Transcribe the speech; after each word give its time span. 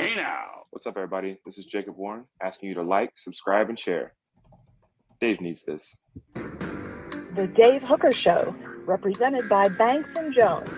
Hey 0.00 0.14
now! 0.14 0.46
What's 0.70 0.86
up, 0.86 0.96
everybody? 0.96 1.38
This 1.44 1.58
is 1.58 1.66
Jacob 1.66 1.94
Warren 1.94 2.24
asking 2.42 2.70
you 2.70 2.74
to 2.76 2.82
like, 2.82 3.10
subscribe, 3.16 3.68
and 3.68 3.78
share. 3.78 4.14
Dave 5.20 5.42
needs 5.42 5.62
this. 5.66 5.94
The 6.32 7.46
Dave 7.54 7.82
Hooker 7.82 8.14
Show, 8.14 8.56
represented 8.86 9.46
by 9.50 9.68
Banks 9.68 10.08
and 10.16 10.34
Jones, 10.34 10.70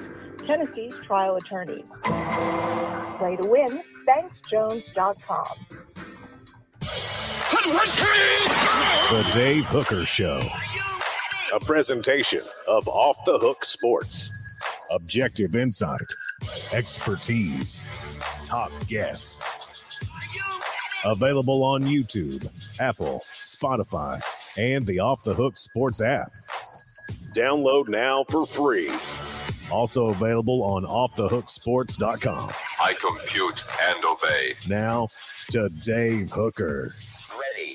Tennessee's 0.45 0.95
trial 1.07 1.37
attorneys. 1.37 1.85
Play 2.03 3.37
to 3.37 3.47
win, 3.47 3.81
banksjones.com. 4.09 5.67
The 9.11 9.31
Dave 9.33 9.67
Hooker 9.67 10.05
Show. 10.05 10.45
A 11.55 11.61
presentation 11.61 12.43
of 12.67 12.89
Off 12.89 13.19
the 13.25 13.39
Hook 13.39 13.65
Sports. 13.67 14.29
Objective 14.93 15.55
insight, 15.55 16.13
expertise, 16.73 17.87
top 18.45 18.73
guests. 18.87 19.45
Available 21.05 21.65
on 21.65 21.83
YouTube, 21.83 22.49
Apple, 22.81 23.23
Spotify, 23.27 24.21
and 24.57 24.87
the 24.87 25.01
Off 25.01 25.25
the 25.25 25.35
Hook 25.35 25.57
Sports 25.57 26.01
app. 26.01 26.31
Download 27.35 27.89
now 27.89 28.25
for 28.29 28.47
free. 28.47 28.91
Also 29.71 30.09
available 30.11 30.63
on 30.63 30.85
offthehooksports.com. 30.85 32.53
I 32.81 32.95
compute 32.95 33.65
and 33.89 34.05
obey. 34.05 34.55
Now 34.69 35.09
to 35.51 35.69
Dave 35.83 36.31
Hooker. 36.31 36.95
Ready. 37.33 37.75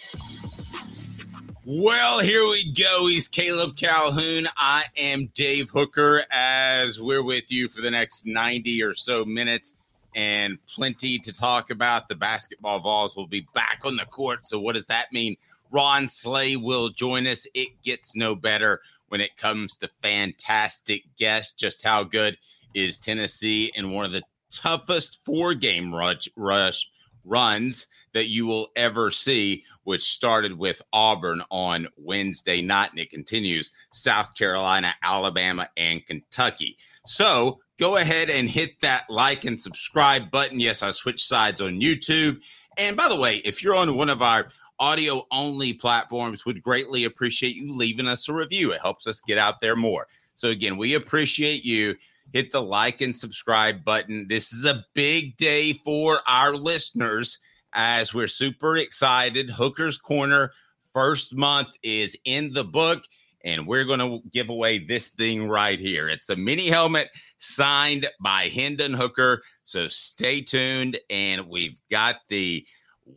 Well, 1.69 2.19
here 2.19 2.43
we 2.43 2.71
go. 2.71 3.07
He's 3.07 3.27
Caleb 3.27 3.75
Calhoun. 3.75 4.47
I 4.55 4.85
am 4.95 5.29
Dave 5.35 5.69
Hooker 5.69 6.23
as 6.31 7.01
we're 7.01 7.23
with 7.23 7.51
you 7.51 7.67
for 7.67 7.81
the 7.81 7.91
next 7.91 8.25
90 8.25 8.81
or 8.83 8.93
so 8.93 9.25
minutes 9.25 9.73
and 10.15 10.59
plenty 10.73 11.19
to 11.19 11.33
talk 11.33 11.69
about. 11.69 12.07
The 12.07 12.15
basketball 12.15 12.79
Vols 12.79 13.17
will 13.17 13.27
be 13.27 13.45
back 13.53 13.81
on 13.83 13.97
the 13.97 14.05
court. 14.05 14.47
So, 14.47 14.61
what 14.61 14.75
does 14.75 14.85
that 14.85 15.11
mean? 15.11 15.35
Ron 15.69 16.07
Slay 16.07 16.55
will 16.55 16.87
join 16.87 17.27
us. 17.27 17.45
It 17.53 17.81
gets 17.83 18.15
no 18.15 18.33
better 18.33 18.79
when 19.09 19.19
it 19.19 19.35
comes 19.35 19.75
to 19.75 19.89
fantastic 20.01 21.03
guests. 21.17 21.51
Just 21.51 21.83
how 21.83 22.05
good 22.05 22.37
is 22.75 22.97
Tennessee 22.97 23.73
in 23.75 23.91
one 23.91 24.05
of 24.05 24.13
the 24.13 24.23
toughest 24.49 25.19
four 25.25 25.53
game 25.53 25.93
rush, 25.93 26.29
rush 26.37 26.89
runs 27.27 27.87
that 28.13 28.27
you 28.27 28.45
will 28.45 28.69
ever 28.75 29.11
see, 29.11 29.63
which 29.83 30.01
started 30.01 30.57
with 30.57 30.81
Auburn 30.93 31.43
on 31.51 31.87
Wednesday 31.97 32.61
night 32.61 32.91
and 32.91 32.99
it 32.99 33.09
continues 33.09 33.71
South 33.91 34.33
Carolina, 34.35 34.93
Alabama, 35.03 35.69
and 35.77 36.05
Kentucky. 36.05 36.77
So 37.05 37.59
go 37.79 37.97
ahead 37.97 38.29
and 38.29 38.49
hit 38.49 38.81
that 38.81 39.03
like 39.09 39.45
and 39.45 39.59
subscribe 39.59 40.31
button. 40.31 40.59
Yes, 40.59 40.81
I 40.81 40.91
switched 40.91 41.27
sides 41.27 41.61
on 41.61 41.79
YouTube. 41.79 42.39
And 42.77 42.97
by 42.97 43.07
the 43.09 43.15
way, 43.15 43.37
if 43.37 43.63
you're 43.63 43.75
on 43.75 43.95
one 43.95 44.09
of 44.09 44.21
our 44.21 44.47
audio 44.79 45.25
only 45.31 45.73
platforms, 45.73 46.45
would 46.45 46.61
greatly 46.61 47.05
appreciate 47.05 47.55
you 47.55 47.73
leaving 47.73 48.07
us 48.07 48.29
a 48.29 48.33
review. 48.33 48.71
It 48.71 48.81
helps 48.81 49.07
us 49.07 49.21
get 49.21 49.37
out 49.37 49.59
there 49.61 49.75
more. 49.75 50.07
So 50.35 50.49
again, 50.49 50.77
we 50.77 50.93
appreciate 50.93 51.65
you. 51.65 51.95
Hit 52.33 52.51
the 52.51 52.61
like 52.61 53.01
and 53.01 53.15
subscribe 53.15 53.83
button. 53.83 54.27
This 54.27 54.51
is 54.51 54.65
a 54.65 54.85
big 54.93 55.37
day 55.37 55.73
for 55.73 56.19
our 56.27 56.53
listeners 56.53 57.39
as 57.73 58.13
we're 58.13 58.27
super 58.27 58.77
excited. 58.77 59.49
Hooker's 59.49 59.97
Corner 59.97 60.51
first 60.93 61.33
month 61.33 61.69
is 61.83 62.17
in 62.25 62.51
the 62.53 62.63
book 62.63 63.03
and 63.43 63.65
we're 63.65 63.85
going 63.85 63.99
to 63.99 64.19
give 64.31 64.49
away 64.49 64.79
this 64.79 65.09
thing 65.09 65.47
right 65.47 65.79
here. 65.79 66.09
It's 66.09 66.25
the 66.25 66.35
mini 66.35 66.67
helmet 66.67 67.09
signed 67.37 68.05
by 68.19 68.49
Hendon 68.49 68.93
Hooker. 68.93 69.41
So 69.63 69.87
stay 69.87 70.41
tuned. 70.41 70.99
And 71.09 71.47
we've 71.47 71.79
got 71.89 72.17
the 72.27 72.65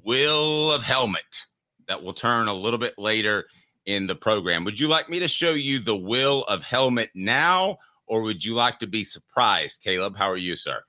Will 0.04 0.72
of 0.72 0.82
Helmet 0.82 1.46
that 1.88 2.02
will 2.02 2.12
turn 2.12 2.46
a 2.46 2.54
little 2.54 2.78
bit 2.78 2.96
later 2.96 3.46
in 3.86 4.06
the 4.06 4.14
program. 4.14 4.62
Would 4.64 4.78
you 4.78 4.86
like 4.86 5.08
me 5.08 5.18
to 5.18 5.26
show 5.26 5.50
you 5.50 5.80
the 5.80 5.96
Will 5.96 6.44
of 6.44 6.62
Helmet 6.62 7.10
now, 7.14 7.78
or 8.10 8.22
would 8.22 8.44
you 8.44 8.54
like 8.54 8.80
to 8.80 8.88
be 8.88 9.04
surprised? 9.04 9.82
Caleb, 9.84 10.16
how 10.16 10.28
are 10.28 10.36
you, 10.36 10.56
sir? 10.56 10.82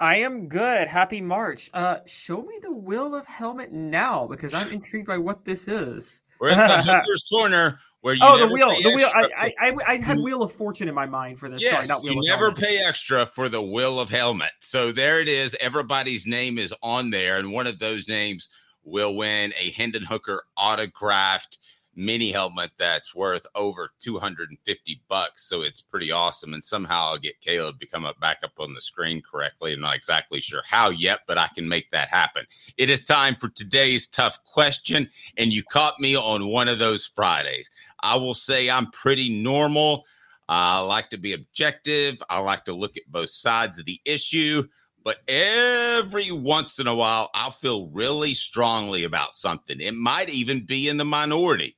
I 0.00 0.16
am 0.16 0.48
good. 0.48 0.88
Happy 0.88 1.20
March. 1.20 1.70
Uh, 1.74 1.98
show 2.06 2.42
me 2.42 2.58
the 2.62 2.74
Will 2.74 3.14
of 3.14 3.26
Helmet 3.26 3.70
now 3.70 4.26
because 4.26 4.54
I'm 4.54 4.72
intrigued 4.72 5.06
by 5.06 5.18
what 5.18 5.44
this 5.44 5.68
is. 5.68 6.22
We're 6.40 6.48
in 6.48 6.58
the 6.58 6.82
Hooker's 6.82 7.24
Corner 7.30 7.78
where 8.00 8.14
you 8.14 8.22
oh, 8.24 8.38
the 8.38 8.52
wheel, 8.52 8.70
the 8.82 8.96
wheel. 8.96 9.10
I, 9.14 9.28
I, 9.36 9.52
I, 9.60 9.76
I 9.86 9.96
had 9.98 10.18
Wheel 10.18 10.42
of 10.42 10.52
Fortune 10.52 10.88
in 10.88 10.94
my 10.94 11.06
mind 11.06 11.38
for 11.38 11.50
this. 11.50 11.62
Yes, 11.62 11.74
Sorry, 11.74 11.86
not 11.86 12.02
Wheel 12.02 12.14
you 12.14 12.20
of 12.20 12.26
never 12.26 12.46
Helmet. 12.46 12.64
pay 12.64 12.78
extra 12.78 13.26
for 13.26 13.50
the 13.50 13.62
will 13.62 14.00
of 14.00 14.08
helmet. 14.08 14.52
So 14.60 14.90
there 14.90 15.20
it 15.20 15.28
is. 15.28 15.54
Everybody's 15.60 16.26
name 16.26 16.58
is 16.58 16.72
on 16.82 17.10
there, 17.10 17.36
and 17.36 17.52
one 17.52 17.66
of 17.66 17.78
those 17.78 18.08
names 18.08 18.48
will 18.84 19.14
win 19.14 19.52
a 19.60 19.70
Hendon 19.72 20.02
Hooker 20.02 20.42
autographed 20.56 21.58
mini 21.94 22.32
helmet 22.32 22.70
that's 22.78 23.14
worth 23.14 23.46
over 23.54 23.90
250 24.00 25.02
bucks. 25.08 25.44
So 25.48 25.62
it's 25.62 25.80
pretty 25.80 26.10
awesome. 26.10 26.54
And 26.54 26.64
somehow 26.64 27.10
I'll 27.10 27.18
get 27.18 27.40
Caleb 27.40 27.80
to 27.80 27.86
come 27.86 28.04
up 28.04 28.18
back 28.20 28.38
up 28.42 28.52
on 28.58 28.74
the 28.74 28.80
screen 28.80 29.22
correctly. 29.22 29.74
I'm 29.74 29.80
not 29.80 29.94
exactly 29.94 30.40
sure 30.40 30.62
how 30.64 30.90
yet, 30.90 31.20
but 31.26 31.38
I 31.38 31.48
can 31.54 31.68
make 31.68 31.90
that 31.90 32.08
happen. 32.08 32.46
It 32.78 32.90
is 32.90 33.04
time 33.04 33.34
for 33.34 33.48
today's 33.48 34.06
tough 34.06 34.42
question. 34.44 35.08
And 35.36 35.52
you 35.52 35.62
caught 35.62 36.00
me 36.00 36.16
on 36.16 36.48
one 36.48 36.68
of 36.68 36.78
those 36.78 37.06
Fridays. 37.06 37.70
I 38.00 38.16
will 38.16 38.34
say 38.34 38.70
I'm 38.70 38.90
pretty 38.90 39.42
normal. 39.42 40.04
I 40.48 40.80
like 40.80 41.10
to 41.10 41.18
be 41.18 41.32
objective. 41.34 42.22
I 42.28 42.38
like 42.40 42.64
to 42.64 42.72
look 42.72 42.96
at 42.96 43.04
both 43.08 43.30
sides 43.30 43.78
of 43.78 43.84
the 43.84 44.00
issue. 44.04 44.64
But 45.04 45.18
every 45.26 46.30
once 46.30 46.78
in 46.78 46.86
a 46.86 46.94
while, 46.94 47.28
I'll 47.34 47.50
feel 47.50 47.88
really 47.88 48.34
strongly 48.34 49.04
about 49.04 49.34
something. 49.34 49.80
It 49.80 49.94
might 49.94 50.28
even 50.28 50.64
be 50.64 50.88
in 50.88 50.96
the 50.96 51.04
minority. 51.04 51.76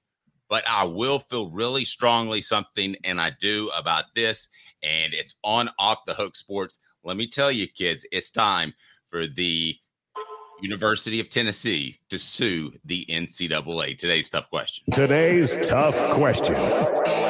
But 0.49 0.64
I 0.69 0.85
will 0.85 1.19
feel 1.19 1.50
really 1.50 1.85
strongly 1.85 2.41
something, 2.41 2.96
and 3.05 3.20
I 3.20 3.32
do 3.41 3.70
about 3.76 4.05
this, 4.14 4.49
and 4.82 5.12
it's 5.14 5.35
on 5.44 5.70
Off 5.79 5.99
the 6.06 6.14
Hook 6.14 6.37
Sports. 6.37 6.79
Let 7.02 7.17
me 7.17 7.26
tell 7.26 7.52
you, 7.52 7.69
kids, 7.69 8.06
it's 8.12 8.31
time 8.31 8.73
for 9.11 9.26
the 9.26 9.76
University 10.62 11.20
of 11.20 11.29
Tennessee 11.29 12.00
to 12.08 12.19
sue 12.19 12.73
the 12.85 13.05
NCAA. 13.11 13.99
Today's 13.99 14.31
tough 14.31 14.49
question. 14.50 14.85
Today's 14.93 15.56
tough 15.69 15.96
question. 16.11 16.55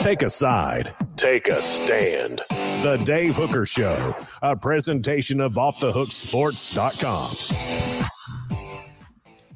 Take 0.01 0.23
a 0.23 0.29
side, 0.29 0.95
take 1.17 1.49
a 1.49 1.63
stand. 1.63 2.43
The 2.51 3.01
Dave 3.05 3.37
Hooker 3.37 3.65
Show, 3.67 4.15
a 4.43 4.57
presentation 4.57 5.41
of 5.41 5.55
OffTheHookSports.com. 5.55 8.09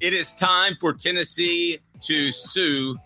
It 0.01 0.13
is 0.13 0.33
time 0.35 0.77
for 0.81 0.93
Tennessee 0.93 1.79
to 2.03 2.31
sue 2.33 2.97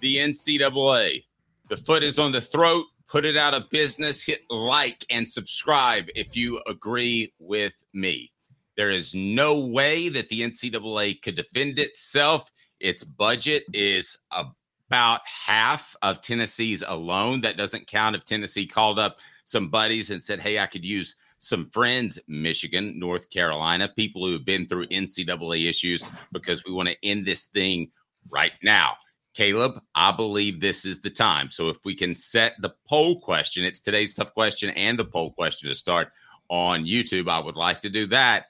the 0.00 0.16
NCAA. 0.16 1.24
The 1.68 1.76
foot 1.76 2.02
is 2.02 2.18
on 2.18 2.32
the 2.32 2.40
throat. 2.40 2.84
Put 3.08 3.24
it 3.24 3.36
out 3.36 3.54
of 3.54 3.70
business. 3.70 4.22
Hit 4.22 4.42
like 4.50 5.04
and 5.10 5.28
subscribe 5.28 6.08
if 6.14 6.36
you 6.36 6.60
agree 6.66 7.32
with 7.38 7.72
me. 7.92 8.32
There 8.76 8.90
is 8.90 9.14
no 9.14 9.58
way 9.58 10.08
that 10.08 10.28
the 10.28 10.42
NCAA 10.42 11.20
could 11.22 11.34
defend 11.34 11.78
itself. 11.78 12.50
Its 12.80 13.02
budget 13.02 13.64
is 13.72 14.18
about 14.30 15.20
half 15.24 15.96
of 16.02 16.20
Tennessee's 16.20 16.84
alone. 16.86 17.40
That 17.40 17.56
doesn't 17.56 17.86
count 17.86 18.14
if 18.14 18.24
Tennessee 18.24 18.66
called 18.66 18.98
up 18.98 19.18
some 19.44 19.68
buddies 19.68 20.10
and 20.10 20.22
said, 20.22 20.38
Hey, 20.38 20.58
I 20.58 20.66
could 20.66 20.84
use 20.84 21.16
some 21.38 21.70
friends, 21.70 22.18
Michigan, 22.28 22.98
North 22.98 23.30
Carolina, 23.30 23.90
people 23.96 24.26
who 24.26 24.32
have 24.32 24.44
been 24.44 24.66
through 24.66 24.86
NCAA 24.86 25.68
issues 25.68 26.04
because 26.32 26.64
we 26.64 26.72
want 26.72 26.88
to 26.88 26.96
end 27.02 27.26
this 27.26 27.46
thing 27.46 27.90
right 28.30 28.52
now. 28.62 28.96
Caleb, 29.38 29.80
I 29.94 30.10
believe 30.10 30.60
this 30.60 30.84
is 30.84 31.00
the 31.00 31.10
time. 31.10 31.50
So 31.50 31.68
if 31.68 31.78
we 31.84 31.94
can 31.94 32.16
set 32.16 32.60
the 32.60 32.74
poll 32.88 33.20
question, 33.20 33.62
it's 33.62 33.80
today's 33.80 34.12
tough 34.12 34.34
question 34.34 34.70
and 34.70 34.98
the 34.98 35.04
poll 35.04 35.30
question 35.30 35.68
to 35.68 35.76
start 35.76 36.08
on 36.48 36.84
YouTube. 36.84 37.28
I 37.28 37.38
would 37.38 37.54
like 37.54 37.80
to 37.82 37.88
do 37.88 38.06
that. 38.06 38.46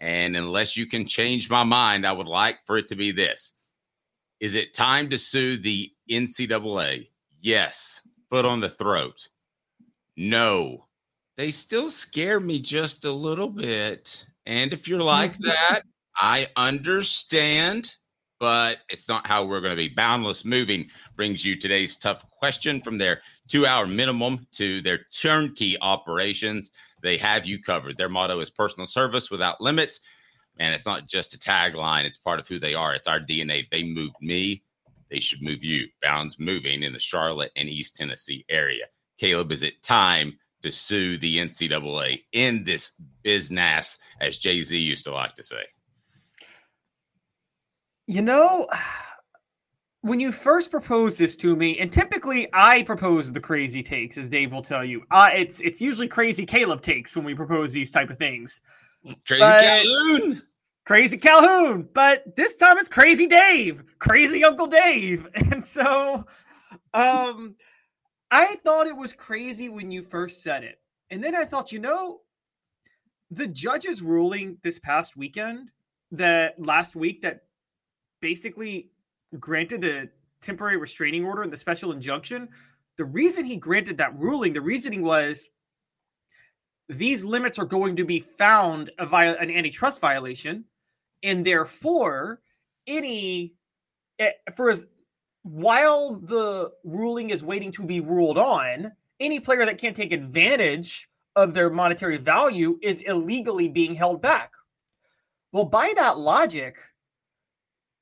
And 0.00 0.36
unless 0.36 0.76
you 0.76 0.86
can 0.86 1.06
change 1.06 1.48
my 1.48 1.62
mind, 1.62 2.04
I 2.04 2.12
would 2.12 2.26
like 2.26 2.58
for 2.66 2.76
it 2.76 2.88
to 2.88 2.96
be 2.96 3.12
this 3.12 3.54
Is 4.40 4.56
it 4.56 4.74
time 4.74 5.08
to 5.10 5.18
sue 5.18 5.56
the 5.56 5.88
NCAA? 6.10 7.08
Yes. 7.40 8.02
Foot 8.28 8.44
on 8.44 8.58
the 8.58 8.68
throat. 8.68 9.28
No 10.16 10.88
they 11.36 11.50
still 11.50 11.90
scare 11.90 12.40
me 12.40 12.60
just 12.60 13.04
a 13.04 13.12
little 13.12 13.48
bit. 13.48 14.26
And 14.46 14.72
if 14.72 14.88
you're 14.88 15.00
like 15.00 15.36
that, 15.38 15.80
I 16.16 16.46
understand, 16.56 17.96
but 18.44 18.80
it's 18.90 19.08
not 19.08 19.26
how 19.26 19.42
we're 19.42 19.62
going 19.62 19.72
to 19.72 19.76
be. 19.76 19.88
Boundless 19.88 20.44
Moving 20.44 20.90
brings 21.16 21.46
you 21.46 21.58
today's 21.58 21.96
tough 21.96 22.30
question 22.30 22.78
from 22.78 22.98
their 22.98 23.22
two 23.48 23.64
hour 23.64 23.86
minimum 23.86 24.46
to 24.52 24.82
their 24.82 25.06
turnkey 25.18 25.78
operations. 25.80 26.70
They 27.00 27.16
have 27.16 27.46
you 27.46 27.62
covered. 27.62 27.96
Their 27.96 28.10
motto 28.10 28.40
is 28.40 28.50
personal 28.50 28.86
service 28.86 29.30
without 29.30 29.62
limits. 29.62 30.00
And 30.58 30.74
it's 30.74 30.84
not 30.84 31.08
just 31.08 31.34
a 31.34 31.38
tagline, 31.38 32.04
it's 32.04 32.18
part 32.18 32.38
of 32.38 32.46
who 32.46 32.58
they 32.58 32.74
are. 32.74 32.94
It's 32.94 33.08
our 33.08 33.18
DNA. 33.18 33.66
They 33.70 33.82
moved 33.82 34.16
me, 34.20 34.62
they 35.10 35.20
should 35.20 35.40
move 35.40 35.64
you. 35.64 35.88
Bounds 36.02 36.38
moving 36.38 36.82
in 36.82 36.92
the 36.92 36.98
Charlotte 36.98 37.50
and 37.56 37.66
East 37.66 37.96
Tennessee 37.96 38.44
area. 38.50 38.84
Caleb, 39.16 39.52
is 39.52 39.62
it 39.62 39.82
time 39.82 40.38
to 40.62 40.70
sue 40.70 41.16
the 41.16 41.38
NCAA 41.38 42.24
in 42.32 42.62
this 42.62 42.90
business, 43.22 43.96
as 44.20 44.36
Jay 44.36 44.62
Z 44.62 44.76
used 44.76 45.04
to 45.04 45.14
like 45.14 45.34
to 45.36 45.42
say? 45.44 45.64
You 48.06 48.22
know, 48.22 48.68
when 50.02 50.20
you 50.20 50.32
first 50.32 50.70
proposed 50.70 51.18
this 51.18 51.34
to 51.38 51.56
me, 51.56 51.78
and 51.78 51.90
typically 51.90 52.46
I 52.52 52.82
propose 52.82 53.32
the 53.32 53.40
crazy 53.40 53.82
takes, 53.82 54.18
as 54.18 54.28
Dave 54.28 54.52
will 54.52 54.62
tell 54.62 54.84
you. 54.84 55.02
Uh, 55.10 55.30
it's 55.32 55.60
it's 55.60 55.80
usually 55.80 56.08
crazy 56.08 56.44
Caleb 56.44 56.82
takes 56.82 57.16
when 57.16 57.24
we 57.24 57.34
propose 57.34 57.72
these 57.72 57.90
type 57.90 58.10
of 58.10 58.18
things. 58.18 58.60
Crazy 59.26 59.40
but, 59.40 59.62
Calhoun. 59.62 60.42
Crazy 60.84 61.16
Calhoun. 61.16 61.88
But 61.94 62.36
this 62.36 62.56
time 62.58 62.76
it's 62.76 62.88
crazy 62.90 63.26
Dave. 63.26 63.82
Crazy 63.98 64.44
Uncle 64.44 64.66
Dave. 64.66 65.26
And 65.52 65.64
so 65.66 66.26
um 66.92 67.54
I 68.30 68.56
thought 68.64 68.86
it 68.86 68.96
was 68.96 69.14
crazy 69.14 69.70
when 69.70 69.90
you 69.90 70.02
first 70.02 70.42
said 70.42 70.64
it. 70.64 70.80
And 71.10 71.22
then 71.22 71.34
I 71.34 71.44
thought, 71.44 71.72
you 71.72 71.78
know, 71.78 72.20
the 73.30 73.46
judge's 73.46 74.02
ruling 74.02 74.58
this 74.62 74.78
past 74.78 75.16
weekend, 75.16 75.70
that 76.10 76.60
last 76.60 76.96
week, 76.96 77.22
that 77.22 77.42
basically 78.24 78.88
granted 79.38 79.82
the 79.82 80.08
temporary 80.40 80.78
restraining 80.78 81.26
order 81.26 81.42
and 81.42 81.52
the 81.52 81.56
special 81.58 81.92
injunction. 81.92 82.48
The 82.96 83.04
reason 83.04 83.44
he 83.44 83.56
granted 83.56 83.98
that 83.98 84.18
ruling, 84.18 84.54
the 84.54 84.62
reasoning 84.62 85.02
was 85.02 85.50
these 86.88 87.22
limits 87.22 87.58
are 87.58 87.66
going 87.66 87.94
to 87.96 88.04
be 88.06 88.20
found 88.20 88.90
a 88.98 89.04
via 89.04 89.34
an 89.34 89.50
antitrust 89.50 90.00
violation, 90.00 90.64
and 91.22 91.44
therefore 91.44 92.40
any 92.86 93.52
eh, 94.18 94.30
for 94.56 94.70
as 94.70 94.86
while 95.42 96.14
the 96.14 96.72
ruling 96.82 97.28
is 97.28 97.44
waiting 97.44 97.70
to 97.72 97.84
be 97.84 98.00
ruled 98.00 98.38
on, 98.38 98.90
any 99.20 99.38
player 99.38 99.66
that 99.66 99.76
can't 99.76 99.94
take 99.94 100.12
advantage 100.12 101.10
of 101.36 101.52
their 101.52 101.68
monetary 101.68 102.16
value 102.16 102.78
is 102.80 103.02
illegally 103.02 103.68
being 103.68 103.94
held 103.94 104.22
back. 104.22 104.50
Well, 105.52 105.66
by 105.66 105.92
that 105.96 106.16
logic, 106.16 106.78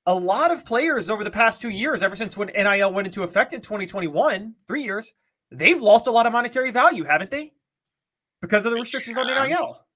a 0.06 0.14
lot 0.14 0.50
of 0.50 0.64
players 0.64 1.08
over 1.08 1.25
the 1.25 1.31
past 1.31 1.60
two 1.60 1.69
years, 1.69 2.02
ever 2.02 2.16
since 2.16 2.37
when 2.37 2.49
NIL 2.49 2.93
went 2.93 3.06
into 3.06 3.22
effect 3.22 3.52
in 3.52 3.60
2021, 3.60 4.54
three 4.66 4.82
years, 4.82 5.12
they've 5.50 5.81
lost 5.81 6.06
a 6.06 6.10
lot 6.10 6.26
of 6.26 6.32
monetary 6.32 6.70
value, 6.70 7.04
haven't 7.04 7.31
they? 7.31 7.52
Because 8.40 8.66
of 8.66 8.72
the 8.72 8.78
restrictions 8.78 9.16
on 9.16 9.26
NIL. 9.26 9.87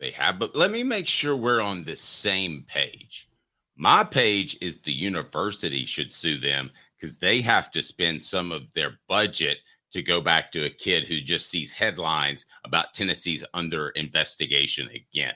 They 0.00 0.10
have, 0.10 0.38
but 0.38 0.56
let 0.56 0.70
me 0.70 0.82
make 0.82 1.06
sure 1.06 1.36
we're 1.36 1.60
on 1.60 1.84
the 1.84 1.96
same 1.96 2.64
page. 2.66 3.28
My 3.76 4.02
page 4.04 4.58
is 4.60 4.78
the 4.78 4.92
university 4.92 5.86
should 5.86 6.12
sue 6.12 6.38
them 6.38 6.70
because 6.98 7.16
they 7.16 7.40
have 7.40 7.70
to 7.70 7.82
spend 7.82 8.22
some 8.22 8.50
of 8.50 8.62
their 8.74 8.98
budget 9.08 9.58
to 9.92 10.02
go 10.02 10.20
back 10.20 10.50
to 10.52 10.64
a 10.64 10.70
kid 10.70 11.04
who 11.04 11.20
just 11.20 11.48
sees 11.48 11.72
headlines 11.72 12.46
about 12.64 12.92
Tennessee's 12.92 13.44
under 13.54 13.90
investigation 13.90 14.88
again. 14.90 15.34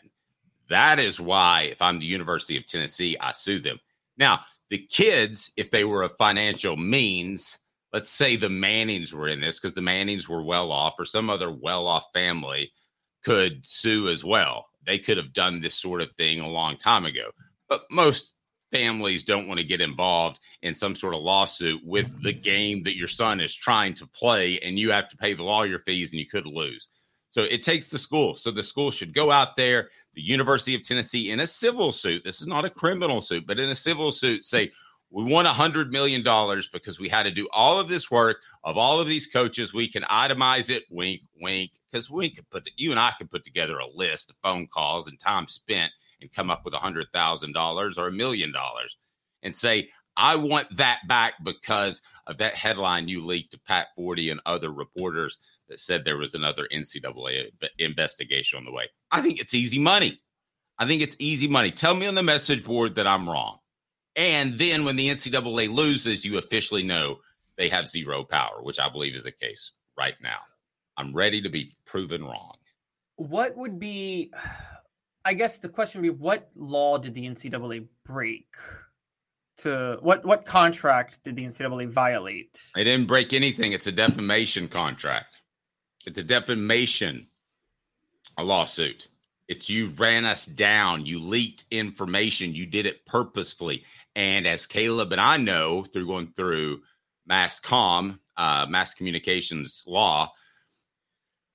That 0.69 0.99
is 0.99 1.21
why, 1.21 1.69
if 1.71 1.81
I'm 1.81 1.99
the 1.99 2.06
University 2.06 2.56
of 2.56 2.67
Tennessee, 2.67 3.17
I 3.21 3.33
sue 3.33 3.61
them. 3.61 3.79
Now, 4.20 4.40
the 4.69 4.78
kids, 4.78 5.50
if 5.56 5.70
they 5.70 5.84
were 5.84 6.02
of 6.02 6.17
financial 6.17 6.76
means, 6.76 7.58
let's 7.93 8.11
say 8.11 8.37
the 8.37 8.50
Mannings 8.50 9.12
were 9.12 9.26
in 9.26 9.40
this 9.40 9.58
because 9.58 9.75
the 9.75 9.81
Mannings 9.81 10.28
were 10.28 10.44
well 10.44 10.70
off 10.70 10.94
or 10.99 11.05
some 11.05 11.31
other 11.31 11.50
well 11.50 11.87
off 11.87 12.06
family 12.14 12.70
could 13.25 13.67
sue 13.67 14.08
as 14.08 14.22
well. 14.22 14.67
They 14.86 14.98
could 14.98 15.17
have 15.17 15.32
done 15.32 15.60
this 15.60 15.74
sort 15.74 16.03
of 16.03 16.12
thing 16.12 16.41
a 16.41 16.48
long 16.48 16.77
time 16.77 17.05
ago. 17.05 17.31
But 17.69 17.84
most 17.91 18.34
families 18.70 19.24
don't 19.24 19.48
want 19.48 19.58
to 19.58 19.67
get 19.67 19.81
involved 19.81 20.39
in 20.62 20.74
some 20.74 20.94
sort 20.94 21.15
of 21.15 21.22
lawsuit 21.22 21.81
with 21.84 22.22
the 22.22 22.32
game 22.32 22.82
that 22.84 22.96
your 22.96 23.08
son 23.08 23.41
is 23.41 23.55
trying 23.55 23.94
to 23.94 24.06
play 24.06 24.60
and 24.60 24.79
you 24.79 24.91
have 24.93 25.08
to 25.08 25.17
pay 25.17 25.34
the 25.34 25.43
lawyer 25.43 25.79
fees 25.79 26.12
and 26.12 26.20
you 26.20 26.27
could 26.27 26.46
lose. 26.46 26.89
So 27.31 27.44
it 27.44 27.63
takes 27.63 27.89
the 27.89 27.99
school. 27.99 28.37
So 28.37 28.51
the 28.51 28.63
school 28.63 28.91
should 28.91 29.15
go 29.15 29.31
out 29.31 29.56
there, 29.56 29.91
the 30.15 30.22
University 30.22 30.75
of 30.75 30.82
Tennessee, 30.82 31.31
in 31.31 31.41
a 31.41 31.46
civil 31.46 31.93
suit. 31.93 32.25
This 32.25 32.41
is 32.41 32.46
not 32.46 32.65
a 32.65 32.70
criminal 32.70 33.20
suit, 33.20 33.46
but 33.46 33.60
in 33.60 33.70
a 33.70 33.75
civil 33.75 34.13
suit, 34.13 34.44
say, 34.44 34.70
we 35.13 35.25
want 35.25 35.49
a 35.49 35.53
hundred 35.53 35.91
million 35.91 36.22
dollars 36.22 36.69
because 36.69 37.01
we 37.01 37.08
had 37.08 37.25
to 37.25 37.32
do 37.32 37.49
all 37.53 37.81
of 37.81 37.89
this 37.89 38.10
work 38.10 38.39
of 38.63 38.77
all 38.77 39.01
of 39.01 39.08
these 39.08 39.27
coaches. 39.27 39.75
We 39.75 39.89
can 39.89 40.05
itemize 40.05 40.70
it, 40.70 40.84
wink, 40.89 41.22
wink, 41.41 41.72
because 41.91 42.08
we 42.08 42.31
could 42.31 42.49
put 42.51 42.65
the, 42.65 42.70
you 42.77 42.93
and 42.93 43.01
I 43.01 43.13
could 43.19 43.31
put 43.31 43.44
together 43.44 43.79
a 43.79 43.91
list 43.93 44.31
of 44.31 44.37
phone 44.43 44.69
calls 44.69 45.08
and 45.08 45.19
time 45.19 45.49
spent 45.49 45.93
and 46.20 46.32
come 46.32 46.51
up 46.51 46.65
with 46.65 46.75
a 46.75 46.79
hundred 46.79 47.08
thousand 47.13 47.55
dollars 47.55 47.99
or 47.99 48.06
a 48.06 48.13
million 48.13 48.53
dollars 48.53 48.96
and 49.43 49.55
say, 49.55 49.89
I 50.17 50.37
want 50.37 50.77
that 50.77 51.01
back 51.08 51.34
because 51.43 52.03
of 52.27 52.39
that 52.39 52.55
headline 52.55 53.08
you 53.08 53.25
leaked 53.25 53.53
to 53.53 53.58
Pat 53.58 53.89
Forde 53.96 54.31
and 54.31 54.41
other 54.46 54.70
reporters 54.70 55.39
that 55.70 55.81
said 55.81 56.05
there 56.05 56.19
was 56.19 56.34
another 56.34 56.69
NCAA 56.72 57.50
investigation 57.79 58.58
on 58.58 58.65
the 58.65 58.72
way. 58.72 58.89
I 59.10 59.22
think 59.22 59.41
it's 59.41 59.55
easy 59.55 59.79
money. 59.79 60.20
I 60.79 60.86
think 60.86 61.03
it's 61.03 61.17
easy 61.19 61.48
money. 61.48 61.70
Tell 61.70 61.94
me 61.94 62.06
on 62.06 62.15
the 62.15 62.22
message 62.22 62.65
board 62.65 62.94
that 62.96 63.06
I'm 63.06 63.29
wrong. 63.29 63.58
And 64.17 64.58
then 64.58 64.84
when 64.84 64.96
the 64.96 65.08
NCAA 65.08 65.72
loses, 65.72 66.24
you 66.24 66.39
officially 66.39 66.82
know 66.82 67.19
they 67.56 67.69
have 67.69 67.89
zero 67.89 68.24
power, 68.24 68.62
which 68.62 68.79
I 68.79 68.89
believe 68.89 69.15
is 69.15 69.24
the 69.24 69.32
case 69.32 69.72
right 69.96 70.17
now. 70.22 70.39
I'm 70.96 71.12
ready 71.15 71.41
to 71.43 71.48
be 71.48 71.77
proven 71.86 72.24
wrong. 72.24 72.56
What 73.17 73.56
would 73.56 73.79
be 73.79 74.32
I 75.24 75.34
guess 75.34 75.58
the 75.58 75.69
question 75.69 76.00
would 76.00 76.08
be 76.08 76.22
what 76.22 76.50
law 76.55 76.98
did 76.98 77.15
the 77.15 77.29
NCAA 77.29 77.86
break? 78.05 78.46
To 79.58 79.98
what 80.00 80.24
what 80.24 80.46
contract 80.46 81.22
did 81.22 81.36
the 81.36 81.44
NCAA 81.44 81.91
violate? 81.91 82.70
They 82.74 82.84
didn't 82.84 83.06
break 83.06 83.34
anything. 83.34 83.72
It's 83.72 83.86
a 83.86 83.93
defamation 83.93 84.69
contract. 84.69 85.36
It's 86.07 86.19
a 86.19 86.25
defamation, 86.25 87.27
a 88.39 88.45
lawsuit. 88.45 89.09
It's 89.49 89.69
you 89.69 89.89
ran 89.91 90.25
us 90.25 90.47
down. 90.47 91.05
You 91.07 91.19
leaked 91.21 91.65
information. 91.71 92.55
You 92.55 92.67
did 92.67 92.87
it 92.87 93.05
purposefully. 93.05 93.85
And 94.17 94.47
as 94.47 94.67
Caleb 94.67 95.13
and 95.13 95.21
I 95.21 95.37
know 95.37 95.85
through 95.85 96.07
going 96.07 96.33
through 96.37 96.83
mass 97.27 97.61
com, 97.61 98.21
uh, 98.37 98.67
mass 98.69 98.95
communications 98.95 99.85
law, 99.87 100.33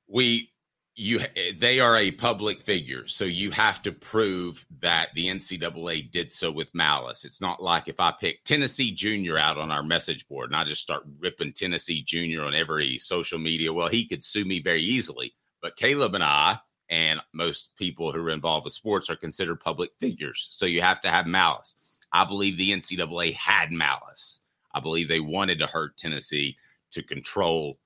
we 0.07 0.51
you 0.95 1.19
eh, 1.19 1.51
they 1.57 1.79
are 1.79 1.97
a 1.97 2.11
public 2.11 2.61
figure 2.61 3.05
so 3.05 3.25
you 3.25 3.51
have 3.51 3.81
to 3.81 3.91
prove 3.91 4.65
that 4.79 5.09
the 5.13 5.27
ncaa 5.27 6.11
did 6.11 6.31
so 6.31 6.51
with 6.51 6.73
malice. 6.73 7.25
It's 7.25 7.41
not 7.41 7.61
like 7.61 7.87
if 7.87 7.99
i 7.99 8.13
pick 8.17 8.43
tennessee 8.43 8.91
junior 8.91 9.37
out 9.37 9.57
on 9.57 9.71
our 9.71 9.83
message 9.83 10.27
board 10.27 10.49
and 10.49 10.55
i 10.55 10.63
just 10.63 10.81
start 10.81 11.03
ripping 11.19 11.53
tennessee 11.53 12.01
junior 12.01 12.43
on 12.43 12.55
every 12.55 12.97
social 12.97 13.39
media 13.39 13.73
well 13.73 13.89
he 13.89 14.07
could 14.07 14.23
sue 14.23 14.45
me 14.45 14.61
very 14.61 14.81
easily. 14.81 15.33
But 15.61 15.75
caleb 15.75 16.15
and 16.15 16.23
i 16.23 16.59
and 16.89 17.19
most 17.33 17.75
people 17.75 18.11
who 18.11 18.21
are 18.21 18.29
involved 18.29 18.65
with 18.65 18.73
sports 18.73 19.09
are 19.09 19.15
considered 19.15 19.59
public 19.59 19.91
figures 19.99 20.47
so 20.51 20.65
you 20.65 20.81
have 20.81 21.01
to 21.01 21.09
have 21.09 21.27
malice. 21.27 21.75
I 22.13 22.23
believe 22.23 22.57
the 22.57 22.71
ncaa 22.71 23.33
had 23.33 23.71
malice. 23.71 24.39
I 24.73 24.79
believe 24.79 25.09
they 25.09 25.19
wanted 25.19 25.59
to 25.59 25.67
hurt 25.67 25.97
tennessee 25.97 26.55
to 26.91 27.03
control 27.03 27.77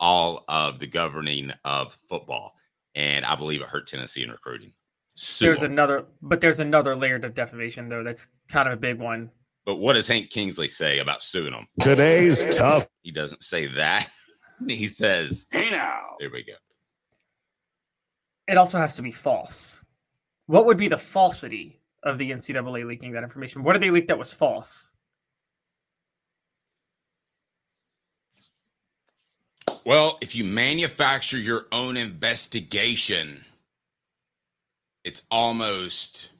all 0.00 0.44
of 0.48 0.78
the 0.78 0.86
governing 0.86 1.52
of 1.64 1.96
football. 2.08 2.54
And 2.94 3.24
I 3.24 3.34
believe 3.34 3.60
it 3.60 3.68
hurt 3.68 3.86
Tennessee 3.86 4.22
in 4.22 4.30
recruiting. 4.30 4.72
Sue 5.16 5.46
there's 5.46 5.60
them. 5.60 5.72
another, 5.72 6.06
but 6.22 6.40
there's 6.40 6.60
another 6.60 6.94
layer 6.94 7.18
to 7.18 7.28
defamation, 7.28 7.88
though. 7.88 8.02
That's 8.02 8.28
kind 8.48 8.68
of 8.68 8.74
a 8.74 8.76
big 8.76 8.98
one. 8.98 9.30
But 9.64 9.76
what 9.76 9.94
does 9.94 10.06
Hank 10.06 10.30
Kingsley 10.30 10.68
say 10.68 10.98
about 10.98 11.22
suing 11.22 11.52
them? 11.52 11.66
Today's 11.82 12.54
tough. 12.56 12.86
He 13.02 13.10
doesn't 13.10 13.42
say 13.42 13.66
that. 13.66 14.08
He 14.66 14.88
says, 14.88 15.44
"Hey 15.50 15.68
now." 15.68 16.00
There 16.18 16.30
we 16.32 16.42
go. 16.42 16.54
It 18.48 18.56
also 18.56 18.78
has 18.78 18.96
to 18.96 19.02
be 19.02 19.10
false. 19.10 19.84
What 20.46 20.64
would 20.64 20.78
be 20.78 20.88
the 20.88 20.96
falsity 20.96 21.78
of 22.04 22.16
the 22.16 22.30
NCAA 22.30 22.86
leaking 22.86 23.12
that 23.12 23.22
information? 23.22 23.62
What 23.62 23.74
did 23.74 23.82
they 23.82 23.90
leak 23.90 24.08
that 24.08 24.18
was 24.18 24.32
false? 24.32 24.92
Well, 29.86 30.18
if 30.20 30.34
you 30.34 30.42
manufacture 30.42 31.38
your 31.38 31.66
own 31.70 31.96
investigation, 31.96 33.44
it's 35.04 35.22
almost 35.30 36.30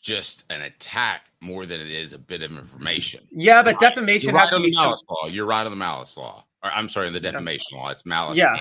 just 0.00 0.46
an 0.48 0.62
attack 0.62 1.26
more 1.42 1.66
than 1.66 1.82
it 1.82 1.90
is 1.90 2.14
a 2.14 2.18
bit 2.18 2.42
of 2.42 2.50
information. 2.50 3.28
Yeah, 3.30 3.62
but 3.62 3.78
defamation 3.78 4.30
You're 4.30 4.38
has 4.38 4.52
right 4.52 4.56
to 4.56 4.64
be 4.64 4.74
malice 4.74 5.04
law. 5.06 5.26
You're 5.26 5.44
right 5.44 5.66
on 5.66 5.70
the 5.70 5.76
malice 5.76 6.16
law. 6.16 6.46
Or, 6.64 6.70
I'm 6.70 6.88
sorry, 6.88 7.10
the 7.10 7.20
defamation 7.20 7.76
yeah. 7.76 7.78
law, 7.78 7.90
it's 7.90 8.06
malice. 8.06 8.38
Yeah, 8.38 8.56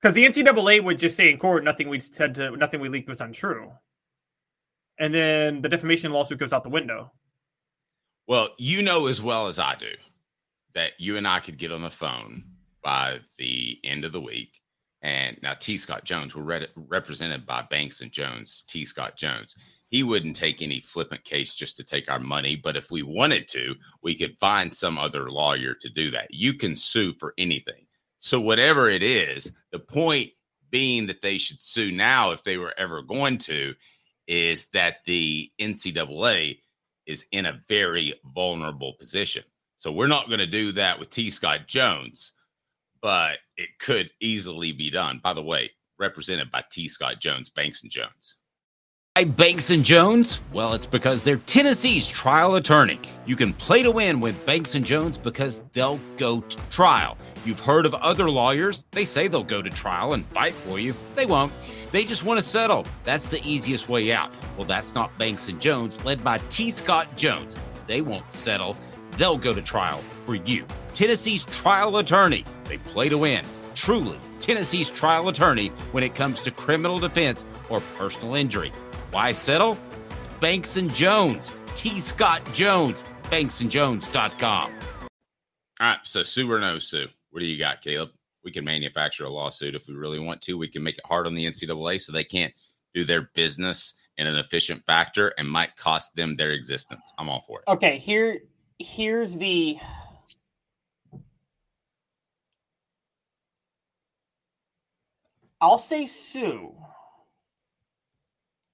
because 0.00 0.14
the 0.14 0.24
NCAA 0.24 0.84
would 0.84 1.00
just 1.00 1.16
say 1.16 1.32
in 1.32 1.36
court 1.36 1.64
nothing 1.64 1.88
we 1.88 1.98
said 1.98 2.32
to 2.36 2.56
nothing 2.56 2.80
we 2.80 2.88
leaked 2.88 3.08
was 3.08 3.20
untrue, 3.20 3.72
and 5.00 5.12
then 5.12 5.62
the 5.62 5.68
defamation 5.68 6.12
lawsuit 6.12 6.38
goes 6.38 6.52
out 6.52 6.62
the 6.62 6.70
window. 6.70 7.10
Well, 8.28 8.50
you 8.56 8.82
know 8.82 9.08
as 9.08 9.20
well 9.20 9.48
as 9.48 9.58
I 9.58 9.74
do 9.74 9.90
that 10.74 10.92
you 10.98 11.16
and 11.16 11.26
I 11.26 11.40
could 11.40 11.58
get 11.58 11.72
on 11.72 11.82
the 11.82 11.90
phone 11.90 12.44
by 12.82 13.20
the 13.38 13.78
end 13.84 14.04
of 14.04 14.12
the 14.12 14.20
week. 14.20 14.60
And 15.02 15.38
now 15.42 15.54
T. 15.54 15.76
Scott 15.76 16.04
Jones, 16.04 16.36
we're 16.36 16.42
re- 16.42 16.66
represented 16.76 17.46
by 17.46 17.62
Banks 17.62 18.00
and 18.00 18.12
Jones, 18.12 18.64
T. 18.68 18.84
Scott 18.84 19.16
Jones. 19.16 19.54
He 19.88 20.02
wouldn't 20.02 20.36
take 20.36 20.62
any 20.62 20.80
flippant 20.80 21.24
case 21.24 21.54
just 21.54 21.76
to 21.78 21.84
take 21.84 22.10
our 22.10 22.20
money. 22.20 22.54
But 22.54 22.76
if 22.76 22.90
we 22.90 23.02
wanted 23.02 23.48
to, 23.48 23.74
we 24.02 24.14
could 24.14 24.38
find 24.38 24.72
some 24.72 24.98
other 24.98 25.30
lawyer 25.30 25.74
to 25.74 25.88
do 25.88 26.10
that. 26.10 26.28
You 26.30 26.54
can 26.54 26.76
sue 26.76 27.12
for 27.14 27.34
anything. 27.38 27.86
So, 28.20 28.38
whatever 28.38 28.88
it 28.90 29.02
is, 29.02 29.52
the 29.72 29.78
point 29.78 30.30
being 30.68 31.06
that 31.06 31.22
they 31.22 31.38
should 31.38 31.60
sue 31.60 31.90
now, 31.90 32.30
if 32.30 32.44
they 32.44 32.58
were 32.58 32.74
ever 32.78 33.02
going 33.02 33.38
to, 33.38 33.74
is 34.28 34.66
that 34.74 34.98
the 35.06 35.50
NCAA 35.58 36.58
is 37.06 37.24
in 37.32 37.46
a 37.46 37.60
very 37.66 38.14
vulnerable 38.34 38.92
position. 38.98 39.42
So, 39.78 39.90
we're 39.90 40.06
not 40.06 40.28
going 40.28 40.38
to 40.38 40.46
do 40.46 40.70
that 40.72 41.00
with 41.00 41.10
T. 41.10 41.30
Scott 41.30 41.66
Jones 41.66 42.34
but 43.02 43.38
it 43.56 43.68
could 43.78 44.10
easily 44.20 44.72
be 44.72 44.90
done. 44.90 45.20
By 45.22 45.32
the 45.32 45.42
way, 45.42 45.70
represented 45.98 46.50
by 46.50 46.64
T. 46.70 46.88
Scott 46.88 47.20
Jones, 47.20 47.50
Banks 47.50 47.82
and 47.82 47.90
Jones. 47.90 48.36
Why 49.16 49.24
Banks 49.24 49.70
and 49.70 49.84
Jones? 49.84 50.40
Well, 50.52 50.72
it's 50.72 50.86
because 50.86 51.24
they're 51.24 51.36
Tennessee's 51.38 52.08
trial 52.08 52.54
attorney. 52.54 53.00
You 53.26 53.36
can 53.36 53.52
play 53.52 53.82
to 53.82 53.90
win 53.90 54.20
with 54.20 54.46
Banks 54.46 54.76
and 54.76 54.84
Jones 54.84 55.18
because 55.18 55.62
they'll 55.72 56.00
go 56.16 56.40
to 56.40 56.56
trial. 56.70 57.18
You've 57.44 57.60
heard 57.60 57.86
of 57.86 57.94
other 57.94 58.30
lawyers. 58.30 58.84
They 58.92 59.04
say 59.04 59.26
they'll 59.26 59.42
go 59.42 59.62
to 59.62 59.70
trial 59.70 60.14
and 60.14 60.24
fight 60.26 60.52
for 60.52 60.78
you. 60.78 60.94
They 61.16 61.26
won't. 61.26 61.52
They 61.90 62.04
just 62.04 62.24
want 62.24 62.38
to 62.38 62.42
settle. 62.42 62.86
That's 63.02 63.26
the 63.26 63.42
easiest 63.44 63.88
way 63.88 64.12
out. 64.12 64.30
Well, 64.56 64.66
that's 64.66 64.94
not 64.94 65.16
Banks 65.18 65.48
and 65.48 65.60
Jones, 65.60 66.02
led 66.04 66.22
by 66.22 66.38
T. 66.48 66.70
Scott 66.70 67.16
Jones. 67.16 67.58
They 67.88 68.02
won't 68.02 68.32
settle. 68.32 68.76
They'll 69.18 69.38
go 69.38 69.52
to 69.52 69.60
trial 69.60 69.98
for 70.24 70.36
you. 70.36 70.64
Tennessee's 70.94 71.44
trial 71.46 71.98
attorney. 71.98 72.44
They 72.64 72.78
play 72.78 73.08
to 73.08 73.18
win. 73.18 73.44
Truly, 73.74 74.18
Tennessee's 74.40 74.90
trial 74.90 75.28
attorney 75.28 75.68
when 75.92 76.04
it 76.04 76.14
comes 76.14 76.40
to 76.42 76.50
criminal 76.50 76.98
defense 76.98 77.44
or 77.68 77.80
personal 77.96 78.34
injury. 78.34 78.72
Why 79.10 79.32
settle? 79.32 79.78
It's 80.18 80.28
Banks 80.40 80.76
and 80.76 80.94
Jones. 80.94 81.54
T. 81.74 82.00
Scott 82.00 82.42
Jones. 82.52 83.04
BanksandJones.com. 83.24 84.72
All 84.72 85.10
right. 85.80 85.98
So, 86.02 86.22
sue 86.22 86.50
or 86.50 86.58
no 86.58 86.78
sue? 86.78 87.06
What 87.30 87.40
do 87.40 87.46
you 87.46 87.58
got, 87.58 87.80
Caleb? 87.80 88.10
We 88.42 88.50
can 88.50 88.64
manufacture 88.64 89.24
a 89.24 89.30
lawsuit 89.30 89.74
if 89.74 89.86
we 89.86 89.94
really 89.94 90.18
want 90.18 90.42
to. 90.42 90.58
We 90.58 90.68
can 90.68 90.82
make 90.82 90.98
it 90.98 91.06
hard 91.06 91.26
on 91.26 91.34
the 91.34 91.46
NCAA 91.46 92.00
so 92.00 92.12
they 92.12 92.24
can't 92.24 92.52
do 92.94 93.04
their 93.04 93.30
business 93.34 93.94
in 94.16 94.26
an 94.26 94.36
efficient 94.36 94.84
factor 94.86 95.28
and 95.38 95.48
might 95.48 95.76
cost 95.76 96.14
them 96.14 96.36
their 96.36 96.52
existence. 96.52 97.12
I'm 97.18 97.28
all 97.28 97.40
for 97.40 97.60
it. 97.60 97.70
Okay, 97.70 97.98
here 97.98 98.40
here's 98.78 99.36
the 99.38 99.78
I'll 105.60 105.78
say 105.78 106.06
sue, 106.06 106.74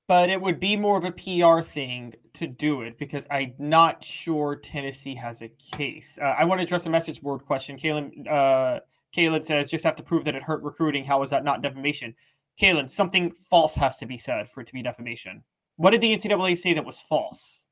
but 0.09 0.31
it 0.31 0.41
would 0.41 0.61
be 0.61 0.77
more 0.77 0.97
of 0.97 1.05
a 1.05 1.13
PR 1.13 1.61
thing 1.61 2.15
to 2.35 2.47
do 2.47 2.83
it 2.83 2.99
because 2.99 3.27
I'm 3.31 3.55
not 3.59 4.05
sure 4.05 4.57
Tennessee 4.57 5.15
has 5.15 5.43
a 5.43 5.49
case. 5.49 6.19
Uh, 6.21 6.35
I 6.39 6.45
want 6.45 6.61
to 6.61 6.63
address 6.65 6.87
a 6.87 6.91
message 6.91 7.23
board 7.23 7.45
question. 7.45 7.79
Kalen, 7.79 8.31
uh, 8.31 8.81
Kalen 9.15 9.45
says, 9.45 9.71
just 9.71 9.85
have 9.85 9.97
to 9.97 10.03
prove 10.03 10.25
that 10.25 10.35
it 10.35 10.43
hurt 10.43 10.63
recruiting. 10.63 11.05
How 11.05 11.23
is 11.23 11.31
that 11.31 11.45
not 11.45 11.63
defamation? 11.63 12.15
Kalen, 12.61 12.91
something 12.91 13.33
false 13.33 13.75
has 13.75 13.97
to 13.99 14.07
be 14.07 14.19
said 14.19 14.49
for 14.49 14.61
it 14.61 14.67
to 14.69 14.73
be 14.73 14.83
defamation. 14.83 15.43
What 15.77 15.91
did 15.91 16.01
the 16.01 16.17
NCAA 16.17 16.57
say 16.57 16.73
that 16.75 16.85
was 16.85 17.01
false? 17.01 17.65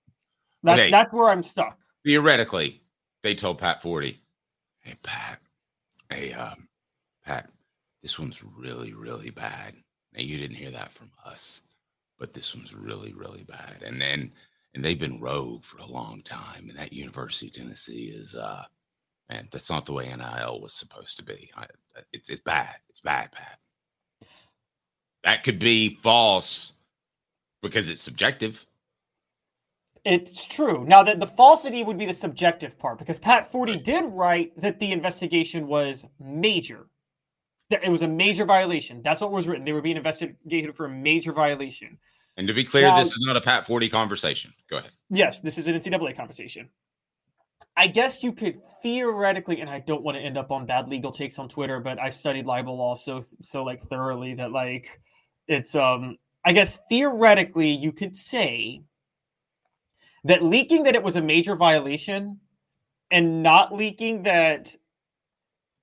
That's, 0.63 0.81
okay. 0.81 0.91
that's 0.91 1.13
where 1.13 1.31
I'm 1.31 1.43
stuck. 1.43 1.79
Theoretically, 2.05 2.83
they 3.23 3.35
told 3.35 3.59
Pat 3.59 3.83
Forde, 3.83 4.17
hey, 4.81 4.97
Pat, 5.03 5.41
hey, 6.11 6.33
um, 6.33 6.69
Pat, 7.25 7.51
this 8.05 8.19
one's 8.19 8.45
really, 8.45 8.93
really 8.93 9.31
bad. 9.31 9.75
Now 10.13 10.21
you 10.21 10.37
didn't 10.37 10.59
hear 10.59 10.71
that 10.73 10.93
from 10.93 11.11
us, 11.25 11.63
but 12.19 12.35
this 12.35 12.55
one's 12.55 12.75
really, 12.75 13.15
really 13.15 13.45
bad. 13.45 13.83
And 13.83 13.99
then, 13.99 14.31
and 14.75 14.85
they've 14.85 15.01
been 15.01 15.23
rogue 15.23 15.65
for 15.65 15.79
a 15.79 15.87
long 15.87 16.21
time. 16.23 16.69
And 16.69 16.77
that 16.77 16.93
University 16.93 17.47
of 17.47 17.55
Tennessee 17.55 18.13
is, 18.15 18.35
uh, 18.37 18.63
man, 19.31 19.49
that's 19.51 19.71
not 19.71 19.87
the 19.87 19.95
way 19.95 20.15
NIL 20.15 20.61
was 20.61 20.75
supposed 20.75 21.17
to 21.17 21.25
be. 21.25 21.51
I, 21.57 21.65
it's 22.13 22.29
it's 22.29 22.43
bad. 22.43 22.75
It's 22.91 23.01
bad, 23.01 23.31
bad. 23.31 24.29
That 25.25 25.43
could 25.43 25.59
be 25.59 25.99
false 26.03 26.75
because 27.63 27.89
it's 27.89 28.03
subjective. 28.03 28.67
It's 30.05 30.45
true. 30.45 30.85
Now 30.85 31.03
that 31.05 31.21
the 31.21 31.27
falsity 31.27 31.83
would 31.83 31.97
be 31.97 32.05
the 32.05 32.13
subjective 32.13 32.79
part 32.79 32.99
because 32.99 33.19
Pat 33.19 33.51
Forde 33.51 33.83
did 33.83 34.05
write 34.05 34.53
that 34.61 34.79
the 34.79 34.93
investigation 34.93 35.67
was 35.67 36.05
major. 36.21 36.87
It 37.71 37.91
was 37.91 38.03
a 38.03 38.09
major 38.09 38.45
violation. 38.45 39.03
That's 39.03 39.21
what 39.21 39.33
was 39.33 39.49
written. 39.49 39.65
They 39.65 39.73
were 39.73 39.81
being 39.81 39.97
investigated 39.97 40.77
for 40.77 40.87
a 40.87 40.89
major 40.89 41.33
violation. 41.33 41.99
And 42.37 42.47
to 42.49 42.55
be 42.55 42.65
clear, 42.65 42.87
now, 42.87 42.99
this 42.99 43.13
is 43.13 43.21
not 43.27 43.37
a 43.37 43.41
Pat 43.41 43.67
Forde 43.67 43.91
conversation. 43.91 44.53
Go 44.69 44.79
ahead. 44.79 44.91
Yes, 45.09 45.41
this 45.41 45.57
is 45.57 45.67
an 45.67 45.75
NCAA 45.75 46.17
conversation. 46.17 46.69
I 47.77 47.89
guess 47.89 48.23
you 48.23 48.33
could 48.33 48.61
theoretically, 48.83 49.61
and 49.61 49.71
I 49.71 49.81
don't 49.81 50.03
want 50.03 50.17
to 50.17 50.23
end 50.23 50.39
up 50.39 50.51
on 50.51 50.67
bad 50.67 50.89
legal 50.89 51.11
takes 51.11 51.39
on 51.39 51.49
Twitter, 51.49 51.81
but 51.81 52.01
I've 52.01 52.15
studied 52.15 52.47
libel 52.47 52.77
law 52.77 52.95
so 52.95 53.25
so 53.41 53.65
like 53.65 53.81
thoroughly 53.81 54.35
that 54.35 54.53
like 54.53 55.01
it's 55.49 55.75
um 55.75 56.17
I 56.45 56.53
guess 56.53 56.79
theoretically 56.89 57.71
you 57.71 57.93
could 57.93 58.17
say 58.17 58.83
that 60.25 60.43
leaking 60.43 60.85
that 60.85 60.95
it 60.95 61.03
was 61.03 61.17
a 61.17 61.23
major 61.23 61.57
violation 61.57 62.39
and 63.11 63.43
not 63.43 63.75
leaking 63.75 64.23
that 64.25 64.75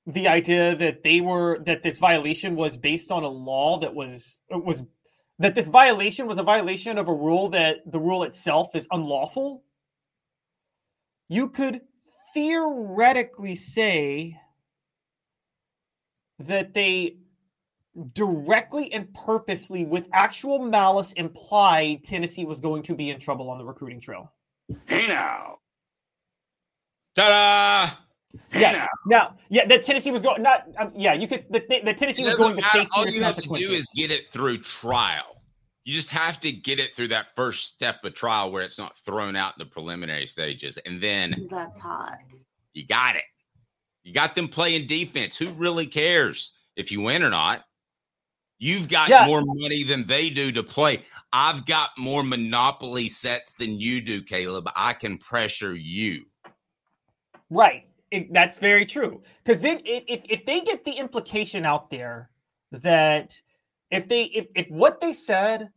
the 0.08 0.27
idea 0.27 0.75
that 0.75 1.03
they 1.03 1.22
were 1.22 1.60
that 1.65 1.84
this 1.84 1.98
violation 1.98 2.55
was 2.55 2.77
based 2.77 3.12
on 3.12 3.24
a 3.24 3.29
law 3.29 3.79
that 3.79 3.93
was 3.93 4.39
was 4.50 4.84
that 5.39 5.55
this 5.55 5.67
violation 5.67 6.27
was 6.27 6.38
a 6.38 6.43
violation 6.43 6.98
of 6.98 7.08
a 7.08 7.13
rule 7.13 7.50
that 7.50 7.77
the 7.86 8.00
rule 8.00 8.24
itself 8.24 8.75
is 8.75 8.88
unlawful 8.91 9.63
you 11.29 11.50
could 11.50 11.81
theoretically 12.34 13.55
say 13.55 14.38
that 16.39 16.74
they 16.74 17.17
directly 18.13 18.91
and 18.93 19.13
purposely, 19.13 19.86
with 19.86 20.08
actual 20.13 20.60
malice, 20.60 21.13
implied 21.13 22.03
Tennessee 22.03 22.46
was 22.46 22.60
going 22.60 22.84
to 22.84 22.96
be 22.96 23.10
in 23.10 23.20
trouble 23.20 23.50
on 23.50 23.58
the 23.58 23.65
recruiting 23.65 24.01
trail. 24.01 24.31
Hey 24.86 25.08
now. 25.08 25.58
Ta-da! 27.15 27.96
Yes. 28.53 28.85
Now, 29.07 29.35
yeah, 29.50 29.65
that 29.65 29.83
Tennessee 29.83 30.11
was 30.11 30.21
going. 30.21 30.41
Not. 30.41 30.67
Um, 30.77 30.91
yeah, 30.95 31.13
you 31.13 31.27
could. 31.27 31.45
The, 31.50 31.63
the 31.83 31.93
Tennessee 31.93 32.23
was 32.23 32.38
doesn't 32.38 32.51
going 32.51 32.61
to 32.61 32.69
face 32.69 32.89
All 32.95 33.07
you 33.07 33.23
have 33.23 33.35
to 33.35 33.47
do 33.47 33.55
is 33.71 33.89
get 33.95 34.11
it 34.11 34.31
through 34.31 34.59
trial. 34.59 35.41
You 35.83 35.93
just 35.93 36.09
have 36.09 36.39
to 36.41 36.51
get 36.51 36.79
it 36.79 36.95
through 36.95 37.07
that 37.09 37.35
first 37.35 37.67
step 37.67 38.03
of 38.05 38.13
trial 38.13 38.51
where 38.51 38.61
it's 38.61 38.77
not 38.77 38.97
thrown 39.00 39.35
out 39.35 39.53
in 39.57 39.59
the 39.59 39.65
preliminary 39.65 40.27
stages. 40.27 40.77
And 40.85 41.01
then 41.01 41.47
That's 41.50 41.79
hot. 41.79 42.19
you 42.73 42.85
got 42.85 43.15
it. 43.15 43.23
You 44.03 44.13
got 44.13 44.35
them 44.35 44.47
playing 44.47 44.88
defense. 44.88 45.35
Who 45.38 45.50
really 45.51 45.88
cares 45.88 46.53
if 46.75 46.91
you 46.91 47.01
win 47.01 47.23
or 47.23 47.29
not? 47.31 47.65
You've 48.59 48.89
got 48.89 49.09
Yeah. 49.09 49.25
more 49.25 49.41
money 49.43 49.81
than 49.83 50.05
they 50.05 50.29
do 50.29 50.51
to 50.51 50.61
play. 50.61 51.03
I've 51.33 51.65
got 51.65 51.89
more 51.97 52.23
monopoly 52.23 53.09
sets 53.09 53.53
than 53.53 53.79
you 53.79 54.01
do, 54.01 54.21
Caleb. 54.21 54.69
I 54.75 54.93
can 54.93 55.17
pressure 55.17 55.75
you. 55.75 56.25
Right. 57.50 57.88
It- 58.12 58.34
that's 58.34 58.60
very 58.60 58.86
true. 58.86 59.24
Because 59.44 59.62
then, 59.62 59.82
if, 59.86 60.03
if 60.08 60.24
if 60.30 60.46
they 60.46 60.62
get 60.62 60.84
the 60.84 60.91
implication 60.91 61.65
out 61.65 61.89
there 61.89 62.30
that 62.72 63.36
if 63.89 64.08
they 64.08 64.24
if, 64.24 64.48
if 64.56 64.70
what 64.70 65.00
they 65.01 65.13
said, 65.13 65.70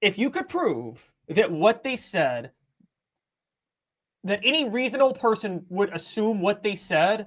if 0.00 0.18
you 0.18 0.30
could 0.30 0.48
prove 0.48 1.10
that 1.28 1.50
what 1.50 1.82
they 1.82 1.96
said, 1.96 2.52
that 4.24 4.40
any 4.44 4.68
reasonable 4.68 5.14
person 5.14 5.64
would 5.68 5.92
assume 5.92 6.40
what 6.40 6.62
they 6.62 6.76
said 6.76 7.26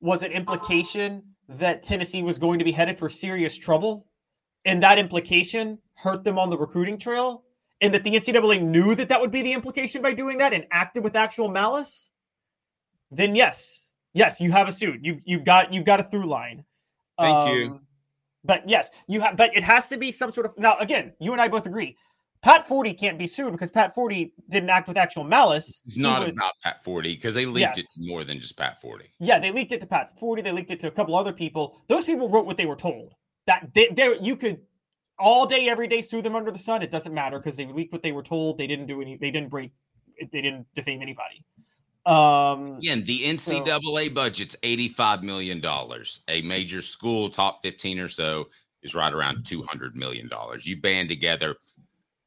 was 0.00 0.22
an 0.22 0.30
implication 0.32 1.22
that 1.48 1.82
Tennessee 1.82 2.22
was 2.22 2.38
going 2.38 2.58
to 2.58 2.64
be 2.64 2.72
headed 2.72 2.98
for 2.98 3.08
serious 3.08 3.56
trouble, 3.56 4.06
and 4.64 4.82
that 4.82 4.98
implication 4.98 5.78
hurt 5.94 6.22
them 6.24 6.38
on 6.38 6.50
the 6.50 6.56
recruiting 6.58 6.98
trail, 6.98 7.44
and 7.80 7.92
that 7.92 8.04
the 8.04 8.10
NCAA 8.12 8.62
knew 8.62 8.94
that 8.94 9.08
that 9.08 9.20
would 9.20 9.30
be 9.32 9.42
the 9.42 9.52
implication 9.52 10.00
by 10.00 10.12
doing 10.12 10.38
that 10.38 10.52
and 10.52 10.66
acted 10.70 11.02
with 11.02 11.16
actual 11.16 11.48
malice 11.48 12.12
then 13.16 13.34
yes, 13.34 13.90
yes, 14.14 14.40
you 14.40 14.50
have 14.52 14.68
a 14.68 14.72
suit. 14.72 15.00
You've 15.02 15.20
you've 15.24 15.44
got 15.44 15.72
you've 15.72 15.84
got 15.84 16.00
a 16.00 16.04
through 16.04 16.26
line. 16.28 16.64
Thank 17.18 17.54
you. 17.54 17.66
Um, 17.72 17.80
But 18.44 18.68
yes, 18.68 18.90
you 19.08 19.20
have. 19.20 19.36
But 19.36 19.56
it 19.56 19.64
has 19.64 19.88
to 19.88 19.96
be 19.96 20.12
some 20.12 20.30
sort 20.30 20.46
of. 20.46 20.58
Now 20.58 20.76
again, 20.78 21.12
you 21.20 21.32
and 21.32 21.40
I 21.40 21.48
both 21.48 21.66
agree. 21.66 21.96
Pat 22.42 22.68
Forde 22.68 22.98
can't 22.98 23.18
be 23.18 23.26
sued 23.26 23.52
because 23.52 23.70
Pat 23.70 23.94
Forde 23.94 24.30
didn't 24.50 24.68
act 24.68 24.86
with 24.86 24.98
actual 24.98 25.24
malice. 25.24 25.82
It's 25.86 25.96
not 25.96 26.26
was- 26.26 26.36
about 26.36 26.52
Pat 26.62 26.84
Forde 26.84 27.04
because 27.04 27.34
they 27.34 27.46
leaked 27.46 27.78
it 27.78 27.84
Yes. 27.86 27.92
to 27.94 28.00
more 28.06 28.22
than 28.22 28.38
just 28.38 28.56
Pat 28.58 28.82
Forde. 28.82 29.08
Yeah, 29.18 29.38
they 29.38 29.50
leaked 29.50 29.72
it 29.72 29.80
to 29.80 29.86
Pat 29.86 30.18
Forde. 30.20 30.44
They 30.44 30.52
leaked 30.52 30.70
it 30.70 30.78
to 30.80 30.88
a 30.88 30.90
couple 30.90 31.16
other 31.16 31.32
people. 31.32 31.80
Those 31.88 32.04
people 32.04 32.28
wrote 32.28 32.44
what 32.44 32.58
they 32.58 32.66
were 32.66 32.76
told. 32.76 33.14
That 33.46 33.70
they, 33.74 33.88
they 33.96 34.18
you 34.20 34.36
could 34.36 34.60
all 35.18 35.46
day, 35.46 35.68
every 35.70 35.88
day 35.88 36.02
sue 36.02 36.20
them 36.20 36.34
under 36.36 36.50
the 36.50 36.58
sun. 36.58 36.82
It 36.82 36.90
doesn't 36.90 37.14
matter 37.14 37.38
because 37.38 37.56
they 37.56 37.64
leaked 37.64 37.92
what 37.94 38.02
they 38.02 38.12
were 38.12 38.22
told. 38.22 38.58
They 38.58 38.66
didn't 38.66 38.86
do 38.88 39.00
any. 39.00 39.16
They 39.16 39.30
didn't 39.30 39.48
break. 39.48 39.70
They 40.32 40.42
didn't 40.42 40.66
defame 40.74 41.00
anybody. 41.00 41.44
Um, 42.06 42.76
Again, 42.76 43.04
the 43.04 43.20
NCAA 43.20 44.12
budget's 44.14 44.56
$85 44.62 45.22
million. 45.22 45.62
A 46.28 46.42
major 46.42 46.82
school, 46.82 47.30
top 47.30 47.62
15 47.62 47.98
or 48.00 48.08
so, 48.08 48.48
is 48.82 48.94
right 48.94 49.12
around 49.12 49.38
$200 49.44 49.94
million. 49.94 50.28
You 50.60 50.80
band 50.80 51.08
together, 51.08 51.56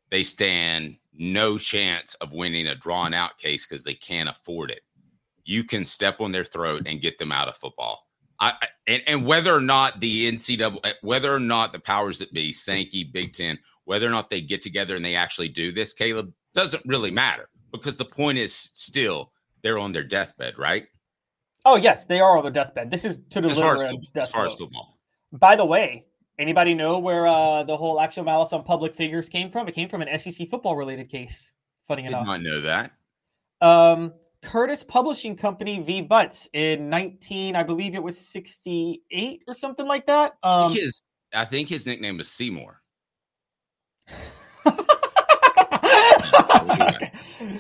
they 0.10 0.24
stand 0.24 0.98
no 1.14 1.58
chance 1.58 2.16
of 2.16 2.32
winning 2.32 2.68
a 2.68 2.76
drawn 2.76 3.14
out 3.14 3.38
case 3.38 3.66
because 3.68 3.84
they 3.84 3.94
can't 3.94 4.30
afford 4.30 4.72
it. 4.72 4.82
You 5.46 5.64
can 5.64 5.86
step 5.86 6.20
on 6.22 6.32
their 6.32 6.44
throat 6.46 6.84
and 6.88 7.02
get 7.02 7.20
them 7.20 7.32
out 7.32 7.48
of 7.48 7.58
football. 7.58 8.08
I, 8.40 8.54
I- 8.62 8.68
and, 8.88 9.04
and 9.08 9.26
whether 9.26 9.54
or 9.54 9.62
not 9.62 10.00
the 10.00 10.32
NCAA, 10.32 10.94
whether 11.02 11.34
or 11.34 11.40
not 11.40 11.74
the 11.74 11.80
powers 11.80 12.18
that 12.20 12.32
be, 12.34 12.52
Sankey, 12.54 13.04
Big 13.04 13.34
Ten, 13.34 13.60
whether 13.86 14.08
or 14.08 14.12
not 14.12 14.30
they 14.30 14.42
get 14.42 14.62
together 14.62 14.96
and 14.96 15.04
they 15.04 15.16
actually 15.16 15.50
do 15.50 15.72
this, 15.72 15.94
Caleb, 15.94 16.34
doesn't 16.54 16.84
really 16.86 17.12
matter 17.12 17.50
because 17.72 17.98
the 17.98 18.06
point 18.06 18.38
is 18.38 18.70
still 18.74 19.32
they're 19.64 19.80
on 19.80 19.92
their 19.92 20.04
deathbed, 20.04 20.58
right? 20.58 20.86
oh 21.66 21.76
yes, 21.76 22.06
they 22.06 22.22
are 22.22 22.38
on 22.38 22.44
their 22.44 22.52
deathbed. 22.52 22.90
This 22.90 23.04
is 23.04 23.18
to 23.32 23.40
As 23.40 23.58
far 23.58 23.76
deliver 23.76 23.84
as, 23.84 23.90
football, 23.92 24.24
as 24.24 24.30
far 24.30 24.46
as 24.48 24.54
football. 24.54 24.98
By 25.34 25.58
the 25.58 25.66
way, 25.66 26.06
anybody 26.40 26.74
know 26.74 27.00
where 27.00 27.28
uh, 27.28 27.64
the 27.64 27.76
whole 27.76 28.00
actual 28.00 28.24
malice 28.24 28.54
on 28.54 28.64
public 28.64 28.96
figures 28.96 29.28
came 29.28 29.50
from? 29.50 29.68
It 29.68 29.76
came 29.76 29.90
from 29.90 30.02
an 30.02 30.18
SEC 30.20 30.48
football 30.50 30.78
related 30.78 31.10
case. 31.10 31.52
Funny 31.88 32.04
Did 32.04 32.10
enough. 32.12 32.26
not 32.26 32.42
know 32.42 32.62
that. 32.62 32.92
Um, 33.60 34.14
Curtis 34.42 34.84
Publishing 34.84 35.36
Company 35.36 35.82
v. 35.82 36.02
Butts 36.02 36.48
in 36.54 36.90
19, 36.90 37.56
I 37.58 37.64
believe 37.64 37.96
it 37.96 38.04
was 38.04 38.18
68 38.18 39.44
or 39.48 39.54
something 39.54 39.86
like 39.88 40.06
that. 40.06 40.38
I 40.44 40.62
Um, 40.62 40.72
think 40.72 40.84
his 40.84 41.02
I 41.34 41.44
think 41.44 41.68
his 41.68 41.86
nickname 41.86 42.16
was 42.18 42.30
Seymour. 42.30 42.82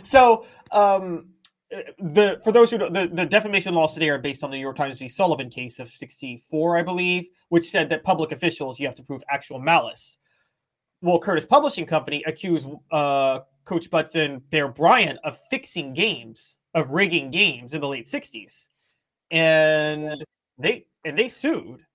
so 0.04 0.46
um 0.72 1.28
the 1.70 2.40
for 2.44 2.52
those 2.52 2.72
who 2.72 2.78
don't, 2.78 2.94
the, 2.94 3.08
the 3.08 3.26
defamation 3.26 3.74
laws 3.74 3.94
today 3.94 4.10
are 4.10 4.18
based 4.18 4.44
on 4.44 4.52
the 4.52 4.58
New 4.58 4.62
York 4.62 4.78
Times 4.78 5.00
v. 5.00 5.10
Sullivan 5.10 5.50
case 5.50 5.80
of 5.80 5.90
64, 5.90 6.78
I 6.78 6.84
believe, 6.84 7.28
which 7.50 7.70
said 7.70 7.90
that 7.90 8.04
public 8.04 8.32
officials 8.32 8.80
you 8.80 8.86
have 8.86 8.96
to 8.96 9.04
prove 9.04 9.24
actual 9.30 9.60
malice. 9.60 10.20
Well, 11.02 11.20
Curtis 11.20 11.46
Publishing 11.46 11.86
Company 11.86 12.24
accused 12.26 12.68
uh, 12.92 13.42
Coach 13.66 13.90
Butson 13.92 14.42
Bear 14.50 14.68
Bryant 14.68 15.20
of 15.24 15.40
fixing 15.50 15.94
games, 15.94 16.60
of 16.74 16.92
rigging 16.92 17.30
games 17.30 17.74
in 17.74 17.82
the 17.82 17.88
late 17.88 18.08
60s. 18.08 18.70
And 19.30 20.26
they 20.58 20.88
and 21.06 21.20
they 21.20 21.28
sued 21.28 21.86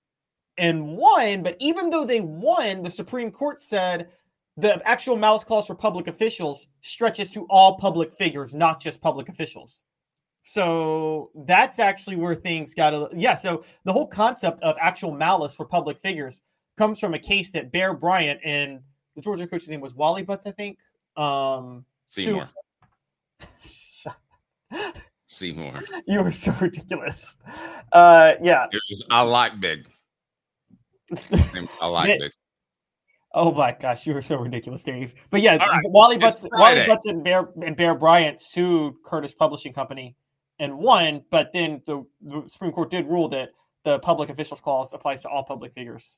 and 0.57 0.95
won, 0.95 1.41
but 1.41 1.57
even 1.59 1.89
though 1.89 2.05
they 2.05 2.21
won, 2.21 2.83
the 2.83 2.91
Supreme 2.91 3.31
Court 3.31 3.59
said 3.59 4.09
the 4.57 4.81
actual 4.87 5.15
malice 5.15 5.43
clause 5.43 5.67
for 5.67 5.75
public 5.75 6.07
officials 6.07 6.67
stretches 6.81 7.31
to 7.31 7.45
all 7.49 7.77
public 7.77 8.13
figures, 8.13 8.53
not 8.53 8.79
just 8.79 9.01
public 9.01 9.29
officials. 9.29 9.83
So 10.41 11.31
that's 11.45 11.79
actually 11.79 12.17
where 12.17 12.35
things 12.35 12.73
got 12.73 12.93
a 12.93 13.09
yeah. 13.15 13.35
So 13.35 13.63
the 13.85 13.93
whole 13.93 14.07
concept 14.07 14.61
of 14.61 14.75
actual 14.79 15.13
malice 15.13 15.55
for 15.55 15.65
public 15.65 15.99
figures 15.99 16.41
comes 16.77 16.99
from 16.99 17.13
a 17.13 17.19
case 17.19 17.51
that 17.51 17.71
Bear 17.71 17.93
Bryant 17.93 18.41
and 18.43 18.81
the 19.15 19.21
Georgia 19.21 19.47
coach's 19.47 19.69
name 19.69 19.79
was 19.79 19.95
Wally 19.95 20.23
Butts, 20.23 20.45
I 20.45 20.51
think. 20.51 20.79
Um, 21.15 21.85
Seymour. 22.07 22.49
Seymour. 25.25 25.81
you 26.07 26.21
were 26.21 26.31
so 26.31 26.53
ridiculous. 26.59 27.37
Uh, 27.91 28.33
yeah. 28.41 28.65
It 28.71 28.81
was 28.89 29.05
I 29.09 29.21
like 29.21 29.59
big. 29.59 29.87
I 31.81 31.87
like 31.87 32.19
big. 32.19 32.31
Oh 33.33 33.51
my 33.51 33.75
gosh, 33.79 34.05
you 34.05 34.13
were 34.13 34.21
so 34.21 34.37
ridiculous, 34.37 34.83
Dave. 34.83 35.13
But 35.31 35.41
yeah, 35.41 35.55
right, 35.55 35.81
Wally 35.85 36.17
Butts, 36.17 36.45
Wally. 36.51 36.85
Butts 36.85 37.07
and 37.07 37.23
Bear 37.23 37.49
and 37.63 37.75
Bear 37.75 37.95
Bryant 37.95 38.39
sued 38.39 38.93
Curtis 39.03 39.33
Publishing 39.33 39.73
Company 39.73 40.15
and 40.59 40.77
won, 40.77 41.23
but 41.31 41.51
then 41.51 41.81
the, 41.87 42.05
the 42.21 42.43
Supreme 42.47 42.71
Court 42.71 42.91
did 42.91 43.07
rule 43.07 43.27
that 43.29 43.49
the 43.83 43.99
public 43.99 44.29
officials 44.29 44.61
clause 44.61 44.93
applies 44.93 45.21
to 45.21 45.29
all 45.29 45.43
public 45.43 45.73
figures. 45.73 46.17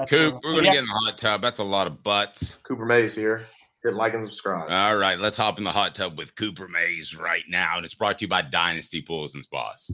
That's 0.00 0.10
Coop, 0.10 0.40
we're 0.42 0.54
gonna 0.54 0.64
yeah. 0.64 0.72
get 0.72 0.78
in 0.80 0.86
the 0.86 0.92
hot 0.92 1.18
tub. 1.18 1.42
That's 1.42 1.58
a 1.58 1.64
lot 1.64 1.86
of 1.86 2.02
butts. 2.02 2.56
Cooper 2.62 2.86
Mays 2.86 3.14
here. 3.14 3.44
Hit 3.82 3.94
like 3.94 4.14
and 4.14 4.24
subscribe. 4.24 4.70
All 4.70 4.96
right, 4.96 5.18
let's 5.18 5.36
hop 5.36 5.58
in 5.58 5.64
the 5.64 5.72
hot 5.72 5.94
tub 5.94 6.16
with 6.16 6.34
Cooper 6.36 6.68
Mays 6.68 7.14
right 7.14 7.44
now. 7.48 7.76
And 7.76 7.84
it's 7.84 7.94
brought 7.94 8.18
to 8.18 8.24
you 8.24 8.28
by 8.28 8.42
Dynasty 8.42 9.02
Pools 9.02 9.34
and 9.34 9.44
Spas. 9.44 9.90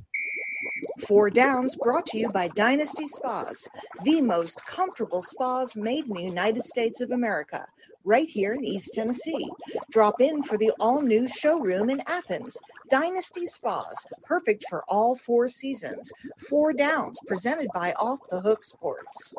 Four 1.06 1.30
Downs 1.30 1.76
brought 1.76 2.06
to 2.06 2.18
you 2.18 2.30
by 2.30 2.48
Dynasty 2.48 3.06
Spas, 3.06 3.68
the 4.02 4.22
most 4.22 4.64
comfortable 4.64 5.20
spas 5.22 5.76
made 5.76 6.06
in 6.06 6.10
the 6.10 6.22
United 6.22 6.64
States 6.64 7.00
of 7.00 7.10
America, 7.10 7.66
right 8.04 8.28
here 8.28 8.54
in 8.54 8.64
East 8.64 8.94
Tennessee. 8.94 9.48
Drop 9.90 10.20
in 10.20 10.42
for 10.42 10.56
the 10.56 10.72
all 10.80 11.02
new 11.02 11.28
showroom 11.28 11.90
in 11.90 12.02
Athens. 12.06 12.56
Dynasty 12.88 13.44
Spas, 13.44 14.06
perfect 14.24 14.64
for 14.70 14.84
all 14.88 15.16
four 15.16 15.48
seasons. 15.48 16.12
Four 16.48 16.72
Downs, 16.72 17.18
presented 17.26 17.68
by 17.74 17.92
Off 17.92 18.20
the 18.30 18.40
Hook 18.40 18.64
Sports. 18.64 19.34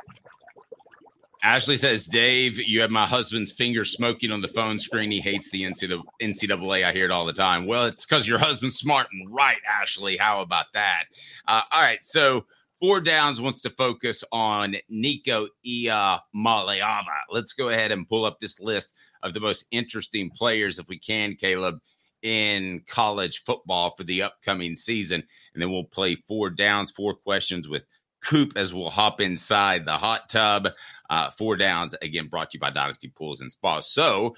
Ashley 1.48 1.78
says, 1.78 2.08
Dave, 2.08 2.58
you 2.58 2.82
have 2.82 2.92
my 2.92 3.06
husband's 3.06 3.54
finger 3.54 3.86
smoking 3.86 4.32
on 4.32 4.42
the 4.42 4.50
phone 4.50 4.82
screen. 4.82 5.10
He 5.10 5.22
hates 5.22 5.50
the 5.50 5.64
NCAA. 5.64 6.84
I 6.84 6.92
hear 6.92 7.06
it 7.06 7.12
all 7.12 7.26
the 7.26 7.32
time. 7.32 7.66
Well, 7.66 7.86
it's 7.86 8.06
because 8.06 8.28
your 8.28 8.38
husband's 8.38 8.76
smart 8.76 9.08
and 9.14 9.34
right, 9.34 9.62
Ashley. 9.66 10.18
How 10.18 10.42
about 10.42 10.66
that? 10.74 11.06
Uh, 11.48 11.62
all 11.72 11.82
right. 11.82 12.00
So 12.04 12.46
Four 12.82 13.00
Downs 13.00 13.40
wants 13.40 13.62
to 13.62 13.70
focus 13.70 14.26
on 14.34 14.76
Nico 14.90 15.48
Ia 15.66 16.22
Maleava. 16.36 17.06
Let's 17.32 17.54
go 17.54 17.70
ahead 17.70 17.94
and 17.94 18.10
pull 18.10 18.26
up 18.26 18.42
this 18.42 18.60
list 18.60 18.94
of 19.24 19.34
the 19.34 19.40
most 19.40 19.66
interesting 19.72 20.30
players, 20.30 20.80
if 20.80 20.90
we 20.90 21.00
can, 21.00 21.34
Caleb, 21.36 21.80
in 22.24 22.84
college 22.90 23.46
football 23.46 23.96
for 23.96 24.04
the 24.04 24.22
upcoming 24.22 24.76
season. 24.76 25.24
And 25.54 25.64
then 25.64 25.72
we'll 25.72 25.86
play 25.86 26.16
four 26.16 26.50
downs, 26.50 26.92
four 26.92 27.16
questions 27.16 27.70
with 27.70 27.88
Coop 28.24 28.54
as 28.56 28.74
we'll 28.74 28.90
hop 28.90 29.22
inside 29.22 29.86
the 29.86 29.94
hot 29.94 30.30
tub. 30.30 30.70
Uh, 31.10 31.30
four 31.32 31.56
downs, 31.56 31.96
again, 32.02 32.28
brought 32.28 32.52
to 32.52 32.58
you 32.58 32.60
by 32.60 32.70
Dynasty 32.70 33.08
Pools 33.08 33.42
and 33.42 33.52
Spas. 33.52 33.92
So, 33.92 34.36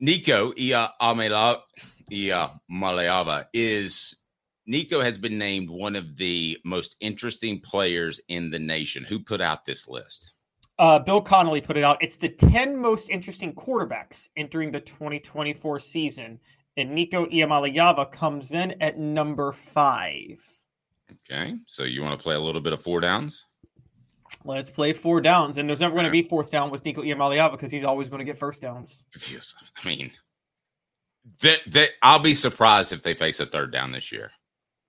Nico 0.00 0.52
Ia 0.58 0.92
Amela, 1.00 1.60
Ia 2.10 2.50
Maleava 2.70 3.46
is 3.52 4.16
Nico 4.66 5.00
has 5.00 5.18
been 5.18 5.38
named 5.38 5.70
one 5.70 5.96
of 5.96 6.16
the 6.16 6.58
most 6.64 6.96
interesting 7.00 7.60
players 7.60 8.20
in 8.28 8.50
the 8.50 8.58
nation. 8.58 9.02
Who 9.04 9.18
put 9.18 9.40
out 9.40 9.64
this 9.64 9.88
list? 9.88 10.34
Uh, 10.78 10.98
Bill 10.98 11.20
Connolly 11.20 11.60
put 11.60 11.76
it 11.76 11.82
out. 11.82 11.96
It's 12.02 12.16
the 12.16 12.28
10 12.28 12.76
most 12.76 13.10
interesting 13.10 13.52
quarterbacks 13.54 14.28
entering 14.36 14.70
the 14.70 14.80
2024 14.80 15.80
season. 15.80 16.38
And 16.76 16.94
Nico 16.94 17.26
Iamaleava 17.26 18.12
comes 18.12 18.52
in 18.52 18.80
at 18.80 18.98
number 18.98 19.52
five. 19.52 20.40
Okay. 21.28 21.54
So 21.66 21.82
you 21.82 22.02
want 22.02 22.18
to 22.18 22.22
play 22.22 22.36
a 22.36 22.40
little 22.40 22.60
bit 22.60 22.72
of 22.72 22.82
four 22.82 23.00
downs? 23.00 23.46
Let's 24.44 24.70
play 24.70 24.92
four 24.92 25.20
downs. 25.20 25.58
And 25.58 25.68
there's 25.68 25.80
never 25.80 25.94
going 25.94 26.04
to 26.04 26.10
be 26.10 26.22
fourth 26.22 26.50
down 26.50 26.70
with 26.70 26.84
Nico 26.84 27.02
Iamaleava 27.02 27.52
because 27.52 27.70
he's 27.70 27.84
always 27.84 28.08
going 28.08 28.20
to 28.20 28.24
get 28.24 28.38
first 28.38 28.62
downs. 28.62 29.04
I 29.82 29.86
mean, 29.86 30.10
that, 31.42 31.60
that 31.66 31.90
I'll 32.02 32.18
be 32.18 32.34
surprised 32.34 32.92
if 32.92 33.02
they 33.02 33.14
face 33.14 33.40
a 33.40 33.46
third 33.46 33.72
down 33.72 33.92
this 33.92 34.12
year. 34.12 34.30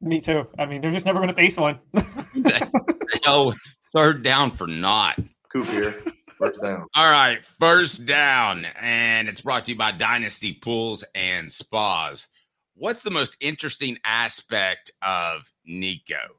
Me 0.02 0.22
too. 0.22 0.48
I 0.58 0.66
mean, 0.66 0.82
they're 0.82 0.92
just 0.92 1.06
never 1.06 1.20
going 1.20 1.30
to 1.30 1.36
face 1.36 1.58
one. 1.58 1.80
Hell, 3.24 3.54
third 3.94 4.24
down 4.24 4.52
for 4.52 4.68
not. 4.68 5.20
Coop 5.52 5.68
here. 5.68 5.92
First 6.38 6.62
down. 6.62 6.86
All 6.96 7.12
right, 7.12 7.44
first 7.60 8.06
down. 8.06 8.66
And 8.80 9.28
it's 9.28 9.42
brought 9.42 9.66
to 9.66 9.72
you 9.72 9.78
by 9.78 9.92
Dynasty 9.92 10.54
Pools 10.54 11.04
and 11.14 11.52
Spas. 11.52 12.30
What's 12.76 13.04
the 13.04 13.12
most 13.12 13.36
interesting 13.42 13.98
aspect 14.06 14.92
of 15.02 15.52
Nico? 15.66 16.38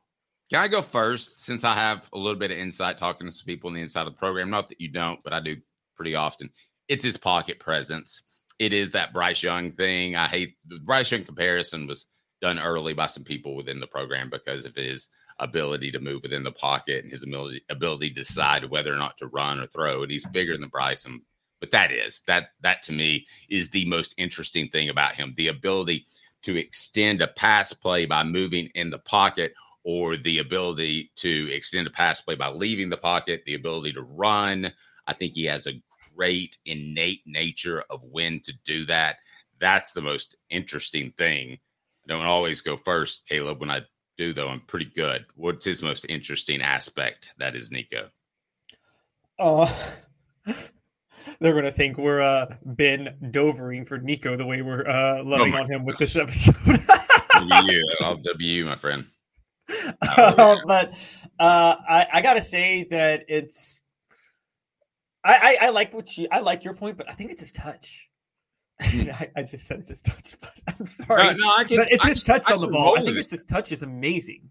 Can 0.50 0.58
I 0.58 0.66
go 0.66 0.82
first 0.82 1.44
since 1.44 1.62
I 1.62 1.74
have 1.74 2.08
a 2.12 2.18
little 2.18 2.38
bit 2.38 2.50
of 2.50 2.58
insight 2.58 2.98
talking 2.98 3.28
to 3.28 3.32
some 3.32 3.46
people 3.46 3.68
on 3.68 3.74
the 3.74 3.82
inside 3.82 4.08
of 4.08 4.14
the 4.14 4.18
program? 4.18 4.50
Not 4.50 4.68
that 4.68 4.80
you 4.80 4.88
don't, 4.88 5.22
but 5.22 5.32
I 5.32 5.38
do 5.38 5.56
pretty 5.94 6.16
often. 6.16 6.50
It's 6.88 7.04
his 7.04 7.16
pocket 7.16 7.60
presence. 7.60 8.22
It 8.58 8.72
is 8.72 8.90
that 8.90 9.12
Bryce 9.12 9.44
Young 9.44 9.70
thing. 9.72 10.16
I 10.16 10.26
hate 10.26 10.56
the 10.66 10.80
Bryce 10.80 11.12
Young 11.12 11.24
comparison 11.24 11.86
was 11.86 12.06
done 12.40 12.58
early 12.58 12.94
by 12.94 13.06
some 13.06 13.22
people 13.22 13.54
within 13.54 13.78
the 13.78 13.86
program 13.86 14.28
because 14.28 14.64
of 14.64 14.74
his 14.74 15.08
ability 15.38 15.92
to 15.92 16.00
move 16.00 16.22
within 16.22 16.42
the 16.42 16.50
pocket 16.50 17.04
and 17.04 17.12
his 17.12 17.22
ability 17.22 17.62
ability 17.68 18.08
to 18.08 18.14
decide 18.16 18.64
whether 18.64 18.92
or 18.92 18.98
not 18.98 19.18
to 19.18 19.28
run 19.28 19.60
or 19.60 19.66
throw. 19.66 20.02
And 20.02 20.10
he's 20.10 20.26
bigger 20.26 20.58
than 20.58 20.68
Bryson, 20.68 21.22
but 21.60 21.70
that 21.70 21.92
is 21.92 22.22
that 22.26 22.48
that 22.62 22.82
to 22.82 22.92
me 22.92 23.26
is 23.48 23.70
the 23.70 23.84
most 23.84 24.14
interesting 24.18 24.68
thing 24.68 24.88
about 24.88 25.14
him: 25.14 25.32
the 25.36 25.48
ability 25.48 26.06
to 26.42 26.56
extend 26.56 27.22
a 27.22 27.28
pass 27.28 27.72
play 27.72 28.06
by 28.06 28.24
moving 28.24 28.70
in 28.74 28.90
the 28.90 28.98
pocket, 28.98 29.54
or 29.84 30.16
the 30.16 30.38
ability 30.38 31.10
to 31.16 31.52
extend 31.52 31.86
a 31.86 31.90
pass 31.90 32.20
play 32.20 32.34
by 32.34 32.48
leaving 32.48 32.90
the 32.90 32.96
pocket, 32.96 33.42
the 33.46 33.54
ability 33.54 33.92
to 33.92 34.02
run. 34.02 34.70
I 35.06 35.14
think 35.14 35.34
he 35.34 35.44
has 35.46 35.66
a 35.66 35.80
great 36.14 36.58
innate 36.66 37.22
nature 37.26 37.84
of 37.90 38.02
when 38.02 38.40
to 38.40 38.52
do 38.64 38.84
that. 38.86 39.16
That's 39.60 39.92
the 39.92 40.02
most 40.02 40.36
interesting 40.50 41.12
thing 41.12 41.58
I 42.04 42.12
don't 42.12 42.24
always 42.24 42.60
go 42.60 42.76
first, 42.76 43.22
Caleb. 43.28 43.60
When 43.60 43.70
I 43.70 43.82
do, 44.16 44.32
though, 44.32 44.48
I'm 44.48 44.60
pretty 44.60 44.86
good. 44.86 45.26
What's 45.36 45.64
his 45.64 45.82
most 45.82 46.06
interesting 46.08 46.62
aspect? 46.62 47.32
That 47.38 47.54
is 47.54 47.70
Nico. 47.70 48.08
Oh, 49.38 49.94
they're 51.40 51.54
gonna 51.54 51.70
think 51.70 51.98
we're 51.98 52.20
uh, 52.20 52.54
Ben 52.64 53.16
Dovering 53.30 53.84
for 53.84 53.98
Nico 53.98 54.36
the 54.36 54.46
way 54.46 54.62
we're 54.62 54.86
uh, 54.86 55.22
loving 55.24 55.54
oh 55.54 55.58
on 55.58 55.70
him 55.70 55.84
with 55.84 55.98
this 55.98 56.16
episode. 56.16 56.56
w, 57.48 57.82
I'll 58.00 58.16
W, 58.16 58.64
my 58.64 58.76
friend. 58.76 59.06
Uh, 60.02 60.56
but 60.66 60.92
uh, 61.38 61.76
I, 61.88 62.06
I, 62.14 62.22
gotta 62.22 62.42
say 62.42 62.86
that 62.90 63.24
it's. 63.28 63.82
I, 65.24 65.58
I, 65.60 65.66
I 65.66 65.70
like 65.70 65.92
what 65.92 66.16
you. 66.16 66.28
I 66.30 66.40
like 66.40 66.64
your 66.64 66.74
point, 66.74 66.96
but 66.96 67.10
I 67.10 67.14
think 67.14 67.30
it's 67.30 67.40
his 67.40 67.52
touch. 67.52 68.08
I, 68.80 69.30
I, 69.36 69.42
just 69.42 69.66
said 69.66 69.80
it's 69.80 69.88
his 69.88 70.00
touch, 70.00 70.36
but 70.40 70.52
I'm 70.78 70.86
sorry. 70.86 71.22
Uh, 71.22 71.32
no, 71.32 71.54
I 71.56 71.64
can, 71.64 71.76
but 71.78 71.88
it's 71.90 72.06
his 72.06 72.22
touch 72.22 72.50
on 72.50 72.60
the 72.60 72.68
ball. 72.68 72.98
I 72.98 73.02
think 73.02 73.16
it's 73.16 73.30
his 73.30 73.44
touch 73.44 73.72
is 73.72 73.82
amazing. 73.82 74.50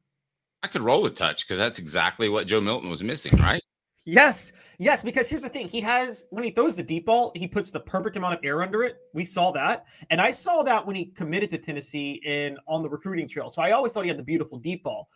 I 0.62 0.68
could 0.68 0.82
roll 0.82 1.02
with 1.02 1.18
touch 1.18 1.48
because 1.48 1.58
that's 1.58 1.80
exactly 1.80 2.28
what 2.30 2.46
Joe 2.46 2.62
Milton 2.62 2.90
was 2.90 3.04
missing, 3.04 3.38
right? 3.38 3.62
Yes, 4.06 4.52
yes. 4.78 5.02
Because 5.02 5.30
here's 5.30 5.42
the 5.42 5.50
thing: 5.50 5.68
he 5.68 5.82
has 5.82 6.28
when 6.30 6.44
he 6.44 6.52
throws 6.52 6.76
the 6.76 6.84
deep 6.84 7.06
ball, 7.06 7.32
he 7.36 7.48
puts 7.48 7.72
the 7.72 7.80
perfect 7.80 8.16
amount 8.16 8.34
of 8.36 8.40
air 8.44 8.62
under 8.62 8.84
it. 8.84 8.98
We 9.14 9.26
saw 9.26 9.52
that, 9.52 9.86
and 10.10 10.20
I 10.20 10.32
saw 10.32 10.64
that 10.64 10.86
when 10.86 10.96
he 10.96 11.06
committed 11.06 11.50
to 11.52 11.58
Tennessee 11.58 12.22
in 12.26 12.58
on 12.68 12.82
the 12.82 12.90
recruiting 12.90 13.28
trail. 13.28 13.50
So 13.50 13.62
I 13.62 13.72
always 13.72 13.94
thought 13.94 14.04
he 14.04 14.10
had 14.10 14.20
the 14.20 14.24
beautiful 14.24 14.58
deep 14.58 14.84
ball. 14.84 15.10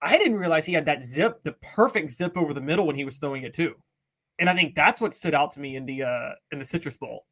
I 0.00 0.16
didn't 0.16 0.36
realize 0.38 0.64
he 0.64 0.72
had 0.72 0.86
that 0.86 1.04
zip, 1.04 1.42
the 1.42 1.52
perfect 1.62 2.10
zip 2.10 2.36
over 2.36 2.54
the 2.54 2.60
middle 2.60 2.86
when 2.86 2.96
he 2.96 3.04
was 3.04 3.18
throwing 3.18 3.42
it 3.42 3.54
too. 3.54 3.74
And 4.38 4.48
I 4.48 4.54
think 4.54 4.76
that's 4.76 5.00
what 5.00 5.14
stood 5.14 5.34
out 5.34 5.50
to 5.52 5.60
me 5.60 5.74
in 5.76 5.84
the 5.86 6.04
uh 6.04 6.30
in 6.52 6.58
the 6.58 6.64
Citrus 6.64 6.96
Bowl 6.96 7.24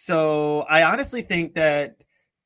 so 0.00 0.60
I 0.70 0.84
honestly 0.84 1.22
think 1.22 1.54
that 1.54 1.96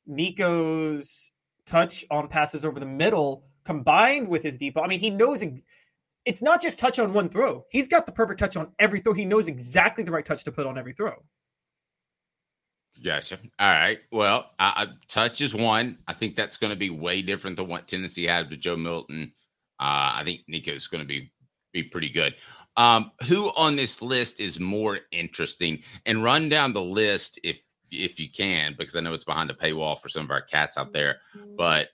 Nico's 0.06 1.30
touch 1.66 2.02
on 2.10 2.26
passes 2.26 2.64
over 2.64 2.80
the 2.80 2.86
middle 2.86 3.44
combined 3.66 4.26
with 4.26 4.42
his 4.42 4.56
deep, 4.56 4.72
ball. 4.72 4.84
I 4.84 4.86
mean, 4.86 5.00
he 5.00 5.10
knows 5.10 5.44
it's 6.24 6.42
not 6.42 6.62
just 6.62 6.78
touch 6.78 6.98
on 6.98 7.12
one 7.12 7.28
throw. 7.28 7.64
He's 7.70 7.88
got 7.88 8.06
the 8.06 8.12
perfect 8.12 8.38
touch 8.38 8.56
on 8.56 8.72
every 8.78 9.00
throw. 9.00 9.12
He 9.12 9.24
knows 9.24 9.48
exactly 9.48 10.04
the 10.04 10.12
right 10.12 10.24
touch 10.24 10.44
to 10.44 10.52
put 10.52 10.66
on 10.66 10.78
every 10.78 10.92
throw. 10.92 11.14
Gotcha. 13.02 13.38
All 13.58 13.70
right. 13.70 13.98
Well, 14.12 14.50
I, 14.58 14.72
I, 14.76 14.86
touch 15.08 15.40
is 15.40 15.54
one. 15.54 15.98
I 16.06 16.12
think 16.12 16.36
that's 16.36 16.56
going 16.56 16.72
to 16.72 16.78
be 16.78 16.90
way 16.90 17.22
different 17.22 17.56
than 17.56 17.66
what 17.66 17.88
Tennessee 17.88 18.24
had 18.24 18.50
with 18.50 18.60
Joe 18.60 18.76
Milton. 18.76 19.32
Uh, 19.80 20.14
I 20.16 20.22
think 20.24 20.42
Nico's 20.46 20.86
going 20.86 21.02
to 21.02 21.08
be 21.08 21.32
be 21.72 21.82
pretty 21.82 22.10
good. 22.10 22.34
Um, 22.76 23.12
who 23.26 23.50
on 23.56 23.76
this 23.76 24.02
list 24.02 24.40
is 24.40 24.60
more 24.60 25.00
interesting? 25.10 25.82
And 26.04 26.22
run 26.22 26.48
down 26.48 26.72
the 26.72 26.82
list 26.82 27.40
if 27.42 27.62
if 27.90 28.20
you 28.20 28.30
can, 28.30 28.74
because 28.78 28.94
I 28.94 29.00
know 29.00 29.14
it's 29.14 29.24
behind 29.24 29.50
a 29.50 29.54
paywall 29.54 30.00
for 30.00 30.08
some 30.08 30.24
of 30.24 30.30
our 30.30 30.42
cats 30.42 30.76
out 30.76 30.92
there. 30.92 31.18
But 31.56 31.88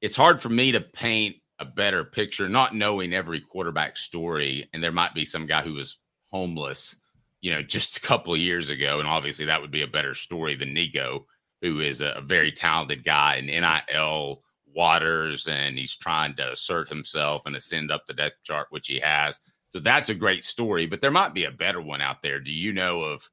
it's 0.00 0.16
hard 0.16 0.40
for 0.40 0.48
me 0.48 0.72
to 0.72 0.80
paint 0.80 1.36
a 1.58 1.64
better 1.64 2.04
picture, 2.04 2.48
not 2.48 2.74
knowing 2.74 3.12
every 3.12 3.40
quarterback 3.40 3.96
story. 3.96 4.68
And 4.72 4.82
there 4.82 4.92
might 4.92 5.14
be 5.14 5.24
some 5.24 5.46
guy 5.46 5.62
who 5.62 5.74
was 5.74 5.98
homeless, 6.32 6.96
you 7.40 7.52
know, 7.52 7.62
just 7.76 7.96
a 7.96 8.00
couple 8.00 8.34
of 8.34 8.40
years 8.40 8.70
ago, 8.70 8.98
and 8.98 9.08
obviously 9.08 9.44
that 9.46 9.60
would 9.60 9.70
be 9.70 9.82
a 9.82 9.86
better 9.86 10.14
story 10.14 10.54
than 10.54 10.74
Nico, 10.74 11.26
who 11.62 11.80
is 11.80 12.00
a 12.00 12.22
very 12.24 12.52
talented 12.52 13.04
guy 13.04 13.36
in 13.36 13.46
NIL 13.46 14.42
waters, 14.74 15.46
and 15.46 15.78
he's 15.78 15.96
trying 15.96 16.34
to 16.34 16.52
assert 16.52 16.88
himself 16.88 17.42
and 17.46 17.54
ascend 17.54 17.90
up 17.90 18.06
the 18.06 18.14
depth 18.14 18.42
chart, 18.42 18.66
which 18.70 18.88
he 18.88 18.98
has. 18.98 19.38
So 19.70 19.80
that's 19.80 20.08
a 20.08 20.14
great 20.14 20.44
story, 20.44 20.86
but 20.86 21.00
there 21.00 21.10
might 21.10 21.34
be 21.34 21.44
a 21.44 21.50
better 21.50 21.80
one 21.80 22.00
out 22.00 22.22
there. 22.22 22.40
Do 22.40 22.52
you 22.52 22.72
know 22.72 23.00
of 23.02 23.28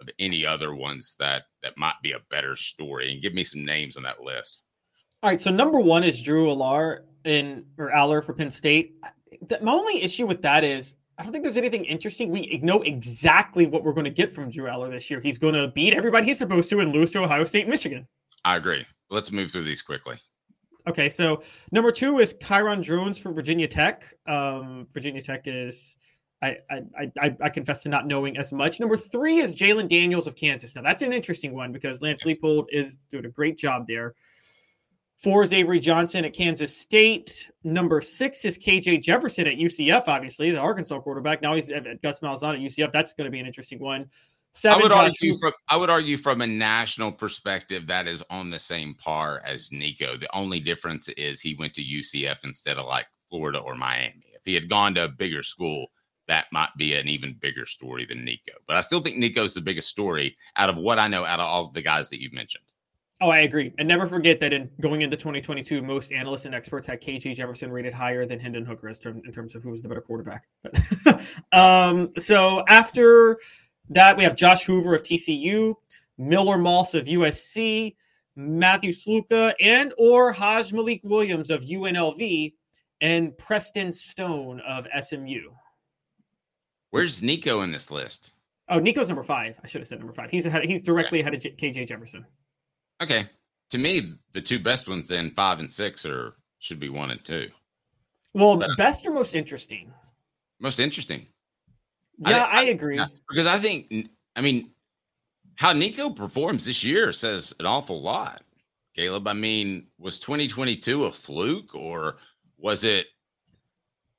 of 0.00 0.08
any 0.18 0.44
other 0.44 0.74
ones 0.74 1.14
that 1.18 1.44
that 1.62 1.78
might 1.78 1.94
be 2.02 2.12
a 2.12 2.20
better 2.30 2.56
story? 2.56 3.12
And 3.12 3.22
give 3.22 3.34
me 3.34 3.44
some 3.44 3.64
names 3.64 3.96
on 3.96 4.02
that 4.04 4.22
list. 4.22 4.58
All 5.22 5.30
right, 5.30 5.40
so 5.40 5.50
number 5.50 5.80
one 5.80 6.04
is 6.04 6.20
Drew 6.20 6.46
Allar 6.46 7.04
in 7.24 7.64
or 7.78 7.94
Aller 7.94 8.22
for 8.22 8.32
Penn 8.32 8.50
State. 8.50 8.96
The, 9.48 9.58
my 9.62 9.72
only 9.72 10.02
issue 10.02 10.26
with 10.26 10.42
that 10.42 10.64
is 10.64 10.96
I 11.18 11.22
don't 11.22 11.32
think 11.32 11.44
there's 11.44 11.56
anything 11.56 11.84
interesting. 11.84 12.30
We 12.30 12.60
know 12.62 12.82
exactly 12.82 13.66
what 13.66 13.84
we're 13.84 13.92
going 13.92 14.04
to 14.04 14.10
get 14.10 14.32
from 14.32 14.50
Drew 14.50 14.64
Allar 14.64 14.90
this 14.90 15.10
year. 15.10 15.20
He's 15.20 15.38
going 15.38 15.54
to 15.54 15.68
beat 15.68 15.94
everybody 15.94 16.26
he's 16.26 16.38
supposed 16.38 16.68
to 16.70 16.80
and 16.80 16.92
lose 16.92 17.10
to 17.12 17.22
Ohio 17.22 17.44
State 17.44 17.68
Michigan. 17.68 18.06
I 18.44 18.56
agree. 18.56 18.84
Let's 19.10 19.30
move 19.30 19.50
through 19.50 19.64
these 19.64 19.82
quickly. 19.82 20.18
Okay, 20.86 21.08
so 21.08 21.42
number 21.72 21.92
two 21.92 22.18
is 22.18 22.34
Kyron 22.34 22.82
Drones 22.82 23.16
for 23.16 23.32
Virginia 23.32 23.68
Tech. 23.68 24.12
Um, 24.26 24.86
Virginia 24.92 25.22
Tech 25.22 25.42
is, 25.46 25.96
I, 26.42 26.58
I, 26.70 27.10
I, 27.18 27.36
I 27.40 27.48
confess 27.48 27.82
to 27.84 27.88
not 27.88 28.06
knowing 28.06 28.36
as 28.36 28.52
much. 28.52 28.80
Number 28.80 28.96
three 28.96 29.38
is 29.38 29.54
Jalon 29.54 29.88
Daniels 29.88 30.26
of 30.26 30.36
Kansas. 30.36 30.74
Now 30.74 30.82
that's 30.82 31.00
an 31.00 31.12
interesting 31.12 31.54
one 31.54 31.72
because 31.72 32.02
Lance 32.02 32.22
yes. 32.26 32.38
Leipold 32.38 32.66
is 32.70 32.98
doing 33.10 33.24
a 33.24 33.30
great 33.30 33.56
job 33.56 33.86
there. 33.86 34.14
Four 35.24 35.42
is 35.42 35.54
Avery 35.54 35.78
Johnson 35.78 36.26
at 36.26 36.34
Kansas 36.34 36.76
State. 36.76 37.50
Number 37.64 38.02
six 38.02 38.44
is 38.44 38.58
KJ 38.58 39.02
Jefferson 39.02 39.46
at 39.46 39.54
UCF. 39.54 40.06
Obviously, 40.06 40.50
the 40.50 40.58
Arkansas 40.58 41.00
quarterback. 41.00 41.40
Now 41.40 41.54
he's 41.54 41.70
at 41.70 42.02
Gus 42.02 42.20
Malzahn 42.20 42.52
at 42.52 42.60
UCF. 42.60 42.92
That's 42.92 43.14
going 43.14 43.24
to 43.24 43.30
be 43.30 43.40
an 43.40 43.46
interesting 43.46 43.78
one. 43.78 44.10
Seven 44.52 44.80
I 44.80 44.82
would 44.82 44.92
argue 44.92 45.38
from 45.38 45.52
I 45.66 45.78
would 45.78 45.88
argue 45.88 46.18
from 46.18 46.42
a 46.42 46.46
national 46.46 47.10
perspective 47.10 47.86
that 47.86 48.06
is 48.06 48.22
on 48.28 48.50
the 48.50 48.58
same 48.58 48.96
par 48.96 49.40
as 49.46 49.72
Nico. 49.72 50.18
The 50.18 50.28
only 50.36 50.60
difference 50.60 51.08
is 51.08 51.40
he 51.40 51.54
went 51.54 51.72
to 51.74 51.82
UCF 51.82 52.44
instead 52.44 52.76
of 52.76 52.84
like 52.84 53.06
Florida 53.30 53.60
or 53.60 53.74
Miami. 53.74 54.26
If 54.34 54.42
he 54.44 54.52
had 54.52 54.68
gone 54.68 54.94
to 54.96 55.04
a 55.04 55.08
bigger 55.08 55.42
school, 55.42 55.86
that 56.28 56.52
might 56.52 56.76
be 56.76 56.92
an 56.96 57.08
even 57.08 57.32
bigger 57.40 57.64
story 57.64 58.04
than 58.04 58.26
Nico. 58.26 58.52
But 58.68 58.76
I 58.76 58.82
still 58.82 59.00
think 59.00 59.16
Nico's 59.16 59.54
the 59.54 59.62
biggest 59.62 59.88
story 59.88 60.36
out 60.56 60.68
of 60.68 60.76
what 60.76 60.98
I 60.98 61.08
know 61.08 61.24
out 61.24 61.40
of 61.40 61.46
all 61.46 61.64
of 61.68 61.72
the 61.72 61.80
guys 61.80 62.10
that 62.10 62.20
you've 62.20 62.34
mentioned. 62.34 62.73
Oh, 63.24 63.30
I 63.30 63.38
agree. 63.38 63.72
And 63.78 63.88
never 63.88 64.06
forget 64.06 64.38
that 64.40 64.52
in 64.52 64.68
going 64.82 65.00
into 65.00 65.16
2022, 65.16 65.80
most 65.80 66.12
analysts 66.12 66.44
and 66.44 66.54
experts 66.54 66.86
had 66.86 67.00
KJ 67.00 67.36
Jefferson 67.36 67.72
rated 67.72 67.94
higher 67.94 68.26
than 68.26 68.38
Hendon 68.38 68.66
Hooker 68.66 68.86
as 68.86 68.98
term, 68.98 69.22
in 69.24 69.32
terms 69.32 69.54
of 69.54 69.62
who 69.62 69.70
was 69.70 69.80
the 69.80 69.88
better 69.88 70.02
quarterback. 70.02 70.46
um, 71.52 72.12
so 72.18 72.62
after 72.68 73.38
that, 73.88 74.14
we 74.14 74.24
have 74.24 74.36
Josh 74.36 74.64
Hoover 74.64 74.94
of 74.94 75.02
TCU, 75.02 75.74
Miller 76.18 76.58
Moss 76.58 76.92
of 76.92 77.06
USC, 77.06 77.96
Matthew 78.36 78.92
Sluka, 78.92 79.54
and 79.58 79.94
or 79.96 80.30
Haj 80.30 80.74
Malik 80.74 81.00
Williams 81.02 81.48
of 81.48 81.62
UNLV, 81.62 82.52
and 83.00 83.38
Preston 83.38 83.90
Stone 83.90 84.60
of 84.68 84.86
SMU. 85.02 85.50
Where's 86.90 87.22
Nico 87.22 87.62
in 87.62 87.72
this 87.72 87.90
list? 87.90 88.32
Oh, 88.68 88.80
Nico's 88.80 89.08
number 89.08 89.22
five. 89.22 89.54
I 89.64 89.66
should 89.66 89.80
have 89.80 89.88
said 89.88 89.98
number 89.98 90.12
five. 90.12 90.30
He's 90.30 90.44
ahead. 90.44 90.66
He's 90.66 90.82
directly 90.82 91.20
ahead 91.20 91.32
of 91.32 91.40
J- 91.40 91.54
KJ 91.58 91.88
Jefferson. 91.88 92.26
Okay. 93.02 93.26
To 93.70 93.78
me, 93.78 94.12
the 94.32 94.40
two 94.40 94.58
best 94.58 94.88
ones 94.88 95.06
then 95.06 95.30
five 95.30 95.58
and 95.58 95.70
six 95.70 96.06
are 96.06 96.34
should 96.58 96.80
be 96.80 96.88
one 96.88 97.10
and 97.10 97.24
two. 97.24 97.50
Well, 98.32 98.62
best 98.76 99.06
or 99.06 99.12
most 99.12 99.34
interesting? 99.34 99.92
Most 100.60 100.78
interesting. 100.78 101.26
Yeah, 102.18 102.44
I, 102.44 102.60
I 102.60 102.64
agree. 102.64 103.00
Because 103.28 103.46
I 103.46 103.58
think 103.58 104.08
I 104.36 104.40
mean 104.40 104.70
how 105.56 105.72
Nico 105.72 106.10
performs 106.10 106.64
this 106.64 106.82
year 106.82 107.12
says 107.12 107.54
an 107.60 107.66
awful 107.66 108.00
lot. 108.00 108.42
Caleb, 108.94 109.26
I 109.26 109.32
mean, 109.32 109.88
was 109.98 110.18
2022 110.20 111.04
a 111.04 111.12
fluke 111.12 111.74
or 111.74 112.16
was 112.58 112.84
it 112.84 113.08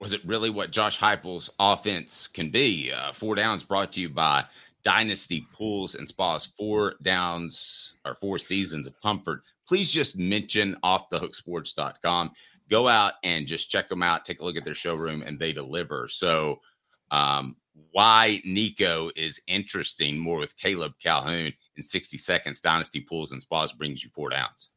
was 0.02 0.12
it 0.12 0.26
really 0.26 0.50
what 0.50 0.72
Josh 0.72 1.00
Heupel's 1.00 1.50
offense 1.60 2.28
can 2.28 2.50
be? 2.50 2.92
Uh, 2.92 3.14
four 3.14 3.36
downs 3.36 3.64
brought 3.64 3.94
to 3.94 4.02
you 4.02 4.10
by 4.10 4.44
Dynasty 4.86 5.45
Pools 5.52 5.95
and 5.95 6.08
Spas. 6.08 6.45
Four 6.58 6.93
downs 7.02 7.95
or 8.06 8.15
four 8.15 8.39
seasons 8.39 8.88
of 8.88 9.02
comfort. 9.02 9.41
Please 9.67 9.91
just 9.91 10.17
mention 10.17 10.78
offthehooksports.com. 10.84 12.32
Go 12.69 12.88
out 12.88 13.13
and 13.24 13.48
just 13.48 13.69
check 13.69 13.89
them 13.89 14.04
out. 14.04 14.24
Take 14.24 14.39
a 14.39 14.43
look 14.45 14.56
at 14.56 14.63
their 14.63 14.76
showroom, 14.76 15.24
and 15.24 15.39
they 15.39 15.52
deliver. 15.52 16.08
So, 16.08 16.62
um, 17.12 17.58
why 17.91 18.41
Nico 18.45 19.12
is 19.15 19.41
interesting 19.48 20.17
more 20.17 20.38
with 20.38 20.56
Caleb 20.56 20.93
Calhoun 21.02 21.52
in 21.76 21.84
60 21.84 22.17
seconds. 22.17 22.62
Dynasty 22.62 23.02
Pools 23.02 23.32
and 23.32 23.41
Spas 23.41 23.74
brings 23.74 24.04
you 24.04 24.10
four 24.13 24.30
downs. 24.30 24.69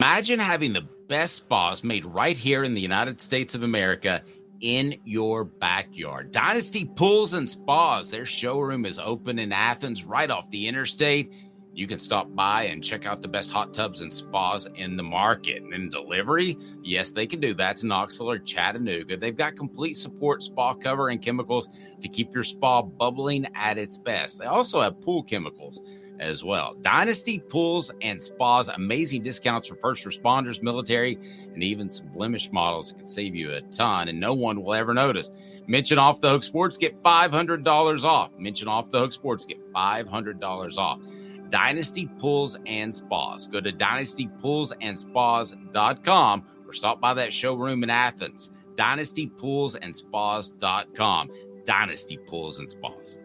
Imagine 0.00 0.40
having 0.40 0.72
the 0.72 0.88
best 1.08 1.36
spas 1.36 1.84
made 1.84 2.04
right 2.04 2.36
here 2.36 2.64
in 2.64 2.74
the 2.74 2.80
United 2.80 3.20
States 3.20 3.54
of 3.54 3.62
America 3.62 4.22
in 4.62 4.96
your 5.04 5.44
backyard. 5.44 6.32
Dynasty 6.32 6.86
Pools 6.96 7.34
and 7.34 7.50
Spas, 7.50 8.08
their 8.08 8.24
showroom 8.24 8.86
is 8.86 8.98
open 8.98 9.38
in 9.38 9.52
Athens 9.52 10.04
right 10.04 10.30
off 10.30 10.48
the 10.50 10.66
interstate. 10.66 11.32
You 11.74 11.86
can 11.86 11.98
stop 11.98 12.32
by 12.34 12.64
and 12.64 12.84
check 12.84 13.06
out 13.06 13.22
the 13.22 13.28
best 13.28 13.50
hot 13.50 13.72
tubs 13.72 14.02
and 14.02 14.14
spas 14.14 14.68
in 14.76 14.94
the 14.96 15.02
market. 15.02 15.62
And 15.62 15.72
in 15.72 15.88
delivery, 15.88 16.58
yes, 16.82 17.10
they 17.10 17.26
can 17.26 17.40
do 17.40 17.54
that 17.54 17.78
to 17.78 17.86
Knoxville 17.86 18.30
or 18.30 18.38
Chattanooga. 18.38 19.16
They've 19.16 19.36
got 19.36 19.56
complete 19.56 19.96
support, 19.96 20.42
spa 20.42 20.74
cover, 20.74 21.08
and 21.08 21.22
chemicals 21.22 21.70
to 22.02 22.08
keep 22.08 22.34
your 22.34 22.44
spa 22.44 22.82
bubbling 22.82 23.46
at 23.54 23.78
its 23.78 23.96
best. 23.96 24.38
They 24.38 24.44
also 24.44 24.82
have 24.82 25.00
pool 25.00 25.22
chemicals 25.22 25.80
as 26.22 26.44
well. 26.44 26.74
Dynasty 26.80 27.40
Pools 27.40 27.90
and 28.00 28.22
Spas, 28.22 28.68
amazing 28.68 29.22
discounts 29.22 29.68
for 29.68 29.74
first 29.76 30.06
responders, 30.06 30.62
military, 30.62 31.18
and 31.52 31.62
even 31.62 31.90
some 31.90 32.06
blemish 32.08 32.50
models 32.52 32.88
that 32.88 32.96
can 32.98 33.04
save 33.04 33.34
you 33.34 33.52
a 33.52 33.60
ton, 33.62 34.08
and 34.08 34.18
no 34.18 34.32
one 34.32 34.62
will 34.62 34.72
ever 34.74 34.94
notice. 34.94 35.30
Mention 35.66 35.98
Off 35.98 36.20
the 36.20 36.30
Hook 36.30 36.44
Sports, 36.44 36.76
get 36.76 37.02
$500 37.02 38.04
off. 38.04 38.30
Mention 38.38 38.68
Off 38.68 38.90
the 38.90 39.00
Hook 39.00 39.12
Sports, 39.12 39.44
get 39.44 39.58
$500 39.72 40.78
off. 40.78 41.00
Dynasty 41.48 42.06
Pools 42.18 42.56
and 42.66 42.94
Spas. 42.94 43.46
Go 43.46 43.60
to 43.60 43.72
dynastypoolsandspas.com 43.72 46.46
or 46.66 46.72
stop 46.72 47.00
by 47.00 47.14
that 47.14 47.32
showroom 47.34 47.84
in 47.84 47.90
Athens. 47.90 48.50
Dynastypoolsandspas.com. 48.76 51.30
Dynasty 51.64 52.18
Pools 52.26 52.58
and 52.58 52.68
Spas. 52.70 53.18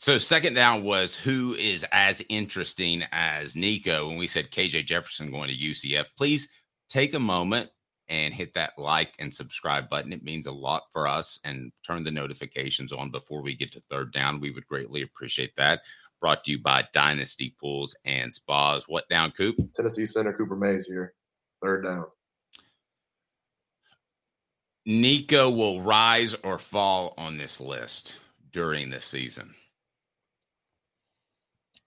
So 0.00 0.18
second 0.18 0.54
down 0.54 0.84
was 0.84 1.16
who 1.16 1.54
is 1.54 1.84
as 1.90 2.22
interesting 2.28 3.02
as 3.10 3.56
Nico. 3.56 4.06
When 4.06 4.16
we 4.16 4.28
said 4.28 4.52
KJ 4.52 4.86
Jefferson 4.86 5.32
going 5.32 5.48
to 5.48 5.56
UCF, 5.56 6.04
please 6.16 6.48
take 6.88 7.14
a 7.14 7.18
moment 7.18 7.68
and 8.08 8.32
hit 8.32 8.54
that 8.54 8.78
like 8.78 9.12
and 9.18 9.34
subscribe 9.34 9.88
button. 9.88 10.12
It 10.12 10.22
means 10.22 10.46
a 10.46 10.52
lot 10.52 10.84
for 10.92 11.08
us 11.08 11.40
and 11.42 11.72
turn 11.84 12.04
the 12.04 12.12
notifications 12.12 12.92
on 12.92 13.10
before 13.10 13.42
we 13.42 13.56
get 13.56 13.72
to 13.72 13.82
third 13.90 14.12
down. 14.12 14.40
We 14.40 14.52
would 14.52 14.68
greatly 14.68 15.02
appreciate 15.02 15.50
that. 15.56 15.80
Brought 16.20 16.44
to 16.44 16.52
you 16.52 16.62
by 16.62 16.86
Dynasty 16.94 17.56
Pools 17.60 17.96
and 18.04 18.32
Spas. 18.32 18.84
What 18.86 19.08
down, 19.08 19.32
Coop? 19.32 19.56
Tennessee 19.74 20.06
Center 20.06 20.32
Cooper 20.32 20.56
Mays 20.56 20.86
here. 20.86 21.12
Third 21.60 21.82
down. 21.82 22.04
Nico 24.86 25.50
will 25.50 25.82
rise 25.82 26.36
or 26.44 26.58
fall 26.58 27.14
on 27.18 27.36
this 27.36 27.60
list 27.60 28.16
during 28.52 28.90
this 28.90 29.04
season 29.04 29.54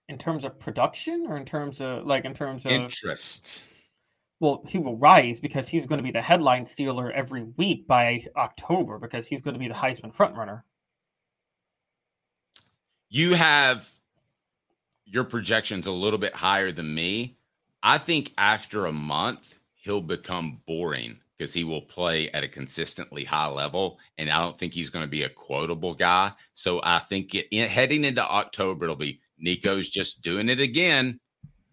in 0.08 0.18
terms 0.18 0.44
of 0.44 0.58
production 0.58 1.26
or 1.28 1.36
in 1.36 1.44
terms 1.44 1.80
of 1.80 2.06
like 2.06 2.24
in 2.24 2.34
terms 2.34 2.64
of 2.64 2.72
interest. 2.72 3.62
Well 4.40 4.64
he 4.66 4.78
will 4.78 4.96
rise 4.96 5.40
because 5.40 5.68
he's 5.68 5.86
going 5.86 5.98
to 5.98 6.02
be 6.02 6.10
the 6.10 6.22
headline 6.22 6.66
stealer 6.66 7.10
every 7.12 7.44
week 7.56 7.86
by 7.86 8.24
october 8.36 8.98
because 8.98 9.26
he's 9.26 9.40
going 9.40 9.54
to 9.54 9.60
be 9.60 9.68
the 9.68 9.74
heisman 9.74 10.14
frontrunner. 10.14 10.62
You 13.08 13.34
have 13.34 13.88
your 15.04 15.24
projections 15.24 15.86
a 15.86 15.92
little 15.92 16.18
bit 16.18 16.34
higher 16.34 16.72
than 16.72 16.94
me. 16.94 17.36
I 17.82 17.98
think 17.98 18.32
after 18.38 18.86
a 18.86 18.92
month 18.92 19.58
he'll 19.74 20.00
become 20.00 20.60
boring 20.66 21.18
because 21.36 21.52
he 21.52 21.64
will 21.64 21.82
play 21.82 22.30
at 22.30 22.44
a 22.44 22.48
consistently 22.48 23.24
high 23.24 23.48
level 23.48 23.98
and 24.16 24.30
i 24.30 24.38
don't 24.40 24.56
think 24.58 24.72
he's 24.72 24.90
going 24.90 25.04
to 25.04 25.10
be 25.10 25.24
a 25.24 25.28
quotable 25.28 25.94
guy. 25.94 26.32
So 26.54 26.80
i 26.84 26.98
think 26.98 27.34
it, 27.34 27.48
in, 27.50 27.68
heading 27.68 28.04
into 28.04 28.22
october 28.22 28.84
it'll 28.84 28.96
be 28.96 29.20
Nico's 29.42 29.90
just 29.90 30.22
doing 30.22 30.48
it 30.48 30.60
again. 30.60 31.20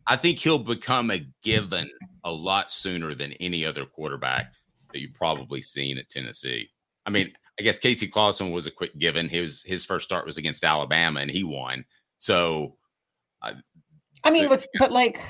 I 0.08 0.15
think 0.15 0.39
he'll 0.39 0.58
become 0.58 1.12
a 1.12 1.25
given 1.43 1.89
a 2.23 2.32
lot 2.32 2.71
sooner 2.71 3.13
than 3.13 3.34
any 3.34 3.65
other 3.65 3.86
quarterback 3.86 4.53
that 4.91 4.99
you've 4.99 5.13
probably 5.13 5.62
seen 5.62 5.97
at 5.97 6.10
Tennessee. 6.10 6.69
I 7.05 7.12
mean, 7.12 7.32
I 7.60 7.63
guess 7.63 7.77
Casey 7.77 8.08
Clausen 8.08 8.51
was 8.51 8.65
a 8.67 8.71
quick 8.71 8.97
given. 8.97 9.29
His 9.29 9.62
his 9.63 9.86
first 9.86 10.05
start 10.05 10.25
was 10.25 10.38
against 10.38 10.63
Alabama 10.63 11.19
and 11.19 11.29
he 11.29 11.43
won. 11.43 11.86
So, 12.17 12.75
uh, 13.41 13.53
I 14.23 14.32
mean, 14.32 14.49
but, 14.49 14.65
but 14.79 14.91
like, 14.91 15.21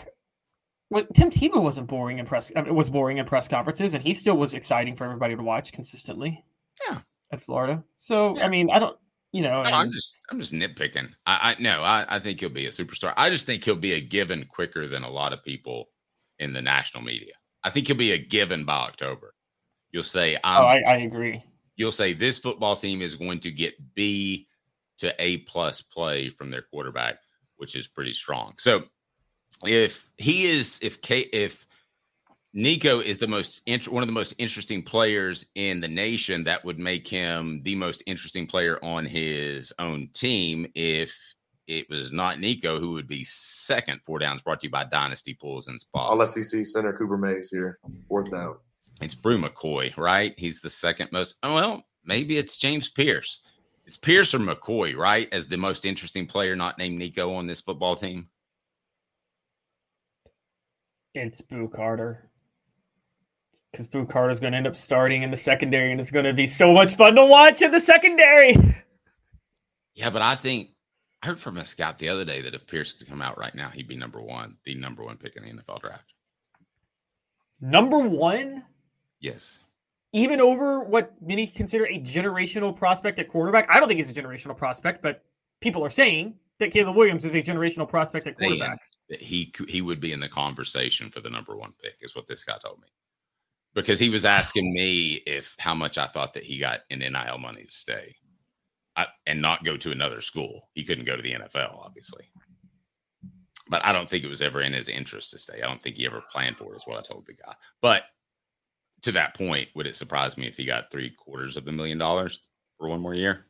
what 0.90 1.14
Tim 1.14 1.30
Tebow 1.30 1.62
wasn't 1.62 1.88
boring 1.88 2.20
in 2.20 2.26
press. 2.26 2.52
I 2.56 2.62
mean, 2.62 2.74
was 2.74 2.90
boring 2.90 3.18
in 3.18 3.26
press 3.26 3.48
conferences, 3.48 3.94
and 3.94 4.04
he 4.04 4.14
still 4.14 4.38
was 4.38 4.54
exciting 4.54 4.96
for 4.96 5.04
everybody 5.06 5.36
to 5.36 5.44
watch 5.44 5.74
consistently. 5.74 6.44
Yeah, 6.88 7.00
at 7.32 7.42
Florida. 7.42 7.84
So, 7.98 8.38
yeah. 8.38 8.46
I 8.46 8.50
mean, 8.50 8.70
I 8.72 8.80
don't 8.80 8.98
you 9.32 9.42
know, 9.42 9.62
no, 9.62 9.68
and, 9.68 9.76
I'm 9.76 9.92
just 9.92 10.18
I'm 10.30 10.40
just 10.40 10.54
nitpicking. 10.54 11.10
I, 11.28 11.52
I 11.52 11.62
no, 11.62 11.82
I, 11.82 12.06
I 12.08 12.20
think 12.20 12.40
he'll 12.40 12.50
be 12.50 12.66
a 12.66 12.72
superstar. 12.72 13.14
I 13.16 13.30
just 13.30 13.46
think 13.46 13.64
he'll 13.64 13.76
be 13.76 13.94
a 13.94 14.02
given 14.02 14.46
quicker 14.46 14.88
than 14.88 15.04
a 15.04 15.10
lot 15.10 15.34
of 15.34 15.44
people 15.44 15.90
in 16.40 16.54
the 16.54 16.62
national 16.62 17.04
media. 17.04 17.34
I 17.64 17.70
think 17.70 17.88
he'll 17.88 17.96
be 17.96 18.14
a 18.14 18.18
given 18.18 18.66
by 18.66 18.76
October. 18.76 19.36
You'll 19.92 20.04
say, 20.04 20.38
"Oh, 20.44 20.66
I, 20.66 20.80
I 20.80 20.98
agree." 20.98 21.44
You'll 21.76 21.92
say 21.92 22.14
this 22.14 22.40
football 22.40 22.76
team 22.76 23.02
is 23.02 23.16
going 23.16 23.40
to 23.42 23.52
get 23.52 23.76
B 23.94 24.48
to 24.98 25.14
A 25.20 25.38
plus 25.40 25.82
play 25.82 26.30
from 26.30 26.50
their 26.50 26.64
quarterback, 26.64 27.20
which 27.58 27.76
is 27.76 27.88
pretty 27.88 28.14
strong. 28.14 28.54
So, 28.58 28.84
if 29.64 30.10
he 30.18 30.46
is, 30.46 30.80
if 30.82 31.02
K, 31.02 31.20
if 31.32 31.68
Nico 32.54 33.00
is 33.00 33.20
the 33.20 33.28
most 33.28 33.62
int- 33.68 33.88
one 33.88 34.02
of 34.02 34.08
the 34.08 34.14
most 34.14 34.34
interesting 34.40 34.82
players 34.82 35.46
in 35.56 35.80
the 35.80 35.88
nation. 35.88 36.44
That 36.44 36.66
would 36.66 36.80
make 36.80 37.08
him 37.08 37.62
the 37.64 37.76
most 37.76 38.02
interesting 38.08 38.48
player 38.48 38.80
on 38.84 39.06
his 39.06 39.72
own 39.78 40.10
team. 40.14 40.66
If 40.74 41.16
it 41.68 41.88
was 41.90 42.12
not 42.12 42.40
Nico, 42.40 42.80
who 42.80 42.94
would 42.94 43.08
be 43.08 43.24
second. 43.24 44.02
Four 44.04 44.18
downs 44.18 44.42
brought 44.42 44.62
to 44.62 44.68
you 44.68 44.72
by 44.72 44.86
Dynasty 44.86 45.36
Pools 45.36 45.68
and 45.68 45.80
Spas. 45.80 46.10
All 46.10 46.26
SEC 46.26 46.66
center 46.66 46.92
Cooper 46.94 47.18
Mays 47.18 47.52
here. 47.52 47.78
Fourth 48.08 48.32
down. 48.32 48.56
It's 49.02 49.14
Bru 49.14 49.38
McCoy, 49.38 49.96
right? 49.96 50.34
He's 50.36 50.60
the 50.60 50.70
second 50.70 51.10
most. 51.12 51.36
Oh, 51.44 51.54
well, 51.54 51.84
maybe 52.04 52.38
it's 52.38 52.58
James 52.58 52.90
Pearce. 52.90 53.42
It's 53.86 53.98
Pearce 53.98 54.34
or 54.34 54.40
McCoy, 54.40 54.96
right? 54.96 55.30
As 55.32 55.48
the 55.48 55.58
most 55.58 55.86
interesting 55.86 56.26
player 56.26 56.56
not 56.56 56.80
named 56.80 56.98
Nico 56.98 57.32
on 57.34 57.46
this 57.46 57.62
football 57.62 57.96
team. 57.96 58.28
It's 61.14 61.42
Boo 61.42 61.68
Carter 61.68 62.29
because 63.72 63.88
Boo 63.88 64.06
Carter 64.06 64.32
is 64.32 64.40
going 64.40 64.52
to 64.52 64.58
end 64.58 64.68
up 64.68 64.76
starting 64.76 65.24
in 65.24 65.32
the 65.32 65.38
secondary, 65.38 65.92
and 65.92 66.00
it's 66.00 66.12
going 66.12 66.26
to 66.26 66.34
be 66.34 66.48
so 66.48 66.74
much 66.74 66.96
fun 66.96 67.16
to 67.16 67.26
watch 67.26 67.62
in 67.62 67.72
the 67.72 67.80
secondary. 67.80 68.56
Yeah, 69.94 70.10
but 70.10 70.22
I 70.22 70.36
think 70.36 70.70
I 71.22 71.28
heard 71.28 71.40
from 71.40 71.58
a 71.58 71.66
scout 71.66 71.98
the 71.98 72.10
other 72.10 72.26
day 72.26 72.42
that 72.42 72.56
if 72.56 72.66
Pearce 72.66 72.94
could 72.94 73.08
come 73.08 73.22
out 73.22 73.38
right 73.38 73.54
now, 73.54 73.70
he'd 73.70 73.88
be 73.88 73.96
number 73.96 74.22
one, 74.22 74.58
the 74.64 74.76
number 74.76 75.04
one 75.04 75.18
pick 75.18 75.36
in 75.36 75.44
the 75.44 75.62
NFL 75.62 75.82
draft. 75.82 76.14
Number 77.62 78.00
one? 78.00 78.64
Yes. 79.20 79.60
Even 80.14 80.40
over 80.40 80.84
what 80.84 81.14
many 81.22 81.46
consider 81.46 81.86
a 81.86 82.00
generational 82.00 82.76
prospect 82.76 83.20
at 83.20 83.28
quarterback. 83.28 83.70
I 83.70 83.80
don't 83.80 83.88
think 83.88 84.00
he's 84.00 84.10
a 84.10 84.20
generational 84.20 84.58
prospect, 84.58 85.04
but 85.04 85.24
people 85.60 85.84
are 85.84 85.90
saying 85.90 86.36
that 86.58 86.72
Caleb 86.72 86.96
Williams 86.96 87.26
is 87.26 87.36
a 87.36 87.42
generational 87.42 87.88
prospect 87.88 88.26
at 88.26 88.38
quarterback. 88.38 88.80
that 89.10 89.22
he 89.22 89.54
he 89.68 89.82
would 89.82 90.00
be 90.00 90.14
in 90.14 90.20
the 90.20 90.30
conversation 90.30 91.10
for 91.10 91.20
the 91.20 91.30
number 91.30 91.58
one 91.58 91.74
pick. 91.84 91.98
Is 92.02 92.16
what 92.16 92.28
this 92.28 92.44
guy 92.44 92.58
told 92.64 92.80
me 92.80 92.88
because 93.74 94.00
he 94.00 94.10
was 94.10 94.26
asking 94.26 94.74
me 94.74 95.22
if 95.26 95.56
how 95.60 95.74
much 95.74 95.98
I 95.98 96.08
thought 96.08 96.34
that 96.34 96.44
he 96.44 96.60
got 96.60 96.82
in 96.90 97.00
NIL 97.00 97.38
money 97.38 97.64
to 97.64 97.72
stay 97.72 98.16
I, 98.96 99.08
and 99.28 99.42
not 99.42 99.64
go 99.64 99.78
to 99.78 99.92
another 99.92 100.22
school. 100.22 100.70
He 100.74 100.84
couldn't 100.84 101.06
go 101.06 101.16
to 101.16 101.22
the 101.22 101.34
NFL, 101.34 101.80
obviously. 101.86 102.26
But 103.70 103.86
I 103.86 103.94
don't 103.94 104.10
think 104.10 104.24
it 104.24 104.30
was 104.30 104.42
ever 104.42 104.62
in 104.62 104.74
his 104.74 104.90
interest 104.90 105.32
to 105.32 105.40
stay. 105.40 105.62
I 105.62 105.68
don't 105.68 105.82
think 105.82 105.96
he 105.96 106.06
ever 106.06 106.24
planned 106.32 106.58
for 106.58 106.74
it, 106.74 106.78
is 106.78 106.84
what 106.88 106.98
I 106.98 107.02
told 107.02 107.26
the 107.26 107.34
guy. 107.34 107.54
But 107.82 108.04
to 109.04 109.12
that 109.14 109.36
point, 109.36 109.70
would 109.76 109.88
it 109.88 109.96
surprise 109.96 110.38
me 110.38 110.48
if 110.48 110.58
he 110.58 110.66
got 110.66 110.92
three 110.92 111.12
quarters 111.12 111.56
of 111.56 111.68
a 111.68 111.72
million 111.72 111.98
dollars 111.98 112.48
for 112.78 112.90
one 112.90 113.00
more 113.00 113.14
year? 113.14 113.46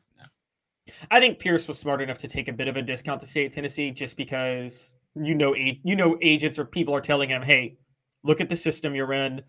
I 1.10 1.20
think 1.20 1.38
Pearce 1.38 1.68
was 1.68 1.78
smart 1.78 2.02
enough 2.02 2.18
to 2.18 2.28
take 2.28 2.48
a 2.48 2.52
bit 2.52 2.68
of 2.68 2.76
a 2.76 2.82
discount 2.82 3.20
to 3.20 3.26
stay 3.26 3.46
at 3.46 3.52
Tennessee 3.52 3.90
just 3.90 4.16
because 4.16 4.96
you 5.14 5.34
know 5.34 5.54
you 5.54 5.96
know 5.96 6.18
agents 6.20 6.58
or 6.58 6.64
people 6.64 6.94
are 6.94 7.00
telling 7.00 7.28
him, 7.28 7.42
"Hey, 7.42 7.78
look 8.24 8.40
at 8.40 8.48
the 8.48 8.56
system 8.56 8.94
you're 8.94 9.12
in. 9.12 9.42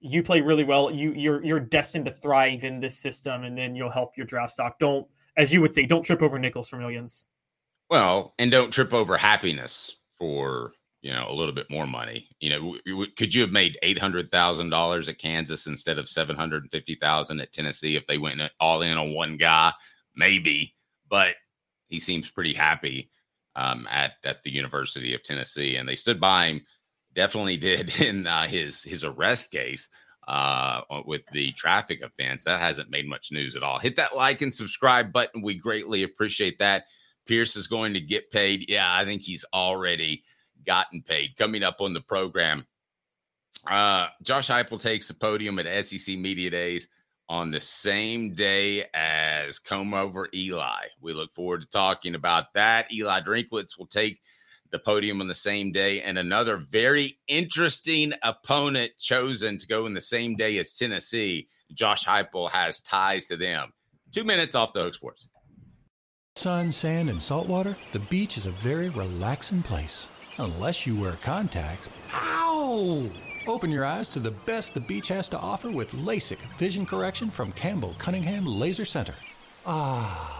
You 0.00 0.22
play 0.22 0.40
really 0.40 0.64
well. 0.64 0.90
You 0.90 1.12
you're 1.12 1.44
you're 1.44 1.60
destined 1.60 2.06
to 2.06 2.12
thrive 2.12 2.64
in 2.64 2.80
this 2.80 2.98
system, 2.98 3.44
and 3.44 3.56
then 3.56 3.74
you'll 3.74 3.90
help 3.90 4.16
your 4.16 4.26
draft 4.26 4.52
stock. 4.52 4.78
Don't, 4.78 5.06
as 5.36 5.52
you 5.52 5.60
would 5.60 5.74
say, 5.74 5.84
don't 5.84 6.02
trip 6.02 6.22
over 6.22 6.38
nickels 6.38 6.68
for 6.68 6.76
millions. 6.76 7.26
Well, 7.90 8.34
and 8.38 8.50
don't 8.50 8.70
trip 8.70 8.94
over 8.94 9.16
happiness 9.16 9.96
for 10.16 10.72
you 11.02 11.12
know 11.12 11.26
a 11.28 11.34
little 11.34 11.54
bit 11.54 11.70
more 11.70 11.86
money. 11.86 12.28
You 12.40 12.50
know, 12.50 12.58
w- 12.58 12.80
w- 12.86 13.12
could 13.16 13.34
you 13.34 13.42
have 13.42 13.50
made 13.50 13.78
eight 13.82 13.98
hundred 13.98 14.30
thousand 14.30 14.70
dollars 14.70 15.08
at 15.08 15.18
Kansas 15.18 15.66
instead 15.66 15.98
of 15.98 16.08
seven 16.08 16.36
hundred 16.36 16.62
and 16.62 16.70
fifty 16.70 16.94
thousand 16.94 17.40
at 17.40 17.52
Tennessee 17.52 17.96
if 17.96 18.06
they 18.06 18.18
went 18.18 18.40
all 18.58 18.82
in 18.82 18.96
on 18.96 19.12
one 19.12 19.36
guy? 19.36 19.72
Maybe, 20.16 20.74
but 21.08 21.34
he 21.88 22.00
seems 22.00 22.30
pretty 22.30 22.54
happy 22.54 23.10
um, 23.56 23.86
at 23.90 24.12
at 24.24 24.42
the 24.42 24.52
University 24.52 25.14
of 25.14 25.22
Tennessee, 25.22 25.76
and 25.76 25.88
they 25.88 25.96
stood 25.96 26.20
by 26.20 26.46
him. 26.46 26.60
Definitely 27.14 27.56
did 27.56 28.00
in 28.00 28.26
uh, 28.26 28.46
his 28.46 28.82
his 28.82 29.04
arrest 29.04 29.50
case 29.50 29.88
uh, 30.28 30.82
with 31.06 31.22
the 31.32 31.52
traffic 31.52 32.02
offense. 32.02 32.44
That 32.44 32.60
hasn't 32.60 32.90
made 32.90 33.08
much 33.08 33.32
news 33.32 33.56
at 33.56 33.62
all. 33.62 33.78
Hit 33.78 33.96
that 33.96 34.14
like 34.14 34.42
and 34.42 34.54
subscribe 34.54 35.12
button. 35.12 35.42
We 35.42 35.54
greatly 35.54 36.02
appreciate 36.02 36.58
that. 36.60 36.84
Pearce 37.26 37.56
is 37.56 37.66
going 37.66 37.94
to 37.94 38.00
get 38.00 38.30
paid. 38.30 38.68
Yeah, 38.68 38.92
I 38.92 39.04
think 39.04 39.22
he's 39.22 39.44
already 39.52 40.24
gotten 40.66 41.02
paid. 41.02 41.36
Coming 41.36 41.62
up 41.62 41.80
on 41.80 41.92
the 41.94 42.00
program, 42.00 42.66
uh, 43.68 44.06
Josh 44.22 44.48
Heupel 44.48 44.80
takes 44.80 45.08
the 45.08 45.14
podium 45.14 45.58
at 45.58 45.84
SEC 45.84 46.16
Media 46.16 46.50
Days 46.50 46.88
on 47.28 47.50
the 47.50 47.60
same 47.60 48.34
day 48.34 48.86
as 48.92 49.58
Come 49.58 49.94
Over 49.94 50.28
Eli. 50.34 50.86
We 51.00 51.12
look 51.12 51.32
forward 51.32 51.60
to 51.62 51.68
talking 51.68 52.14
about 52.14 52.52
that. 52.54 52.92
Eli 52.92 53.20
Drinkwitz 53.20 53.78
will 53.78 53.86
take 53.86 54.20
the 54.70 54.78
podium 54.78 55.20
on 55.20 55.28
the 55.28 55.34
same 55.34 55.72
day, 55.72 56.02
and 56.02 56.18
another 56.18 56.58
very 56.70 57.18
interesting 57.28 58.12
opponent 58.22 58.92
chosen 58.98 59.58
to 59.58 59.66
go 59.66 59.86
in 59.86 59.94
the 59.94 60.00
same 60.00 60.36
day 60.36 60.58
as 60.58 60.74
Tennessee. 60.74 61.48
Josh 61.72 62.04
Heupel 62.04 62.50
has 62.50 62.80
ties 62.80 63.26
to 63.26 63.36
them. 63.36 63.72
Two 64.12 64.24
minutes 64.24 64.54
off 64.54 64.72
the 64.72 64.82
hook 64.82 64.94
sports. 64.94 65.28
Sun, 66.36 66.72
sand, 66.72 67.10
and 67.10 67.22
salt 67.22 67.48
water, 67.48 67.76
the 67.92 67.98
beach 67.98 68.36
is 68.36 68.46
a 68.46 68.50
very 68.50 68.88
relaxing 68.88 69.62
place. 69.62 70.08
Unless 70.38 70.86
you 70.86 70.98
wear 70.98 71.12
contacts. 71.22 71.90
Ow! 72.14 73.10
Open 73.46 73.70
your 73.70 73.84
eyes 73.84 74.08
to 74.08 74.20
the 74.20 74.30
best 74.30 74.74
the 74.74 74.80
beach 74.80 75.08
has 75.08 75.28
to 75.28 75.38
offer 75.38 75.70
with 75.70 75.92
LASIK 75.92 76.38
vision 76.58 76.86
correction 76.86 77.30
from 77.30 77.52
Campbell 77.52 77.94
Cunningham 77.98 78.46
Laser 78.46 78.84
Center. 78.84 79.14
Ah. 79.66 80.39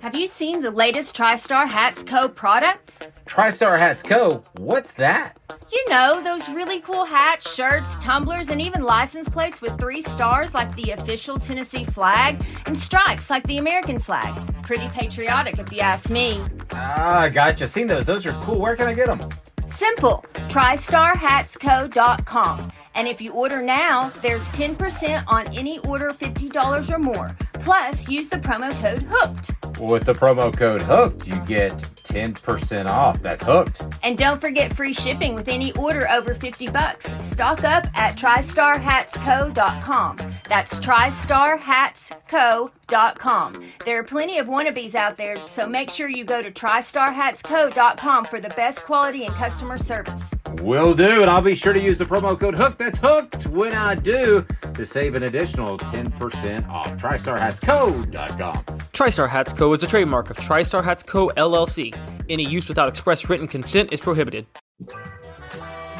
Have 0.00 0.14
you 0.14 0.26
seen 0.28 0.62
the 0.62 0.70
latest 0.70 1.16
TriStar 1.16 1.66
Hats 1.66 2.04
Co. 2.04 2.28
product? 2.28 3.08
TriStar 3.26 3.76
Hats 3.78 4.00
Co. 4.02 4.44
What's 4.56 4.92
that? 4.92 5.34
You 5.72 5.88
know, 5.88 6.22
those 6.22 6.48
really 6.48 6.80
cool 6.80 7.04
hats, 7.04 7.52
shirts, 7.52 7.96
tumblers, 7.98 8.48
and 8.48 8.62
even 8.62 8.84
license 8.84 9.28
plates 9.28 9.60
with 9.60 9.76
three 9.80 10.02
stars 10.02 10.54
like 10.54 10.72
the 10.76 10.92
official 10.92 11.36
Tennessee 11.38 11.82
flag 11.84 12.40
and 12.66 12.78
stripes 12.78 13.28
like 13.28 13.44
the 13.48 13.58
American 13.58 13.98
flag. 13.98 14.40
Pretty 14.62 14.88
patriotic, 14.88 15.58
if 15.58 15.72
you 15.72 15.80
ask 15.80 16.08
me. 16.10 16.40
Ah, 16.70 17.28
gotcha. 17.32 17.66
Seen 17.66 17.88
those. 17.88 18.06
Those 18.06 18.24
are 18.24 18.32
cool. 18.42 18.60
Where 18.60 18.76
can 18.76 18.86
I 18.86 18.94
get 18.94 19.08
them? 19.08 19.28
Simple. 19.66 20.24
TriStarHatsCo.com. 20.48 22.72
And 22.98 23.06
if 23.06 23.20
you 23.20 23.30
order 23.30 23.62
now, 23.62 24.08
there's 24.22 24.48
10% 24.48 25.22
on 25.28 25.46
any 25.56 25.78
order 25.86 26.10
$50 26.10 26.90
or 26.92 26.98
more. 26.98 27.30
Plus, 27.52 28.08
use 28.08 28.28
the 28.28 28.38
promo 28.38 28.72
code 28.80 29.04
HOOKED. 29.04 29.88
With 29.88 30.04
the 30.04 30.14
promo 30.14 30.52
code 30.54 30.82
HOOKED, 30.82 31.28
you 31.28 31.36
get 31.46 31.97
10% 32.08 32.88
off. 32.88 33.20
That's 33.22 33.42
hooked. 33.44 33.82
And 34.02 34.16
don't 34.16 34.40
forget 34.40 34.74
free 34.74 34.92
shipping 34.92 35.34
with 35.34 35.48
any 35.48 35.72
order 35.74 36.08
over 36.10 36.34
50 36.34 36.68
bucks. 36.68 37.14
Stock 37.24 37.64
up 37.64 37.86
at 37.96 38.16
TriStarHatsCo.com. 38.16 40.16
That's 40.48 40.80
TriStarHatsCo.com. 40.80 43.64
There 43.84 43.98
are 43.98 44.04
plenty 44.04 44.38
of 44.38 44.46
wannabes 44.46 44.94
out 44.94 45.18
there, 45.18 45.46
so 45.46 45.66
make 45.66 45.90
sure 45.90 46.08
you 46.08 46.24
go 46.24 46.40
to 46.40 46.50
TriStarHatsCo.com 46.50 48.24
for 48.24 48.40
the 48.40 48.48
best 48.50 48.82
quality 48.84 49.26
and 49.26 49.34
customer 49.34 49.76
service. 49.78 50.32
Will 50.62 50.94
do, 50.94 51.20
and 51.20 51.28
I'll 51.30 51.42
be 51.42 51.54
sure 51.54 51.74
to 51.74 51.80
use 51.80 51.98
the 51.98 52.06
promo 52.06 52.38
code 52.38 52.54
HOOKED. 52.54 52.78
That's 52.78 52.98
hooked 52.98 53.46
when 53.48 53.74
I 53.74 53.94
do 53.94 54.46
to 54.74 54.86
save 54.86 55.14
an 55.14 55.24
additional 55.24 55.78
10% 55.78 56.68
off. 56.68 56.88
TriStarHatsCo.com. 56.96 58.64
TriStar 58.92 59.28
Hats 59.28 59.52
Co. 59.52 59.72
is 59.72 59.82
a 59.82 59.86
trademark 59.86 60.30
of 60.30 60.36
TriStar 60.36 60.82
Hats 60.82 61.02
Co. 61.02 61.28
LLC. 61.36 61.94
Any 62.28 62.44
use 62.44 62.68
without 62.68 62.88
express 62.88 63.28
written 63.28 63.48
consent 63.48 63.92
is 63.92 64.00
prohibited. 64.00 64.46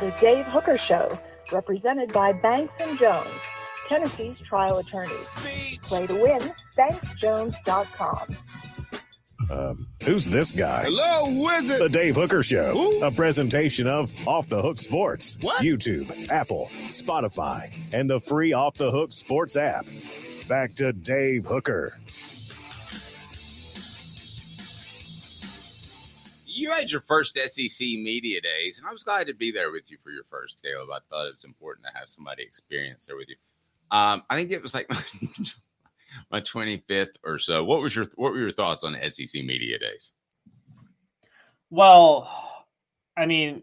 The 0.00 0.14
Dave 0.20 0.44
Hooker 0.46 0.78
Show, 0.78 1.18
represented 1.52 2.12
by 2.12 2.32
Banks 2.34 2.74
and 2.80 2.98
Jones, 2.98 3.28
Tennessee's 3.88 4.37
trial 4.46 4.78
attorneys. 4.78 5.34
Play 5.82 6.06
to 6.06 6.14
win, 6.14 6.40
banksjones.com. 6.76 8.37
Um, 9.50 9.87
who's 10.02 10.28
this 10.28 10.52
guy? 10.52 10.84
Hello, 10.87 11.42
wizard. 11.42 11.80
The 11.80 11.88
Dave 11.88 12.16
Hooker 12.16 12.42
Show, 12.42 12.72
Who? 12.74 13.02
a 13.02 13.11
presentation 13.11 13.87
of 13.87 14.12
Off 14.28 14.46
the 14.48 14.61
Hook 14.61 14.76
Sports, 14.76 15.38
What? 15.40 15.62
YouTube, 15.62 16.28
Apple, 16.30 16.68
Spotify, 16.84 17.72
and 17.94 18.11
the 18.11 18.20
free 18.20 18.52
Off 18.52 18.74
the 18.74 18.90
Hook 18.90 19.11
Sports 19.12 19.56
app. 19.56 19.87
Back 20.48 20.74
to 20.76 20.92
Dave 20.92 21.46
Hooker. 21.46 21.96
You 26.58 26.72
had 26.72 26.90
your 26.90 27.02
first 27.02 27.38
SEC 27.38 27.80
media 27.80 28.40
days, 28.40 28.78
and 28.78 28.88
I 28.88 28.92
was 28.92 29.04
glad 29.04 29.28
to 29.28 29.34
be 29.34 29.52
there 29.52 29.70
with 29.70 29.92
you 29.92 29.96
for 30.02 30.10
your 30.10 30.24
first, 30.28 30.60
Caleb. 30.60 30.88
I 30.90 30.98
thought 31.08 31.28
it 31.28 31.34
was 31.34 31.44
important 31.44 31.86
to 31.86 31.96
have 31.96 32.08
somebody 32.08 32.42
experience 32.42 33.06
there 33.06 33.16
with 33.16 33.28
you. 33.28 33.36
Um, 33.92 34.24
I 34.28 34.34
think 34.34 34.50
it 34.50 34.60
was 34.60 34.74
like 34.74 34.90
my 36.32 36.40
25th 36.40 37.14
or 37.24 37.38
so. 37.38 37.64
What 37.64 37.80
was 37.80 37.94
your 37.94 38.06
what 38.16 38.32
were 38.32 38.40
your 38.40 38.52
thoughts 38.52 38.82
on 38.82 38.96
SEC 39.08 39.44
media 39.44 39.78
days? 39.78 40.12
Well, 41.70 42.28
I 43.16 43.26
mean, 43.26 43.62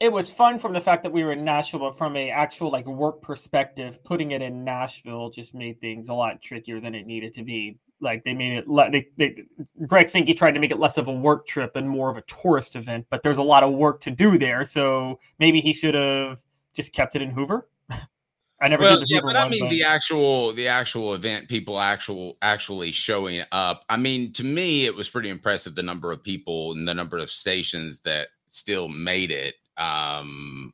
it 0.00 0.10
was 0.10 0.30
fun 0.30 0.58
from 0.58 0.72
the 0.72 0.80
fact 0.80 1.02
that 1.02 1.12
we 1.12 1.22
were 1.22 1.32
in 1.32 1.44
Nashville, 1.44 1.80
but 1.80 1.98
from 1.98 2.16
a 2.16 2.30
actual 2.30 2.70
like 2.70 2.86
work 2.86 3.20
perspective, 3.20 4.02
putting 4.04 4.30
it 4.30 4.40
in 4.40 4.64
Nashville 4.64 5.28
just 5.28 5.52
made 5.52 5.82
things 5.82 6.08
a 6.08 6.14
lot 6.14 6.40
trickier 6.40 6.80
than 6.80 6.94
it 6.94 7.06
needed 7.06 7.34
to 7.34 7.42
be. 7.42 7.78
Like 8.00 8.24
they 8.24 8.34
made 8.34 8.58
it, 8.58 8.68
le- 8.68 8.90
they, 8.90 9.08
they, 9.16 9.44
Greg 9.86 10.08
Sankey 10.08 10.34
tried 10.34 10.52
to 10.52 10.60
make 10.60 10.70
it 10.70 10.78
less 10.78 10.98
of 10.98 11.08
a 11.08 11.12
work 11.12 11.46
trip 11.46 11.76
and 11.76 11.88
more 11.88 12.10
of 12.10 12.16
a 12.16 12.22
tourist 12.22 12.76
event, 12.76 13.06
but 13.10 13.22
there's 13.22 13.38
a 13.38 13.42
lot 13.42 13.62
of 13.62 13.72
work 13.72 14.00
to 14.02 14.10
do 14.10 14.38
there. 14.38 14.64
So 14.64 15.18
maybe 15.38 15.60
he 15.60 15.72
should 15.72 15.94
have 15.94 16.42
just 16.74 16.92
kept 16.92 17.16
it 17.16 17.22
in 17.22 17.30
Hoover. 17.30 17.68
I 18.60 18.68
never 18.68 18.82
well, 18.82 18.98
did 18.98 19.08
the 19.08 19.14
yeah, 19.14 19.20
Hoover 19.20 19.32
but 19.32 19.36
I 19.36 19.44
one, 19.44 19.50
mean 19.50 19.68
the 19.68 19.84
actual 19.84 20.52
the 20.52 20.68
actual 20.68 21.14
event, 21.14 21.48
people 21.48 21.80
actual 21.80 22.36
actually 22.42 22.92
showing 22.92 23.42
up. 23.52 23.84
I 23.88 23.96
mean, 23.96 24.32
to 24.34 24.44
me, 24.44 24.86
it 24.86 24.94
was 24.94 25.08
pretty 25.08 25.28
impressive 25.28 25.74
the 25.74 25.82
number 25.82 26.12
of 26.12 26.22
people 26.22 26.72
and 26.72 26.86
the 26.86 26.94
number 26.94 27.18
of 27.18 27.30
stations 27.30 28.00
that 28.00 28.28
still 28.46 28.88
made 28.88 29.30
it. 29.30 29.54
Um, 29.76 30.72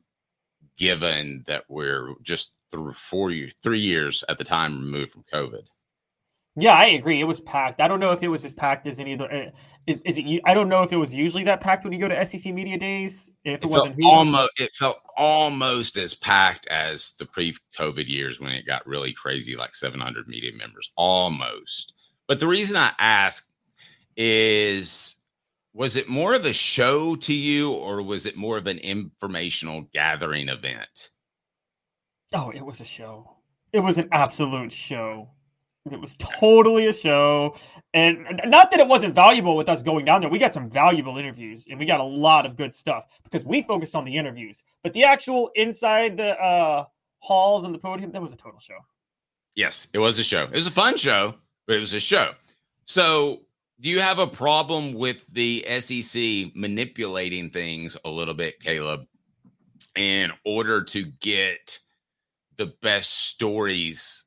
given 0.76 1.44
that 1.46 1.64
we're 1.68 2.14
just 2.22 2.52
through 2.70 2.92
four 2.92 3.30
years, 3.30 3.54
three 3.62 3.80
years 3.80 4.24
at 4.28 4.38
the 4.38 4.44
time 4.44 4.78
removed 4.78 5.12
from 5.12 5.24
COVID. 5.32 5.66
Yeah, 6.56 6.74
I 6.74 6.86
agree. 6.86 7.20
It 7.20 7.24
was 7.24 7.40
packed. 7.40 7.80
I 7.80 7.88
don't 7.88 7.98
know 7.98 8.12
if 8.12 8.22
it 8.22 8.28
was 8.28 8.44
as 8.44 8.52
packed 8.52 8.86
as 8.86 9.00
any 9.00 9.14
of 9.14 9.18
the. 9.18 9.24
Uh, 9.24 9.50
is, 9.86 10.00
is 10.04 10.18
it? 10.18 10.40
I 10.44 10.54
don't 10.54 10.68
know 10.68 10.82
if 10.82 10.92
it 10.92 10.96
was 10.96 11.14
usually 11.14 11.44
that 11.44 11.60
packed 11.60 11.84
when 11.84 11.92
you 11.92 11.98
go 11.98 12.08
to 12.08 12.24
SEC 12.24 12.52
media 12.54 12.78
days. 12.78 13.32
If 13.44 13.54
it, 13.54 13.64
It 13.64 13.70
wasn't 13.70 13.96
felt 14.00 14.14
almost 14.14 14.60
it 14.60 14.74
felt 14.74 14.98
almost 15.16 15.96
as 15.98 16.14
packed 16.14 16.66
as 16.68 17.14
the 17.18 17.26
pre-COVID 17.26 18.08
years 18.08 18.38
when 18.38 18.52
it 18.52 18.66
got 18.66 18.86
really 18.86 19.12
crazy, 19.12 19.56
like 19.56 19.74
700 19.74 20.28
media 20.28 20.52
members, 20.56 20.92
almost. 20.96 21.92
But 22.28 22.38
the 22.38 22.46
reason 22.46 22.76
I 22.76 22.92
ask 22.98 23.46
is, 24.16 25.16
was 25.74 25.96
it 25.96 26.08
more 26.08 26.34
of 26.34 26.46
a 26.46 26.52
show 26.52 27.16
to 27.16 27.34
you, 27.34 27.72
or 27.72 28.00
was 28.02 28.26
it 28.26 28.36
more 28.36 28.56
of 28.56 28.68
an 28.68 28.78
informational 28.78 29.88
gathering 29.92 30.48
event? 30.48 31.10
Oh, 32.32 32.50
it 32.50 32.64
was 32.64 32.80
a 32.80 32.84
show. 32.84 33.36
It 33.72 33.80
was 33.80 33.98
an 33.98 34.08
absolute 34.12 34.72
show. 34.72 35.30
It 35.90 36.00
was 36.00 36.16
totally 36.18 36.86
a 36.86 36.92
show. 36.92 37.56
And 37.92 38.40
not 38.46 38.70
that 38.70 38.80
it 38.80 38.88
wasn't 38.88 39.14
valuable 39.14 39.54
with 39.54 39.68
us 39.68 39.82
going 39.82 40.06
down 40.06 40.22
there. 40.22 40.30
We 40.30 40.38
got 40.38 40.54
some 40.54 40.70
valuable 40.70 41.18
interviews 41.18 41.66
and 41.68 41.78
we 41.78 41.84
got 41.84 42.00
a 42.00 42.04
lot 42.04 42.46
of 42.46 42.56
good 42.56 42.74
stuff 42.74 43.06
because 43.22 43.44
we 43.44 43.62
focused 43.62 43.94
on 43.94 44.04
the 44.04 44.16
interviews. 44.16 44.62
But 44.82 44.94
the 44.94 45.04
actual 45.04 45.50
inside 45.54 46.16
the 46.16 46.40
uh 46.40 46.86
halls 47.18 47.64
and 47.64 47.74
the 47.74 47.78
podium, 47.78 48.12
that 48.12 48.22
was 48.22 48.32
a 48.32 48.36
total 48.36 48.60
show. 48.60 48.78
Yes, 49.54 49.88
it 49.92 49.98
was 49.98 50.18
a 50.18 50.24
show. 50.24 50.44
It 50.44 50.52
was 50.52 50.66
a 50.66 50.72
fun 50.72 50.96
show, 50.96 51.34
but 51.66 51.76
it 51.76 51.80
was 51.80 51.92
a 51.92 52.00
show. 52.00 52.32
So, 52.86 53.42
do 53.80 53.88
you 53.88 54.00
have 54.00 54.18
a 54.18 54.26
problem 54.26 54.92
with 54.94 55.24
the 55.32 55.64
SEC 55.80 56.54
manipulating 56.54 57.50
things 57.50 57.96
a 58.04 58.10
little 58.10 58.34
bit, 58.34 58.60
Caleb, 58.60 59.06
in 59.96 60.30
order 60.44 60.82
to 60.84 61.04
get 61.20 61.78
the 62.56 62.66
best 62.82 63.28
stories 63.28 64.23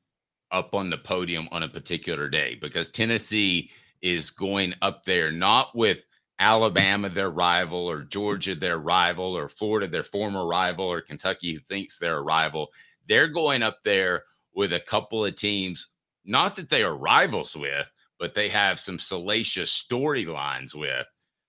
up 0.50 0.74
on 0.74 0.90
the 0.90 0.98
podium 0.98 1.48
on 1.52 1.62
a 1.62 1.68
particular 1.68 2.28
day? 2.28 2.56
Because 2.60 2.90
Tennessee 2.90 3.70
is 4.02 4.30
going 4.30 4.74
up 4.82 5.04
there 5.04 5.30
not 5.30 5.74
with 5.76 6.04
Alabama, 6.38 7.08
their 7.08 7.30
rival, 7.30 7.90
or 7.90 8.02
Georgia, 8.02 8.54
their 8.54 8.78
rival, 8.78 9.36
or 9.36 9.48
Florida, 9.48 9.88
their 9.88 10.04
former 10.04 10.46
rival, 10.46 10.86
or 10.86 11.00
Kentucky, 11.00 11.52
who 11.52 11.58
thinks 11.58 11.98
they're 11.98 12.18
a 12.18 12.22
rival. 12.22 12.68
They're 13.08 13.28
going 13.28 13.62
up 13.62 13.78
there 13.84 14.24
with 14.54 14.72
a 14.72 14.80
couple 14.80 15.24
of 15.24 15.34
teams, 15.34 15.88
not 16.24 16.54
that 16.56 16.68
they 16.68 16.82
are 16.84 16.96
rivals 16.96 17.56
with, 17.56 17.90
but 18.18 18.34
they 18.34 18.48
have 18.48 18.78
some 18.78 18.98
salacious 18.98 19.72
storylines 19.72 20.74
with. 20.74 21.06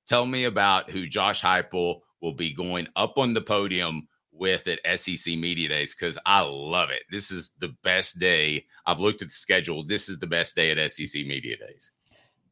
Tell 0.08 0.26
me 0.26 0.46
about 0.46 0.90
who 0.90 1.08
Josh 1.08 1.42
Heupel 1.42 2.00
will 2.22 2.34
be 2.34 2.52
going 2.52 2.88
up 2.96 3.18
on 3.18 3.34
the 3.34 3.42
podium 3.42 4.08
with 4.40 4.68
at 4.68 5.00
SEC 5.00 5.38
Media 5.38 5.70
Days 5.70 5.94
because 5.94 6.18
I 6.26 6.42
love 6.42 6.90
it. 6.90 7.04
This 7.12 7.32
is 7.32 7.52
the 7.60 7.76
best 7.84 8.20
day. 8.20 8.66
I've 8.86 9.00
looked 9.00 9.22
at 9.22 9.28
the 9.28 9.34
schedule. 9.34 9.84
This 9.84 10.10
is 10.10 10.18
the 10.20 10.28
best 10.28 10.56
day 10.56 10.72
at 10.72 10.92
SEC 10.92 11.26
Media 11.26 11.58
Days. 11.58 11.92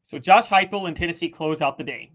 So 0.02 0.18
Josh 0.18 0.46
Heupel 0.46 0.88
and 0.88 0.96
Tennessee 0.96 1.28
close 1.28 1.60
out 1.60 1.78
the 1.78 1.84
day. 1.84 2.12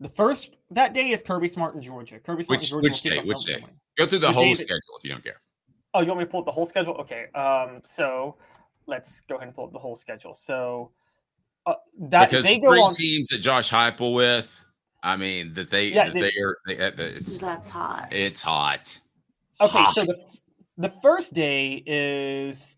The 0.00 0.08
first 0.08 0.56
that 0.70 0.92
day 0.92 1.10
is 1.10 1.22
Kirby 1.22 1.48
Smart 1.48 1.74
in 1.74 1.82
Georgia. 1.82 2.18
Kirby 2.18 2.44
Smart 2.44 2.60
Which 2.60 2.64
in 2.64 2.70
Georgia. 2.70 2.88
which 2.88 3.02
day? 3.02 3.20
Which 3.20 3.44
day? 3.44 3.64
Go 3.96 4.06
through 4.06 4.18
the 4.18 4.28
Which 4.28 4.36
whole 4.36 4.54
schedule 4.54 4.96
if 4.98 5.04
you 5.04 5.10
don't 5.10 5.22
care. 5.22 5.40
Oh, 5.94 6.00
you 6.00 6.08
want 6.08 6.18
me 6.18 6.24
to 6.24 6.30
pull 6.30 6.40
up 6.40 6.46
the 6.46 6.52
whole 6.52 6.66
schedule? 6.66 6.94
Okay. 6.94 7.26
Um, 7.34 7.80
so 7.84 8.36
let's 8.86 9.20
go 9.22 9.36
ahead 9.36 9.48
and 9.48 9.54
pull 9.54 9.66
up 9.66 9.72
the 9.72 9.78
whole 9.78 9.96
schedule. 9.96 10.34
So 10.34 10.90
uh, 11.66 11.74
that 11.98 12.28
because 12.28 12.44
they 12.44 12.58
go 12.58 12.70
three 12.70 12.80
on. 12.80 12.92
teams 12.92 13.28
that 13.28 13.38
Josh 13.38 13.70
Heupel 13.70 14.14
with, 14.14 14.63
I 15.04 15.16
mean 15.16 15.52
that 15.54 15.70
they 15.70 15.88
Yeah, 15.88 16.06
that 16.06 16.14
they- 16.14 16.20
they 16.22 16.32
are. 16.40 16.56
They, 16.66 16.78
uh, 16.78 16.90
it's 16.96 17.38
That's 17.38 17.68
hot. 17.68 18.08
it's 18.10 18.40
hot. 18.40 18.98
Okay, 19.60 19.78
Hot. 19.78 19.94
so 19.94 20.04
the 20.04 20.18
the 20.78 20.88
first 21.02 21.34
day 21.34 21.82
is 21.86 22.74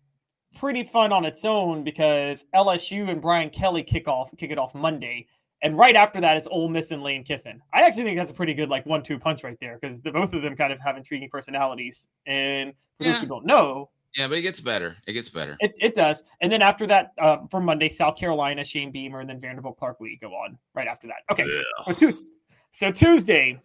pretty 0.55 0.83
fun 0.83 1.11
on 1.11 1.23
its 1.25 1.45
own 1.45 1.83
because 1.83 2.43
LSU 2.53 3.09
and 3.09 3.21
Brian 3.21 3.49
Kelly 3.49 3.81
kick 3.81 4.07
off 4.07 4.29
kick 4.37 4.51
it 4.51 4.57
off 4.59 4.75
Monday, 4.75 5.25
and 5.63 5.77
right 5.77 5.95
after 5.95 6.19
that 6.21 6.35
is 6.37 6.47
Ole 6.47 6.67
Miss 6.69 6.91
and 6.91 7.01
Lane 7.01 7.23
Kiffin. 7.23 7.61
I 7.73 7.81
actually 7.83 8.03
think 8.03 8.17
that's 8.17 8.29
a 8.31 8.33
pretty 8.35 8.53
good 8.53 8.69
like 8.69 8.85
one 8.85 9.01
two 9.01 9.17
punch 9.17 9.43
right 9.43 9.57
there 9.61 9.79
because 9.81 9.99
the, 10.01 10.11
both 10.11 10.33
of 10.33 10.41
them 10.41 10.55
kind 10.55 10.73
of 10.73 10.79
have 10.81 10.97
intriguing 10.97 11.29
personalities. 11.29 12.09
And 12.27 12.73
for 12.97 13.05
those 13.05 13.19
who 13.21 13.27
don't 13.27 13.45
know, 13.45 13.89
Yeah, 14.17 14.27
but 14.27 14.37
it 14.39 14.41
gets 14.41 14.59
better. 14.59 14.97
It 15.05 15.13
gets 15.13 15.29
better. 15.29 15.55
it, 15.59 15.75
it 15.79 15.93
does. 15.95 16.23
And 16.41 16.51
then 16.51 16.61
after 16.63 16.87
that, 16.87 17.11
uh, 17.19 17.37
for 17.51 17.59
Monday, 17.61 17.87
South 17.87 18.17
Carolina, 18.17 18.65
Shane 18.65 18.91
Beamer, 18.91 19.19
and 19.19 19.29
then 19.29 19.39
Vanderbilt 19.39 19.77
Clark 19.77 20.01
Lee 20.01 20.17
go 20.19 20.29
on 20.33 20.57
right 20.73 20.87
after 20.87 21.05
that. 21.07 21.17
Okay, 21.31 21.45
so 21.85 21.93
Tuesday, 21.93 22.25
so 22.71 22.91
Tuesday, 22.91 23.61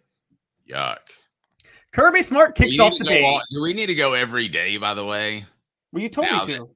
Yuck. 0.69 0.97
Kirby 1.91 2.21
Smart 2.23 2.55
kicks 2.55 2.79
off 2.79 2.97
the 2.97 3.03
day. 3.05 3.23
all- 3.23 3.41
do 3.51 3.61
we 3.61 3.73
need 3.73 3.87
to 3.87 3.95
go 3.95 4.13
every 4.13 4.47
day? 4.47 4.77
By 4.77 4.93
the 4.93 5.03
way. 5.05 5.45
Well, 5.91 6.01
you 6.03 6.09
told 6.09 6.27
Now 6.27 6.45
me 6.45 6.53
that- 6.53 6.59
to. 6.59 6.69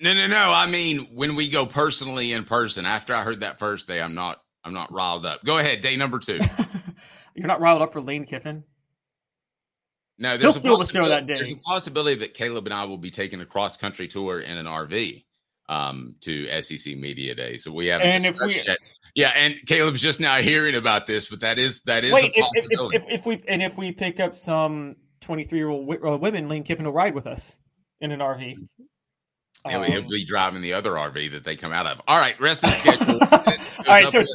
No, 0.00 0.12
no, 0.12 0.26
no. 0.26 0.52
I 0.52 0.66
mean, 0.66 1.06
when 1.14 1.36
we 1.36 1.48
go 1.48 1.64
personally 1.64 2.32
in 2.32 2.42
person. 2.44 2.84
After 2.84 3.14
I 3.14 3.22
heard 3.22 3.40
that 3.40 3.60
first 3.60 3.86
day, 3.86 4.00
I'm 4.02 4.14
not. 4.14 4.40
I'm 4.64 4.72
not 4.72 4.90
riled 4.92 5.24
up. 5.26 5.44
Go 5.44 5.58
ahead. 5.58 5.80
Day 5.82 5.94
number 5.96 6.18
two. 6.18 6.40
You're 7.36 7.46
not 7.46 7.60
riled 7.60 7.82
up 7.82 7.92
for 7.92 8.00
Lane 8.00 8.24
Kiffin. 8.24 8.64
No, 10.18 10.30
He'll 10.30 10.38
there's 10.52 10.56
a 10.56 10.62
show 10.62 10.76
possibility- 10.76 11.10
that 11.10 11.26
day. 11.26 11.34
There's 11.34 11.52
a 11.52 11.56
possibility 11.56 12.16
that 12.20 12.34
Caleb 12.34 12.66
and 12.66 12.74
I 12.74 12.84
will 12.84 12.98
be 12.98 13.10
taking 13.10 13.40
a 13.40 13.46
cross 13.46 13.76
country 13.76 14.06
tour 14.08 14.40
in 14.40 14.56
an 14.56 14.66
RV 14.66 15.24
um, 15.68 16.14
to 16.22 16.62
SEC 16.62 16.96
Media 16.96 17.34
Day. 17.34 17.56
So 17.56 17.72
we 17.72 17.86
haven't 17.88 18.06
And 18.06 18.24
if 18.26 18.38
we- 18.40 18.54
yet. 18.54 18.78
Yeah, 19.16 19.32
and 19.36 19.54
Caleb's 19.66 20.00
just 20.02 20.18
now 20.20 20.36
hearing 20.38 20.74
about 20.74 21.06
this, 21.06 21.28
but 21.30 21.40
that 21.40 21.58
is 21.58 21.82
that 21.82 22.04
is 22.04 22.12
Wait, 22.12 22.24
a 22.24 22.28
if, 22.28 22.34
if, 22.36 22.44
possibility. 22.64 22.96
if, 22.96 23.02
if, 23.04 23.10
if 23.20 23.26
we 23.26 23.42
and 23.46 23.62
if 23.62 23.76
we 23.78 23.92
pick 23.92 24.18
up 24.18 24.34
some 24.34 24.96
23 25.20 25.56
year 25.58 25.68
old 25.68 25.88
uh, 26.04 26.18
women, 26.18 26.48
Lane 26.48 26.64
Kiffin 26.64 26.84
will 26.84 26.92
ride 26.92 27.14
with 27.14 27.26
us 27.28 27.56
in 28.00 28.10
an 28.10 28.18
RV. 28.20 28.56
He'll, 29.68 29.80
Um, 29.80 29.84
he'll 29.84 30.08
be 30.08 30.24
driving 30.24 30.62
the 30.62 30.72
other 30.74 30.90
RV 30.92 31.30
that 31.30 31.44
they 31.44 31.54
come 31.56 31.72
out 31.72 31.86
of. 31.86 32.02
All 32.08 32.18
right, 32.18 32.38
rest 32.40 32.64
of 32.64 32.70
the 32.70 32.76
schedule. 32.76 33.20
All 33.78 33.84
right, 33.86 34.10
so 34.10 34.18
with- 34.20 34.28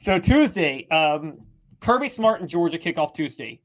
so 0.00 0.18
Tuesday, 0.20 0.88
um, 0.90 1.38
Kirby 1.80 2.08
Smart 2.08 2.40
and 2.40 2.48
Georgia 2.48 2.78
kick 2.78 2.96
off 2.96 3.12
Tuesday, 3.12 3.60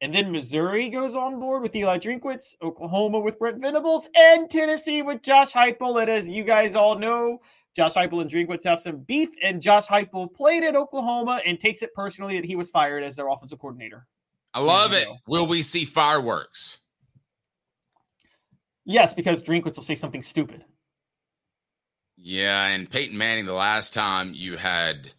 and 0.00 0.14
then 0.14 0.32
Missouri 0.32 0.88
goes 0.88 1.14
on 1.14 1.38
board 1.38 1.62
with 1.62 1.76
Eli 1.76 1.98
Drinkwitz, 1.98 2.54
Oklahoma 2.62 3.20
with 3.20 3.38
Brent 3.38 3.60
Venables, 3.60 4.08
and 4.14 4.48
Tennessee 4.48 5.02
with 5.02 5.22
Josh 5.22 5.52
Heupel. 5.52 6.00
And 6.00 6.10
as 6.10 6.28
you 6.28 6.42
guys 6.42 6.74
all 6.74 6.98
know, 6.98 7.40
Josh 7.76 7.94
Heupel 7.94 8.22
and 8.22 8.30
Drinkwitz 8.30 8.64
have 8.64 8.80
some 8.80 8.98
beef, 8.98 9.28
and 9.42 9.60
Josh 9.60 9.86
Heupel 9.86 10.32
played 10.32 10.64
at 10.64 10.74
Oklahoma 10.74 11.40
and 11.44 11.60
takes 11.60 11.82
it 11.82 11.94
personally 11.94 12.36
that 12.36 12.46
he 12.46 12.56
was 12.56 12.70
fired 12.70 13.02
as 13.02 13.16
their 13.16 13.28
offensive 13.28 13.58
coordinator. 13.58 14.06
I 14.54 14.60
love 14.60 14.92
it. 14.92 15.06
Will 15.28 15.46
we 15.46 15.62
see 15.62 15.84
fireworks? 15.84 16.78
Yes, 18.84 19.12
because 19.12 19.42
Drinkwitz 19.42 19.76
will 19.76 19.84
say 19.84 19.94
something 19.94 20.22
stupid. 20.22 20.64
Yeah, 22.16 22.66
and 22.66 22.90
Peyton 22.90 23.16
Manning, 23.16 23.46
the 23.46 23.52
last 23.52 23.94
time 23.94 24.32
you 24.34 24.56
had 24.56 25.10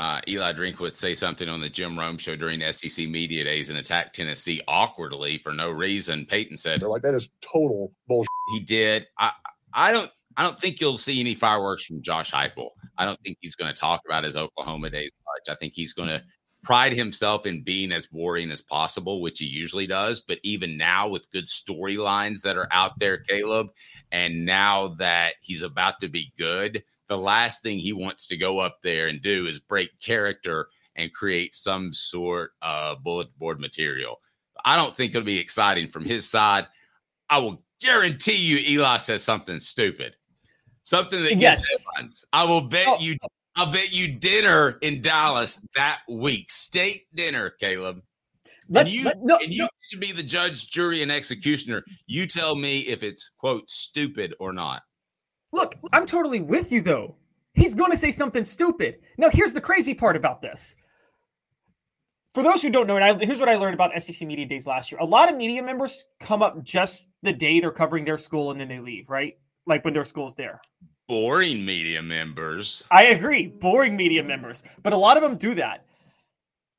uh, 0.00 0.18
Eli 0.26 0.54
Drinkwitz 0.54 0.94
say 0.94 1.14
something 1.14 1.46
on 1.46 1.60
the 1.60 1.68
Jim 1.68 1.98
Rome 1.98 2.16
show 2.16 2.34
during 2.34 2.62
SEC 2.72 3.06
Media 3.06 3.44
Days 3.44 3.68
and 3.68 3.78
attack 3.78 4.14
Tennessee 4.14 4.62
awkwardly 4.66 5.36
for 5.36 5.52
no 5.52 5.70
reason, 5.70 6.24
Peyton 6.24 6.56
said, 6.56 6.80
They're 6.80 6.88
like, 6.88 7.02
that 7.02 7.14
is 7.14 7.28
total 7.42 7.92
bullshit. 8.08 8.30
He 8.54 8.60
did. 8.60 9.08
I 9.18 9.32
I 9.74 9.92
don't 9.92 10.10
I 10.38 10.42
don't 10.42 10.58
think 10.58 10.80
you'll 10.80 10.96
see 10.96 11.20
any 11.20 11.34
fireworks 11.34 11.84
from 11.84 12.00
Josh 12.00 12.32
Heupel. 12.32 12.70
I 12.96 13.04
don't 13.04 13.20
think 13.20 13.36
he's 13.42 13.54
going 13.54 13.70
to 13.70 13.78
talk 13.78 14.00
about 14.06 14.24
his 14.24 14.36
Oklahoma 14.36 14.88
days 14.88 15.10
much. 15.26 15.54
I 15.54 15.58
think 15.58 15.74
he's 15.74 15.92
going 15.92 16.08
to 16.08 16.22
pride 16.62 16.94
himself 16.94 17.44
in 17.44 17.62
being 17.62 17.92
as 17.92 18.06
boring 18.06 18.50
as 18.50 18.62
possible, 18.62 19.20
which 19.20 19.38
he 19.38 19.44
usually 19.44 19.86
does. 19.86 20.22
But 20.22 20.38
even 20.42 20.78
now, 20.78 21.08
with 21.08 21.30
good 21.30 21.44
storylines 21.44 22.40
that 22.40 22.56
are 22.56 22.68
out 22.70 22.98
there, 22.98 23.18
Caleb, 23.18 23.68
and 24.12 24.46
now 24.46 24.94
that 24.98 25.34
he's 25.42 25.60
about 25.60 26.00
to 26.00 26.08
be 26.08 26.32
good, 26.38 26.82
the 27.10 27.18
last 27.18 27.62
thing 27.62 27.78
he 27.78 27.92
wants 27.92 28.28
to 28.28 28.36
go 28.36 28.60
up 28.60 28.78
there 28.82 29.08
and 29.08 29.20
do 29.20 29.46
is 29.46 29.58
break 29.58 29.90
character 30.00 30.68
and 30.96 31.12
create 31.12 31.54
some 31.54 31.92
sort 31.92 32.52
of 32.62 33.02
bulletin 33.02 33.34
board 33.36 33.60
material. 33.60 34.20
I 34.64 34.76
don't 34.76 34.96
think 34.96 35.10
it'll 35.14 35.24
be 35.26 35.38
exciting 35.38 35.88
from 35.88 36.04
his 36.04 36.26
side. 36.28 36.68
I 37.28 37.38
will 37.38 37.62
guarantee 37.80 38.36
you 38.36 38.58
Eli 38.58 38.98
says 38.98 39.22
something 39.22 39.58
stupid. 39.58 40.16
Something 40.82 41.22
that 41.24 41.38
gets 41.38 41.62
Yes. 41.68 41.84
headlines. 41.96 42.24
I 42.32 42.44
will 42.44 42.62
bet 42.62 42.86
oh. 42.88 42.98
you 43.00 43.16
I'll 43.56 43.72
bet 43.72 43.92
you 43.92 44.12
dinner 44.16 44.78
in 44.80 45.02
Dallas 45.02 45.60
that 45.74 46.00
week. 46.08 46.50
State 46.50 47.06
dinner, 47.14 47.50
Caleb. 47.58 47.96
And 47.96 48.54
Let's- 48.68 48.94
you, 48.94 49.04
let- 49.04 49.16
no, 49.20 49.36
and 49.38 49.52
you 49.52 49.68
to 49.90 49.98
be 49.98 50.12
the 50.12 50.22
judge, 50.22 50.70
jury, 50.70 51.02
and 51.02 51.10
executioner. 51.10 51.84
You 52.06 52.28
tell 52.28 52.54
me 52.54 52.80
if 52.82 53.02
it's 53.02 53.30
quote 53.36 53.68
stupid 53.68 54.36
or 54.38 54.52
not. 54.52 54.82
Look, 55.52 55.74
I'm 55.92 56.06
totally 56.06 56.40
with 56.40 56.72
you 56.72 56.80
though. 56.80 57.16
He's 57.54 57.74
going 57.74 57.90
to 57.90 57.96
say 57.96 58.12
something 58.12 58.44
stupid. 58.44 58.98
Now, 59.18 59.28
here's 59.30 59.52
the 59.52 59.60
crazy 59.60 59.94
part 59.94 60.16
about 60.16 60.40
this. 60.40 60.76
For 62.32 62.44
those 62.44 62.62
who 62.62 62.70
don't 62.70 62.86
know, 62.86 62.96
and 62.96 63.04
I, 63.04 63.24
here's 63.24 63.40
what 63.40 63.48
I 63.48 63.56
learned 63.56 63.74
about 63.74 64.00
SEC 64.00 64.26
Media 64.26 64.46
Days 64.46 64.66
last 64.66 64.92
year. 64.92 65.00
A 65.00 65.04
lot 65.04 65.28
of 65.28 65.36
media 65.36 65.62
members 65.62 66.04
come 66.20 66.42
up 66.42 66.62
just 66.62 67.08
the 67.22 67.32
day 67.32 67.58
they're 67.58 67.72
covering 67.72 68.04
their 68.04 68.18
school 68.18 68.52
and 68.52 68.60
then 68.60 68.68
they 68.68 68.78
leave, 68.78 69.10
right? 69.10 69.36
Like 69.66 69.84
when 69.84 69.94
their 69.94 70.04
school's 70.04 70.36
there. 70.36 70.60
Boring 71.08 71.64
media 71.64 72.00
members. 72.00 72.84
I 72.92 73.06
agree, 73.06 73.48
boring 73.48 73.96
media 73.96 74.22
members, 74.22 74.62
but 74.84 74.92
a 74.92 74.96
lot 74.96 75.16
of 75.16 75.24
them 75.24 75.36
do 75.36 75.56
that. 75.56 75.84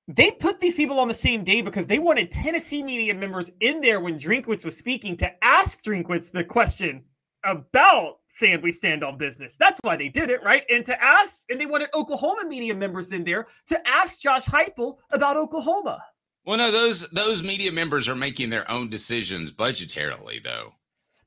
They 0.07 0.31
put 0.31 0.61
these 0.61 0.75
people 0.75 0.99
on 0.99 1.09
the 1.09 1.13
same 1.13 1.43
day 1.43 1.61
because 1.61 1.85
they 1.85 1.99
wanted 1.99 2.31
Tennessee 2.31 2.81
media 2.81 3.13
members 3.13 3.51
in 3.59 3.81
there 3.81 3.99
when 3.99 4.17
Drinkwitz 4.17 4.63
was 4.63 4.77
speaking 4.77 5.17
to 5.17 5.43
ask 5.43 5.83
Drinkwitz 5.83 6.31
the 6.31 6.45
question 6.45 7.03
about 7.43 8.20
saying 8.33 8.61
we 8.61 8.71
stand 8.71 9.03
on 9.03 9.17
business. 9.17 9.55
That's 9.57 9.79
why 9.81 9.95
they 9.97 10.09
did 10.09 10.29
it, 10.29 10.43
right? 10.43 10.63
And 10.69 10.85
to 10.85 11.03
ask, 11.03 11.43
and 11.49 11.59
they 11.59 11.65
wanted 11.65 11.89
Oklahoma 11.93 12.47
media 12.47 12.73
members 12.75 13.11
in 13.11 13.23
there 13.23 13.47
to 13.67 13.87
ask 13.87 14.19
Josh 14.19 14.45
Heupel 14.45 14.97
about 15.11 15.37
Oklahoma. 15.37 16.03
Well, 16.45 16.57
no, 16.57 16.71
those 16.71 17.07
those 17.09 17.43
media 17.43 17.71
members 17.71 18.09
are 18.09 18.15
making 18.15 18.49
their 18.49 18.69
own 18.69 18.89
decisions 18.89 19.51
budgetarily, 19.51 20.43
though. 20.43 20.73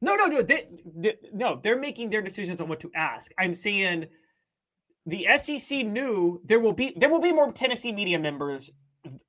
No, 0.01 0.17
no, 0.17 0.27
no. 0.27 0.43
They, 0.43 0.69
they, 0.97 1.17
no, 1.33 1.61
they're 1.63 1.79
making 1.79 2.11
their 2.11 2.23
decisions 2.23 2.61
on 2.61 2.69
what 2.69 2.81
to 2.81 2.91
ask. 2.95 3.33
I'm 3.39 3.55
saying 3.55 4.07
the 5.07 5.27
SEC 5.37 5.87
knew 5.87 6.41
there 6.45 6.61
will 6.61 6.73
be 6.73 6.95
there 6.97 7.09
will 7.09 7.21
be 7.21 7.33
more 7.33 7.53
Tennessee 7.53 7.93
media 7.93 8.19
members 8.19 8.71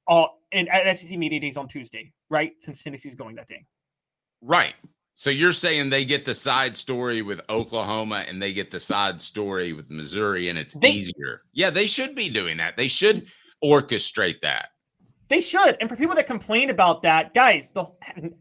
all 0.07 0.25
uh, 0.25 0.57
in 0.57 0.67
at 0.69 0.97
SEC 0.97 1.17
media 1.17 1.39
days 1.39 1.57
on 1.57 1.67
Tuesday, 1.67 2.11
right? 2.29 2.53
Since 2.59 2.83
Tennessee's 2.83 3.15
going 3.15 3.35
that 3.35 3.47
day. 3.47 3.65
Right. 4.41 4.75
So 5.17 5.29
you're 5.29 5.53
saying 5.53 5.89
they 5.89 6.03
get 6.03 6.25
the 6.25 6.33
side 6.33 6.75
story 6.75 7.21
with 7.21 7.39
Oklahoma 7.49 8.25
and 8.27 8.41
they 8.41 8.51
get 8.51 8.69
the 8.69 8.81
side 8.81 9.21
story 9.21 9.71
with 9.71 9.89
Missouri 9.89 10.49
and 10.49 10.59
it's 10.59 10.73
they, 10.73 10.91
easier. 10.91 11.43
Yeah, 11.53 11.69
they 11.69 11.87
should 11.87 12.15
be 12.15 12.29
doing 12.29 12.57
that. 12.57 12.75
They 12.75 12.89
should 12.89 13.27
orchestrate 13.63 14.41
that. 14.41 14.69
They 15.29 15.39
should. 15.39 15.77
And 15.79 15.89
for 15.89 15.95
people 15.95 16.15
that 16.15 16.27
complain 16.27 16.69
about 16.69 17.01
that, 17.03 17.33
guys, 17.33 17.71
the 17.71 17.85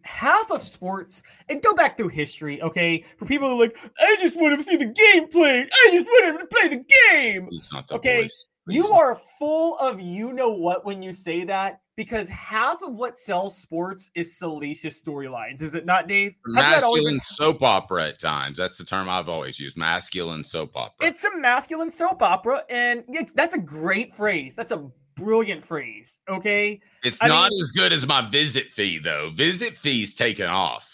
half 0.03 0.51
of 0.51 0.63
sports 0.63 1.23
and 1.49 1.63
go 1.63 1.75
back 1.75 1.97
through 1.97 2.09
history, 2.09 2.61
okay? 2.61 3.05
For 3.19 3.25
people 3.25 3.49
who 3.49 3.55
are 3.55 3.67
like, 3.67 3.79
I 4.01 4.17
just 4.21 4.39
want 4.39 4.59
to 4.59 4.63
see 4.63 4.77
the 4.77 4.87
game 4.87 5.29
played. 5.29 5.69
I 5.73 5.91
just 5.93 6.07
want 6.07 6.41
to 6.41 6.47
play 6.47 6.69
the 6.69 6.85
game. 7.11 7.49
The 7.49 7.95
okay. 7.95 8.23
Voice. 8.23 8.47
You 8.67 8.89
are 8.89 9.21
full 9.39 9.79
of 9.79 10.01
you 10.01 10.33
know 10.33 10.51
what 10.51 10.85
when 10.85 11.03
you 11.03 11.13
say 11.13 11.45
that 11.45 11.81
because 11.97 12.29
half 12.29 12.83
of 12.83 12.95
what 12.95 13.17
sells 13.17 13.57
sports 13.57 14.11
is 14.15 14.37
salacious 14.37 15.03
storylines. 15.03 15.63
Is 15.63 15.75
it 15.75 15.87
not, 15.87 16.09
Dave? 16.09 16.35
Masculine 16.47 17.21
soap 17.21 17.63
opera 17.63 18.09
at 18.09 18.19
times. 18.19 18.59
That's 18.59 18.79
the 18.79 18.85
term 18.85 19.09
I've 19.09 19.29
always 19.29 19.59
used. 19.59 19.77
Masculine 19.77 20.45
soap 20.45 20.77
opera. 20.77 21.07
It's 21.07 21.25
a 21.25 21.37
masculine 21.39 21.91
soap 21.91 22.23
opera, 22.23 22.65
and 22.69 23.05
that's 23.35 23.55
a 23.55 23.61
great 23.61 24.15
phrase. 24.15 24.55
That's 24.55 24.73
a 24.73 24.91
brilliant 25.15 25.63
phrase. 25.63 26.19
Okay. 26.29 26.81
It's 27.05 27.23
I 27.23 27.29
not 27.29 27.51
mean, 27.51 27.63
as 27.63 27.71
good 27.71 27.93
as 27.93 28.07
my 28.07 28.23
visit 28.23 28.73
fee, 28.73 28.99
though. 28.99 29.31
Visit 29.35 29.77
fee's 29.79 30.15
taken 30.15 30.47
off. 30.47 30.91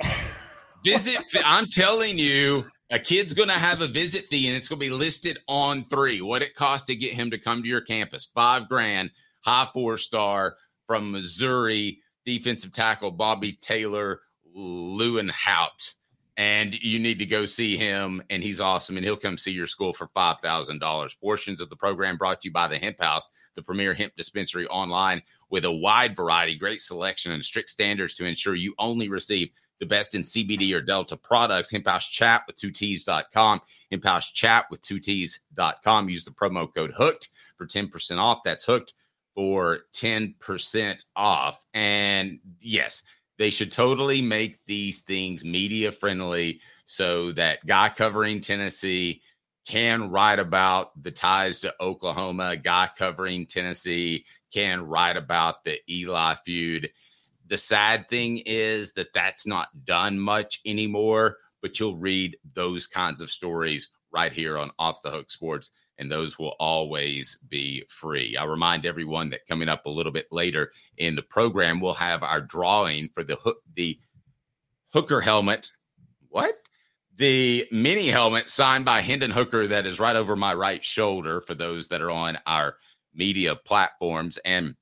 visit 0.84 1.22
fee, 1.30 1.40
I'm 1.44 1.66
telling 1.66 2.18
you, 2.18 2.66
a 2.90 2.98
kid's 2.98 3.32
going 3.32 3.48
to 3.48 3.54
have 3.54 3.80
a 3.80 3.88
visit 3.88 4.26
fee 4.26 4.48
and 4.48 4.56
it's 4.56 4.68
going 4.68 4.78
to 4.78 4.86
be 4.86 4.90
listed 4.90 5.38
on 5.48 5.84
three. 5.86 6.20
What 6.20 6.42
it 6.42 6.54
costs 6.54 6.86
to 6.88 6.94
get 6.94 7.14
him 7.14 7.30
to 7.30 7.38
come 7.38 7.62
to 7.62 7.68
your 7.68 7.80
campus 7.80 8.28
five 8.34 8.68
grand, 8.68 9.10
high 9.42 9.68
four 9.72 9.98
star 9.98 10.56
from 10.86 11.12
Missouri, 11.12 12.00
defensive 12.24 12.72
tackle 12.72 13.10
Bobby 13.10 13.52
Taylor 13.60 14.20
Lewenhaupt 14.56 15.94
and 16.36 16.74
you 16.82 16.98
need 16.98 17.18
to 17.18 17.26
go 17.26 17.44
see 17.44 17.76
him 17.76 18.22
and 18.30 18.42
he's 18.42 18.60
awesome 18.60 18.96
and 18.96 19.04
he'll 19.04 19.16
come 19.16 19.36
see 19.36 19.50
your 19.50 19.66
school 19.66 19.92
for 19.92 20.08
$5000 20.08 21.20
portions 21.20 21.60
of 21.60 21.68
the 21.68 21.76
program 21.76 22.16
brought 22.16 22.40
to 22.40 22.48
you 22.48 22.52
by 22.52 22.66
the 22.66 22.78
hemp 22.78 23.00
house 23.00 23.28
the 23.54 23.62
premier 23.62 23.92
hemp 23.92 24.14
dispensary 24.16 24.66
online 24.68 25.22
with 25.50 25.64
a 25.64 25.70
wide 25.70 26.16
variety 26.16 26.56
great 26.56 26.80
selection 26.80 27.32
and 27.32 27.44
strict 27.44 27.68
standards 27.68 28.14
to 28.14 28.24
ensure 28.24 28.54
you 28.54 28.74
only 28.78 29.08
receive 29.08 29.50
the 29.78 29.86
best 29.86 30.14
in 30.14 30.22
cbd 30.22 30.72
or 30.74 30.80
delta 30.80 31.16
products. 31.16 31.70
Hemp 31.70 31.88
house 31.88 32.08
chat 32.08 32.42
with 32.46 32.56
2ts.com 32.56 33.60
hemp 33.90 34.04
house 34.04 34.30
chat 34.30 34.66
with 34.70 34.80
2ts.com 34.82 36.08
use 36.08 36.24
the 36.24 36.30
promo 36.30 36.72
code 36.72 36.92
hooked 36.96 37.30
for 37.56 37.66
10% 37.66 38.18
off. 38.18 38.42
That's 38.44 38.64
hooked 38.64 38.94
for 39.34 39.80
10% 39.94 41.04
off 41.16 41.64
and 41.74 42.38
yes 42.60 43.02
they 43.38 43.50
should 43.50 43.72
totally 43.72 44.22
make 44.22 44.58
these 44.66 45.00
things 45.00 45.44
media 45.44 45.90
friendly 45.90 46.60
so 46.84 47.32
that 47.32 47.64
guy 47.66 47.88
covering 47.88 48.40
Tennessee 48.40 49.22
can 49.66 50.10
write 50.10 50.38
about 50.38 51.02
the 51.02 51.10
ties 51.10 51.60
to 51.60 51.74
Oklahoma. 51.80 52.56
Guy 52.56 52.90
covering 52.96 53.46
Tennessee 53.46 54.24
can 54.52 54.86
write 54.86 55.16
about 55.16 55.64
the 55.64 55.78
Eli 55.88 56.34
feud. 56.44 56.90
The 57.46 57.58
sad 57.58 58.08
thing 58.08 58.38
is 58.46 58.92
that 58.92 59.12
that's 59.12 59.46
not 59.46 59.68
done 59.84 60.18
much 60.18 60.60
anymore, 60.66 61.38
but 61.60 61.78
you'll 61.78 61.96
read 61.96 62.36
those 62.54 62.86
kinds 62.86 63.20
of 63.20 63.30
stories 63.30 63.90
right 64.12 64.32
here 64.32 64.58
on 64.58 64.70
Off 64.78 65.02
the 65.02 65.10
Hook 65.10 65.30
Sports 65.30 65.70
and 65.98 66.10
those 66.10 66.38
will 66.38 66.54
always 66.58 67.38
be 67.48 67.84
free. 67.88 68.36
I 68.36 68.44
remind 68.44 68.86
everyone 68.86 69.30
that 69.30 69.46
coming 69.46 69.68
up 69.68 69.86
a 69.86 69.90
little 69.90 70.12
bit 70.12 70.26
later 70.30 70.72
in 70.98 71.14
the 71.14 71.22
program, 71.22 71.80
we'll 71.80 71.94
have 71.94 72.22
our 72.22 72.40
drawing 72.40 73.08
for 73.14 73.22
the 73.22 73.36
hook, 73.36 73.58
the 73.74 73.98
hooker 74.92 75.20
helmet. 75.20 75.70
What? 76.28 76.54
The 77.16 77.68
mini 77.70 78.06
helmet 78.06 78.48
signed 78.48 78.84
by 78.84 79.02
Hendon 79.02 79.30
Hooker 79.30 79.66
that 79.68 79.86
is 79.86 80.00
right 80.00 80.16
over 80.16 80.34
my 80.34 80.54
right 80.54 80.84
shoulder 80.84 81.40
for 81.40 81.54
those 81.54 81.88
that 81.88 82.00
are 82.00 82.10
on 82.10 82.38
our 82.46 82.76
media 83.14 83.54
platforms. 83.54 84.38
And 84.44 84.74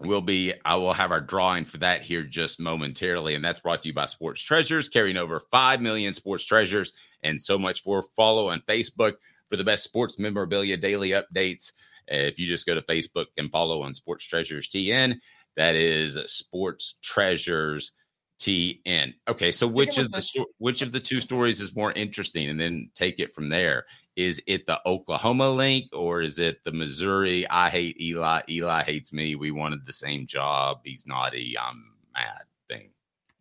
we'll 0.00 0.22
be, 0.22 0.54
I 0.64 0.76
will 0.76 0.94
have 0.94 1.12
our 1.12 1.20
drawing 1.20 1.66
for 1.66 1.76
that 1.78 2.02
here 2.02 2.22
just 2.22 2.58
momentarily. 2.58 3.34
And 3.34 3.44
that's 3.44 3.60
brought 3.60 3.82
to 3.82 3.88
you 3.88 3.94
by 3.94 4.06
Sports 4.06 4.42
Treasures, 4.42 4.88
carrying 4.88 5.18
over 5.18 5.40
5 5.50 5.80
million 5.82 6.14
sports 6.14 6.44
treasures 6.44 6.94
and 7.22 7.40
so 7.40 7.58
much 7.58 7.82
for 7.82 8.02
follow 8.16 8.48
on 8.48 8.62
Facebook 8.62 9.14
for 9.52 9.58
the 9.58 9.64
best 9.64 9.84
sports 9.84 10.18
memorabilia 10.18 10.78
daily 10.78 11.10
updates. 11.10 11.72
If 12.08 12.38
you 12.38 12.48
just 12.48 12.64
go 12.64 12.74
to 12.74 12.80
Facebook 12.80 13.26
and 13.36 13.52
follow 13.52 13.82
on 13.82 13.92
Sports 13.92 14.24
Treasures 14.24 14.66
TN, 14.66 15.18
that 15.56 15.74
is 15.74 16.18
Sports 16.32 16.94
Treasures 17.02 17.92
TN. 18.40 19.12
Okay, 19.28 19.52
so 19.52 19.68
which 19.68 19.98
of 19.98 20.10
the 20.10 20.22
sto- 20.22 20.46
which 20.58 20.80
of 20.80 20.90
the 20.90 21.00
two 21.00 21.20
stories 21.20 21.60
is 21.60 21.76
more 21.76 21.92
interesting, 21.92 22.48
and 22.48 22.58
then 22.58 22.90
take 22.94 23.20
it 23.20 23.34
from 23.34 23.50
there. 23.50 23.84
Is 24.16 24.42
it 24.46 24.64
the 24.64 24.80
Oklahoma 24.86 25.50
link 25.50 25.90
or 25.92 26.22
is 26.22 26.38
it 26.38 26.64
the 26.64 26.72
Missouri? 26.72 27.46
I 27.48 27.68
hate 27.68 28.00
Eli. 28.00 28.40
Eli 28.48 28.82
hates 28.84 29.12
me. 29.12 29.34
We 29.34 29.50
wanted 29.50 29.84
the 29.84 29.92
same 29.92 30.26
job. 30.26 30.80
He's 30.82 31.06
naughty. 31.06 31.56
I'm 31.58 31.92
mad. 32.14 32.44
Thing. 32.70 32.88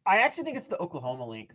I 0.05 0.19
actually 0.19 0.43
think 0.43 0.57
it's 0.57 0.67
the 0.67 0.79
Oklahoma 0.79 1.25
link 1.25 1.51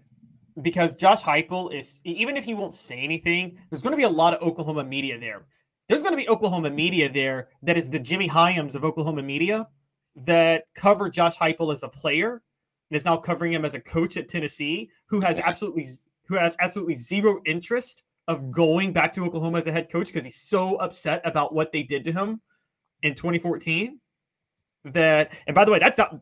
because 0.63 0.97
Josh 0.97 1.23
Heupel 1.23 1.73
is 1.73 2.01
even 2.05 2.37
if 2.37 2.45
he 2.45 2.55
won't 2.55 2.75
say 2.75 2.99
anything, 2.99 3.59
there's 3.71 3.83
going 3.83 3.93
to 3.93 3.97
be 3.97 4.05
a 4.05 4.09
lot 4.09 4.35
of 4.35 4.43
Oklahoma 4.43 4.85
media 4.85 5.19
there. 5.19 5.47
There's 5.89 6.03
going 6.03 6.13
to 6.13 6.17
be 6.17 6.29
Oklahoma 6.29 6.71
media 6.71 7.11
there 7.13 7.49
that 7.63 7.77
is 7.77 7.91
the 7.91 7.99
Jimmy 7.99 8.27
Hyams 8.27 8.75
of 8.75 8.85
Oklahoma 8.85 9.23
media 9.23 9.69
that 10.17 10.65
cover 10.75 11.09
Josh 11.09 11.37
Heupel 11.37 11.73
as 11.73 11.83
a 11.83 11.89
player 11.89 12.43
and 12.91 12.97
is 12.97 13.05
now 13.05 13.17
covering 13.17 13.53
him 13.53 13.65
as 13.65 13.75
a 13.75 13.81
coach 13.81 14.17
at 14.17 14.29
Tennessee, 14.29 14.91
who 15.07 15.21
has 15.21 15.39
absolutely 15.39 15.87
who 16.27 16.35
has 16.37 16.57
absolutely 16.61 16.97
zero 16.97 17.41
interest 17.47 18.03
of 18.29 18.51
going 18.51 18.93
back 18.93 19.13
to 19.15 19.25
Oklahoma 19.25 19.59
as 19.59 19.67
a 19.67 19.73
head 19.73 19.91
coach 19.91 20.09
because 20.09 20.25
he's 20.25 20.41
so 20.41 20.77
upset 20.77 21.21
about 21.25 21.55
what 21.55 21.71
they 21.71 21.83
did 21.83 22.05
to 22.05 22.13
him 22.13 22.41
in 23.03 23.15
2014 23.15 24.01
that 24.87 25.33
and 25.47 25.55
by 25.55 25.65
the 25.65 25.71
way 25.71 25.79
that's 25.79 25.99
not 25.99 26.21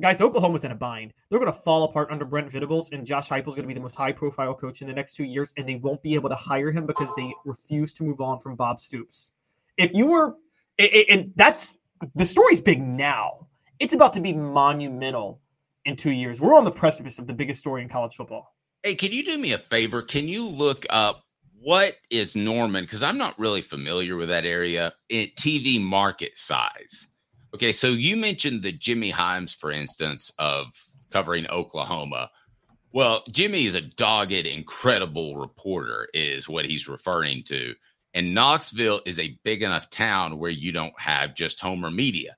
guys, 0.00 0.20
Oklahoma's 0.20 0.64
in 0.64 0.72
a 0.72 0.74
bind. 0.74 1.12
They're 1.28 1.38
going 1.38 1.52
to 1.52 1.58
fall 1.58 1.84
apart 1.84 2.10
under 2.10 2.24
Brent 2.24 2.50
Venables, 2.50 2.92
and 2.92 3.06
Josh 3.06 3.28
Heupel's 3.28 3.56
going 3.56 3.62
to 3.62 3.68
be 3.68 3.74
the 3.74 3.80
most 3.80 3.94
high-profile 3.94 4.54
coach 4.54 4.82
in 4.82 4.88
the 4.88 4.94
next 4.94 5.14
two 5.14 5.24
years, 5.24 5.54
and 5.56 5.68
they 5.68 5.76
won't 5.76 6.02
be 6.02 6.14
able 6.14 6.28
to 6.28 6.34
hire 6.34 6.70
him 6.70 6.86
because 6.86 7.08
they 7.16 7.32
refuse 7.44 7.94
to 7.94 8.02
move 8.02 8.20
on 8.20 8.38
from 8.38 8.56
Bob 8.56 8.80
Stoops. 8.80 9.32
If 9.76 9.92
you 9.94 10.06
were, 10.06 10.36
and 10.78 11.32
that's 11.36 11.78
the 12.14 12.26
story's 12.26 12.60
big 12.60 12.82
now. 12.82 13.46
It's 13.78 13.94
about 13.94 14.12
to 14.14 14.20
be 14.20 14.32
monumental 14.32 15.40
in 15.84 15.96
two 15.96 16.12
years. 16.12 16.40
We're 16.40 16.54
on 16.54 16.64
the 16.64 16.70
precipice 16.70 17.18
of 17.18 17.26
the 17.26 17.32
biggest 17.32 17.60
story 17.60 17.82
in 17.82 17.88
college 17.88 18.14
football. 18.14 18.54
Hey, 18.82 18.94
can 18.94 19.12
you 19.12 19.24
do 19.24 19.36
me 19.38 19.52
a 19.52 19.58
favor? 19.58 20.02
Can 20.02 20.28
you 20.28 20.46
look 20.46 20.86
up 20.90 21.24
what 21.60 21.98
is 22.08 22.34
Norman? 22.34 22.84
Because 22.84 23.02
I'm 23.02 23.18
not 23.18 23.38
really 23.38 23.60
familiar 23.60 24.16
with 24.16 24.30
that 24.30 24.46
area. 24.46 24.94
TV 25.10 25.78
market 25.78 26.38
size. 26.38 27.08
Okay, 27.54 27.72
so 27.72 27.88
you 27.88 28.16
mentioned 28.16 28.62
the 28.62 28.72
Jimmy 28.72 29.10
Hyams, 29.10 29.52
for 29.52 29.72
instance, 29.72 30.32
of 30.38 30.66
covering 31.10 31.48
Oklahoma. 31.50 32.30
Well, 32.92 33.24
Jimmy 33.30 33.66
is 33.66 33.74
a 33.74 33.80
dogged, 33.80 34.32
incredible 34.32 35.36
reporter, 35.36 36.08
is 36.14 36.48
what 36.48 36.64
he's 36.64 36.88
referring 36.88 37.42
to. 37.44 37.74
And 38.14 38.34
Knoxville 38.34 39.00
is 39.04 39.18
a 39.18 39.38
big 39.44 39.62
enough 39.62 39.90
town 39.90 40.38
where 40.38 40.50
you 40.50 40.72
don't 40.72 40.98
have 40.98 41.34
just 41.34 41.60
Homer 41.60 41.90
media. 41.90 42.36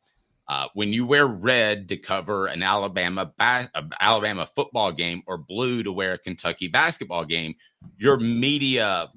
Uh, 0.48 0.68
when 0.74 0.92
you 0.92 1.06
wear 1.06 1.26
red 1.26 1.88
to 1.88 1.96
cover 1.96 2.46
an 2.46 2.62
Alabama 2.62 3.32
ba- 3.38 3.70
Alabama 4.00 4.46
football 4.54 4.92
game 4.92 5.22
or 5.26 5.38
blue 5.38 5.82
to 5.82 5.92
wear 5.92 6.14
a 6.14 6.18
Kentucky 6.18 6.68
basketball 6.68 7.24
game, 7.24 7.54
your 7.98 8.18
media 8.18 9.08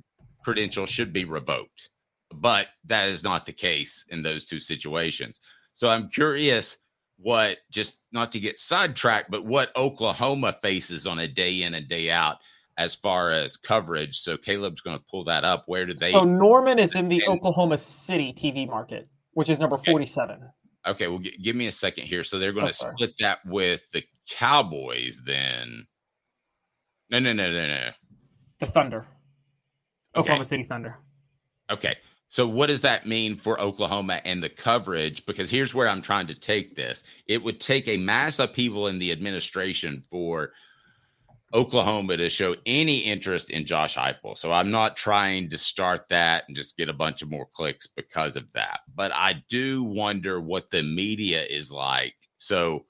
credential 0.44 0.86
should 0.86 1.12
be 1.12 1.26
revoked. 1.26 1.90
But 2.34 2.68
that 2.86 3.10
is 3.10 3.24
not 3.24 3.46
the 3.46 3.54
case 3.54 4.06
in 4.10 4.22
those 4.22 4.46
two 4.46 4.60
situations. 4.60 5.40
So 5.76 5.90
I'm 5.90 6.10
curious 6.10 6.78
what 7.18 7.58
just 7.70 8.02
not 8.12 8.32
to 8.32 8.40
get 8.40 8.58
sidetracked, 8.58 9.30
but 9.30 9.46
what 9.46 9.76
Oklahoma 9.76 10.58
faces 10.62 11.06
on 11.06 11.20
a 11.20 11.28
day 11.28 11.62
in 11.62 11.76
and 11.76 11.88
day 11.88 12.10
out 12.10 12.38
as 12.78 12.96
far 12.96 13.32
as 13.32 13.58
coverage. 13.58 14.18
So 14.18 14.38
Caleb's 14.38 14.82
going 14.82 14.98
to 14.98 15.04
pull 15.12 15.26
that 15.26 15.44
up. 15.44 15.64
Where 15.68 15.86
do 15.86 15.94
they? 15.94 16.14
So 16.14 16.24
Norman 16.24 16.80
is 16.80 16.96
in 16.96 17.10
the 17.10 17.22
and, 17.26 17.38
Oklahoma 17.38 17.78
City 17.78 18.34
TV 18.34 18.68
market, 18.68 19.08
which 19.34 19.50
is 19.50 19.60
number 19.60 19.78
47. 19.78 20.50
Okay, 20.88 21.08
well, 21.08 21.20
g- 21.20 21.38
give 21.42 21.56
me 21.56 21.68
a 21.68 21.72
second 21.72 22.06
here. 22.06 22.24
So 22.24 22.40
they're 22.40 22.54
going 22.54 22.72
to 22.72 22.86
oh, 22.86 22.94
split 22.94 23.14
that 23.20 23.40
with 23.46 23.82
the 23.92 24.04
Cowboys 24.30 25.22
then. 25.26 25.86
No, 27.10 27.20
no, 27.20 27.34
no, 27.34 27.52
no, 27.52 27.68
no. 27.68 27.90
The 28.60 28.66
Thunder. 28.66 29.06
Okay. 30.16 30.22
Oklahoma 30.22 30.46
City 30.46 30.64
Thunder. 30.64 30.98
Okay. 31.70 31.96
So 32.30 32.48
what 32.48 32.68
does 32.68 32.82
that 32.82 33.06
mean 33.06 33.38
for 33.38 33.60
Oklahoma 33.62 34.22
and 34.26 34.44
the 34.44 34.50
coverage? 34.50 35.26
Because 35.26 35.50
here's 35.50 35.74
where 35.74 35.88
I'm 35.88 36.02
trying 36.02 36.28
to 36.28 36.36
take 36.36 36.76
this. 36.76 37.04
It 37.28 37.44
would 37.44 37.60
take 37.60 37.88
a 37.88 37.98
mass 37.98 38.40
upheaval 38.40 38.88
in 38.88 39.00
the 39.00 39.12
administration 39.12 40.04
for 40.10 40.52
Oklahoma 41.54 42.18
to 42.18 42.30
show 42.30 42.56
any 42.66 42.98
interest 42.98 43.50
in 43.50 43.66
Josh 43.66 43.96
Heupel. 43.96 44.38
So 44.38 44.52
I'm 44.52 44.72
not 44.72 44.98
trying 44.98 45.50
to 45.50 45.58
start 45.58 46.10
that 46.10 46.44
and 46.48 46.56
just 46.58 46.76
get 46.76 46.90
a 46.90 46.94
bunch 46.94 47.22
of 47.22 47.30
more 47.30 47.48
clicks 47.54 47.88
because 47.88 48.36
of 48.36 48.52
that. 48.54 48.82
But 48.94 49.14
I 49.14 49.42
do 49.50 49.84
wonder 49.84 50.42
what 50.42 50.70
the 50.72 50.84
media 50.84 51.44
is 51.46 51.72
like. 51.72 52.16
So 52.38 52.86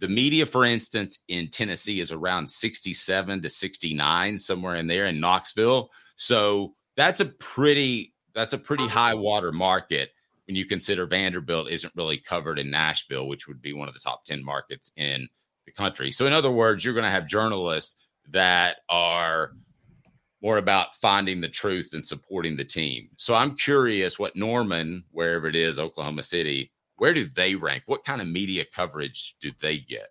the 0.00 0.08
media, 0.08 0.46
for 0.46 0.64
instance, 0.64 1.22
in 1.28 1.50
Tennessee 1.50 2.00
is 2.00 2.10
around 2.10 2.48
67 2.48 3.42
to 3.42 3.48
69, 3.48 4.38
somewhere 4.38 4.76
in 4.76 4.88
there 4.88 5.04
in 5.04 5.20
Knoxville. 5.20 5.90
So 6.16 6.74
that's 6.96 7.20
a 7.20 7.26
pretty 7.26 8.14
that's 8.40 8.52
a 8.52 8.58
pretty 8.58 8.84
oh. 8.84 8.88
high 8.88 9.14
water 9.14 9.52
market 9.52 10.10
when 10.46 10.56
you 10.56 10.64
consider 10.64 11.06
Vanderbilt 11.06 11.70
isn't 11.70 11.92
really 11.94 12.18
covered 12.18 12.58
in 12.58 12.70
Nashville, 12.70 13.28
which 13.28 13.46
would 13.46 13.62
be 13.62 13.72
one 13.72 13.88
of 13.88 13.94
the 13.94 14.00
top 14.00 14.24
10 14.24 14.44
markets 14.44 14.90
in 14.96 15.28
the 15.66 15.72
country. 15.72 16.10
So, 16.10 16.26
in 16.26 16.32
other 16.32 16.50
words, 16.50 16.84
you're 16.84 16.94
going 16.94 17.04
to 17.04 17.10
have 17.10 17.26
journalists 17.26 18.08
that 18.30 18.78
are 18.88 19.52
more 20.42 20.56
about 20.56 20.94
finding 20.94 21.40
the 21.40 21.48
truth 21.48 21.90
and 21.92 22.06
supporting 22.06 22.56
the 22.56 22.64
team. 22.64 23.10
So, 23.16 23.34
I'm 23.34 23.54
curious 23.54 24.18
what 24.18 24.36
Norman, 24.36 25.04
wherever 25.10 25.46
it 25.46 25.56
is, 25.56 25.78
Oklahoma 25.78 26.24
City, 26.24 26.72
where 26.96 27.14
do 27.14 27.26
they 27.26 27.54
rank? 27.54 27.84
What 27.86 28.04
kind 28.04 28.20
of 28.20 28.28
media 28.28 28.64
coverage 28.74 29.36
do 29.40 29.52
they 29.60 29.78
get? 29.78 30.08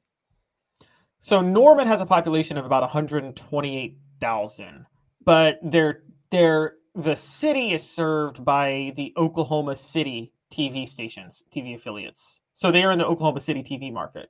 So 1.19 1.41
Norman 1.41 1.87
has 1.87 2.01
a 2.01 2.05
population 2.05 2.57
of 2.57 2.65
about 2.65 2.81
128,000, 2.81 4.85
but 5.23 5.59
they're 5.61 6.03
they're 6.31 6.78
the 6.99 7.15
city 7.15 7.71
is 7.71 7.87
served 7.87 8.43
by 8.43 8.93
the 8.95 9.13
Oklahoma 9.17 9.75
City 9.75 10.31
TV 10.51 10.87
stations, 10.87 11.43
TV 11.51 11.75
affiliates. 11.75 12.41
So 12.55 12.71
they 12.71 12.83
are 12.83 12.91
in 12.91 12.99
the 12.99 13.05
Oklahoma 13.05 13.39
City 13.39 13.63
TV 13.63 13.91
market. 13.91 14.29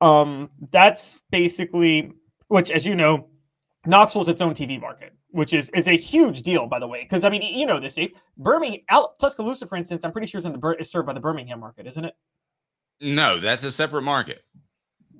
Um, 0.00 0.50
that's 0.70 1.22
basically 1.30 2.12
which, 2.48 2.70
as 2.70 2.86
you 2.86 2.94
know, 2.94 3.28
Knoxville 3.86 4.22
is 4.22 4.28
its 4.28 4.40
own 4.40 4.54
TV 4.54 4.80
market, 4.80 5.12
which 5.30 5.52
is 5.52 5.70
is 5.70 5.88
a 5.88 5.96
huge 5.96 6.42
deal, 6.42 6.66
by 6.66 6.78
the 6.78 6.86
way. 6.86 7.02
Because 7.02 7.24
I 7.24 7.30
mean, 7.30 7.42
you 7.42 7.66
know 7.66 7.80
this, 7.80 7.94
Dave. 7.94 8.12
Birmingham, 8.36 8.82
Tuscaloosa, 9.20 9.66
for 9.66 9.76
instance, 9.76 10.04
I'm 10.04 10.12
pretty 10.12 10.28
sure 10.28 10.38
is 10.38 10.44
in 10.44 10.52
the 10.52 10.76
is 10.78 10.90
served 10.90 11.06
by 11.06 11.14
the 11.14 11.20
Birmingham 11.20 11.58
market, 11.58 11.86
isn't 11.86 12.04
it? 12.04 12.14
No, 13.00 13.40
that's 13.40 13.64
a 13.64 13.72
separate 13.72 14.02
market. 14.02 14.42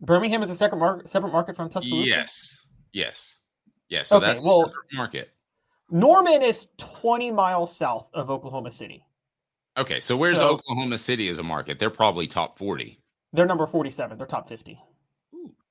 Birmingham 0.03 0.42
is 0.42 0.51
a 0.51 0.55
separate 0.55 0.78
market, 0.78 1.09
separate 1.09 1.32
market 1.32 1.57
from 1.57 1.70
Tuscaloosa. 1.70 2.09
Yes, 2.09 2.59
yes, 2.92 3.38
yes. 3.88 4.09
So 4.09 4.16
Okay, 4.18 4.26
that's 4.26 4.44
well- 4.44 4.62
a 4.62 4.64
separate 4.66 4.94
market. 4.94 5.30
Norman 5.91 6.43
is 6.43 6.68
20 6.78 7.30
miles 7.30 7.74
south 7.74 8.09
of 8.12 8.30
Oklahoma 8.30 8.70
City. 8.70 9.05
Okay, 9.76 10.01
so 10.01 10.16
where's 10.16 10.39
So- 10.39 10.49
Oklahoma 10.51 10.99
City 10.99 11.28
as 11.28 11.39
a 11.39 11.43
market? 11.43 11.78
They're 11.78 11.91
probably 11.91 12.26
top 12.26 12.59
40. 12.59 13.01
They're 13.32 13.47
number 13.47 13.66
47. 13.66 14.18
They're 14.18 14.26
top 14.26 14.49
50. 14.49 14.80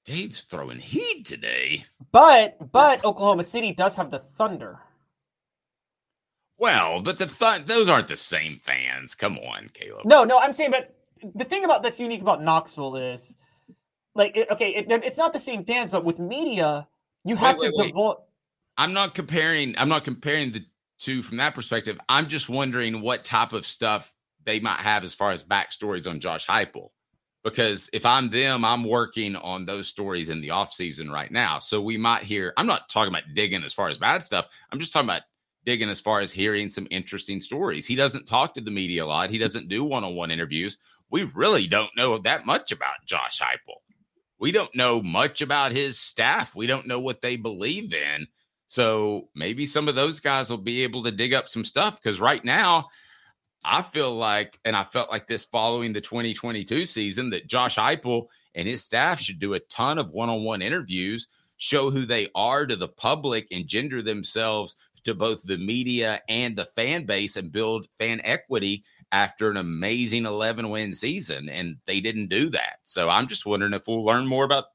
Dave's 0.06 0.44
throwing 0.44 0.80
heat 0.80 1.26
today. 1.26 1.84
But 2.14 2.72
but 2.72 3.04
Oklahoma 3.04 3.44
City 3.44 3.74
does 3.74 3.94
have 3.96 4.10
the 4.10 4.20
Thunder. 4.20 4.80
Well, 6.58 7.02
but 7.02 7.20
the 7.20 7.28
fun 7.28 7.66
those 7.66 7.90
aren't 7.90 8.08
the 8.08 8.16
same 8.16 8.60
fans. 8.64 9.16
Come 9.16 9.38
on, 9.40 9.70
Caleb. 9.74 10.06
No, 10.06 10.24
no, 10.24 10.40
I'm 10.40 10.54
saying, 10.54 10.72
but 10.72 10.96
the 11.36 11.44
thing 11.44 11.66
about 11.66 11.84
that's 11.84 12.00
unique 12.00 12.22
about 12.22 12.42
Knoxville 12.42 12.96
is, 12.96 13.36
like, 14.16 14.38
it, 14.38 14.48
okay, 14.52 14.70
it, 14.70 14.86
it's 15.04 15.18
not 15.18 15.34
the 15.34 15.40
same 15.40 15.66
fans, 15.66 15.90
but 15.90 16.06
with 16.06 16.20
media, 16.20 16.88
you 17.26 17.36
have 17.36 17.58
Wait, 17.58 17.68
to 17.68 17.74
wait. 17.76 17.88
devote. 17.88 18.24
I'm 18.78 18.94
not 18.94 19.16
comparing. 19.16 19.78
I'm 19.78 19.90
not 19.90 20.04
comparing 20.04 20.52
the 20.52 20.66
two 21.00 21.22
from 21.22 21.38
that 21.38 21.56
perspective. 21.56 21.98
I'm 22.10 22.28
just 22.28 22.50
wondering 22.50 23.02
what 23.02 23.26
type 23.26 23.54
of 23.54 23.66
stuff 23.66 24.14
they 24.46 24.60
might 24.60 24.80
have 24.80 25.04
as 25.04 25.14
far 25.14 25.32
as 25.32 25.44
backstories 25.44 26.10
on 26.10 26.20
Josh 26.20 26.46
Heupel. 26.46 26.90
Because 27.44 27.90
if 27.94 28.06
I'm 28.06 28.30
them, 28.30 28.66
I'm 28.66 28.84
working 28.84 29.36
on 29.36 29.66
those 29.66 29.88
stories 29.88 30.30
in 30.30 30.42
the 30.42 30.50
off 30.50 30.74
season 30.74 31.12
right 31.12 31.32
now. 31.32 31.60
So 31.60 31.82
we 31.82 31.98
might 31.98 32.24
hear. 32.24 32.54
I'm 32.58 32.68
not 32.68 32.90
talking 32.90 33.14
about 33.14 33.34
digging 33.34 33.64
as 33.64 33.74
far 33.74 33.88
as 33.88 33.98
bad 33.98 34.24
stuff. 34.24 34.48
I'm 34.72 34.80
just 34.80 34.92
talking 34.92 35.08
about 35.08 35.22
digging 35.66 35.90
as 35.90 36.00
far 36.00 36.20
as 36.20 36.32
hearing 36.32 36.70
some 36.70 36.88
interesting 36.90 37.42
stories. 37.42 37.86
He 37.86 37.96
doesn't 37.96 38.26
talk 38.26 38.54
to 38.54 38.62
the 38.62 38.72
media 38.72 39.04
a 39.04 39.06
lot. 39.06 39.30
He 39.30 39.38
doesn't 39.38 39.70
do 39.70 39.84
one-on-one 39.84 40.32
interviews. 40.32 40.78
We 41.10 41.24
really 41.36 41.68
don't 41.68 41.96
know 41.96 42.18
that 42.18 42.46
much 42.46 42.72
about 42.72 43.06
Josh 43.06 43.40
Heupel. 43.40 43.76
We 44.40 44.52
don't 44.52 44.74
know 44.76 45.02
much 45.02 45.42
about 45.42 45.72
his 45.72 45.98
staff. 45.98 46.56
We 46.56 46.68
don't 46.68 46.88
know 46.88 47.00
what 47.00 47.22
they 47.22 47.38
believe 47.38 47.94
in. 47.94 48.28
So 48.68 49.30
maybe 49.34 49.66
some 49.66 49.88
of 49.88 49.96
those 49.96 50.20
guys 50.20 50.50
will 50.50 50.58
be 50.58 50.84
able 50.84 51.04
to 51.04 51.12
dig 51.12 51.34
up 51.34 51.48
some 51.48 51.64
stuff 51.64 52.02
because 52.02 52.20
right 52.20 52.44
now, 52.44 52.88
I 53.64 53.82
feel 53.82 54.16
like, 54.16 54.60
and 54.66 54.76
I 54.76 54.84
felt 54.84 55.10
like 55.10 55.28
this 55.28 55.46
following 55.46 55.94
the 55.94 56.02
2022 56.02 56.86
season, 56.86 57.32
that 57.32 57.48
Josh 57.48 57.76
Heupel 57.76 58.28
and 58.56 58.68
his 58.68 58.84
staff 58.84 59.20
should 59.20 59.40
do 59.40 59.54
a 59.54 59.60
ton 59.60 59.98
of 59.98 60.12
one 60.12 60.30
on 60.30 60.44
one 60.44 60.62
interviews, 60.62 61.28
show 61.58 61.90
who 61.90 62.06
they 62.06 62.28
are 62.36 62.66
to 62.66 62.76
the 62.76 62.88
public, 62.88 63.48
and 63.52 63.68
gender 63.68 64.02
themselves 64.02 64.76
to 65.04 65.16
both 65.16 65.42
the 65.44 65.58
media 65.58 66.22
and 66.30 66.56
the 66.56 66.66
fan 66.76 67.06
base 67.06 67.36
and 67.36 67.52
build 67.52 67.88
fan 67.98 68.22
equity 68.24 68.84
after 69.12 69.50
an 69.50 69.58
amazing 69.58 70.26
11 70.26 70.70
win 70.70 70.94
season. 70.94 71.50
And 71.50 71.78
they 71.86 72.00
didn't 72.00 72.28
do 72.28 72.50
that. 72.50 72.80
So 72.84 73.10
I'm 73.10 73.28
just 73.28 73.46
wondering 73.46 73.74
if 73.74 73.88
we'll 73.88 74.06
learn 74.06 74.28
more 74.28 74.44
about 74.44 74.66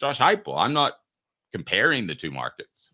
Josh 0.00 0.18
Heupel. 0.18 0.56
I'm 0.56 0.72
not 0.72 0.94
comparing 1.52 2.06
the 2.06 2.14
two 2.14 2.30
markets. 2.30 2.90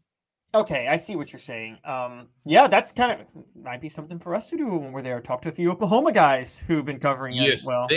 Okay, 0.54 0.86
I 0.86 0.98
see 0.98 1.16
what 1.16 1.32
you're 1.32 1.40
saying. 1.40 1.78
Um, 1.84 2.28
yeah, 2.44 2.68
that's 2.68 2.92
kind 2.92 3.12
of 3.12 3.26
might 3.62 3.80
be 3.80 3.88
something 3.88 4.18
for 4.18 4.34
us 4.34 4.50
to 4.50 4.56
do 4.56 4.66
when 4.66 4.92
we're 4.92 5.00
there. 5.00 5.20
Talk 5.20 5.42
to 5.42 5.48
a 5.48 5.52
few 5.52 5.70
Oklahoma 5.70 6.12
guys 6.12 6.62
who've 6.66 6.84
been 6.84 6.98
covering 6.98 7.34
You 7.34 7.52
it 7.52 7.60
well. 7.64 7.88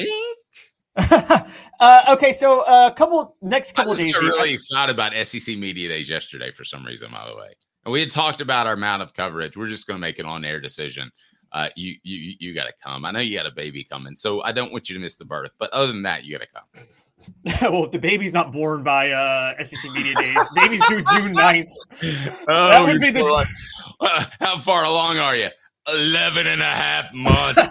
uh, 1.79 2.13
okay, 2.13 2.31
so 2.31 2.61
a 2.61 2.93
couple 2.93 3.35
next 3.41 3.73
couple 3.73 3.93
I 3.93 3.97
days. 3.97 4.15
really 4.15 4.53
excited 4.53 4.93
about 4.93 5.13
SEC 5.25 5.57
Media 5.57 5.89
Days 5.89 6.07
yesterday 6.07 6.51
for 6.51 6.63
some 6.63 6.85
reason, 6.85 7.11
by 7.11 7.27
the 7.27 7.35
way. 7.35 7.53
And 7.83 7.91
we 7.91 7.99
had 7.99 8.09
talked 8.09 8.39
about 8.39 8.67
our 8.67 8.73
amount 8.73 9.01
of 9.01 9.13
coverage. 9.13 9.57
We're 9.57 9.67
just 9.67 9.85
going 9.85 9.97
to 9.97 10.01
make 10.01 10.19
an 10.19 10.25
on-air 10.25 10.61
decision. 10.61 11.11
Uh, 11.51 11.69
you 11.75 11.95
you 12.03 12.35
you 12.39 12.53
got 12.53 12.67
to 12.67 12.73
come. 12.81 13.03
I 13.03 13.11
know 13.11 13.19
you 13.19 13.37
got 13.37 13.45
a 13.45 13.53
baby 13.53 13.83
coming, 13.83 14.15
so 14.15 14.41
I 14.43 14.53
don't 14.53 14.71
want 14.71 14.89
you 14.89 14.95
to 14.95 15.01
miss 15.01 15.15
the 15.15 15.25
birth. 15.25 15.51
But 15.57 15.71
other 15.71 15.91
than 15.91 16.03
that, 16.03 16.23
you 16.23 16.37
got 16.37 16.45
to 16.45 16.51
come. 16.53 16.85
well, 17.61 17.85
if 17.85 17.91
the 17.91 17.99
baby's 17.99 18.33
not 18.33 18.51
born 18.51 18.83
by 18.83 19.11
uh, 19.11 19.63
SEC 19.63 19.91
Media 19.91 20.15
Days, 20.15 20.37
baby's 20.55 20.85
due 20.87 21.03
June 21.03 21.33
9th. 21.35 21.69
Oh, 22.47 22.69
that 22.69 22.85
would 22.85 23.01
be 23.01 23.11
the. 23.11 23.25
Uh, 23.99 24.25
how 24.39 24.59
far 24.59 24.83
along 24.83 25.17
are 25.17 25.35
you? 25.35 25.47
11 25.87 26.47
and 26.47 26.61
a 26.61 26.65
half 26.65 27.13
months. 27.13 27.61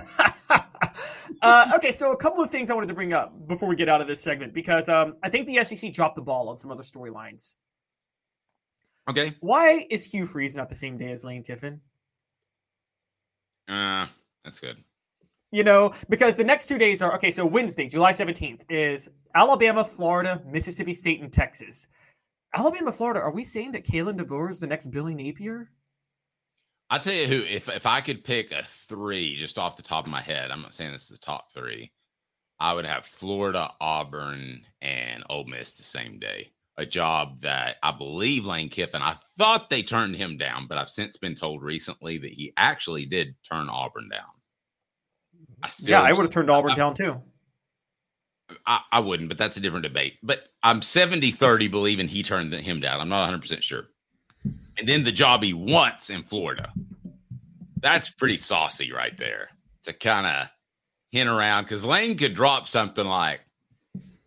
uh, 1.42 1.70
okay, 1.74 1.92
so 1.92 2.12
a 2.12 2.16
couple 2.16 2.42
of 2.42 2.50
things 2.50 2.70
I 2.70 2.74
wanted 2.74 2.88
to 2.88 2.94
bring 2.94 3.12
up 3.12 3.46
before 3.46 3.68
we 3.68 3.76
get 3.76 3.88
out 3.88 4.00
of 4.00 4.06
this 4.06 4.22
segment 4.22 4.54
because 4.54 4.88
um, 4.88 5.16
I 5.22 5.28
think 5.28 5.46
the 5.46 5.62
SEC 5.64 5.92
dropped 5.92 6.16
the 6.16 6.22
ball 6.22 6.48
on 6.48 6.56
some 6.56 6.70
other 6.70 6.82
storylines. 6.82 7.56
okay. 9.08 9.34
Why 9.40 9.86
is 9.90 10.04
Hugh 10.04 10.26
Freeze 10.26 10.56
not 10.56 10.68
the 10.68 10.74
same 10.74 10.96
day 10.96 11.10
as 11.10 11.24
Lane 11.24 11.42
Kiffin? 11.42 11.80
Uh, 13.68 14.06
that's 14.44 14.60
good. 14.60 14.78
You 15.50 15.64
know, 15.64 15.92
because 16.08 16.36
the 16.36 16.44
next 16.44 16.66
two 16.66 16.78
days 16.78 17.00
are 17.00 17.14
okay. 17.14 17.30
So 17.30 17.46
Wednesday, 17.46 17.88
July 17.88 18.12
17th, 18.12 18.62
is 18.68 19.08
Alabama, 19.34 19.84
Florida, 19.84 20.42
Mississippi 20.46 20.94
State, 20.94 21.20
and 21.20 21.32
Texas. 21.32 21.88
Alabama, 22.54 22.92
Florida, 22.92 23.20
are 23.20 23.32
we 23.32 23.42
saying 23.42 23.72
that 23.72 23.84
Kalen 23.84 24.18
DeBoer 24.18 24.50
is 24.50 24.60
the 24.60 24.66
next 24.66 24.90
Billy 24.90 25.14
Napier? 25.14 25.70
I'll 26.90 27.00
tell 27.00 27.14
you 27.14 27.26
who, 27.26 27.42
if 27.44 27.68
if 27.68 27.86
I 27.86 28.00
could 28.00 28.22
pick 28.22 28.52
a 28.52 28.62
three 28.62 29.36
just 29.36 29.58
off 29.58 29.76
the 29.76 29.82
top 29.82 30.04
of 30.04 30.12
my 30.12 30.20
head, 30.20 30.50
I'm 30.50 30.62
not 30.62 30.74
saying 30.74 30.92
this 30.92 31.04
is 31.04 31.08
the 31.08 31.18
top 31.18 31.50
three. 31.52 31.90
I 32.60 32.72
would 32.72 32.86
have 32.86 33.06
Florida, 33.06 33.70
Auburn, 33.80 34.64
and 34.80 35.24
Ole 35.28 35.44
Miss 35.44 35.72
the 35.72 35.82
same 35.82 36.18
day. 36.18 36.52
A 36.76 36.86
job 36.86 37.40
that 37.40 37.76
I 37.82 37.92
believe 37.92 38.44
Lane 38.44 38.68
Kiffin, 38.68 39.02
I 39.02 39.16
thought 39.38 39.70
they 39.70 39.82
turned 39.82 40.16
him 40.16 40.36
down, 40.36 40.66
but 40.66 40.78
I've 40.78 40.90
since 40.90 41.16
been 41.16 41.34
told 41.34 41.62
recently 41.62 42.18
that 42.18 42.32
he 42.32 42.52
actually 42.56 43.06
did 43.06 43.34
turn 43.48 43.68
Auburn 43.68 44.08
down. 44.08 44.30
I 45.62 45.68
still, 45.68 45.90
yeah, 45.90 46.02
I 46.02 46.12
would 46.12 46.22
have 46.22 46.32
turned 46.32 46.50
Auburn 46.50 46.76
down 46.76 46.94
too. 46.94 47.20
I, 48.66 48.80
I 48.92 49.00
wouldn't, 49.00 49.28
but 49.28 49.38
that's 49.38 49.56
a 49.56 49.60
different 49.60 49.84
debate. 49.84 50.18
But 50.22 50.48
I'm 50.62 50.82
70 50.82 51.30
30 51.30 51.68
believing 51.68 52.08
he 52.08 52.22
turned 52.22 52.52
him 52.54 52.80
down. 52.80 53.00
I'm 53.00 53.08
not 53.08 53.30
100% 53.30 53.62
sure. 53.62 53.86
And 54.78 54.88
then 54.88 55.04
the 55.04 55.12
job 55.12 55.42
he 55.42 55.54
wants 55.54 56.10
in 56.10 56.22
Florida. 56.22 56.72
That's 57.80 58.10
pretty 58.10 58.36
saucy 58.36 58.92
right 58.92 59.16
there 59.16 59.50
to 59.84 59.92
kind 59.92 60.26
of 60.26 60.48
hint 61.12 61.28
around 61.28 61.64
because 61.64 61.84
Lane 61.84 62.16
could 62.16 62.34
drop 62.34 62.66
something 62.66 63.06
like, 63.06 63.40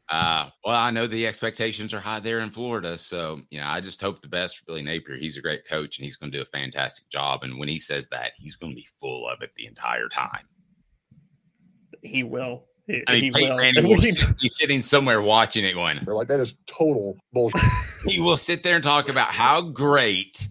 uh, 0.09 0.49
well, 0.63 0.79
I 0.79 0.91
know 0.91 1.05
the 1.05 1.27
expectations 1.27 1.93
are 1.93 1.99
high 1.99 2.21
there 2.21 2.39
in 2.39 2.49
Florida. 2.49 2.97
So, 2.97 3.41
you 3.49 3.59
know, 3.59 3.67
I 3.67 3.81
just 3.81 3.99
hope 3.99 4.21
the 4.21 4.27
best 4.29 4.57
for 4.57 4.65
Billy 4.65 4.81
Napier. 4.81 5.17
He's 5.17 5.37
a 5.37 5.41
great 5.41 5.67
coach 5.67 5.97
and 5.97 6.05
he's 6.05 6.15
going 6.15 6.31
to 6.31 6.37
do 6.37 6.41
a 6.41 6.57
fantastic 6.57 7.09
job. 7.09 7.43
And 7.43 7.59
when 7.59 7.67
he 7.67 7.77
says 7.77 8.07
that, 8.11 8.31
he's 8.37 8.55
going 8.55 8.71
to 8.71 8.75
be 8.75 8.87
full 9.01 9.27
of 9.27 9.41
it 9.41 9.51
the 9.57 9.65
entire 9.65 10.07
time. 10.07 10.45
He 12.03 12.23
will. 12.23 12.67
He, 12.87 13.03
I 13.07 13.13
mean, 13.13 13.23
he 13.23 13.31
Peyton 13.31 13.49
will. 13.49 13.57
Manning 13.57 13.87
will 13.87 14.01
sit- 14.01 14.39
be 14.39 14.49
sitting 14.49 14.81
somewhere 14.81 15.21
watching 15.21 15.65
it 15.65 15.73
going, 15.73 15.99
They're 16.05 16.13
like, 16.13 16.29
that 16.29 16.39
is 16.39 16.55
total 16.67 17.17
bullshit. 17.33 17.61
he 18.07 18.19
will 18.21 18.37
sit 18.37 18.63
there 18.63 18.75
and 18.75 18.83
talk 18.83 19.09
about 19.09 19.27
how 19.27 19.61
great 19.61 20.47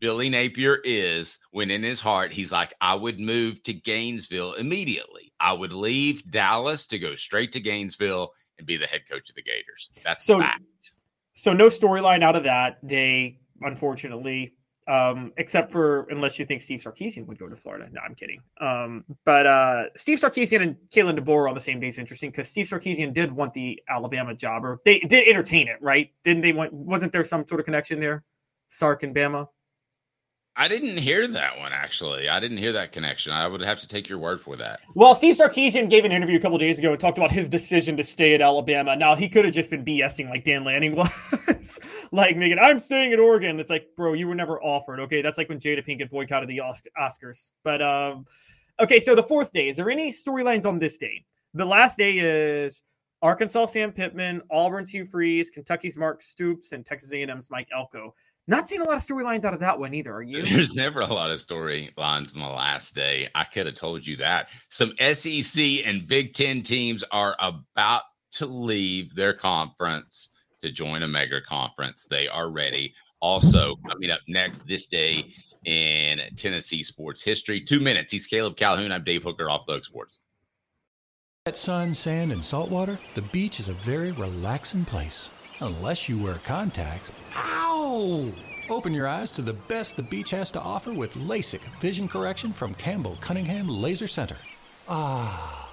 Billy 0.00 0.28
Napier 0.28 0.80
is 0.84 1.38
when 1.50 1.70
in 1.70 1.82
his 1.82 2.00
heart 2.00 2.32
he's 2.32 2.52
like, 2.52 2.72
I 2.80 2.94
would 2.94 3.18
move 3.20 3.62
to 3.64 3.72
Gainesville 3.72 4.54
immediately. 4.54 5.32
I 5.40 5.52
would 5.52 5.72
leave 5.72 6.28
Dallas 6.30 6.86
to 6.86 6.98
go 6.98 7.16
straight 7.16 7.50
to 7.52 7.60
Gainesville 7.60 8.32
and 8.58 8.66
be 8.66 8.76
the 8.76 8.86
head 8.86 9.02
coach 9.10 9.28
of 9.28 9.34
the 9.34 9.42
Gators. 9.42 9.90
That's 10.04 10.24
So- 10.24 10.38
fact. 10.38 10.62
So 11.34 11.52
no 11.52 11.66
storyline 11.68 12.22
out 12.22 12.36
of 12.36 12.44
that 12.44 12.86
day, 12.86 13.38
unfortunately. 13.62 14.54
Um, 14.88 15.32
except 15.36 15.70
for 15.70 16.08
unless 16.10 16.40
you 16.40 16.44
think 16.44 16.60
Steve 16.60 16.80
Sarkisian 16.80 17.24
would 17.26 17.38
go 17.38 17.48
to 17.48 17.54
Florida. 17.54 17.88
No, 17.92 18.00
I'm 18.04 18.16
kidding. 18.16 18.42
Um, 18.60 19.04
but 19.24 19.46
uh, 19.46 19.84
Steve 19.96 20.18
Sarkisian 20.18 20.60
and 20.60 20.76
Kalen 20.90 21.16
DeBoer 21.16 21.48
on 21.48 21.54
the 21.54 21.60
same 21.60 21.78
day 21.78 21.86
is 21.86 21.98
interesting 21.98 22.30
because 22.30 22.48
Steve 22.48 22.66
Sarkisian 22.66 23.12
did 23.12 23.30
want 23.30 23.52
the 23.52 23.80
Alabama 23.88 24.34
job, 24.34 24.64
or 24.64 24.80
they 24.84 24.98
did 24.98 25.28
entertain 25.28 25.68
it, 25.68 25.76
right? 25.80 26.10
Didn't 26.24 26.42
they 26.42 26.52
want? 26.52 26.72
Wasn't 26.72 27.12
there 27.12 27.22
some 27.22 27.46
sort 27.46 27.60
of 27.60 27.64
connection 27.64 28.00
there? 28.00 28.24
Sark 28.70 29.04
and 29.04 29.14
Bama. 29.14 29.46
I 30.54 30.68
didn't 30.68 30.98
hear 30.98 31.26
that 31.26 31.58
one 31.58 31.72
actually. 31.72 32.28
I 32.28 32.38
didn't 32.38 32.58
hear 32.58 32.72
that 32.72 32.92
connection. 32.92 33.32
I 33.32 33.46
would 33.46 33.62
have 33.62 33.80
to 33.80 33.88
take 33.88 34.08
your 34.08 34.18
word 34.18 34.40
for 34.40 34.54
that. 34.56 34.80
Well, 34.94 35.14
Steve 35.14 35.36
Sarkisian 35.36 35.88
gave 35.88 36.04
an 36.04 36.12
interview 36.12 36.36
a 36.36 36.40
couple 36.40 36.58
days 36.58 36.78
ago 36.78 36.90
and 36.90 37.00
talked 37.00 37.16
about 37.16 37.30
his 37.30 37.48
decision 37.48 37.96
to 37.96 38.04
stay 38.04 38.34
at 38.34 38.42
Alabama. 38.42 38.94
Now 38.94 39.14
he 39.14 39.30
could 39.30 39.46
have 39.46 39.54
just 39.54 39.70
been 39.70 39.84
BSing 39.84 40.28
like 40.28 40.44
Dan 40.44 40.62
Lanning 40.64 40.94
was, 40.96 41.80
like 42.12 42.36
making 42.36 42.58
I'm 42.58 42.78
staying 42.78 43.14
at 43.14 43.18
Oregon. 43.18 43.58
It's 43.60 43.70
like, 43.70 43.88
bro, 43.96 44.12
you 44.12 44.28
were 44.28 44.34
never 44.34 44.62
offered. 44.62 45.00
Okay, 45.00 45.22
that's 45.22 45.38
like 45.38 45.48
when 45.48 45.58
Jada 45.58 45.86
Pinkett 45.86 46.10
boycotted 46.10 46.48
the 46.48 46.60
Oscars. 46.98 47.52
But 47.64 47.80
um, 47.80 48.26
okay, 48.78 49.00
so 49.00 49.14
the 49.14 49.22
fourth 49.22 49.52
day. 49.52 49.68
Is 49.68 49.76
there 49.76 49.90
any 49.90 50.12
storylines 50.12 50.66
on 50.66 50.78
this 50.78 50.98
day? 50.98 51.24
The 51.54 51.64
last 51.64 51.96
day 51.96 52.18
is 52.18 52.82
Arkansas 53.22 53.66
Sam 53.66 53.92
Pittman, 53.92 54.42
Auburn's 54.50 54.90
Hugh 54.90 55.06
Freeze, 55.06 55.48
Kentucky's 55.48 55.96
Mark 55.96 56.20
Stoops, 56.20 56.72
and 56.72 56.84
Texas 56.84 57.12
A&M's 57.12 57.50
Mike 57.50 57.68
Elko. 57.74 58.14
Not 58.48 58.68
seeing 58.68 58.80
a 58.80 58.84
lot 58.84 58.96
of 58.96 59.02
storylines 59.02 59.44
out 59.44 59.54
of 59.54 59.60
that 59.60 59.78
one 59.78 59.94
either. 59.94 60.12
Are 60.12 60.22
you? 60.22 60.44
There's 60.44 60.74
never 60.74 61.00
a 61.00 61.06
lot 61.06 61.30
of 61.30 61.38
storylines 61.38 62.34
on 62.34 62.40
the 62.40 62.48
last 62.48 62.94
day. 62.94 63.28
I 63.34 63.44
could 63.44 63.66
have 63.66 63.76
told 63.76 64.04
you 64.06 64.16
that. 64.16 64.48
Some 64.68 64.92
SEC 64.98 65.86
and 65.86 66.06
Big 66.06 66.34
Ten 66.34 66.62
teams 66.62 67.04
are 67.12 67.36
about 67.38 68.02
to 68.32 68.46
leave 68.46 69.14
their 69.14 69.32
conference 69.32 70.30
to 70.60 70.72
join 70.72 71.02
a 71.02 71.08
mega 71.08 71.40
conference. 71.40 72.06
They 72.10 72.26
are 72.28 72.50
ready. 72.50 72.94
Also, 73.20 73.76
coming 73.88 74.10
up 74.10 74.20
next 74.26 74.66
this 74.66 74.86
day 74.86 75.32
in 75.64 76.20
Tennessee 76.36 76.82
sports 76.82 77.22
history. 77.22 77.60
Two 77.60 77.78
minutes. 77.78 78.10
He's 78.10 78.26
Caleb 78.26 78.56
Calhoun. 78.56 78.90
I'm 78.90 79.04
Dave 79.04 79.22
Hooker 79.22 79.48
off 79.48 79.66
the 79.66 79.74
Hook 79.74 79.84
Sports. 79.84 80.18
At 81.46 81.56
sun, 81.56 81.94
sand, 81.94 82.32
and 82.32 82.44
saltwater, 82.44 82.98
the 83.14 83.22
beach 83.22 83.60
is 83.60 83.68
a 83.68 83.72
very 83.72 84.10
relaxing 84.12 84.84
place. 84.84 85.30
Unless 85.62 86.08
you 86.08 86.18
wear 86.18 86.34
contacts. 86.44 87.12
Ow! 87.36 88.32
Open 88.68 88.92
your 88.92 89.06
eyes 89.06 89.30
to 89.30 89.42
the 89.42 89.52
best 89.52 89.94
the 89.94 90.02
beach 90.02 90.30
has 90.30 90.50
to 90.50 90.60
offer 90.60 90.92
with 90.92 91.14
LASIK 91.14 91.60
vision 91.80 92.08
correction 92.08 92.52
from 92.52 92.74
Campbell 92.74 93.16
Cunningham 93.20 93.68
Laser 93.68 94.08
Center. 94.08 94.38
Ah. 94.88 95.72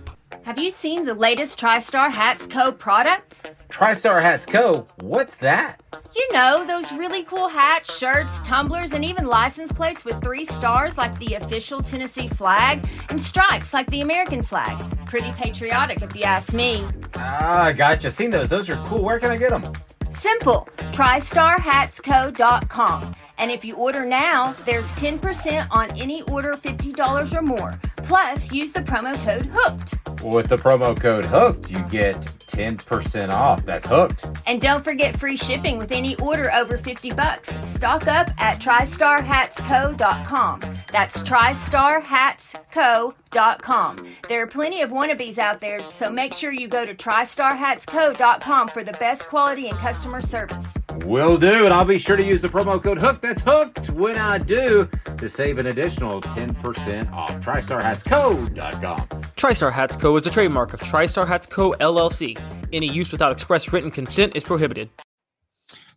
Have 0.51 0.59
you 0.59 0.69
seen 0.69 1.05
the 1.05 1.15
latest 1.15 1.57
TriStar 1.57 2.11
Hats 2.11 2.45
Co. 2.45 2.73
product? 2.73 3.49
TriStar 3.69 4.21
Hats 4.21 4.45
Co. 4.45 4.85
What's 4.99 5.37
that? 5.37 5.77
You 6.13 6.33
know, 6.33 6.65
those 6.65 6.91
really 6.91 7.23
cool 7.23 7.47
hats, 7.47 7.97
shirts, 7.97 8.41
tumblers, 8.41 8.91
and 8.91 9.05
even 9.05 9.27
license 9.27 9.71
plates 9.71 10.03
with 10.03 10.21
three 10.21 10.43
stars 10.43 10.97
like 10.97 11.17
the 11.19 11.35
official 11.35 11.81
Tennessee 11.81 12.27
flag 12.27 12.85
and 13.09 13.21
stripes 13.21 13.73
like 13.73 13.89
the 13.91 14.01
American 14.01 14.43
flag. 14.43 14.77
Pretty 15.05 15.31
patriotic, 15.31 16.01
if 16.01 16.13
you 16.17 16.23
ask 16.23 16.51
me. 16.51 16.85
Ah, 17.15 17.71
gotcha. 17.73 18.11
Seen 18.11 18.29
those. 18.29 18.49
Those 18.49 18.69
are 18.69 18.75
cool. 18.83 19.05
Where 19.05 19.21
can 19.21 19.31
I 19.31 19.37
get 19.37 19.51
them? 19.51 19.71
Simple. 20.09 20.67
TriStarHatsCo.com. 20.91 23.15
And 23.37 23.49
if 23.49 23.63
you 23.63 23.75
order 23.75 24.03
now, 24.03 24.51
there's 24.65 24.91
10% 24.95 25.69
on 25.71 25.97
any 25.97 26.23
order 26.23 26.55
$50 26.55 27.33
or 27.33 27.41
more. 27.41 27.79
Plus, 28.03 28.51
use 28.51 28.73
the 28.73 28.81
promo 28.81 29.15
code 29.23 29.45
HOOKED. 29.45 30.00
With 30.23 30.49
the 30.49 30.57
promo 30.57 30.99
code 30.99 31.25
HOOKED, 31.25 31.71
you 31.71 31.79
get 31.89 32.17
10% 32.21 33.31
off. 33.31 33.65
That's 33.65 33.87
hooked. 33.87 34.27
And 34.45 34.61
don't 34.61 34.83
forget 34.83 35.17
free 35.19 35.37
shipping 35.37 35.77
with 35.77 35.91
any 35.91 36.15
order 36.17 36.51
over 36.53 36.77
50 36.77 37.13
bucks. 37.13 37.57
Stock 37.67 38.07
up 38.07 38.29
at 38.39 38.59
TriStarHatsCo.com. 38.59 40.61
That's 40.91 41.23
TriStarHatsCo.com. 41.23 43.13
There 43.31 44.41
are 44.41 44.47
plenty 44.47 44.81
of 44.81 44.89
wannabes 44.89 45.37
out 45.37 45.61
there, 45.61 45.89
so 45.89 46.09
make 46.09 46.33
sure 46.33 46.51
you 46.51 46.67
go 46.67 46.85
to 46.85 46.93
TriStarHatsCo.com 46.93 48.67
for 48.69 48.83
the 48.83 48.93
best 48.93 49.27
quality 49.27 49.69
and 49.69 49.77
customer 49.79 50.21
service. 50.21 50.77
Will 51.05 51.37
do, 51.37 51.65
and 51.65 51.73
I'll 51.73 51.85
be 51.85 51.97
sure 51.97 52.17
to 52.17 52.23
use 52.23 52.41
the 52.41 52.49
promo 52.49 52.81
code 52.81 52.97
HOOKED. 52.97 53.21
That's 53.21 53.41
hooked 53.41 53.89
when 53.91 54.17
I 54.17 54.37
do 54.37 54.89
to 55.17 55.29
save 55.29 55.57
an 55.59 55.67
additional 55.67 56.21
10% 56.21 57.11
off. 57.13 57.31
TriStarHatsCo.com. 57.39 59.07
TriStar 59.41 59.71
Hats 59.71 59.95
Co. 59.95 60.15
is 60.17 60.27
a 60.27 60.31
trademark 60.31 60.73
of 60.73 60.81
TriStar 60.81 61.27
Hats 61.27 61.45
Co. 61.45 61.71
LLC. 61.79 62.37
Any 62.73 62.87
use 62.87 63.11
without 63.11 63.31
express 63.31 63.71
written 63.71 63.91
consent 63.91 64.35
is 64.35 64.43
prohibited. 64.43 64.89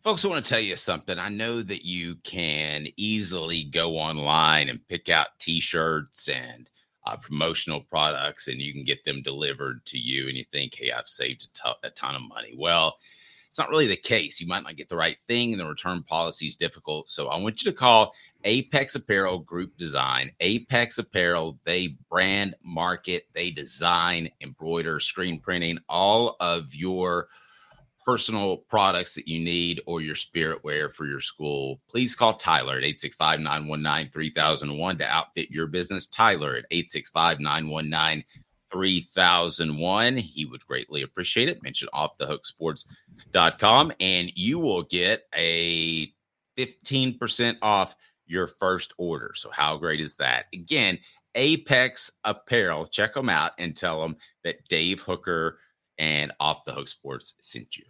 Folks, 0.03 0.25
I 0.25 0.29
want 0.29 0.45
to 0.45 0.49
tell 0.49 0.61
you 0.61 0.77
something. 0.77 1.19
I 1.19 1.31
know 1.31 1.63
that 1.63 1.85
you 1.85 2.17
can 2.17 2.87
easily 2.97 3.65
go 3.65 3.97
online 3.97 4.69
and 4.69 4.87
pick 4.87 5.09
out 5.09 5.29
t 5.39 5.61
shirts 5.61 6.29
and 6.29 6.69
uh, 7.07 7.17
promotional 7.17 7.81
products, 7.81 8.49
and 8.49 8.61
you 8.61 8.73
can 8.73 8.85
get 8.85 9.05
them 9.05 9.23
delivered 9.23 9.85
to 9.87 9.99
you, 9.99 10.29
and 10.29 10.37
you 10.37 10.45
think, 10.45 10.75
hey, 10.75 10.91
I've 10.93 11.09
saved 11.09 11.49
a 11.65 11.87
a 11.87 11.91
ton 11.91 12.15
of 12.15 12.23
money. 12.23 12.55
Well, 12.57 12.97
it's 13.55 13.59
not 13.61 13.69
really 13.69 13.87
the 13.87 13.97
case. 13.97 14.41
You 14.41 14.49
might 14.49 14.65
not 14.65 14.75
get 14.75 14.89
the 14.89 14.97
right 14.97 15.17
thing, 15.29 15.53
and 15.53 15.61
the 15.61 15.67
return 15.67 16.03
policy 16.03 16.47
is 16.47 16.57
difficult. 16.57 17.09
So 17.09 17.29
I 17.29 17.39
want 17.39 17.63
you 17.63 17.71
to 17.71 17.77
call 17.77 18.13
Apex 18.43 18.97
Apparel 18.97 19.39
Group 19.39 19.77
Design. 19.77 20.33
Apex 20.41 20.99
Apparel, 20.99 21.57
they 21.65 21.97
brand, 22.11 22.57
market, 22.65 23.29
they 23.33 23.51
design, 23.51 24.29
embroider, 24.41 24.99
screen 24.99 25.39
printing, 25.39 25.79
all 25.89 26.37
of 26.41 26.75
your 26.75 27.29
personal 28.05 28.59
products 28.59 29.15
that 29.15 29.27
you 29.27 29.43
need 29.43 29.81
or 29.87 30.01
your 30.01 30.15
spirit 30.15 30.63
wear 30.63 30.89
for 30.89 31.07
your 31.07 31.21
school, 31.21 31.81
please 31.89 32.15
call 32.15 32.35
Tyler 32.35 32.77
at 32.77 32.85
865 32.85 33.41
919 33.41 34.11
3001 34.13 34.99
to 34.99 35.07
outfit 35.07 35.51
your 35.51 35.67
business. 35.67 36.07
Tyler 36.07 36.57
at 36.57 36.67
865 36.71 37.41
919 37.41 38.25
3001. 38.73 40.17
He 40.17 40.45
would 40.45 40.67
greatly 40.67 41.03
appreciate 41.03 41.49
it. 41.49 41.63
Mention 41.63 41.89
offthehooksports.com 41.95 43.93
and 44.01 44.37
you 44.37 44.59
will 44.59 44.83
get 44.83 45.25
a 45.35 46.13
15% 46.59 47.57
off 47.63 47.95
your 48.27 48.47
first 48.47 48.93
order. 48.99 49.33
So, 49.35 49.51
how 49.51 49.77
great 49.77 50.01
is 50.01 50.17
that? 50.17 50.47
Again, 50.53 50.99
Apex 51.35 52.11
Apparel. 52.25 52.87
Check 52.87 53.15
them 53.15 53.29
out 53.29 53.53
and 53.59 53.77
tell 53.77 54.01
them 54.01 54.17
that 54.45 54.67
Dave 54.69 55.01
Hooker 55.01 55.59
and 55.99 56.33
Off 56.41 56.65
the 56.65 56.73
Hook 56.73 56.89
Sports 56.89 57.35
sent 57.41 57.77
you. 57.77 57.85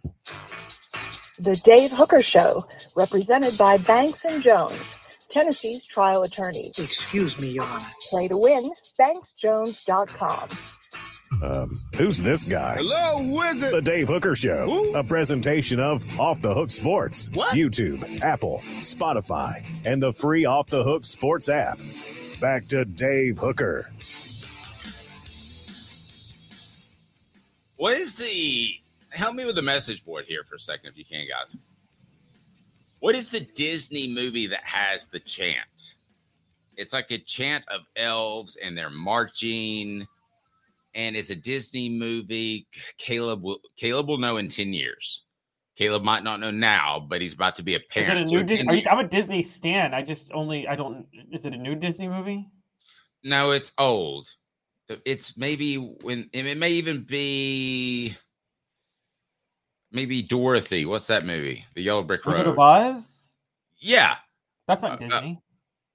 The 1.39 1.55
Dave 1.65 1.91
Hooker 1.91 2.21
Show, 2.23 2.65
represented 2.95 3.57
by 3.57 3.77
Banks 3.77 4.23
and 4.25 4.41
Jones, 4.43 4.79
Tennessee's 5.29 5.85
trial 5.85 6.23
attorneys. 6.23 6.77
Excuse 6.79 7.37
me, 7.39 7.49
Your 7.49 7.63
Honor. 7.65 7.85
Play 8.09 8.27
to 8.29 8.37
win, 8.37 8.71
banksjones.com. 8.99 10.49
Um, 11.43 11.77
who's 11.95 12.21
this 12.23 12.45
guy? 12.45 12.77
Hello, 12.79 13.35
wizard. 13.35 13.73
The 13.73 13.81
Dave 13.81 14.07
Hooker 14.07 14.35
Show, 14.35 14.93
a 14.95 15.03
presentation 15.03 15.79
of 15.81 16.05
Off 16.19 16.39
the 16.39 16.53
Hook 16.53 16.69
Sports, 16.69 17.29
What? 17.33 17.53
YouTube, 17.55 18.21
Apple, 18.21 18.61
Spotify, 18.77 19.61
and 19.85 20.01
the 20.01 20.13
free 20.13 20.45
Off 20.45 20.67
the 20.67 20.83
Hook 20.83 21.03
Sports 21.03 21.49
app. 21.49 21.79
Back 22.39 22.67
to 22.67 22.85
Dave 22.85 23.39
Hooker. 23.39 23.89
What 27.77 27.97
is 27.97 28.15
the 28.15 28.79
help 29.11 29.35
me 29.35 29.45
with 29.45 29.55
the 29.55 29.61
message 29.61 30.03
board 30.05 30.25
here 30.27 30.43
for 30.43 30.55
a 30.55 30.59
second 30.59 30.89
if 30.91 30.97
you 30.97 31.05
can, 31.05 31.25
guys. 31.27 31.55
What 32.99 33.15
is 33.15 33.29
the 33.29 33.41
Disney 33.41 34.07
movie 34.07 34.47
that 34.47 34.63
has 34.63 35.07
the 35.07 35.19
chant? 35.19 35.95
It's 36.77 36.93
like 36.93 37.11
a 37.11 37.17
chant 37.17 37.65
of 37.67 37.81
elves 37.95 38.57
and 38.57 38.77
they're 38.77 38.89
marching, 38.89 40.07
and 40.93 41.15
it's 41.15 41.29
a 41.29 41.35
Disney 41.35 41.89
movie. 41.89 42.67
Caleb 42.97 43.43
will 43.43 43.59
Caleb 43.77 44.07
will 44.07 44.17
know 44.17 44.37
in 44.37 44.49
10 44.49 44.73
years. 44.73 45.23
Caleb 45.75 46.03
might 46.03 46.23
not 46.23 46.39
know 46.39 46.51
now, 46.51 47.05
but 47.09 47.21
he's 47.21 47.33
about 47.33 47.55
to 47.55 47.63
be 47.63 47.75
a 47.75 47.77
Is 47.77 47.83
it 47.83 47.89
parent. 47.89 48.19
a 48.21 48.25
so 48.25 48.35
new 48.35 48.41
it's 48.41 48.53
Disney? 48.53 48.67
Are 48.69 48.75
you, 48.75 48.83
I'm 48.89 49.05
a 49.05 49.07
Disney 49.07 49.41
stan. 49.41 49.93
I 49.93 50.01
just 50.01 50.31
only 50.33 50.67
I 50.67 50.75
don't. 50.75 51.05
Is 51.31 51.45
it 51.45 51.53
a 51.53 51.57
new 51.57 51.75
Disney 51.75 52.07
movie? 52.07 52.47
No, 53.23 53.51
it's 53.51 53.71
old. 53.77 54.27
It's 55.05 55.37
maybe 55.37 55.75
when 55.77 56.29
it 56.33 56.57
may 56.57 56.71
even 56.71 57.01
be 57.01 58.15
maybe 59.91 60.21
Dorothy. 60.21 60.85
What's 60.85 61.07
that 61.07 61.25
movie? 61.25 61.65
The 61.73 61.81
Yellow 61.81 62.03
Brick 62.03 62.25
Road. 62.25 62.33
Wizard 62.35 62.47
of 62.47 62.59
Oz? 62.59 63.29
Yeah. 63.77 64.15
That's 64.67 64.83
not 64.83 65.01
Uh, 65.01 65.05
uh, 65.05 65.09
Disney. 65.21 65.41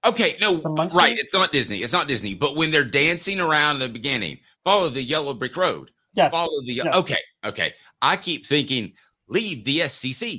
Okay, 0.07 0.37
no, 0.41 0.63
right. 0.93 1.19
It's 1.19 1.35
not 1.35 1.53
Disney. 1.53 1.79
It's 1.83 1.93
not 1.93 2.09
Disney. 2.09 2.35
But 2.35 2.57
when 2.57 2.71
they're 2.71 2.85
dancing 2.85 3.39
around 3.39 3.77
in 3.77 3.81
the 3.81 3.89
beginning, 3.91 4.39
follow 4.65 4.89
the 4.89 5.03
Yellow 5.03 5.35
Brick 5.35 5.57
Road. 5.57 5.91
Yes. 6.15 6.33
Follow 6.33 6.61
the 6.63 6.73
Yes. 6.73 6.95
okay, 6.95 7.19
okay. 7.45 7.75
I 8.01 8.17
keep 8.17 8.47
thinking 8.47 8.95
leave 9.29 9.65
the 9.65 9.87
SEC, 9.89 10.31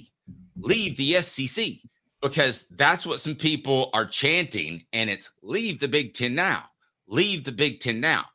leave 0.58 0.98
the 0.98 1.22
SEC 1.22 1.76
because 2.22 2.66
that's 2.72 3.06
what 3.06 3.20
some 3.20 3.36
people 3.36 3.90
are 3.94 4.06
chanting, 4.06 4.84
and 4.94 5.10
it's 5.10 5.32
leave 5.44 5.80
the 5.80 5.88
Big 5.88 6.14
Ten 6.14 6.34
now, 6.36 6.66
leave 7.08 7.44
the 7.44 7.52
Big 7.52 7.80
Ten 7.80 8.00
now. 8.00 8.26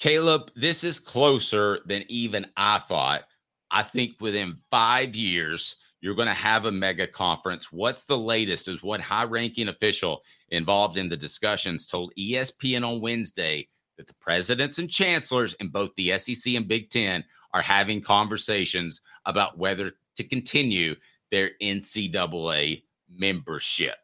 Caleb, 0.00 0.50
this 0.56 0.82
is 0.82 0.98
closer 0.98 1.80
than 1.84 2.04
even 2.08 2.46
I 2.56 2.78
thought. 2.78 3.24
I 3.70 3.82
think 3.82 4.12
within 4.18 4.56
five 4.70 5.14
years, 5.14 5.76
you're 6.00 6.14
going 6.14 6.26
to 6.26 6.34
have 6.34 6.64
a 6.64 6.72
mega 6.72 7.06
conference. 7.06 7.70
What's 7.70 8.06
the 8.06 8.16
latest? 8.16 8.66
Is 8.66 8.82
what 8.82 9.02
high 9.02 9.24
ranking 9.24 9.68
official 9.68 10.22
involved 10.48 10.96
in 10.96 11.10
the 11.10 11.18
discussions 11.18 11.86
told 11.86 12.14
ESPN 12.18 12.82
on 12.82 13.02
Wednesday 13.02 13.68
that 13.98 14.06
the 14.06 14.14
presidents 14.14 14.78
and 14.78 14.90
chancellors 14.90 15.52
in 15.60 15.68
both 15.68 15.94
the 15.96 16.18
SEC 16.18 16.54
and 16.54 16.66
Big 16.66 16.88
Ten 16.88 17.22
are 17.52 17.60
having 17.60 18.00
conversations 18.00 19.02
about 19.26 19.58
whether 19.58 19.92
to 20.16 20.24
continue 20.24 20.94
their 21.30 21.50
NCAA 21.62 22.84
membership. 23.10 23.98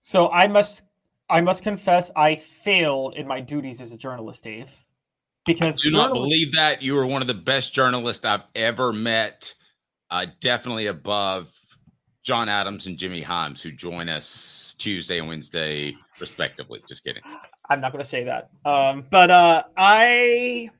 So 0.00 0.30
I 0.30 0.46
must 0.46 0.84
I 1.28 1.40
must 1.40 1.62
confess 1.62 2.10
I 2.14 2.36
failed 2.36 3.14
in 3.14 3.26
my 3.26 3.40
duties 3.40 3.80
as 3.80 3.92
a 3.92 3.96
journalist, 3.96 4.44
Dave. 4.44 4.70
Because 5.44 5.80
I 5.84 5.90
Do 5.90 5.96
not 5.96 6.12
believe 6.12 6.52
that. 6.54 6.82
You 6.82 6.98
are 6.98 7.06
one 7.06 7.22
of 7.22 7.28
the 7.28 7.34
best 7.34 7.72
journalists 7.72 8.24
I've 8.24 8.44
ever 8.54 8.92
met. 8.92 9.54
Uh, 10.10 10.26
definitely 10.40 10.86
above 10.86 11.52
John 12.22 12.48
Adams 12.48 12.86
and 12.86 12.98
Jimmy 12.98 13.20
Hyams, 13.20 13.62
who 13.62 13.70
join 13.70 14.08
us 14.08 14.74
Tuesday 14.78 15.18
and 15.18 15.28
Wednesday, 15.28 15.94
respectively. 16.20 16.82
Just 16.88 17.04
kidding. 17.04 17.22
I'm 17.70 17.80
not 17.80 17.92
going 17.92 18.02
to 18.02 18.08
say 18.08 18.24
that. 18.24 18.50
Um, 18.64 19.04
but 19.10 19.30
uh, 19.30 19.64
I 19.76 20.70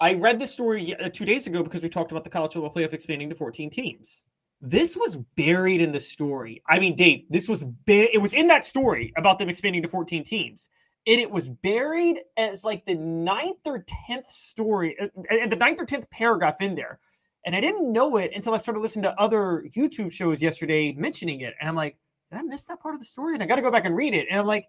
I 0.00 0.14
read 0.14 0.38
this 0.38 0.52
story 0.52 0.94
uh, 0.96 1.10
two 1.10 1.24
days 1.24 1.46
ago 1.46 1.62
because 1.62 1.82
we 1.82 1.88
talked 1.88 2.10
about 2.10 2.24
the 2.24 2.30
college 2.30 2.54
football 2.54 2.72
playoff 2.72 2.92
expanding 2.92 3.28
to 3.28 3.34
14 3.34 3.70
teams. 3.70 4.24
This 4.60 4.94
was 4.94 5.16
buried 5.36 5.80
in 5.80 5.92
the 5.92 6.00
story. 6.00 6.62
I 6.68 6.78
mean, 6.78 6.94
Dave, 6.94 7.24
this 7.30 7.48
was 7.48 7.64
it 7.86 8.20
was 8.20 8.34
in 8.34 8.46
that 8.48 8.66
story 8.66 9.12
about 9.16 9.38
them 9.38 9.48
expanding 9.48 9.82
to 9.82 9.88
14 9.88 10.22
teams, 10.22 10.68
and 11.06 11.18
it 11.18 11.30
was 11.30 11.48
buried 11.48 12.20
as 12.36 12.62
like 12.62 12.84
the 12.84 12.94
ninth 12.94 13.60
or 13.64 13.86
tenth 14.06 14.30
story, 14.30 14.96
uh, 15.00 15.08
and 15.30 15.50
the 15.50 15.56
ninth 15.56 15.80
or 15.80 15.86
tenth 15.86 16.08
paragraph 16.10 16.60
in 16.60 16.74
there. 16.74 16.98
And 17.46 17.56
I 17.56 17.60
didn't 17.60 17.90
know 17.90 18.18
it 18.18 18.32
until 18.34 18.52
I 18.52 18.58
started 18.58 18.80
listening 18.80 19.04
to 19.04 19.18
other 19.18 19.64
YouTube 19.74 20.12
shows 20.12 20.42
yesterday 20.42 20.92
mentioning 20.92 21.40
it, 21.40 21.54
and 21.58 21.66
I'm 21.66 21.76
like, 21.76 21.96
did 22.30 22.38
I 22.38 22.42
miss 22.42 22.66
that 22.66 22.80
part 22.80 22.94
of 22.94 23.00
the 23.00 23.06
story? 23.06 23.32
And 23.32 23.42
I 23.42 23.46
got 23.46 23.56
to 23.56 23.62
go 23.62 23.70
back 23.70 23.86
and 23.86 23.96
read 23.96 24.14
it, 24.14 24.26
and 24.30 24.38
I'm 24.38 24.46
like. 24.46 24.66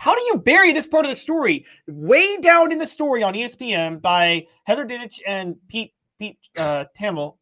How 0.00 0.14
do 0.14 0.22
you 0.26 0.36
bury 0.36 0.72
this 0.72 0.86
part 0.86 1.04
of 1.04 1.10
the 1.10 1.16
story? 1.16 1.66
Way 1.88 2.36
down 2.36 2.70
in 2.70 2.78
the 2.78 2.86
story 2.86 3.24
on 3.24 3.34
ESPN 3.34 4.00
by 4.00 4.46
Heather 4.62 4.86
Dinich 4.86 5.18
and 5.26 5.56
Pete 5.66 5.92
Pete 6.20 6.38
uh, 6.56 6.84
Thamel. 6.96 7.34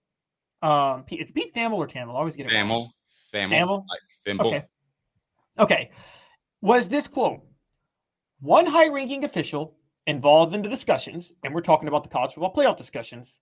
Um, 0.63 1.05
it's 1.09 1.31
Pete 1.31 1.55
Thamel 1.55 1.75
or 1.75 1.87
Thamel. 1.87 2.15
I 2.15 2.19
always 2.19 2.37
get 2.37 2.47
it. 2.47 2.53
Thamel. 2.53 2.91
Thamel. 3.33 3.51
Thamel? 3.51 3.85
Like 3.89 4.01
thimble. 4.25 4.47
Okay. 4.49 4.65
Okay. 5.59 5.91
Was 6.61 6.89
this 6.89 7.07
quote? 7.09 7.41
One 8.41 8.67
high 8.67 8.89
ranking 8.89 9.25
official 9.25 9.77
involved 10.07 10.55
in 10.55 10.63
the 10.63 10.69
discussions, 10.69 11.33
and 11.43 11.55
we're 11.55 11.61
talking 11.61 11.89
about 11.89 12.03
the 12.03 12.09
college 12.09 12.33
football 12.33 12.55
playoff 12.55 12.77
discussions, 12.77 13.41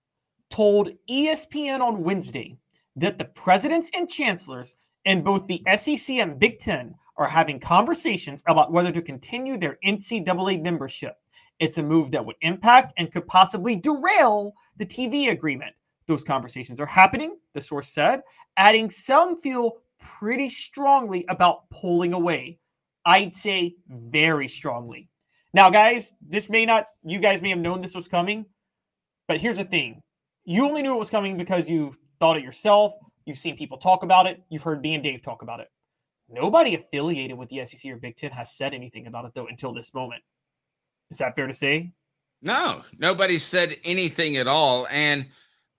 told 0.50 0.90
ESPN 1.10 1.80
on 1.80 2.02
Wednesday 2.02 2.58
that 2.96 3.18
the 3.18 3.24
presidents 3.24 3.90
and 3.94 4.08
chancellors 4.08 4.76
in 5.04 5.22
both 5.22 5.46
the 5.46 5.62
SEC 5.76 6.16
and 6.16 6.38
Big 6.38 6.58
Ten 6.58 6.94
are 7.16 7.28
having 7.28 7.60
conversations 7.60 8.42
about 8.46 8.72
whether 8.72 8.92
to 8.92 9.02
continue 9.02 9.58
their 9.58 9.78
NCAA 9.84 10.62
membership. 10.62 11.16
It's 11.60 11.78
a 11.78 11.82
move 11.82 12.10
that 12.12 12.24
would 12.24 12.36
impact 12.40 12.94
and 12.96 13.12
could 13.12 13.26
possibly 13.26 13.76
derail 13.76 14.54
the 14.76 14.86
TV 14.86 15.30
agreement. 15.30 15.74
Those 16.06 16.24
conversations 16.24 16.80
are 16.80 16.86
happening, 16.86 17.38
the 17.54 17.60
source 17.60 17.88
said, 17.88 18.22
adding 18.56 18.90
some 18.90 19.38
feel 19.38 19.78
pretty 20.00 20.50
strongly 20.50 21.24
about 21.28 21.68
pulling 21.70 22.12
away. 22.12 22.58
I'd 23.06 23.34
say 23.34 23.76
very 23.88 24.48
strongly. 24.48 25.08
Now, 25.52 25.70
guys, 25.70 26.12
this 26.26 26.50
may 26.50 26.66
not, 26.66 26.86
you 27.04 27.20
guys 27.20 27.40
may 27.40 27.50
have 27.50 27.58
known 27.58 27.80
this 27.80 27.94
was 27.94 28.08
coming, 28.08 28.44
but 29.28 29.40
here's 29.40 29.56
the 29.56 29.64
thing. 29.64 30.02
You 30.44 30.64
only 30.66 30.82
knew 30.82 30.94
it 30.94 30.98
was 30.98 31.10
coming 31.10 31.36
because 31.36 31.68
you 31.68 31.96
thought 32.20 32.36
it 32.36 32.42
yourself. 32.42 32.92
You've 33.24 33.38
seen 33.38 33.56
people 33.56 33.78
talk 33.78 34.02
about 34.02 34.26
it. 34.26 34.42
You've 34.50 34.62
heard 34.62 34.82
me 34.82 34.94
and 34.94 35.02
Dave 35.02 35.22
talk 35.22 35.42
about 35.42 35.60
it. 35.60 35.68
Nobody 36.28 36.74
affiliated 36.74 37.38
with 37.38 37.48
the 37.50 37.64
SEC 37.66 37.90
or 37.90 37.96
Big 37.96 38.16
Ten 38.16 38.30
has 38.30 38.56
said 38.56 38.74
anything 38.74 39.06
about 39.06 39.24
it, 39.24 39.32
though, 39.34 39.46
until 39.46 39.72
this 39.72 39.94
moment. 39.94 40.22
Is 41.10 41.18
that 41.18 41.36
fair 41.36 41.46
to 41.46 41.54
say? 41.54 41.92
No, 42.42 42.82
nobody 42.98 43.38
said 43.38 43.76
anything 43.84 44.36
at 44.36 44.46
all. 44.46 44.86
And 44.90 45.26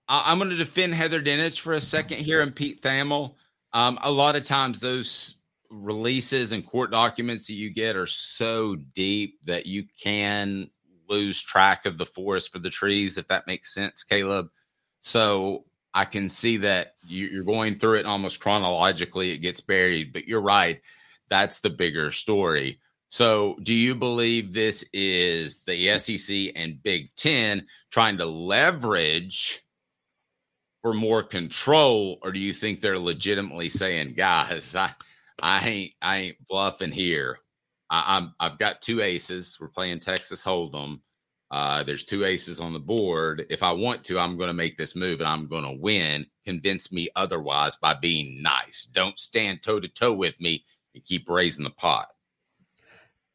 I'm 0.08 0.38
going 0.38 0.50
to 0.50 0.56
defend 0.56 0.94
Heather 0.94 1.20
Dinich 1.20 1.60
for 1.60 1.72
a 1.72 1.80
second 1.80 2.18
here 2.18 2.40
and 2.40 2.54
Pete 2.54 2.82
Thamel. 2.82 3.34
Um, 3.72 3.98
a 4.02 4.10
lot 4.10 4.36
of 4.36 4.44
times 4.44 4.78
those 4.78 5.36
releases 5.70 6.52
and 6.52 6.66
court 6.66 6.90
documents 6.90 7.46
that 7.46 7.54
you 7.54 7.70
get 7.70 7.96
are 7.96 8.06
so 8.06 8.76
deep 8.94 9.38
that 9.44 9.66
you 9.66 9.84
can 10.00 10.70
lose 11.08 11.42
track 11.42 11.86
of 11.86 11.98
the 11.98 12.06
forest 12.06 12.52
for 12.52 12.58
the 12.58 12.70
trees, 12.70 13.18
if 13.18 13.26
that 13.28 13.46
makes 13.46 13.74
sense, 13.74 14.04
Caleb. 14.04 14.48
So 15.00 15.64
I 15.94 16.04
can 16.04 16.28
see 16.28 16.56
that 16.58 16.94
you're 17.08 17.44
going 17.44 17.74
through 17.76 17.94
it 17.94 18.06
almost 18.06 18.40
chronologically, 18.40 19.32
it 19.32 19.38
gets 19.38 19.60
buried, 19.60 20.12
but 20.12 20.28
you're 20.28 20.40
right. 20.40 20.80
That's 21.28 21.60
the 21.60 21.70
bigger 21.70 22.12
story. 22.12 22.78
So, 23.08 23.56
do 23.62 23.72
you 23.72 23.94
believe 23.94 24.52
this 24.52 24.84
is 24.92 25.62
the 25.62 25.96
SEC 25.98 26.52
and 26.56 26.82
Big 26.82 27.14
Ten 27.16 27.66
trying 27.90 28.18
to 28.18 28.26
leverage 28.26 29.64
for 30.86 30.94
more 30.94 31.24
control, 31.24 32.20
or 32.22 32.30
do 32.30 32.38
you 32.38 32.52
think 32.52 32.80
they're 32.80 32.96
legitimately 32.96 33.68
saying, 33.68 34.14
"Guys, 34.14 34.72
I, 34.76 34.94
I 35.42 35.68
ain't, 35.68 35.92
I 36.00 36.18
ain't 36.18 36.46
bluffing 36.46 36.92
here. 36.92 37.40
I, 37.90 38.16
I'm, 38.16 38.34
I've 38.38 38.56
got 38.56 38.82
two 38.82 39.02
aces. 39.02 39.58
We're 39.60 39.66
playing 39.66 39.98
Texas 39.98 40.44
Hold'em. 40.44 41.00
Uh, 41.50 41.82
there's 41.82 42.04
two 42.04 42.24
aces 42.24 42.60
on 42.60 42.72
the 42.72 42.78
board. 42.78 43.46
If 43.50 43.64
I 43.64 43.72
want 43.72 44.04
to, 44.04 44.20
I'm 44.20 44.36
going 44.36 44.46
to 44.46 44.54
make 44.54 44.76
this 44.76 44.94
move 44.94 45.18
and 45.18 45.28
I'm 45.28 45.48
going 45.48 45.64
to 45.64 45.76
win. 45.76 46.24
Convince 46.44 46.92
me 46.92 47.08
otherwise 47.16 47.74
by 47.74 47.94
being 47.94 48.40
nice. 48.40 48.84
Don't 48.84 49.18
stand 49.18 49.64
toe 49.64 49.80
to 49.80 49.88
toe 49.88 50.14
with 50.14 50.40
me 50.40 50.62
and 50.94 51.04
keep 51.04 51.28
raising 51.28 51.64
the 51.64 51.70
pot." 51.70 52.06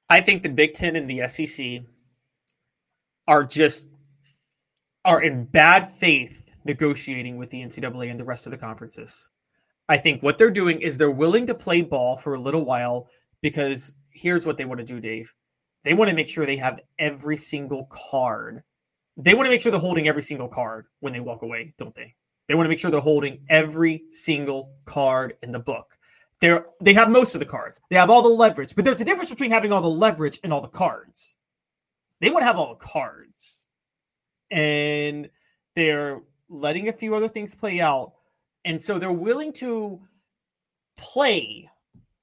I 0.10 0.22
think 0.22 0.41
the 0.41 0.47
Big 0.47 0.74
Ten 0.74 0.95
and 0.95 1.10
the 1.10 1.28
SEC 1.28 1.82
are 3.28 3.43
just 3.43 3.89
are 5.04 5.22
in 5.22 5.43
bad 5.43 5.91
faith 5.91 6.40
negotiating 6.66 7.38
with 7.38 7.49
the 7.49 7.62
NCAA 7.62 8.09
and 8.12 8.20
the 8.20 8.26
rest 8.26 8.45
of 8.45 8.51
the 8.51 8.57
conferences. 8.57 9.30
I 9.89 9.97
think 9.97 10.24
what 10.24 10.38
they're 10.38 10.51
doing 10.51 10.82
is 10.82 10.97
they're 10.97 11.12
willing 11.12 11.45
to 11.47 11.55
play 11.55 11.82
ball 11.82 12.16
for 12.16 12.36
a 12.36 12.39
little 12.39 12.64
while 12.64 13.07
because 13.41 13.95
here's 14.12 14.45
what 14.45 14.57
they 14.57 14.66
want 14.66 14.80
to 14.80 14.86
do, 14.86 14.99
Dave. 14.99 15.34
They 15.84 15.93
want 15.93 16.09
to 16.09 16.16
make 16.16 16.30
sure 16.30 16.45
they 16.45 16.57
have 16.57 16.80
every 16.99 17.38
single 17.38 17.86
card. 17.86 18.62
They 19.18 19.34
want 19.34 19.47
to 19.47 19.49
make 19.49 19.62
sure 19.62 19.72
they're 19.72 19.82
holding 19.82 20.07
every 20.07 20.24
single 20.24 20.47
card 20.47 20.86
when 20.99 21.14
they 21.14 21.20
walk 21.20 21.41
away, 21.41 21.74
don't 21.78 21.95
they? 21.95 22.16
They 22.47 22.55
want 22.55 22.66
to 22.66 22.70
make 22.70 22.80
sure 22.80 22.91
they're 22.91 22.99
holding 22.99 23.43
every 23.49 24.03
single 24.12 24.74
card 24.86 25.36
in 25.41 25.51
the 25.51 25.59
book. 25.59 25.97
They're 26.39 26.66
they 26.82 26.93
have 26.93 27.09
most 27.09 27.36
of 27.36 27.39
the 27.39 27.45
cards. 27.45 27.80
They 27.89 27.95
have 27.95 28.09
all 28.09 28.22
the 28.22 28.30
leverage, 28.30 28.76
but 28.76 28.84
there's 28.84 29.01
a 29.01 29.05
difference 29.05 29.30
between 29.30 29.51
having 29.51 29.72
all 29.72 29.82
the 29.82 29.89
leverage 29.89 30.39
and 30.43 30.51
all 30.51 30.62
the 30.62 30.68
cards. 30.68 31.36
They 32.20 32.30
want 32.30 32.41
to 32.41 32.45
have 32.45 32.57
all 32.57 32.70
the 32.70 32.86
cards. 32.86 33.66
And 34.49 35.30
they're 35.76 36.22
letting 36.52 36.89
a 36.89 36.93
few 36.93 37.16
other 37.16 37.30
things 37.30 37.56
play 37.56 37.80
out. 37.80 38.14
And 38.66 38.80
so 38.80 38.99
they're 38.99 39.12
willing 39.12 39.54
to 39.54 39.99
play 40.97 41.70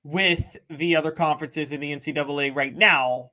with 0.05 0.57
the 0.71 0.95
other 0.95 1.11
conferences 1.11 1.73
in 1.73 1.81
the 1.81 1.93
NCAA 1.93 2.55
right 2.55 2.77
now 2.77 3.31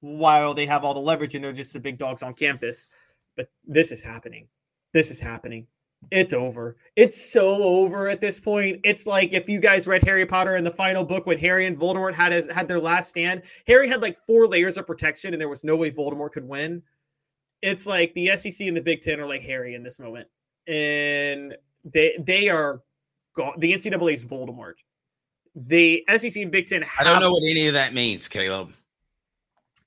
while 0.00 0.52
they 0.52 0.66
have 0.66 0.84
all 0.84 0.94
the 0.94 1.00
leverage 1.00 1.34
and 1.34 1.44
they're 1.44 1.52
just 1.52 1.72
the 1.72 1.78
big 1.78 1.98
dogs 1.98 2.22
on 2.22 2.34
campus. 2.34 2.88
But 3.36 3.48
this 3.64 3.92
is 3.92 4.02
happening. 4.02 4.48
This 4.92 5.10
is 5.10 5.20
happening. 5.20 5.66
It's 6.10 6.32
over. 6.32 6.76
It's 6.96 7.32
so 7.32 7.62
over 7.62 8.08
at 8.08 8.20
this 8.20 8.40
point. 8.40 8.80
It's 8.82 9.06
like 9.06 9.32
if 9.32 9.48
you 9.48 9.60
guys 9.60 9.86
read 9.86 10.02
Harry 10.02 10.26
Potter 10.26 10.56
in 10.56 10.64
the 10.64 10.70
final 10.70 11.04
book 11.04 11.26
when 11.26 11.38
Harry 11.38 11.66
and 11.66 11.78
Voldemort 11.78 12.14
had 12.14 12.32
his, 12.32 12.50
had 12.50 12.66
their 12.66 12.80
last 12.80 13.10
stand. 13.10 13.42
Harry 13.68 13.88
had 13.88 14.02
like 14.02 14.18
four 14.26 14.48
layers 14.48 14.76
of 14.76 14.86
protection, 14.86 15.32
and 15.32 15.40
there 15.40 15.48
was 15.48 15.62
no 15.62 15.76
way 15.76 15.90
Voldemort 15.90 16.32
could 16.32 16.46
win. 16.46 16.82
It's 17.62 17.86
like 17.86 18.12
the 18.14 18.36
SEC 18.36 18.66
and 18.66 18.76
the 18.76 18.82
Big 18.82 19.02
Ten 19.02 19.20
are 19.20 19.26
like 19.26 19.42
Harry 19.42 19.74
in 19.74 19.82
this 19.82 19.98
moment, 19.98 20.28
and 20.66 21.56
They 21.84 22.16
they 22.18 22.48
are 22.48 22.80
gone. 23.34 23.54
The 23.58 23.72
NCAA 23.72 24.14
is 24.14 24.26
Voldemort. 24.26 24.74
The 25.54 26.04
SEC 26.16 26.36
and 26.36 26.50
Big 26.50 26.66
Ten. 26.66 26.84
I 26.98 27.04
don't 27.04 27.20
know 27.20 27.30
what 27.30 27.42
any 27.48 27.66
of 27.68 27.74
that 27.74 27.94
means, 27.94 28.28
Caleb. 28.28 28.72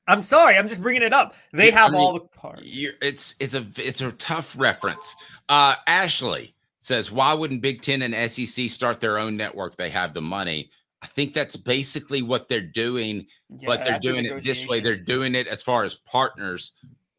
I'm 0.07 0.21
sorry. 0.21 0.57
I'm 0.57 0.67
just 0.67 0.81
bringing 0.81 1.01
it 1.01 1.13
up. 1.13 1.35
They 1.51 1.69
Yeah, 1.69 1.75
I 1.75 1.81
have 1.81 1.91
mean, 1.91 2.01
all 2.01 2.13
the 2.13 2.27
cards. 2.39 2.61
It's 2.65 3.35
it's 3.39 3.55
a 3.55 3.65
it's 3.77 4.01
a 4.01 4.11
tough 4.13 4.55
reference. 4.57 5.15
Uh, 5.49 5.75
Ashley 5.87 6.53
says, 6.79 7.11
"Why 7.11 7.33
wouldn't 7.33 7.61
Big 7.61 7.81
Ten 7.81 8.03
and 8.03 8.13
SEC 8.29 8.69
start 8.69 8.99
their 8.99 9.17
own 9.17 9.35
network? 9.35 9.75
They 9.77 9.89
have 9.89 10.13
the 10.13 10.21
money." 10.21 10.69
I 11.01 11.07
think 11.07 11.33
that's 11.33 11.55
basically 11.55 12.23
what 12.23 12.47
they're 12.47 12.61
doing, 12.61 13.27
but 13.65 13.85
they're 13.85 13.99
doing 13.99 14.25
it 14.25 14.43
this 14.43 14.65
way. 14.67 14.79
They're 14.79 14.95
doing 14.95 15.35
it 15.35 15.45
as 15.47 15.61
far 15.61 15.83
as 15.83 15.93
partners 15.93 16.71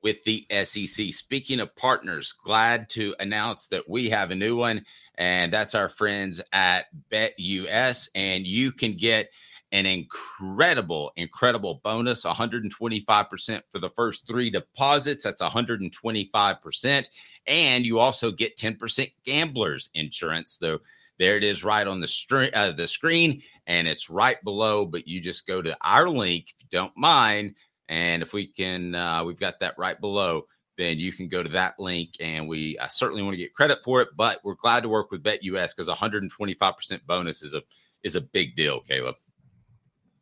with 0.07 0.22
the 0.22 0.46
SEC. 0.62 1.12
Speaking 1.12 1.59
of 1.59 1.74
partners, 1.74 2.32
glad 2.32 2.88
to 2.90 3.12
announce 3.18 3.66
that 3.66 3.88
we 3.88 4.09
have 4.09 4.30
a 4.30 4.36
new 4.36 4.57
one, 4.57 4.84
and 5.18 5.52
that's 5.52 5.74
our 5.74 5.88
friends 5.88 6.40
at 6.52 6.84
BetUS, 7.11 8.09
and 8.14 8.46
you 8.46 8.70
can 8.70 8.92
get 8.92 9.30
an 9.72 9.84
incredible, 9.84 11.11
incredible 11.16 11.80
bonus 11.82 12.24
125% 12.24 13.62
for 13.72 13.80
the 13.80 13.90
first 13.96 14.28
three 14.28 14.48
deposits. 14.48 15.24
That's 15.24 15.42
125%. 15.42 17.11
And 17.48 17.84
you 17.84 17.98
also 17.98 18.30
get 18.30 18.57
10% 18.57 19.12
gamblers 19.24 19.90
insurance, 19.94 20.57
though. 20.57 20.78
There 21.18 21.36
it 21.36 21.42
is 21.42 21.64
right 21.64 21.86
on 21.86 22.00
the, 22.00 22.07
str- 22.07 22.44
uh, 22.54 22.70
the 22.72 22.86
screen, 22.86 23.42
and 23.66 23.88
it's 23.88 24.09
right 24.09 24.36
below. 24.44 24.86
But 24.86 25.09
you 25.09 25.20
just 25.20 25.48
go 25.48 25.62
to 25.62 25.76
our 25.80 26.09
link 26.09 26.44
if 26.50 26.62
you 26.62 26.68
don't 26.70 26.96
mind. 26.96 27.57
And 27.89 28.22
if 28.22 28.32
we 28.32 28.47
can, 28.47 28.95
uh, 28.95 29.24
we've 29.24 29.39
got 29.39 29.61
that 29.61 29.74
right 29.78 30.01
below, 30.01 30.47
then 30.76 30.99
you 30.99 31.12
can 31.12 31.28
go 31.28 31.43
to 31.43 31.49
that 31.51 31.78
link. 31.78 32.11
And 32.20 32.49
we 32.49 32.76
uh, 32.78 32.89
certainly 32.89 33.22
want 33.22 33.34
to 33.34 33.39
get 33.39 33.55
credit 33.55 33.78
for 33.84 34.03
it, 34.03 34.09
but 34.16 34.41
we're 34.45 34.55
glad 34.55 34.82
to 34.82 34.89
work 34.89 35.11
with 35.11 35.22
BetUS 35.22 35.74
because 35.76 35.89
125% 35.89 37.07
bonus 37.07 37.43
is 37.43 37.55
a 37.55 37.62
is 38.03 38.14
a 38.14 38.20
big 38.20 38.55
deal, 38.55 38.80
Caleb. 38.80 39.16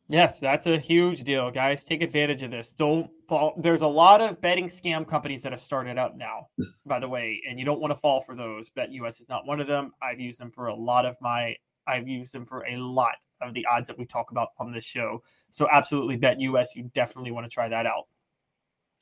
Yes, 0.09 0.39
that's 0.39 0.67
a 0.67 0.79
huge 0.79 1.25
deal, 1.25 1.51
guys. 1.51 1.83
Take 1.85 2.03
advantage 2.03 2.43
of 2.43 2.51
this. 2.51 2.73
Don't 2.73 3.11
fall. 3.27 3.55
There's 3.57 3.81
a 3.81 3.87
lot 3.87 4.21
of 4.21 4.41
betting 4.41 4.67
scam 4.67 5.09
companies 5.09 5.43
that 5.43 5.53
have 5.53 5.61
started 5.61 5.97
up 5.97 6.15
now, 6.17 6.49
by 6.87 6.99
the 6.99 7.09
way, 7.09 7.41
and 7.49 7.59
you 7.59 7.65
don't 7.65 7.81
want 7.81 7.91
to 7.91 7.99
fall 7.99 8.21
for 8.21 8.35
those. 8.35 8.69
BetUS 8.71 9.21
is 9.21 9.29
not 9.29 9.47
one 9.47 9.61
of 9.61 9.67
them. 9.67 9.93
I've 10.03 10.21
used 10.21 10.39
them 10.39 10.51
for 10.51 10.67
a 10.67 10.75
lot 10.75 11.07
of 11.07 11.17
my. 11.21 11.57
I've 11.87 12.07
used 12.07 12.35
them 12.35 12.45
for 12.45 12.65
a 12.67 12.77
lot 12.77 13.15
of 13.41 13.55
the 13.55 13.67
odds 13.67 13.89
that 13.89 13.99
we 13.99 14.05
talk 14.05 14.31
about 14.31 14.49
on 14.59 14.73
this 14.73 14.85
show. 14.85 15.23
So 15.55 15.69
absolutely, 15.71 16.19
BetUS. 16.19 16.75
You 16.75 16.91
definitely 16.97 17.31
want 17.31 17.47
to 17.47 17.49
try 17.49 17.69
that 17.69 17.87
out. 17.87 18.09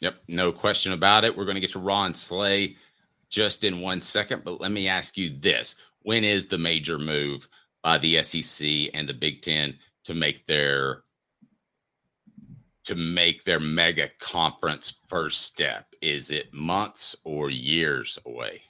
Yep, 0.01 0.17
no 0.29 0.53
question 0.53 0.93
about 0.93 1.25
it. 1.25 1.35
We're 1.35 1.47
going 1.47 1.55
to 1.55 1.63
get 1.63 1.73
to 1.73 1.79
Ron 1.79 2.15
Slay 2.15 2.77
just 3.31 3.65
in 3.65 3.81
one 3.81 4.03
second, 4.03 4.45
but 4.45 4.61
let 4.61 4.71
me 4.71 4.87
ask 4.87 5.17
you 5.17 5.31
this: 5.31 5.77
When 6.03 6.25
is 6.25 6.47
the 6.47 6.59
major 6.59 6.99
move 6.99 7.49
by 7.83 7.97
the 7.97 8.23
SEC 8.23 8.69
and 8.93 9.09
the 9.09 9.15
Big 9.15 9.41
Ten 9.41 9.79
to 10.05 10.13
make 10.13 10.47
their 10.47 11.05
to 12.85 12.97
make 12.97 13.45
their 13.45 13.61
mega 13.61 14.11
conference 14.21 15.01
first 15.09 15.41
step? 15.41 15.87
Is 16.03 16.31
it 16.31 16.53
months 16.53 17.17
or 17.25 17.49
years 17.49 18.19
away? 18.27 18.61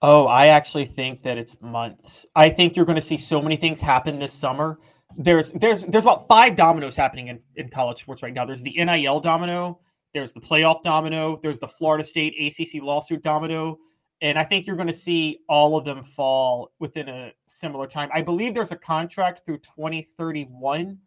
Oh, 0.00 0.28
I 0.28 0.46
actually 0.46 0.86
think 0.86 1.22
that 1.24 1.36
it's 1.36 1.60
months. 1.60 2.24
I 2.34 2.48
think 2.48 2.74
you're 2.74 2.86
going 2.86 2.96
to 2.96 3.02
see 3.02 3.18
so 3.18 3.42
many 3.42 3.56
things 3.56 3.82
happen 3.82 4.18
this 4.18 4.32
summer. 4.32 4.78
There's 5.16 5.52
there's 5.52 5.84
there's 5.84 6.04
about 6.04 6.28
five 6.28 6.56
dominoes 6.56 6.96
happening 6.96 7.28
in, 7.28 7.40
in 7.56 7.68
college 7.68 8.00
sports 8.00 8.22
right 8.22 8.32
now. 8.32 8.44
There's 8.44 8.62
the 8.62 8.72
NIL 8.76 9.20
domino, 9.20 9.80
there's 10.14 10.32
the 10.32 10.40
playoff 10.40 10.82
domino, 10.82 11.38
there's 11.42 11.58
the 11.58 11.68
Florida 11.68 12.04
State 12.04 12.34
ACC 12.40 12.82
lawsuit 12.82 13.22
domino, 13.22 13.78
and 14.20 14.38
I 14.38 14.44
think 14.44 14.66
you're 14.66 14.76
going 14.76 14.88
to 14.88 14.94
see 14.94 15.40
all 15.48 15.76
of 15.76 15.84
them 15.84 16.02
fall 16.02 16.72
within 16.78 17.08
a 17.08 17.32
similar 17.46 17.86
time. 17.86 18.08
I 18.14 18.22
believe 18.22 18.54
there's 18.54 18.72
a 18.72 18.76
contract 18.76 19.42
through 19.44 19.58
2031 19.58 20.98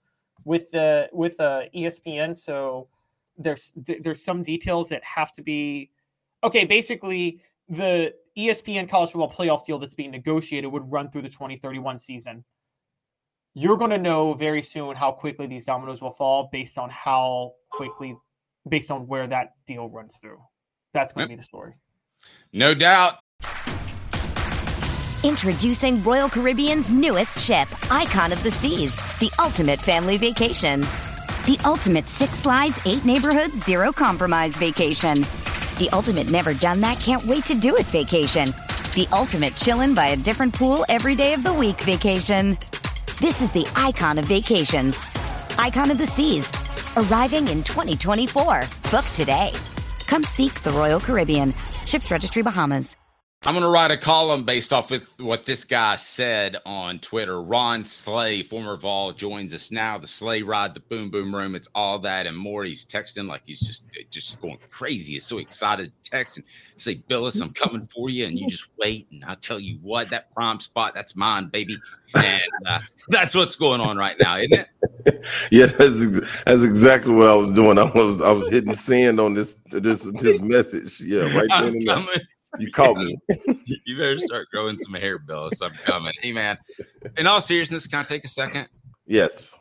with 0.44 0.70
the 0.72 1.10
with 1.14 1.40
uh, 1.40 1.64
ESPN, 1.76 2.36
so 2.36 2.88
there's 3.38 3.74
there's 3.76 4.24
some 4.24 4.44
details 4.44 4.90
that 4.90 5.04
have 5.04 5.34
to 5.34 5.42
be 5.42 5.92
okay. 6.44 6.66
Basically, 6.66 7.42
the 7.70 8.14
ESPN 8.38 8.88
college 8.88 9.12
football 9.12 9.32
playoff 9.32 9.66
deal 9.66 9.80
that's 9.80 9.94
being 9.94 10.12
negotiated 10.12 10.72
would 10.72 10.90
run 10.92 11.10
through 11.10 11.22
the 11.22 11.30
2031 11.30 11.98
season. 11.98 12.44
You're 13.58 13.78
going 13.78 13.92
to 13.92 13.98
know 13.98 14.34
very 14.34 14.62
soon 14.62 14.98
how 14.98 15.14
quickly 15.14 15.48
these 15.48 15.64
dominoes 15.64 16.02
will 16.02 16.12
fall 16.12 16.50
based 16.52 16.78
on 16.78 16.90
how 16.90 17.54
quickly, 17.72 18.18
based 18.68 18.92
on 18.92 19.08
where 19.08 19.26
that 19.26 19.54
deal 19.66 19.88
runs 19.88 20.18
through. 20.18 20.42
That's 20.94 21.14
going 21.14 21.30
to 21.30 21.30
be 21.30 21.38
the 21.38 21.44
story. 21.44 21.76
No 22.52 22.74
doubt. 22.74 23.14
Introducing 25.24 26.04
Royal 26.04 26.28
Caribbean's 26.28 26.92
newest 26.92 27.40
ship, 27.40 27.70
Icon 27.90 28.34
of 28.34 28.44
the 28.44 28.52
Seas, 28.52 28.94
the 29.20 29.32
ultimate 29.40 29.80
family 29.80 30.18
vacation. 30.18 30.82
The 31.46 31.58
ultimate 31.64 32.10
six 32.10 32.40
slides, 32.40 32.86
eight 32.86 33.06
neighborhoods, 33.06 33.64
zero 33.64 33.94
compromise 33.94 34.54
vacation. 34.58 35.22
The 35.78 35.88
ultimate 35.94 36.30
never 36.30 36.54
done 36.54 36.82
that, 36.82 37.00
can't 37.00 37.26
wait 37.26 37.46
to 37.46 37.56
do 37.56 37.78
it 37.78 37.86
vacation. 37.86 38.50
The 38.96 39.08
ultimate 39.14 39.54
chillin' 39.54 39.96
by 39.96 40.08
a 40.08 40.18
different 40.18 40.54
pool 40.54 40.86
every 40.90 41.16
day 41.16 41.34
of 41.34 41.44
the 41.44 41.54
week 41.54 41.82
vacation. 41.84 42.58
This 43.22 43.42
is 43.42 43.50
the 43.52 43.66
icon 43.78 44.18
of 44.18 44.26
vacations. 44.26 45.00
Icon 45.58 45.90
of 45.90 45.98
the 45.98 46.06
Seas, 46.06 46.52
arriving 46.98 47.48
in 47.48 47.64
2024. 47.64 48.62
Book 48.92 49.06
today. 49.16 49.54
Come 50.06 50.24
seek 50.24 50.62
the 50.64 50.72
Royal 50.72 51.00
Caribbean. 51.00 51.54
Ships 51.86 52.12
Registry 52.12 52.42
Bahamas. 52.42 52.98
I'm 53.48 53.54
going 53.54 53.62
to 53.62 53.70
write 53.70 53.92
a 53.92 53.98
column 53.98 54.44
based 54.44 54.74
off 54.74 54.90
with 54.90 55.08
what 55.20 55.46
this 55.46 55.64
guy 55.64 55.98
said 55.98 56.58
on 56.66 56.98
Twitter. 56.98 57.44
Ron 57.44 57.86
Slay, 57.86 58.42
former 58.42 58.76
Vol, 58.76 59.12
joins 59.12 59.54
us 59.54 59.70
now. 59.70 60.00
The 60.00 60.08
Slay 60.08 60.42
Ride, 60.42 60.74
the 60.74 60.80
Boom 60.80 61.12
Boom 61.12 61.34
Room, 61.34 61.54
it's 61.54 61.70
all 61.76 62.00
that 62.00 62.26
and 62.26 62.36
more. 62.36 62.64
He's 62.64 62.88
texting 62.88 63.28
like 63.28 63.44
he's 63.46 63.60
just 63.60 63.84
just 64.10 64.42
going 64.42 64.58
crazy. 64.72 65.14
He's 65.14 65.28
so 65.28 65.38
excited, 65.38 65.92
texting, 66.02 66.42
say, 66.76 66.96
Billis, 67.08 67.40
I'm 67.40 67.54
coming 67.54 67.88
for 67.94 68.10
you, 68.10 68.26
and 68.26 68.38
you 68.38 68.48
just 68.48 68.70
wait. 68.80 69.08
And 69.12 69.24
I'll 69.26 69.36
tell 69.36 69.60
you 69.60 69.78
what, 69.84 70.10
that 70.10 70.34
prime 70.34 70.60
spot, 70.60 70.96
that's 70.96 71.16
mine, 71.16 71.50
baby. 71.50 71.78
And 72.16 72.42
uh, 72.66 72.80
that's 73.10 73.36
what's 73.36 73.56
going 73.56 73.80
on 73.80 73.96
right 73.96 74.16
now, 74.20 74.38
isn't 74.38 74.54
it? 74.54 74.70
yeah, 75.52 75.68
that's 75.68 76.44
that's 76.44 76.64
exactly 76.64 77.14
what 77.14 77.28
I 77.28 77.36
was 77.36 77.52
doing. 77.52 77.78
I 77.78 77.92
was 77.92 78.22
I 78.22 78.32
was 78.32 78.50
hitting 78.50 78.74
send 78.74 79.20
on 79.20 79.36
this 79.36 79.56
this 79.70 80.04
this 80.20 80.40
message. 80.40 81.00
Yeah, 81.02 81.22
right 81.38 81.48
there. 81.48 81.48
I'm 81.50 81.68
and 81.68 81.88
there. 81.88 82.22
You 82.60 82.72
caught 82.72 82.98
me. 82.98 83.18
you 83.86 83.98
better 83.98 84.18
start 84.20 84.48
growing 84.52 84.78
some 84.80 84.94
hair, 84.94 85.18
Billis. 85.20 85.62
I'm 85.62 85.72
coming. 85.72 86.14
Hey, 86.22 86.32
man. 86.32 86.58
In 87.18 87.28
all 87.28 87.42
seriousness, 87.42 87.88
can 87.88 88.00
I 88.00 88.04
take 88.04 88.24
a 88.24 88.30
second? 88.30 88.68
Yes. 89.06 89.58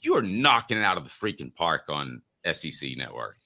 You 0.00 0.16
are 0.16 0.22
knocking 0.22 0.78
it 0.78 0.82
out 0.82 0.96
of 0.96 1.04
the 1.04 1.10
freaking 1.10 1.54
park 1.54 1.84
on 1.88 2.22
SEC 2.52 2.96
Network. 2.96 3.36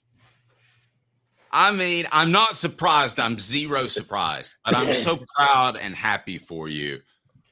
I 1.53 1.73
mean, 1.73 2.07
I'm 2.13 2.33
not 2.33 2.57
surprised. 2.57 3.21
I'm 3.21 3.39
zero 3.39 3.87
surprised, 3.87 4.55
but 4.65 4.75
I'm 4.75 4.93
so 4.93 5.19
proud 5.37 5.77
and 5.77 5.95
happy 5.95 6.39
for 6.39 6.69
you. 6.69 7.01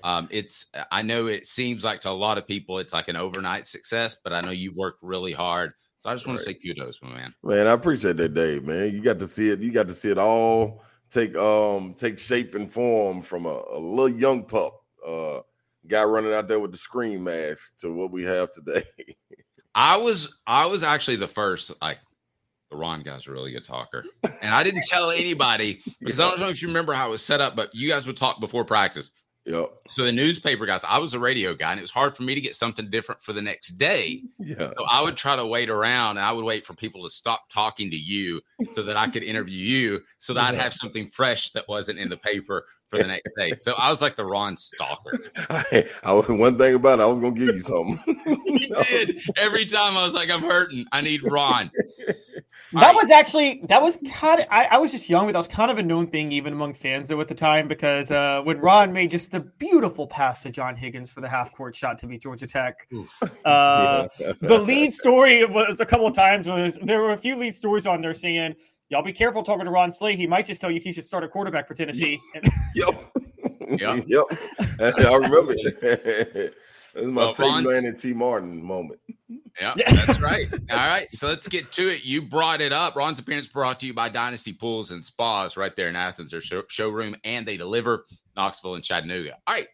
Um, 0.02 0.28
it's 0.30 0.66
I 0.92 1.00
know 1.00 1.28
it 1.28 1.46
seems 1.46 1.82
like 1.84 2.00
to 2.02 2.10
a 2.10 2.12
lot 2.12 2.36
of 2.36 2.46
people 2.46 2.78
it's 2.78 2.92
like 2.92 3.08
an 3.08 3.16
overnight 3.16 3.64
success, 3.64 4.18
but 4.22 4.34
I 4.34 4.42
know 4.42 4.50
you've 4.50 4.76
worked 4.76 5.02
really 5.02 5.32
hard. 5.32 5.72
So 6.00 6.10
I 6.10 6.14
just 6.14 6.26
want 6.26 6.38
to 6.38 6.44
say 6.44 6.52
kudos, 6.52 7.00
my 7.00 7.14
man. 7.14 7.34
Man, 7.42 7.66
I 7.66 7.72
appreciate 7.72 8.18
that, 8.18 8.34
Dave. 8.34 8.64
Man, 8.64 8.92
you 8.92 9.00
got 9.00 9.18
to 9.20 9.26
see 9.26 9.48
it. 9.48 9.60
You 9.60 9.72
got 9.72 9.88
to 9.88 9.94
see 9.94 10.10
it 10.10 10.18
all 10.18 10.82
take 11.14 11.36
um 11.36 11.94
take 11.94 12.18
shape 12.18 12.54
and 12.54 12.70
form 12.70 13.22
from 13.22 13.46
a, 13.46 13.62
a 13.72 13.78
little 13.78 14.08
young 14.08 14.44
pup, 14.44 14.82
uh, 15.06 15.40
guy 15.86 16.02
running 16.02 16.34
out 16.34 16.48
there 16.48 16.58
with 16.58 16.72
the 16.72 16.76
screen 16.76 17.22
mask 17.22 17.78
to 17.78 17.92
what 17.92 18.10
we 18.10 18.24
have 18.24 18.50
today. 18.50 18.82
I 19.74 19.96
was 19.96 20.36
I 20.46 20.66
was 20.66 20.82
actually 20.82 21.16
the 21.16 21.28
first 21.28 21.72
like 21.80 22.00
the 22.70 22.76
Ron 22.76 23.02
guy's 23.02 23.26
a 23.26 23.32
really 23.32 23.52
good 23.52 23.64
talker. 23.64 24.04
And 24.42 24.54
I 24.54 24.62
didn't 24.64 24.84
tell 24.84 25.10
anybody 25.10 25.80
because 26.00 26.18
I 26.18 26.28
don't 26.28 26.40
know 26.40 26.48
if 26.48 26.60
you 26.60 26.68
remember 26.68 26.92
how 26.92 27.08
it 27.08 27.10
was 27.12 27.24
set 27.24 27.40
up, 27.40 27.54
but 27.54 27.74
you 27.74 27.88
guys 27.88 28.06
would 28.06 28.16
talk 28.16 28.40
before 28.40 28.64
practice. 28.64 29.10
Yep. 29.46 29.70
So 29.88 30.04
the 30.04 30.12
newspaper 30.12 30.64
guys, 30.64 30.84
I 30.84 30.98
was 30.98 31.12
a 31.12 31.18
radio 31.18 31.54
guy, 31.54 31.72
and 31.72 31.78
it 31.78 31.82
was 31.82 31.90
hard 31.90 32.16
for 32.16 32.22
me 32.22 32.34
to 32.34 32.40
get 32.40 32.56
something 32.56 32.88
different 32.88 33.22
for 33.22 33.32
the 33.32 33.42
next 33.42 33.72
day. 33.78 34.22
Yeah. 34.38 34.72
So 34.76 34.84
I 34.84 35.00
would 35.00 35.16
try 35.16 35.36
to 35.36 35.46
wait 35.46 35.70
around 35.70 36.18
and 36.18 36.26
I 36.26 36.30
would 36.30 36.44
wait 36.44 36.66
for 36.66 36.74
people 36.74 37.02
to 37.04 37.08
stop 37.08 37.48
talking 37.50 37.90
to 37.90 37.96
you 37.96 38.42
so 38.74 38.82
that 38.82 38.96
I 38.96 39.08
could 39.08 39.22
interview 39.22 39.56
you 39.56 40.02
so 40.18 40.34
that 40.34 40.44
I'd 40.44 40.60
have 40.60 40.74
something 40.74 41.08
fresh 41.10 41.50
that 41.52 41.66
wasn't 41.66 41.98
in 41.98 42.10
the 42.10 42.16
paper 42.18 42.66
for 42.94 43.02
the 43.02 43.08
next 43.08 43.30
day. 43.36 43.52
So 43.60 43.74
I 43.74 43.90
was 43.90 44.02
like 44.02 44.16
the 44.16 44.24
Ron 44.24 44.56
stalker. 44.56 45.18
I, 45.36 45.88
I 46.02 46.12
was 46.12 46.28
one 46.28 46.58
thing 46.58 46.74
about 46.74 46.98
it, 46.98 47.02
I 47.02 47.06
was 47.06 47.20
gonna 47.20 47.34
give 47.34 47.54
you 47.54 47.60
something. 47.60 48.00
You 48.54 48.74
did. 48.76 49.20
Every 49.36 49.66
time 49.66 49.96
I 49.96 50.04
was 50.04 50.14
like, 50.14 50.30
I'm 50.30 50.40
hurting. 50.40 50.86
I 50.92 51.02
need 51.02 51.20
Ron. 51.24 51.70
That 52.72 52.94
was 52.94 53.10
actually 53.10 53.60
that 53.68 53.80
was 53.80 53.98
kind 54.12 54.40
of 54.40 54.46
I, 54.50 54.64
I 54.66 54.78
was 54.78 54.90
just 54.90 55.08
young, 55.08 55.26
but 55.26 55.32
that 55.32 55.38
was 55.38 55.48
kind 55.48 55.70
of 55.70 55.78
a 55.78 55.82
known 55.82 56.06
thing 56.08 56.32
even 56.32 56.52
among 56.52 56.74
fans 56.74 57.08
though 57.08 57.20
at 57.20 57.28
the 57.28 57.34
time 57.34 57.68
because 57.68 58.10
uh, 58.10 58.40
when 58.42 58.58
Ron 58.58 58.92
made 58.92 59.10
just 59.10 59.30
the 59.30 59.40
beautiful 59.40 60.06
pass 60.06 60.42
to 60.42 60.50
John 60.50 60.74
Higgins 60.74 61.10
for 61.10 61.20
the 61.20 61.28
half 61.28 61.52
court 61.52 61.76
shot 61.76 61.98
to 61.98 62.06
beat 62.06 62.22
Georgia 62.22 62.46
Tech, 62.46 62.88
uh, 63.44 64.08
the 64.40 64.58
lead 64.58 64.94
story 64.94 65.44
was 65.44 65.78
a 65.78 65.86
couple 65.86 66.06
of 66.06 66.14
times 66.14 66.46
was 66.46 66.78
there 66.82 67.00
were 67.00 67.12
a 67.12 67.18
few 67.18 67.36
lead 67.36 67.54
stories 67.54 67.86
on 67.86 68.00
there 68.00 68.14
saying 68.14 68.54
y'all 68.94 69.02
be 69.02 69.12
careful 69.12 69.42
talking 69.42 69.64
to 69.64 69.72
Ron 69.72 69.90
Slay. 69.90 70.14
He 70.14 70.24
might 70.24 70.46
just 70.46 70.60
tell 70.60 70.70
you 70.70 70.78
he 70.80 70.92
should 70.92 71.04
start 71.04 71.24
a 71.24 71.28
quarterback 71.28 71.66
for 71.66 71.74
Tennessee. 71.74 72.20
yep. 72.76 73.12
Yep. 73.68 74.04
yep. 74.06 74.24
I 74.80 75.14
remember 75.16 75.54
it. 75.56 76.54
This 76.94 77.02
is 77.06 77.10
my 77.10 77.24
Well, 77.24 77.34
Peyton 77.34 77.52
Ron's- 77.52 77.66
Manning 77.66 77.96
Tee 77.96 78.12
Martin 78.12 78.62
moment. 78.62 79.00
Yeah, 79.60 79.74
that's 79.76 80.20
right. 80.20 80.46
All 80.70 80.76
right, 80.76 81.10
so 81.10 81.26
let's 81.26 81.48
get 81.48 81.72
to 81.72 81.82
it. 81.82 82.04
You 82.04 82.22
brought 82.22 82.60
it 82.60 82.72
up. 82.72 82.94
Ron's 82.94 83.18
appearance 83.18 83.48
brought 83.48 83.80
to 83.80 83.86
you 83.86 83.92
by 83.92 84.08
Dynasty 84.08 84.52
Pools 84.52 84.92
and 84.92 85.04
Spas 85.04 85.56
right 85.56 85.74
there 85.74 85.88
in 85.88 85.96
Athens, 85.96 86.30
their 86.30 86.40
show, 86.40 86.62
showroom, 86.68 87.16
and 87.24 87.44
they 87.44 87.56
deliver 87.56 88.06
Knoxville 88.36 88.76
and 88.76 88.84
Chattanooga. 88.84 89.36
All 89.48 89.56
right, 89.56 89.66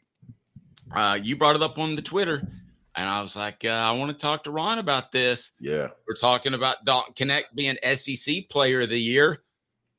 uh, 0.95 1.19
you 1.23 1.37
brought 1.37 1.57
it 1.57 1.63
up 1.63 1.79
on 1.79 1.95
the 1.95 2.01
Twitter, 2.01 2.49
and 2.97 3.09
I 3.09 3.21
was 3.21 3.37
like, 3.37 3.65
uh, 3.65 3.69
I 3.69 3.93
want 3.93 4.11
to 4.11 4.21
talk 4.21 4.45
to 4.45 4.51
Ron 4.51 4.79
about 4.79 5.13
this. 5.13 5.53
Yeah. 5.61 5.89
We're 6.09 6.15
talking 6.15 6.55
about 6.55 6.85
Dalton 6.85 7.15
Knecht 7.29 7.55
being 7.55 7.77
SEC 7.95 8.49
Player 8.49 8.83
of 8.83 8.91
the 8.91 9.01
Year. 9.01 9.43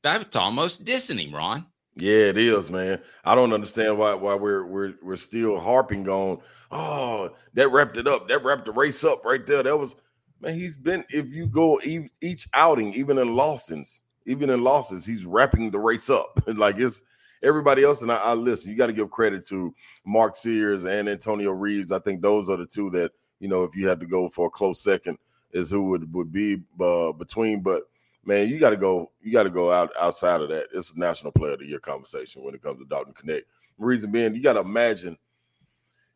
That's 0.02 0.36
almost 0.36 0.84
dissing 0.84 1.18
him, 1.18 1.34
Ron. 1.34 1.66
Yeah, 1.96 2.28
it 2.28 2.38
is, 2.38 2.70
man. 2.70 3.00
I 3.24 3.34
don't 3.34 3.52
understand 3.52 3.98
why 3.98 4.14
why 4.14 4.34
we're 4.34 4.64
we're 4.64 4.94
we're 5.02 5.16
still 5.16 5.60
harping 5.60 6.08
on. 6.08 6.40
Oh, 6.70 7.30
that 7.54 7.70
wrapped 7.70 7.98
it 7.98 8.06
up. 8.06 8.28
That 8.28 8.42
wrapped 8.42 8.64
the 8.64 8.72
race 8.72 9.04
up 9.04 9.24
right 9.24 9.46
there. 9.46 9.62
That 9.62 9.76
was 9.76 9.94
man. 10.40 10.54
He's 10.54 10.74
been 10.74 11.04
if 11.10 11.28
you 11.28 11.46
go 11.46 11.80
each 12.22 12.48
outing, 12.54 12.94
even 12.94 13.18
in 13.18 13.34
losses, 13.36 14.02
even 14.26 14.48
in 14.48 14.64
losses, 14.64 15.04
he's 15.04 15.26
wrapping 15.26 15.70
the 15.70 15.78
race 15.78 16.08
up. 16.08 16.42
like 16.46 16.78
it's 16.78 17.02
everybody 17.42 17.84
else. 17.84 18.02
And 18.02 18.12
I, 18.12 18.16
I 18.16 18.34
listen. 18.34 18.70
You 18.70 18.76
got 18.76 18.88
to 18.88 18.92
give 18.92 19.10
credit 19.10 19.44
to 19.46 19.74
Mark 20.04 20.36
Sears 20.36 20.84
and 20.84 21.08
Antonio 21.08 21.52
Reeves. 21.52 21.92
I 21.92 21.98
think 21.98 22.20
those 22.20 22.48
are 22.48 22.56
the 22.56 22.66
two 22.66 22.90
that 22.90 23.12
you 23.40 23.48
know. 23.48 23.64
If 23.64 23.76
you 23.76 23.88
had 23.88 24.00
to 24.00 24.06
go 24.06 24.28
for 24.28 24.46
a 24.46 24.50
close 24.50 24.82
second, 24.82 25.18
is 25.52 25.70
who 25.70 25.82
would 25.84 26.12
would 26.12 26.32
be 26.32 26.62
uh, 26.80 27.12
between. 27.12 27.60
But 27.60 27.82
man, 28.24 28.48
you 28.48 28.58
got 28.58 28.70
to 28.70 28.76
go. 28.76 29.10
You 29.20 29.32
got 29.32 29.44
to 29.44 29.50
go 29.50 29.72
out 29.72 29.90
outside 30.00 30.40
of 30.40 30.48
that. 30.48 30.68
It's 30.72 30.92
a 30.92 30.98
national 30.98 31.32
player 31.32 31.52
of 31.52 31.60
the 31.60 31.66
year 31.66 31.80
conversation 31.80 32.42
when 32.42 32.54
it 32.54 32.62
comes 32.62 32.78
to 32.80 32.86
Dalton 32.86 33.14
Knecht. 33.14 33.42
Reason 33.78 34.10
being, 34.12 34.34
you 34.34 34.42
got 34.42 34.52
to 34.52 34.60
imagine 34.60 35.16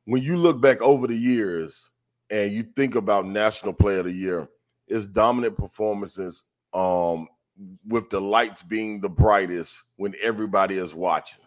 when 0.04 0.22
you 0.22 0.36
look 0.36 0.60
back 0.60 0.80
over 0.82 1.06
the 1.06 1.16
years 1.16 1.90
and 2.30 2.52
you 2.52 2.62
think 2.62 2.94
about 2.94 3.26
national 3.26 3.72
player 3.72 4.00
of 4.00 4.04
the 4.06 4.12
year, 4.12 4.48
it's 4.88 5.06
dominant 5.06 5.56
performances. 5.56 6.44
Um, 6.72 7.28
with 7.86 8.10
the 8.10 8.20
lights 8.20 8.62
being 8.62 9.00
the 9.00 9.08
brightest 9.08 9.82
when 9.96 10.14
everybody 10.22 10.78
is 10.78 10.94
watching, 10.94 11.44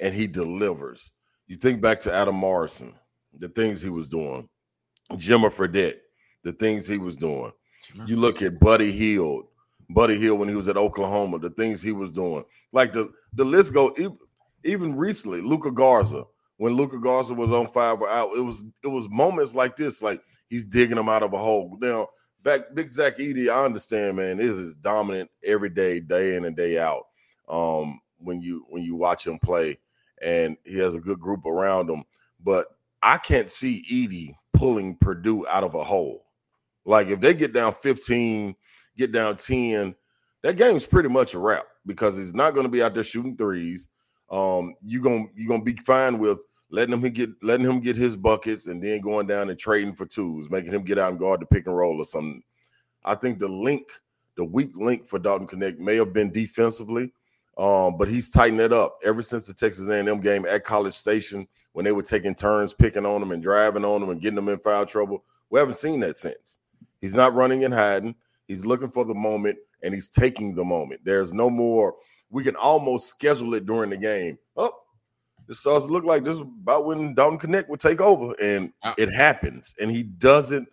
and 0.00 0.14
he 0.14 0.26
delivers. 0.26 1.10
You 1.46 1.56
think 1.56 1.80
back 1.80 2.00
to 2.00 2.12
Adam 2.12 2.34
Morrison, 2.34 2.94
the 3.38 3.48
things 3.48 3.82
he 3.82 3.90
was 3.90 4.08
doing, 4.08 4.48
Jimmer 5.12 5.52
Fredette, 5.52 5.98
the 6.42 6.52
things 6.52 6.86
he 6.86 6.98
was 6.98 7.16
doing. 7.16 7.52
You 8.06 8.16
look 8.16 8.42
at 8.42 8.60
Buddy 8.60 8.92
Hield, 8.92 9.46
Buddy 9.90 10.18
Hield 10.18 10.38
when 10.38 10.48
he 10.48 10.54
was 10.54 10.68
at 10.68 10.76
Oklahoma, 10.76 11.38
the 11.38 11.50
things 11.50 11.82
he 11.82 11.92
was 11.92 12.10
doing. 12.10 12.44
Like 12.72 12.92
the 12.92 13.12
the 13.34 13.44
list 13.44 13.72
go 13.72 13.94
even 14.64 14.96
recently, 14.96 15.40
Luka 15.40 15.70
Garza. 15.70 16.24
When 16.58 16.74
Luka 16.74 16.98
Garza 16.98 17.34
was 17.34 17.50
on 17.50 17.66
fire 17.66 18.08
out, 18.08 18.36
it 18.36 18.40
was 18.40 18.64
it 18.84 18.88
was 18.88 19.08
moments 19.08 19.54
like 19.54 19.76
this, 19.76 20.00
like 20.00 20.22
he's 20.48 20.64
digging 20.64 20.96
them 20.96 21.08
out 21.08 21.22
of 21.22 21.32
a 21.32 21.38
hole. 21.38 21.76
Now, 21.80 22.08
back 22.42 22.74
Big 22.74 22.90
Zach 22.90 23.18
Edey, 23.18 23.48
I 23.48 23.64
understand, 23.64 24.16
man. 24.16 24.36
This 24.36 24.52
is 24.52 24.74
dominant 24.76 25.30
every 25.44 25.68
day, 25.68 26.00
day 26.00 26.36
in 26.36 26.44
and 26.44 26.56
day 26.56 26.78
out. 26.78 27.04
Um, 27.48 28.00
when 28.18 28.40
you 28.40 28.64
when 28.68 28.82
you 28.82 28.94
watch 28.94 29.26
him 29.26 29.38
play, 29.38 29.78
and 30.20 30.56
he 30.64 30.78
has 30.78 30.94
a 30.94 31.00
good 31.00 31.20
group 31.20 31.44
around 31.46 31.90
him. 31.90 32.04
But 32.42 32.66
I 33.02 33.18
can't 33.18 33.50
see 33.50 33.84
Edey 33.90 34.34
pulling 34.52 34.96
Purdue 34.96 35.46
out 35.48 35.64
of 35.64 35.74
a 35.74 35.84
hole. 35.84 36.24
Like 36.84 37.08
if 37.08 37.20
they 37.20 37.34
get 37.34 37.52
down 37.52 37.72
15, 37.72 38.54
get 38.96 39.12
down 39.12 39.36
10, 39.36 39.94
that 40.42 40.56
game's 40.56 40.86
pretty 40.86 41.08
much 41.08 41.34
a 41.34 41.38
wrap 41.38 41.64
because 41.86 42.16
he's 42.16 42.34
not 42.34 42.54
going 42.54 42.64
to 42.64 42.70
be 42.70 42.82
out 42.82 42.94
there 42.94 43.04
shooting 43.04 43.36
threes. 43.36 43.88
Um, 44.30 44.74
you're 44.82 45.02
gonna 45.02 45.26
you're 45.34 45.48
gonna 45.48 45.62
be 45.62 45.76
fine 45.76 46.18
with 46.18 46.42
letting 46.72 46.94
him 46.94 47.02
get 47.10 47.30
letting 47.42 47.66
him 47.66 47.80
get 47.80 47.96
his 47.96 48.16
buckets 48.16 48.66
and 48.66 48.82
then 48.82 49.00
going 49.00 49.26
down 49.26 49.50
and 49.50 49.58
trading 49.58 49.94
for 49.94 50.06
twos, 50.06 50.50
making 50.50 50.72
him 50.72 50.82
get 50.82 50.98
out 50.98 51.10
and 51.10 51.18
guard 51.18 51.40
the 51.40 51.46
pick 51.46 51.66
and 51.66 51.76
roll 51.76 51.98
or 51.98 52.04
something. 52.04 52.42
I 53.04 53.14
think 53.14 53.38
the 53.38 53.48
link, 53.48 53.88
the 54.36 54.44
weak 54.44 54.74
link 54.74 55.06
for 55.06 55.18
Dalton 55.18 55.46
Knecht 55.46 55.78
may 55.78 55.96
have 55.96 56.12
been 56.12 56.32
defensively, 56.32 57.12
um, 57.58 57.98
but 57.98 58.08
he's 58.08 58.30
tightened 58.30 58.60
it 58.60 58.72
up 58.72 58.98
ever 59.04 59.20
since 59.20 59.46
the 59.46 59.52
Texas 59.52 59.88
A&M 59.88 60.20
game 60.20 60.46
at 60.46 60.64
College 60.64 60.94
Station 60.94 61.46
when 61.72 61.84
they 61.84 61.92
were 61.92 62.02
taking 62.02 62.34
turns 62.34 62.72
picking 62.72 63.06
on 63.06 63.22
him 63.22 63.32
and 63.32 63.42
driving 63.42 63.84
on 63.84 64.02
him 64.02 64.08
and 64.08 64.20
getting 64.20 64.36
them 64.36 64.48
in 64.48 64.58
foul 64.58 64.86
trouble. 64.86 65.24
We 65.50 65.60
haven't 65.60 65.74
seen 65.74 66.00
that 66.00 66.16
since. 66.16 66.58
He's 67.00 67.14
not 67.14 67.34
running 67.34 67.64
and 67.64 67.74
hiding. 67.74 68.14
He's 68.48 68.64
looking 68.64 68.88
for 68.88 69.04
the 69.04 69.14
moment 69.14 69.58
and 69.82 69.92
he's 69.92 70.08
taking 70.08 70.54
the 70.54 70.64
moment. 70.64 71.02
There's 71.04 71.34
no 71.34 71.50
more. 71.50 71.96
We 72.30 72.42
can 72.42 72.56
almost 72.56 73.08
schedule 73.08 73.52
it 73.54 73.66
during 73.66 73.90
the 73.90 73.96
game. 73.98 74.38
This 75.46 75.60
starts 75.60 75.86
to 75.86 75.92
look 75.92 76.04
like 76.04 76.24
this 76.24 76.34
is 76.34 76.40
about 76.40 76.86
when 76.86 77.14
Dalton 77.14 77.38
Knecht 77.38 77.68
would 77.68 77.80
take 77.80 78.00
over, 78.00 78.34
and 78.40 78.72
it 78.96 79.12
happens. 79.12 79.74
And 79.80 79.90
he 79.90 80.02
doesn't 80.02 80.68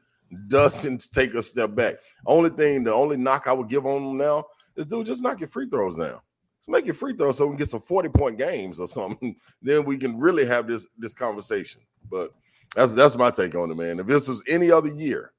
doesn't 0.47 1.11
take 1.11 1.33
a 1.33 1.41
step 1.41 1.75
back. 1.75 1.95
Only 2.25 2.51
thing, 2.51 2.83
the 2.83 2.93
only 2.93 3.17
knock 3.17 3.47
I 3.47 3.53
would 3.53 3.69
give 3.69 3.85
on 3.85 4.03
him 4.03 4.17
now 4.17 4.45
is, 4.75 4.85
dude, 4.85 5.07
just 5.07 5.23
knock 5.23 5.39
your 5.39 5.47
free 5.47 5.67
throws 5.67 5.97
down. 5.97 6.19
Just 6.59 6.67
make 6.67 6.85
your 6.85 6.93
free 6.93 7.15
throws 7.15 7.37
so 7.37 7.45
we 7.45 7.51
can 7.51 7.57
get 7.57 7.69
some 7.69 7.79
forty 7.79 8.09
point 8.09 8.37
games 8.37 8.79
or 8.79 8.87
something. 8.87 9.35
then 9.61 9.85
we 9.85 9.97
can 9.97 10.19
really 10.19 10.45
have 10.45 10.67
this 10.67 10.87
this 10.97 11.13
conversation. 11.13 11.81
But 12.09 12.31
that's 12.75 12.93
that's 12.93 13.17
my 13.17 13.31
take 13.31 13.55
on 13.55 13.71
it, 13.71 13.75
man. 13.75 13.99
If 13.99 14.07
this 14.07 14.27
was 14.27 14.43
any 14.47 14.71
other 14.71 14.89
year 14.89 15.31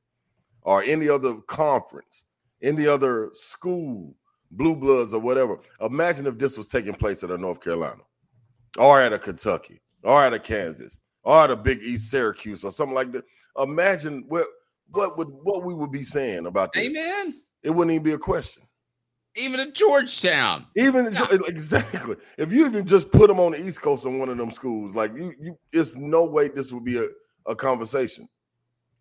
or 0.63 0.83
any 0.83 1.09
other 1.09 1.37
conference, 1.47 2.25
any 2.63 2.87
other 2.87 3.31
school, 3.33 4.15
blue 4.51 4.75
bloods 4.75 5.15
or 5.15 5.21
whatever, 5.21 5.59
imagine 5.81 6.27
if 6.27 6.37
this 6.37 6.59
was 6.59 6.67
taking 6.67 6.95
place 6.95 7.23
at 7.23 7.31
a 7.31 7.39
North 7.39 7.63
Carolina 7.63 8.03
or 8.79 9.01
at 9.01 9.13
a 9.13 9.19
Kentucky 9.19 9.81
or 10.03 10.23
at 10.23 10.33
a 10.33 10.39
Kansas 10.39 10.99
or 11.23 11.43
at 11.45 11.51
a 11.51 11.57
Big 11.57 11.83
East 11.83 12.11
Syracuse 12.11 12.65
or 12.65 12.71
something 12.71 12.95
like 12.95 13.13
that. 13.13 13.25
Imagine 13.59 14.25
what 14.29 14.47
what 14.91 15.17
would 15.19 15.29
what 15.29 15.65
we 15.65 15.75
would 15.75 15.93
be 15.93 16.05
saying 16.05 16.47
about 16.47 16.73
this. 16.73 16.87
Amen. 16.89 17.41
It 17.63 17.71
wouldn't 17.71 17.93
even 17.93 18.03
be 18.05 18.13
a 18.13 18.19
question. 18.19 18.63
Even 19.37 19.61
at 19.61 19.75
Georgetown. 19.75 20.67
Even 20.77 21.07
exactly. 21.07 22.17
If 22.37 22.53
you 22.53 22.67
even 22.67 22.87
just 22.87 23.13
put 23.13 23.29
them 23.29 23.39
on 23.39 23.53
the 23.53 23.65
East 23.65 23.81
Coast 23.81 24.05
in 24.05 24.19
one 24.19 24.29
of 24.29 24.37
them 24.39 24.51
schools, 24.51 24.95
like 24.97 25.15
you, 25.15 25.33
you, 25.41 25.57
it's 25.73 25.95
no 25.95 26.25
way 26.25 26.49
this 26.49 26.73
would 26.73 26.85
be 26.85 26.99
a, 26.99 27.07
a 27.47 27.55
conversation. 27.55 28.29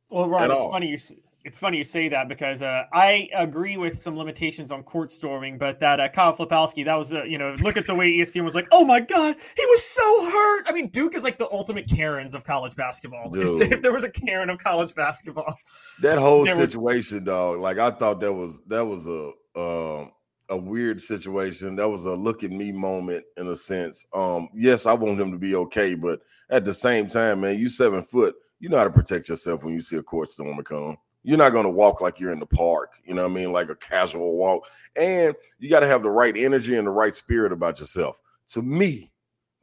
Well, 0.10 0.30
Ron, 0.30 0.44
At 0.44 0.52
it's 0.52 0.60
all. 0.62 0.72
funny 0.72 0.88
you 0.88 0.94
s- 0.96 1.14
it's 1.46 1.58
funny 1.58 1.78
you 1.78 1.84
say 1.84 2.10
that 2.10 2.28
because 2.28 2.62
uh, 2.62 2.84
I 2.94 3.30
agree 3.34 3.78
with 3.78 3.98
some 3.98 4.18
limitations 4.18 4.72
on 4.72 4.84
court 4.84 5.10
storming, 5.10 5.58
but 5.58 5.80
that 5.80 6.00
uh, 6.00 6.10
Kyle 6.10 6.36
Filipowski, 6.36 6.84
that 6.86 6.96
was 6.96 7.10
the 7.10 7.24
you 7.24 7.38
know 7.38 7.56
look 7.62 7.78
at 7.78 7.88
the 7.88 7.96
way 7.96 8.12
ESPN 8.18 8.44
was 8.44 8.56
like, 8.56 8.68
oh 8.72 8.84
my 8.84 9.00
god, 9.00 9.36
he 9.56 9.66
was 9.68 9.84
so 9.84 10.26
hurt. 10.26 10.66
I 10.68 10.72
mean, 10.74 10.90
Duke 10.90 11.16
is 11.16 11.24
like 11.24 11.38
the 11.38 11.50
ultimate 11.52 11.88
Karens 11.88 12.34
of 12.36 12.44
college 12.44 12.76
basketball. 12.76 13.30
Dude. 13.32 13.72
If 13.72 13.82
there 13.82 13.94
was 13.94 14.04
a 14.04 14.10
Karen 14.12 14.50
of 14.50 14.58
college 14.58 14.94
basketball, 14.96 15.56
That 16.02 16.20
whole 16.20 16.44
There 16.46 16.58
was- 16.58 16.72
situation, 16.72 17.24
dog. 17.24 17.60
Like 17.60 17.78
I 17.78 17.92
thought 17.92 18.20
that 18.20 18.34
was 18.34 18.60
that 18.68 18.86
was 18.86 19.08
a 19.08 19.32
um 19.60 20.12
a 20.50 20.58
weird 20.58 21.02
situation. 21.02 21.76
That 21.76 21.88
was 21.88 22.06
a 22.06 22.12
look 22.14 22.44
at 22.44 22.52
me 22.52 22.72
moment 22.72 23.24
in 23.38 23.48
a 23.48 23.56
sense. 23.56 24.06
Um, 24.14 24.50
yes, 24.54 24.86
I 24.88 24.94
want 24.94 25.20
him 25.20 25.32
to 25.32 25.38
be 25.38 25.56
okay, 25.56 25.94
but 25.96 26.20
at 26.50 26.66
the 26.66 26.74
same 26.74 27.08
time, 27.08 27.42
man, 27.42 27.58
you 27.60 27.70
seven 27.70 28.04
foot. 28.04 28.36
You 28.60 28.68
know 28.68 28.78
how 28.78 28.84
to 28.84 28.90
protect 28.90 29.30
yourself 29.30 29.64
when 29.64 29.74
you 29.74 29.80
see 29.80 29.96
a 29.98 30.04
court 30.04 30.30
storm 30.32 30.62
come. 30.64 30.98
You're 31.24 31.38
not 31.38 31.52
going 31.52 31.66
to 31.66 31.70
walk 31.70 32.02
like 32.02 32.20
you're 32.20 32.32
in 32.32 32.40
the 32.40 32.46
park. 32.46 32.94
You 33.04 33.14
know 33.14 33.24
what 33.24 33.32
I 33.32 33.34
mean? 33.34 33.52
Like 33.52 33.70
a 33.70 33.76
casual 33.76 34.36
walk. 34.36 34.64
And 34.96 35.36
you 35.60 35.70
got 35.70 35.82
to 35.82 35.88
have 35.88 36.04
the 36.04 36.10
right 36.10 36.36
energy 36.36 36.76
and 36.76 36.88
the 36.88 36.92
right 36.92 37.14
spirit 37.14 37.52
about 37.52 37.80
yourself. 37.80 38.22
To 38.50 38.62
me, 38.62 39.12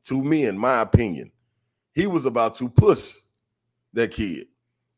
to 0.05 0.23
me, 0.23 0.45
in 0.45 0.59
my 0.59 0.81
opinion, 0.83 1.33
he 1.95 2.07
was 2.07 2.27
about 2.27 2.55
to 2.57 2.69
push 2.69 3.15
that 3.95 4.13
kid. 4.13 4.49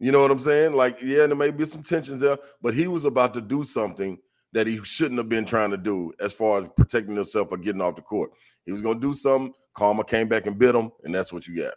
You 0.01 0.13
know 0.13 0.21
what 0.21 0.31
I'm 0.31 0.39
saying? 0.39 0.75
Like, 0.75 0.99
yeah, 1.03 1.27
there 1.27 1.37
may 1.37 1.51
be 1.51 1.65
some 1.65 1.83
tensions 1.83 2.21
there, 2.21 2.39
but 2.61 2.75
he 2.75 2.87
was 2.87 3.05
about 3.05 3.35
to 3.35 3.41
do 3.41 3.65
something 3.65 4.19
that 4.53 4.67
he 4.67 4.83
shouldn't 4.83 5.19
have 5.19 5.29
been 5.29 5.45
trying 5.45 5.71
to 5.71 5.77
do 5.77 6.13
as 6.21 6.33
far 6.33 6.59
as 6.59 6.69
protecting 6.69 7.17
himself 7.17 7.53
or 7.53 7.59
getting 7.59 7.81
off 7.81 7.97
the 7.97 8.03
court. 8.03 8.31
He 8.65 8.73
was 8.73 8.83
going 8.83 9.01
to 9.01 9.07
do 9.07 9.15
something. 9.15 9.53
Karma 9.75 10.05
came 10.05 10.29
back 10.29 10.47
and 10.47 10.59
bit 10.59 10.75
him, 10.75 10.91
and 11.05 11.15
that's 11.15 11.33
what 11.33 11.47
you 11.47 11.57
got. 11.57 11.75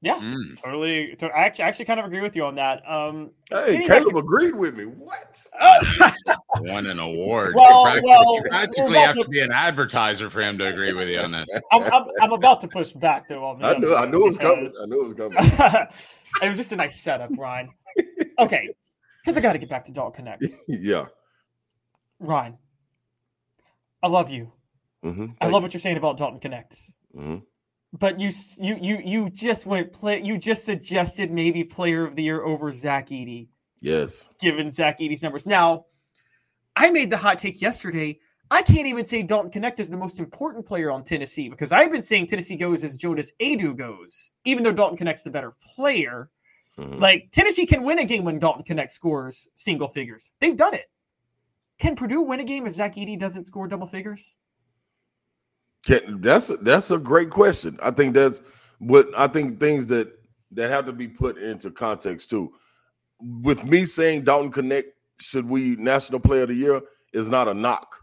Yeah, 0.00 0.14
Mm. 0.20 0.62
totally. 0.62 1.16
to- 1.16 1.26
I 1.36 1.40
actually, 1.42 1.64
actually 1.64 1.84
kind 1.86 1.98
of 1.98 2.06
agree 2.06 2.20
with 2.20 2.36
you 2.36 2.44
on 2.44 2.54
that. 2.54 2.88
Um, 2.88 3.32
Hey, 3.50 3.72
getting 3.72 3.88
back 3.88 3.98
Caleb 3.98 4.12
to- 4.12 4.18
agreed 4.20 4.54
with 4.54 4.76
me. 4.76 4.84
What? 4.84 5.44
Won 6.60 6.86
an 6.86 7.00
award. 7.00 7.54
Well, 7.56 7.84
you 7.86 7.90
practically, 7.90 8.10
well, 8.12 8.34
you 8.36 8.42
practically 8.42 8.98
have 8.98 9.16
to- 9.16 9.24
to 9.24 9.28
be 9.28 9.40
an 9.40 9.50
advertiser 9.50 10.30
for 10.30 10.40
him 10.40 10.56
to 10.58 10.66
agree 10.68 10.92
with 10.92 11.08
you 11.08 11.18
on 11.18 11.32
this. 11.32 11.48
I'm, 11.72 11.82
I'm, 11.92 12.04
I'm 12.20 12.32
about 12.32 12.60
to 12.60 12.68
push 12.68 12.92
back 12.92 13.26
though 13.26 13.44
on 13.44 13.64
I 13.64 13.72
knew, 13.74 13.96
I 13.96 14.06
knew 14.06 14.24
it 14.24 14.28
was 14.28 14.38
coming. 14.38 14.70
I 14.80 14.86
knew 14.86 15.00
it 15.00 15.04
was 15.04 15.14
coming. 15.14 15.36
it 16.42 16.48
was 16.48 16.56
just 16.56 16.70
a 16.70 16.76
nice 16.76 17.00
setup, 17.00 17.30
Ryan. 17.36 17.68
Okay, 18.38 18.68
because 19.24 19.36
I 19.36 19.40
got 19.40 19.54
to 19.54 19.58
get 19.58 19.68
back 19.68 19.84
to 19.86 19.92
Dog 19.92 20.14
Connect. 20.14 20.44
yeah. 20.68 21.06
Ryan, 22.20 22.56
I 24.02 24.06
love 24.08 24.30
you. 24.30 24.52
Mhm. 25.04 25.34
I 25.40 25.48
love 25.48 25.62
what 25.64 25.74
you're 25.74 25.80
saying 25.80 25.96
about 25.96 26.18
Dalton 26.18 26.38
Knecht. 26.38 26.76
Mhm. 27.16 27.42
But 27.92 28.20
you 28.20 28.30
you 28.58 28.76
you 28.80 28.98
you 29.04 29.30
just 29.30 29.64
went 29.64 29.92
play. 29.92 30.22
You 30.22 30.36
just 30.36 30.64
suggested 30.64 31.30
maybe 31.30 31.64
Player 31.64 32.04
of 32.06 32.16
the 32.16 32.22
Year 32.22 32.42
over 32.44 32.70
Zach 32.72 33.08
Edey, 33.08 33.48
Yes. 33.80 34.28
given 34.40 34.70
Zach 34.70 34.98
Edey's 35.00 35.22
numbers. 35.22 35.46
Now, 35.46 35.86
I 36.76 36.90
made 36.90 37.10
the 37.10 37.16
hot 37.16 37.38
take 37.38 37.62
yesterday. 37.62 38.18
I 38.50 38.62
can't 38.62 38.86
even 38.86 39.04
say 39.04 39.22
Dalton 39.22 39.50
Knecht 39.62 39.78
is 39.78 39.88
the 39.90 39.96
most 39.96 40.18
important 40.20 40.66
player 40.66 40.90
on 40.90 41.02
Tennessee 41.04 41.48
because 41.48 41.72
I've 41.72 41.90
been 41.92 42.02
saying 42.02 42.26
Tennessee 42.26 42.56
goes 42.56 42.82
as 42.84 42.96
Jonas 42.96 43.32
Aidoo 43.40 43.74
goes, 43.76 44.32
even 44.44 44.64
though 44.64 44.72
Dalton 44.72 45.06
Knecht's 45.06 45.22
the 45.22 45.30
better 45.30 45.54
player. 45.74 46.30
Mhm. 46.78 47.00
Like 47.00 47.30
Tennessee 47.32 47.66
can 47.66 47.82
win 47.82 47.98
a 47.98 48.04
game 48.04 48.24
when 48.24 48.38
Dalton 48.38 48.64
Knecht 48.64 48.90
scores 48.90 49.48
single 49.54 49.88
figures. 49.88 50.30
They've 50.40 50.56
done 50.56 50.74
it. 50.74 50.90
Can 51.78 51.94
Purdue 51.96 52.22
win 52.22 52.40
a 52.40 52.44
game 52.44 52.66
if 52.66 52.74
Zach 52.74 52.96
Edey 52.96 53.18
doesn't 53.18 53.44
score 53.44 53.66
double 53.68 53.86
figures? 53.86 54.36
Can, 55.86 56.20
that's 56.20 56.48
that's 56.62 56.90
a 56.90 56.98
great 56.98 57.30
question. 57.30 57.78
I 57.82 57.90
think 57.90 58.14
that's 58.14 58.40
what 58.78 59.08
I 59.16 59.26
think 59.28 59.60
things 59.60 59.86
that 59.88 60.12
that 60.52 60.70
have 60.70 60.86
to 60.86 60.92
be 60.92 61.08
put 61.08 61.38
into 61.38 61.70
context 61.70 62.30
too. 62.30 62.52
With 63.20 63.64
me 63.64 63.84
saying 63.86 64.24
Dalton 64.24 64.52
Knecht 64.52 64.84
should 65.20 65.48
we 65.48 65.76
national 65.76 66.20
player 66.20 66.42
of 66.42 66.48
the 66.48 66.54
year 66.54 66.80
is 67.12 67.28
not 67.28 67.48
a 67.48 67.54
knock 67.54 67.94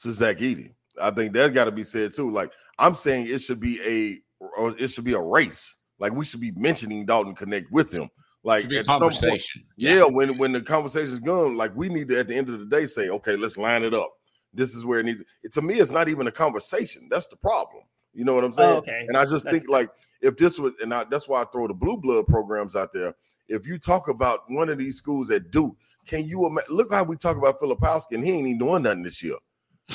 to 0.00 0.12
Zach 0.12 0.38
Edey. 0.38 0.72
I 1.00 1.10
think 1.10 1.32
that's 1.32 1.52
got 1.52 1.64
to 1.64 1.72
be 1.72 1.84
said 1.84 2.14
too. 2.14 2.30
Like 2.30 2.52
I'm 2.78 2.94
saying, 2.94 3.26
it 3.28 3.40
should 3.40 3.60
be 3.60 3.80
a 3.82 4.20
or 4.56 4.74
it 4.78 4.88
should 4.88 5.04
be 5.04 5.14
a 5.14 5.20
race. 5.20 5.74
Like 5.98 6.12
we 6.12 6.24
should 6.24 6.40
be 6.40 6.52
mentioning 6.52 7.06
Dalton 7.06 7.34
Knecht 7.34 7.70
with 7.70 7.92
him. 7.92 8.08
Like 8.42 8.68
be 8.68 8.76
a 8.76 8.80
at 8.80 8.86
some 8.86 9.00
point- 9.00 9.14
conversation. 9.14 9.64
yeah, 9.76 10.04
when 10.04 10.36
when 10.38 10.52
the 10.52 10.60
conversation's 10.60 11.20
gone, 11.20 11.56
like 11.56 11.74
we 11.74 11.88
need 11.88 12.08
to 12.08 12.18
at 12.18 12.28
the 12.28 12.34
end 12.34 12.48
of 12.48 12.58
the 12.60 12.66
day 12.66 12.86
say, 12.86 13.08
okay, 13.08 13.36
let's 13.36 13.56
line 13.56 13.82
it 13.84 13.94
up. 13.94 14.12
This 14.54 14.74
is 14.74 14.84
where 14.84 15.00
it 15.00 15.06
needs. 15.06 15.22
It, 15.42 15.52
to 15.54 15.62
me, 15.62 15.74
it's 15.74 15.90
not 15.90 16.08
even 16.08 16.26
a 16.26 16.32
conversation. 16.32 17.08
That's 17.10 17.26
the 17.26 17.36
problem. 17.36 17.82
You 18.12 18.24
know 18.24 18.34
what 18.34 18.44
I'm 18.44 18.52
oh, 18.52 18.56
saying? 18.56 18.72
Oh, 18.72 18.78
okay. 18.78 19.04
And 19.08 19.16
I 19.16 19.24
just 19.24 19.44
That's 19.44 19.58
think 19.58 19.68
like 19.68 19.90
if 20.20 20.36
this 20.36 20.58
was, 20.58 20.74
and 20.80 20.94
I, 20.94 21.04
that's 21.04 21.28
why 21.28 21.42
I 21.42 21.44
throw 21.46 21.66
the 21.66 21.74
blue 21.74 21.96
blood 21.96 22.26
programs 22.26 22.76
out 22.76 22.92
there. 22.92 23.14
If 23.48 23.66
you 23.66 23.78
talk 23.78 24.08
about 24.08 24.40
one 24.48 24.68
of 24.70 24.78
these 24.78 24.96
schools 24.96 25.30
at 25.30 25.50
Duke, 25.50 25.76
can 26.06 26.24
you 26.24 26.46
ima- 26.46 26.62
look 26.68 26.92
how 26.92 27.02
we 27.02 27.16
talk 27.16 27.36
about 27.36 27.58
Filipowski 27.58 28.12
and 28.12 28.24
he 28.24 28.32
ain't 28.32 28.46
even 28.46 28.58
doing 28.58 28.82
nothing 28.84 29.02
this 29.02 29.22
year? 29.22 29.36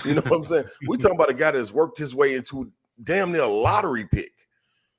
You 0.06 0.16
know 0.16 0.22
what 0.22 0.34
I'm 0.34 0.46
saying? 0.46 0.66
we 0.88 0.98
talking 0.98 1.16
about 1.16 1.32
a 1.32 1.34
guy 1.34 1.52
that's 1.52 1.72
worked 1.72 1.98
his 1.98 2.14
way 2.14 2.36
into 2.36 2.72
damn 3.04 3.32
near 3.32 3.44
a 3.44 3.48
lottery 3.48 4.06
pick. 4.06 4.32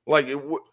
Like 0.07 0.27
it, 0.27 0.43
wo- 0.43 0.65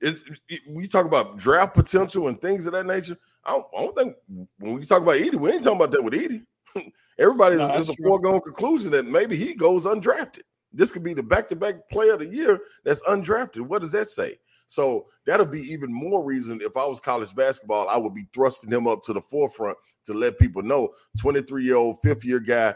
it, 0.00 0.18
it 0.48 0.60
we 0.68 0.86
talk 0.86 1.06
about 1.06 1.38
draft 1.38 1.74
potential 1.74 2.28
and 2.28 2.40
things 2.40 2.66
of 2.66 2.72
that 2.72 2.84
nature. 2.84 3.16
I 3.44 3.52
don't, 3.52 3.66
I 3.76 3.80
don't 3.80 3.96
think 3.96 4.14
when 4.58 4.74
we 4.74 4.84
talk 4.84 5.02
about 5.02 5.16
Edey, 5.16 5.36
we 5.36 5.52
ain't 5.52 5.62
talking 5.62 5.76
about 5.76 5.92
that 5.92 6.04
with 6.04 6.14
Edey. 6.14 6.44
Everybody's 7.18 7.58
No, 7.58 7.74
it's 7.74 7.88
a 7.88 7.94
true. 7.94 8.08
foregone 8.08 8.40
conclusion 8.40 8.90
that 8.92 9.06
maybe 9.06 9.36
he 9.36 9.54
goes 9.54 9.84
undrafted. 9.84 10.42
This 10.72 10.90
could 10.90 11.02
be 11.02 11.14
the 11.14 11.22
back-to-back 11.22 11.88
player 11.90 12.14
of 12.14 12.20
the 12.20 12.26
year 12.26 12.60
that's 12.84 13.02
undrafted. 13.02 13.60
What 13.60 13.82
does 13.82 13.92
that 13.92 14.08
say? 14.08 14.38
So 14.66 15.06
that'll 15.26 15.44
be 15.44 15.60
even 15.60 15.92
more 15.92 16.24
reason 16.24 16.60
if 16.62 16.76
I 16.78 16.86
was 16.86 16.98
college 16.98 17.34
basketball, 17.34 17.88
I 17.88 17.98
would 17.98 18.14
be 18.14 18.26
thrusting 18.32 18.70
him 18.70 18.86
up 18.86 19.02
to 19.04 19.12
the 19.12 19.20
forefront 19.20 19.76
to 20.06 20.14
let 20.14 20.38
people 20.38 20.62
know 20.62 20.88
23 21.20 21.64
year 21.64 21.76
old, 21.76 21.98
fifth 22.00 22.24
year 22.24 22.40
guy 22.40 22.74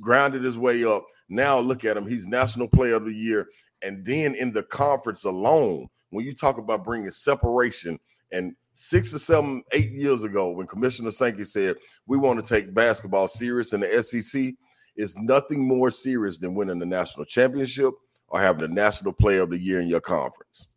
grounded 0.00 0.44
his 0.44 0.56
way 0.56 0.84
up. 0.84 1.04
Now 1.28 1.58
look 1.58 1.84
at 1.84 1.96
him. 1.96 2.06
He's 2.06 2.28
national 2.28 2.68
player 2.68 2.94
of 2.94 3.04
the 3.04 3.12
year. 3.12 3.48
And 3.82 4.04
then 4.04 4.36
in 4.36 4.52
the 4.52 4.62
conference 4.62 5.24
alone, 5.24 5.88
when 6.10 6.24
you 6.24 6.32
talk 6.32 6.58
about 6.58 6.84
bringing 6.84 7.10
separation 7.10 7.98
and 8.30 8.54
six 8.76 9.14
or 9.14 9.18
seven, 9.18 9.62
eight 9.72 9.90
years 9.90 10.22
ago, 10.22 10.50
when 10.50 10.66
Commissioner 10.66 11.10
Sankey 11.10 11.44
said 11.44 11.76
we 12.06 12.18
want 12.18 12.42
to 12.42 12.46
take 12.46 12.74
basketball 12.74 13.26
serious 13.26 13.72
in 13.72 13.80
the 13.80 14.02
SEC, 14.02 14.52
it's 14.96 15.16
nothing 15.16 15.66
more 15.66 15.90
serious 15.90 16.38
than 16.38 16.54
winning 16.54 16.78
the 16.78 16.86
national 16.86 17.24
championship 17.24 17.94
or 18.28 18.38
having 18.38 18.60
the 18.60 18.74
national 18.74 19.14
player 19.14 19.42
of 19.42 19.50
the 19.50 19.58
year 19.58 19.80
in 19.80 19.88
your 19.88 20.00
conference, 20.00 20.68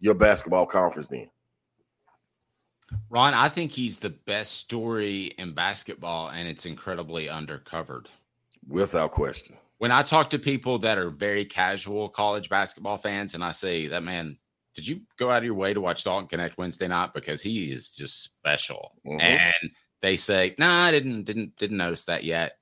your 0.00 0.14
basketball 0.14 0.66
conference. 0.66 1.08
Then 1.08 1.30
Ron, 3.10 3.32
I 3.32 3.48
think 3.48 3.70
he's 3.70 4.00
the 4.00 4.10
best 4.10 4.52
story 4.54 5.32
in 5.38 5.52
basketball, 5.52 6.30
and 6.30 6.48
it's 6.48 6.66
incredibly 6.66 7.26
undercovered. 7.26 8.06
without 8.68 9.12
question. 9.12 9.56
When 9.78 9.92
I 9.92 10.02
talk 10.02 10.30
to 10.30 10.38
people 10.38 10.78
that 10.80 10.98
are 10.98 11.10
very 11.10 11.44
casual 11.44 12.08
college 12.08 12.48
basketball 12.48 12.96
fans, 12.96 13.34
and 13.34 13.44
I 13.44 13.52
say, 13.52 13.86
that 13.88 14.02
man, 14.02 14.38
did 14.76 14.86
you 14.86 15.00
go 15.18 15.30
out 15.30 15.38
of 15.38 15.44
your 15.44 15.54
way 15.54 15.74
to 15.74 15.80
watch 15.80 16.04
Dalton 16.04 16.28
Knecht 16.28 16.56
Wednesday 16.58 16.86
night? 16.86 17.12
Because 17.14 17.42
he 17.42 17.72
is 17.72 17.90
just 17.92 18.22
special. 18.22 18.92
Mhm. 19.04 19.20
And 19.20 19.70
they 20.02 20.16
say, 20.16 20.54
nah, 20.58 20.84
I 20.84 20.90
didn't 20.92 21.24
didn't 21.24 21.56
didn't 21.56 21.78
notice 21.78 22.04
that 22.04 22.22
yet. 22.22 22.52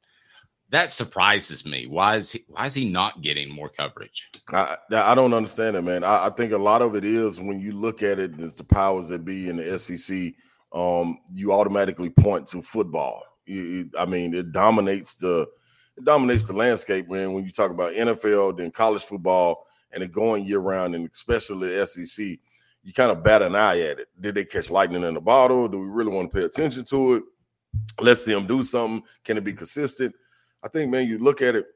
That 0.71 0.91
surprises 0.91 1.67
me. 1.67 1.87
Why 1.87 2.17
is 2.17 2.33
he 2.33 2.45
why 2.49 2.67
is 2.67 2.75
he 2.75 2.91
not 2.91 3.21
getting 3.21 3.51
more 3.53 3.69
coverage? 3.69 4.31
I 4.53 4.77
I 4.93 5.15
don't 5.15 5.35
understand 5.35 5.77
it, 5.77 5.83
man. 5.83 6.03
I, 6.05 6.27
I 6.27 6.31
think 6.31 6.53
a 6.53 6.59
lot 6.59 6.81
of 6.83 6.95
it 6.97 7.05
is 7.05 7.41
when 7.41 7.61
you 7.61 7.73
look 7.73 8.03
at 8.03 8.19
it, 8.19 8.39
there's 8.39 8.57
the 8.57 8.65
powers 8.65 9.09
that 9.09 9.25
be 9.25 9.49
in 9.49 9.57
the 9.59 9.79
SEC. 9.79 10.33
Um, 10.73 11.19
you 11.33 11.53
automatically 11.53 12.11
point 12.11 12.47
to 12.49 12.63
football. 12.63 13.23
You, 13.47 13.63
you- 13.63 13.91
I 13.99 14.07
mean, 14.07 14.35
it 14.35 14.53
dominates 14.53 15.15
the 15.15 15.47
it 15.97 16.05
dominates 16.05 16.47
the 16.47 16.55
landscape. 16.55 17.09
Man, 17.09 17.35
when 17.35 17.45
you 17.45 17.53
talk 17.53 17.71
about 17.71 17.93
NFL, 17.93 18.57
then 18.57 18.73
college 18.73 19.03
football, 19.05 19.67
and 19.95 20.13
going 20.13 20.45
year 20.45 20.59
round, 20.59 20.95
and 20.95 21.09
especially 21.11 21.75
the 21.75 21.87
SEC, 21.87 22.39
you 22.83 22.93
kind 22.93 23.11
of 23.11 23.23
bat 23.23 23.43
an 23.43 23.55
eye 23.55 23.81
at 23.81 23.99
it. 23.99 24.09
Did 24.21 24.35
they 24.35 24.45
catch 24.45 24.71
lightning 24.71 25.05
in 25.05 25.17
a 25.17 25.21
bottle? 25.21 25.69
Do 25.69 25.79
we 25.79 25.87
really 25.87 26.13
want 26.13 26.31
to 26.31 26.37
pay 26.37 26.45
attention 26.45 26.85
to 26.87 27.15
it? 27.15 27.23
Let's 28.01 28.25
see 28.25 28.33
them 28.33 28.47
do 28.47 28.63
something. 28.63 29.03
Can 29.25 29.39
it 29.39 29.45
be 29.45 29.55
consistent? 29.55 30.15
I 30.63 30.69
think, 30.69 30.91
man, 30.91 31.07
you 31.07 31.19
look 31.19 31.43
at 31.43 31.55
it, 31.55 31.67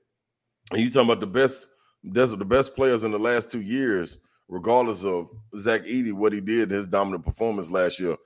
and 0.70 0.80
you 0.80 0.90
talking 0.90 1.10
about 1.10 1.20
the 1.20 1.26
best 1.26 1.68
those 2.04 2.32
are 2.32 2.36
the 2.36 2.44
best 2.44 2.74
players 2.74 3.04
in 3.04 3.10
the 3.10 3.18
last 3.18 3.50
two 3.50 3.60
years, 3.60 4.18
regardless 4.48 5.04
of 5.04 5.28
Zach 5.58 5.82
Edey, 5.82 6.12
what 6.12 6.32
he 6.32 6.40
did, 6.40 6.70
his 6.70 6.86
dominant 6.86 7.24
performance 7.24 7.70
last 7.70 7.98
year. 7.98 8.16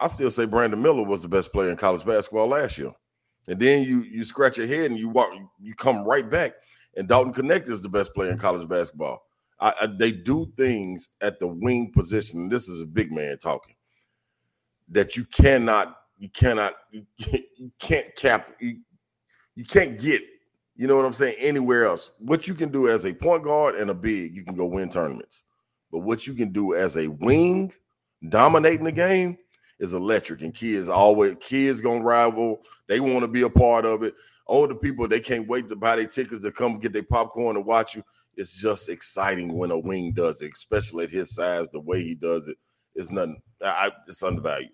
I 0.00 0.08
still 0.08 0.30
say 0.30 0.46
Brandon 0.46 0.82
Miller 0.82 1.04
was 1.04 1.22
the 1.22 1.28
best 1.28 1.52
player 1.52 1.70
in 1.70 1.76
college 1.76 2.04
basketball 2.04 2.48
last 2.48 2.76
year. 2.76 2.92
And 3.46 3.60
then 3.60 3.84
you 3.84 4.02
you 4.02 4.24
scratch 4.24 4.58
your 4.58 4.66
head 4.66 4.90
and 4.90 4.98
you 4.98 5.08
walk, 5.08 5.30
you 5.60 5.74
come 5.74 6.04
right 6.04 6.28
back, 6.28 6.54
and 6.96 7.08
Dalton 7.08 7.32
Knecht 7.32 7.68
is 7.68 7.82
the 7.82 7.88
best 7.88 8.14
player 8.14 8.30
in 8.30 8.38
college 8.38 8.68
basketball. 8.68 9.22
I, 9.60 9.74
I, 9.82 9.86
they 9.86 10.12
do 10.12 10.52
things 10.56 11.08
at 11.20 11.38
the 11.38 11.46
wing 11.46 11.92
position. 11.92 12.48
This 12.48 12.68
is 12.68 12.82
a 12.82 12.86
big 12.86 13.12
man 13.12 13.38
talking 13.38 13.76
that 14.88 15.16
you 15.16 15.24
cannot, 15.24 15.96
you 16.18 16.28
cannot, 16.30 16.74
you, 16.90 17.04
you 17.56 17.70
can't 17.78 18.14
cap, 18.16 18.50
you, 18.60 18.80
you 19.54 19.64
can't 19.64 19.98
get 19.98 20.22
you 20.76 20.88
know 20.88 20.96
what 20.96 21.04
I'm 21.04 21.12
saying? 21.12 21.36
Anywhere 21.38 21.86
else. 21.86 22.10
What 22.18 22.48
you 22.48 22.54
can 22.54 22.70
do 22.70 22.88
as 22.88 23.06
a 23.06 23.12
point 23.12 23.44
guard 23.44 23.76
and 23.76 23.90
a 23.90 23.94
big, 23.94 24.34
you 24.34 24.44
can 24.44 24.54
go 24.54 24.66
win 24.66 24.88
tournaments. 24.88 25.44
But 25.92 26.00
what 26.00 26.26
you 26.26 26.34
can 26.34 26.52
do 26.52 26.74
as 26.74 26.96
a 26.96 27.06
wing, 27.06 27.72
dominating 28.28 28.84
the 28.84 28.92
game, 28.92 29.38
is 29.78 29.94
electric. 29.94 30.42
And 30.42 30.52
kids 30.52 30.88
always 30.88 31.36
kids 31.40 31.80
gonna 31.80 32.02
rival. 32.02 32.62
They 32.88 32.98
want 32.98 33.20
to 33.20 33.28
be 33.28 33.42
a 33.42 33.50
part 33.50 33.84
of 33.84 34.02
it. 34.02 34.14
Older 34.46 34.74
people, 34.74 35.08
they 35.08 35.20
can't 35.20 35.48
wait 35.48 35.68
to 35.68 35.76
buy 35.76 35.96
their 35.96 36.06
tickets 36.06 36.42
to 36.42 36.52
come 36.52 36.78
get 36.78 36.92
their 36.92 37.02
popcorn 37.02 37.56
and 37.56 37.64
watch 37.64 37.94
you. 37.94 38.04
It's 38.36 38.52
just 38.52 38.88
exciting 38.88 39.56
when 39.56 39.70
a 39.70 39.78
wing 39.78 40.12
does 40.12 40.42
it, 40.42 40.52
especially 40.54 41.04
at 41.04 41.10
his 41.10 41.34
size, 41.34 41.68
the 41.70 41.80
way 41.80 42.02
he 42.02 42.14
does 42.14 42.48
it. 42.48 42.56
It's 42.94 43.10
nothing. 43.10 43.40
I, 43.62 43.90
it's 44.06 44.22
undervalued. 44.22 44.70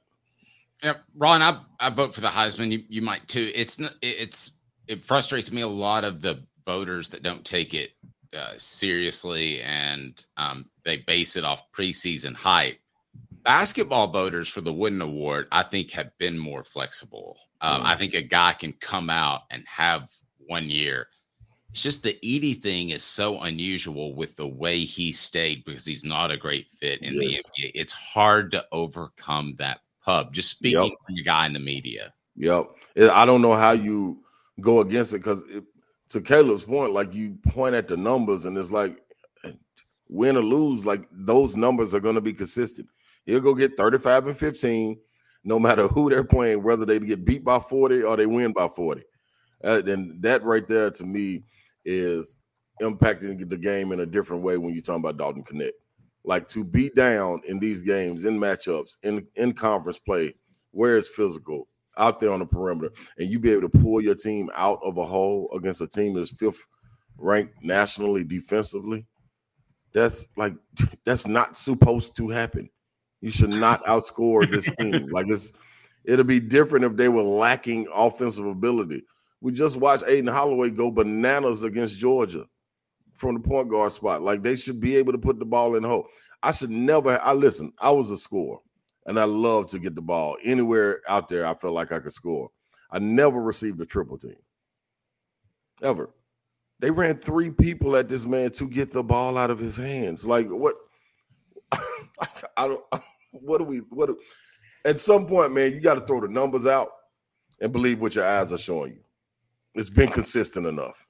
Yeah, 0.82 0.94
Ron, 1.14 1.42
I, 1.42 1.60
I 1.78 1.90
vote 1.90 2.14
for 2.14 2.22
the 2.22 2.28
Heisman. 2.28 2.72
You 2.72 2.82
you 2.88 3.02
might 3.02 3.28
too. 3.28 3.52
It's. 3.54 3.78
It's 4.02 4.52
it 4.88 5.04
frustrates 5.04 5.52
me 5.52 5.60
a 5.60 5.68
lot 5.68 6.04
of 6.04 6.20
the 6.20 6.42
voters 6.66 7.08
that 7.10 7.22
don't 7.22 7.44
take 7.44 7.74
it 7.74 7.90
uh, 8.36 8.54
seriously 8.56 9.62
and 9.62 10.26
um, 10.36 10.68
they 10.84 10.96
base 10.96 11.36
it 11.36 11.44
off 11.44 11.70
preseason 11.72 12.34
hype. 12.34 12.78
Basketball 13.44 14.08
voters 14.08 14.48
for 14.48 14.60
the 14.60 14.72
Wooden 14.72 15.00
Award, 15.00 15.46
I 15.52 15.62
think, 15.62 15.92
have 15.92 16.10
been 16.18 16.36
more 16.36 16.64
flexible. 16.64 17.38
Um, 17.62 17.82
I 17.84 17.94
think 17.96 18.14
a 18.14 18.22
guy 18.22 18.54
can 18.54 18.72
come 18.80 19.10
out 19.10 19.42
and 19.50 19.64
have 19.66 20.08
one 20.38 20.70
year. 20.70 21.08
It's 21.72 21.82
just 21.82 22.02
the 22.02 22.18
Edey 22.24 22.60
thing 22.60 22.90
is 22.90 23.02
so 23.04 23.40
unusual 23.42 24.14
with 24.14 24.34
the 24.36 24.46
way 24.48 24.78
he 24.80 25.12
stayed 25.12 25.64
because 25.64 25.84
he's 25.84 26.02
not 26.04 26.30
a 26.30 26.36
great 26.36 26.68
fit 26.70 27.00
in 27.02 27.14
Yes. 27.14 27.42
the 27.56 27.62
NBA. 27.66 27.72
It's 27.74 27.92
hard 27.92 28.50
to 28.52 28.64
overcome 28.72 29.54
that 29.58 29.80
pub. 30.04 30.32
Just 30.32 30.50
speaking 30.50 30.82
Yep. 30.82 30.92
from 31.06 31.16
a 31.16 31.22
guy 31.22 31.46
in 31.46 31.52
the 31.52 31.60
media. 31.60 32.12
Yep. 32.36 32.70
I 33.12 33.24
don't 33.24 33.42
know 33.42 33.54
how 33.54 33.72
you 33.72 34.24
go 34.60 34.80
against 34.80 35.12
it 35.14 35.18
because 35.18 35.44
to 36.08 36.20
Caleb's 36.20 36.64
point, 36.64 36.92
like 36.92 37.14
you 37.14 37.36
point 37.48 37.74
at 37.76 37.86
the 37.86 37.96
numbers 37.96 38.46
and 38.46 38.56
it's 38.58 38.70
like 38.72 39.00
win 40.08 40.36
or 40.36 40.42
lose, 40.42 40.84
like 40.84 41.06
those 41.12 41.56
numbers 41.56 41.94
are 41.94 42.00
going 42.00 42.16
to 42.16 42.20
be 42.20 42.32
consistent. 42.32 42.88
He'll 43.26 43.40
go 43.40 43.54
get 43.54 43.76
35 43.76 44.26
and 44.26 44.36
15, 44.36 44.98
no 45.44 45.58
matter 45.58 45.88
who 45.88 46.10
they're 46.10 46.24
playing, 46.24 46.62
whether 46.62 46.84
they 46.84 46.98
get 46.98 47.24
beat 47.24 47.44
by 47.44 47.58
40 47.58 48.02
or 48.02 48.16
they 48.16 48.26
win 48.26 48.52
by 48.52 48.68
40. 48.68 49.02
Uh, 49.64 49.82
and 49.86 50.20
that 50.22 50.42
right 50.42 50.66
there 50.66 50.90
to 50.90 51.04
me 51.04 51.42
is 51.84 52.36
impacting 52.80 53.48
the 53.48 53.56
game 53.56 53.92
in 53.92 54.00
a 54.00 54.06
different 54.06 54.42
way 54.42 54.56
when 54.56 54.72
you're 54.72 54.82
talking 54.82 55.00
about 55.00 55.16
Dalton 55.16 55.44
Knecht. 55.44 55.70
Like 56.24 56.48
to 56.48 56.64
be 56.64 56.90
down 56.90 57.40
in 57.46 57.58
these 57.58 57.82
games, 57.82 58.24
in 58.26 58.38
matchups, 58.38 58.96
in 59.02 59.26
in 59.36 59.54
conference 59.54 59.98
play, 59.98 60.34
where 60.70 60.98
it's 60.98 61.08
physical, 61.08 61.66
out 61.96 62.20
there 62.20 62.32
on 62.32 62.40
the 62.40 62.46
perimeter, 62.46 62.92
and 63.18 63.30
you 63.30 63.38
be 63.38 63.50
able 63.50 63.68
to 63.68 63.78
pull 63.78 64.02
your 64.02 64.14
team 64.14 64.50
out 64.54 64.80
of 64.82 64.98
a 64.98 65.04
hole 65.04 65.48
against 65.54 65.80
a 65.80 65.86
team 65.86 66.14
that's 66.14 66.30
fifth 66.30 66.66
ranked 67.16 67.54
nationally 67.62 68.22
defensively. 68.22 69.06
That's 69.92 70.28
like 70.36 70.54
that's 71.06 71.26
not 71.26 71.56
supposed 71.56 72.16
to 72.16 72.28
happen. 72.28 72.68
You 73.20 73.30
should 73.30 73.50
not 73.50 73.84
outscore 73.86 74.50
this 74.50 74.70
team. 74.76 75.06
Like 75.08 75.26
it's 75.28 75.52
It'll 76.04 76.24
be 76.24 76.40
different 76.40 76.84
if 76.84 76.96
they 76.96 77.08
were 77.08 77.22
lacking 77.22 77.86
offensive 77.94 78.46
ability. 78.46 79.04
We 79.40 79.52
just 79.52 79.76
watched 79.76 80.04
Aden 80.06 80.26
Holloway 80.26 80.70
go 80.70 80.90
bananas 80.90 81.62
against 81.62 81.98
Georgia 81.98 82.44
from 83.14 83.34
the 83.34 83.40
point 83.40 83.70
guard 83.70 83.92
spot. 83.92 84.22
Like 84.22 84.42
they 84.42 84.56
should 84.56 84.80
be 84.80 84.96
able 84.96 85.12
to 85.12 85.18
put 85.18 85.38
the 85.38 85.44
ball 85.44 85.76
in 85.76 85.82
the 85.82 85.88
hole. 85.88 86.06
I 86.42 86.52
should 86.52 86.70
never. 86.70 87.20
I 87.20 87.32
listen. 87.32 87.72
I 87.78 87.90
was 87.90 88.10
a 88.10 88.16
scorer, 88.16 88.58
and 89.06 89.20
I 89.20 89.24
love 89.24 89.68
to 89.70 89.78
get 89.78 89.94
the 89.94 90.02
ball 90.02 90.36
anywhere 90.42 91.00
out 91.08 91.28
there. 91.28 91.46
I 91.46 91.54
felt 91.54 91.74
like 91.74 91.92
I 91.92 92.00
could 92.00 92.12
score. 92.12 92.50
I 92.90 92.98
never 92.98 93.40
received 93.40 93.80
a 93.80 93.86
triple 93.86 94.18
team, 94.18 94.36
ever. 95.82 96.10
They 96.80 96.90
ran 96.90 97.16
three 97.16 97.50
people 97.50 97.94
at 97.94 98.08
this 98.08 98.24
man 98.24 98.52
to 98.52 98.66
get 98.66 98.90
the 98.90 99.02
ball 99.02 99.36
out 99.36 99.50
of 99.50 99.58
his 99.58 99.76
hands. 99.76 100.24
Like 100.24 100.48
what? 100.48 100.76
I 102.56 102.68
don't. 102.68 102.82
What 103.32 103.58
do 103.58 103.64
we? 103.64 103.78
What? 103.78 104.06
Do, 104.06 104.18
at 104.84 104.98
some 104.98 105.26
point, 105.26 105.52
man, 105.52 105.72
you 105.72 105.80
got 105.80 105.94
to 105.94 106.00
throw 106.00 106.20
the 106.20 106.28
numbers 106.28 106.66
out 106.66 106.88
and 107.60 107.72
believe 107.72 108.00
what 108.00 108.14
your 108.14 108.26
eyes 108.26 108.52
are 108.52 108.58
showing 108.58 108.94
you. 108.94 109.00
It's 109.74 109.90
been 109.90 110.10
consistent 110.10 110.66
enough. 110.66 111.06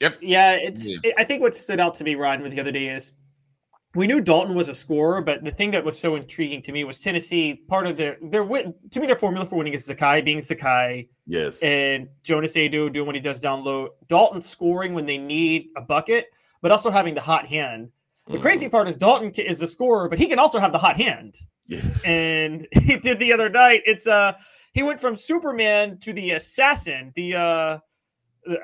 Yep. 0.00 0.18
Yeah, 0.20 0.52
it's. 0.54 0.86
It, 1.02 1.14
I 1.16 1.24
think 1.24 1.42
what 1.42 1.56
stood 1.56 1.80
out 1.80 1.94
to 1.94 2.04
me, 2.04 2.16
Ron, 2.16 2.42
with 2.42 2.52
the 2.52 2.60
other 2.60 2.72
day 2.72 2.88
is 2.88 3.12
we 3.94 4.06
knew 4.06 4.20
Dalton 4.20 4.54
was 4.54 4.68
a 4.68 4.74
scorer, 4.74 5.20
but 5.20 5.42
the 5.42 5.50
thing 5.50 5.70
that 5.72 5.84
was 5.84 5.98
so 5.98 6.14
intriguing 6.14 6.62
to 6.62 6.72
me 6.72 6.84
was 6.84 7.00
Tennessee. 7.00 7.62
Part 7.68 7.86
of 7.86 7.96
their 7.96 8.18
their 8.22 8.44
win 8.44 8.74
to 8.90 9.00
me, 9.00 9.06
their 9.06 9.16
formula 9.16 9.46
for 9.46 9.56
winning 9.56 9.74
is 9.74 9.88
Zakai 9.88 10.24
being 10.24 10.38
Zakai, 10.38 11.08
Yes. 11.30 11.62
And 11.62 12.08
Jonas 12.24 12.54
Aidoo 12.54 12.92
doing 12.92 13.06
what 13.06 13.14
he 13.14 13.20
does 13.20 13.38
down 13.38 13.62
low. 13.62 13.90
Dalton 14.08 14.42
scoring 14.42 14.94
when 14.94 15.06
they 15.06 15.16
need 15.16 15.68
a 15.76 15.80
bucket, 15.80 16.26
but 16.60 16.72
also 16.72 16.90
having 16.90 17.14
the 17.14 17.20
hot 17.20 17.46
hand. 17.46 17.90
The 18.30 18.36
Mm-hmm. 18.36 18.42
crazy 18.42 18.68
part 18.68 18.88
is 18.88 18.96
Dalton 18.96 19.30
is 19.30 19.58
the 19.58 19.66
scorer, 19.66 20.08
but 20.08 20.18
he 20.18 20.28
can 20.28 20.38
also 20.38 20.60
have 20.60 20.70
the 20.70 20.78
hot 20.78 20.96
hand. 20.96 21.34
And 22.04 22.68
he 22.72 22.96
did 22.96 23.18
the 23.18 23.32
other 23.32 23.48
night. 23.48 23.82
It's 23.86 24.06
uh 24.06 24.34
he 24.72 24.84
went 24.84 25.00
from 25.00 25.16
Superman 25.16 25.98
to 25.98 26.12
the 26.12 26.32
assassin. 26.32 27.12
The 27.16 27.34
uh 27.34 27.78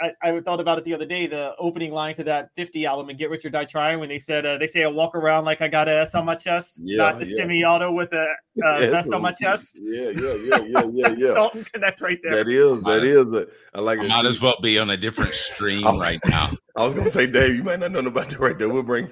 I, 0.02 0.12
I 0.22 0.40
thought 0.40 0.60
about 0.60 0.78
it 0.78 0.84
the 0.84 0.94
other 0.94 1.06
day. 1.06 1.26
The 1.26 1.52
opening 1.58 1.92
line 1.92 2.14
to 2.16 2.24
that 2.24 2.50
50 2.56 2.86
album 2.86 3.08
and 3.10 3.18
Get 3.18 3.30
Rich 3.30 3.44
or 3.44 3.50
Die 3.50 3.64
Trying 3.66 4.00
when 4.00 4.08
they 4.08 4.18
said 4.18 4.46
uh, 4.46 4.56
they 4.58 4.66
say 4.66 4.84
I 4.84 4.88
walk 4.88 5.14
around 5.14 5.44
like 5.44 5.60
I 5.60 5.68
got 5.68 5.88
a 5.88 5.92
S 5.92 6.14
on 6.14 6.24
my 6.24 6.34
chest, 6.34 6.80
Yeah, 6.82 6.98
not 6.98 7.20
a 7.20 7.26
yeah. 7.26 7.36
semi-auto 7.36 7.92
with 7.92 8.12
a 8.12 8.22
uh, 8.22 8.26
Yeah, 8.56 8.90
vest 8.90 9.12
on 9.12 9.20
my 9.20 9.32
chest. 9.32 9.78
Yeah, 9.82 10.10
yeah, 10.16 10.34
yeah, 10.34 10.58
yeah, 10.64 10.84
yeah, 10.92 11.08
yeah. 11.18 11.34
Dalton 11.34 11.62
Knecht 11.64 12.00
right 12.00 12.18
there. 12.22 12.36
That 12.44 12.48
is, 12.48 12.82
Might 12.82 12.94
that 13.00 13.04
as- 13.04 13.16
is. 13.28 13.32
A, 13.34 13.46
I 13.74 13.80
like 13.80 13.98
I 13.98 14.04
it. 14.04 14.08
might 14.08 14.24
as 14.24 14.40
well 14.40 14.56
be 14.62 14.78
on 14.78 14.88
a 14.90 14.96
different 14.96 15.34
stream 15.34 15.82
was- 15.84 16.00
right 16.02 16.20
now. 16.26 16.50
I 16.76 16.84
was 16.84 16.94
gonna 16.94 17.08
say, 17.08 17.26
Dave, 17.26 17.54
you 17.56 17.62
might 17.62 17.78
not 17.80 17.92
know 17.92 18.00
about 18.00 18.30
that 18.30 18.38
right 18.38 18.58
there. 18.58 18.68
We'll 18.68 18.82
bring, 18.82 19.10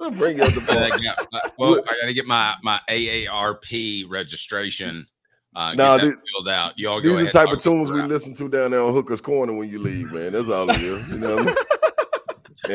we'll 0.00 0.10
bring 0.10 0.36
you 0.38 0.44
up 0.44 0.52
the 0.52 0.60
I 0.70 0.90
phone. 0.90 1.50
well, 1.58 1.74
I 1.88 1.94
got 2.00 2.06
to 2.06 2.14
get 2.14 2.26
my 2.26 2.54
my 2.62 2.78
AARP 2.90 4.04
registration. 4.08 5.06
Uh, 5.56 5.72
Nah, 5.74 5.96
these- 5.96 6.14
filled 6.34 6.48
out. 6.50 6.78
Y'all 6.78 7.00
These 7.00 7.12
are 7.12 7.24
the 7.24 7.30
type 7.30 7.48
of 7.48 7.62
tunes 7.62 7.90
we 7.90 8.02
listen 8.02 8.34
to 8.34 8.48
down 8.48 8.72
there 8.72 8.82
on 8.82 8.92
Hooker's 8.92 9.22
Corner 9.22 9.54
when 9.54 9.70
you 9.70 9.78
leave, 9.78 10.12
man. 10.12 10.32
That's 10.32 10.50
all 10.50 10.68
it 10.68 10.76
is. 10.82 11.08
You 11.08 11.14
You 11.14 11.20
know 11.20 11.36
what 11.36 11.48
I 12.68 12.72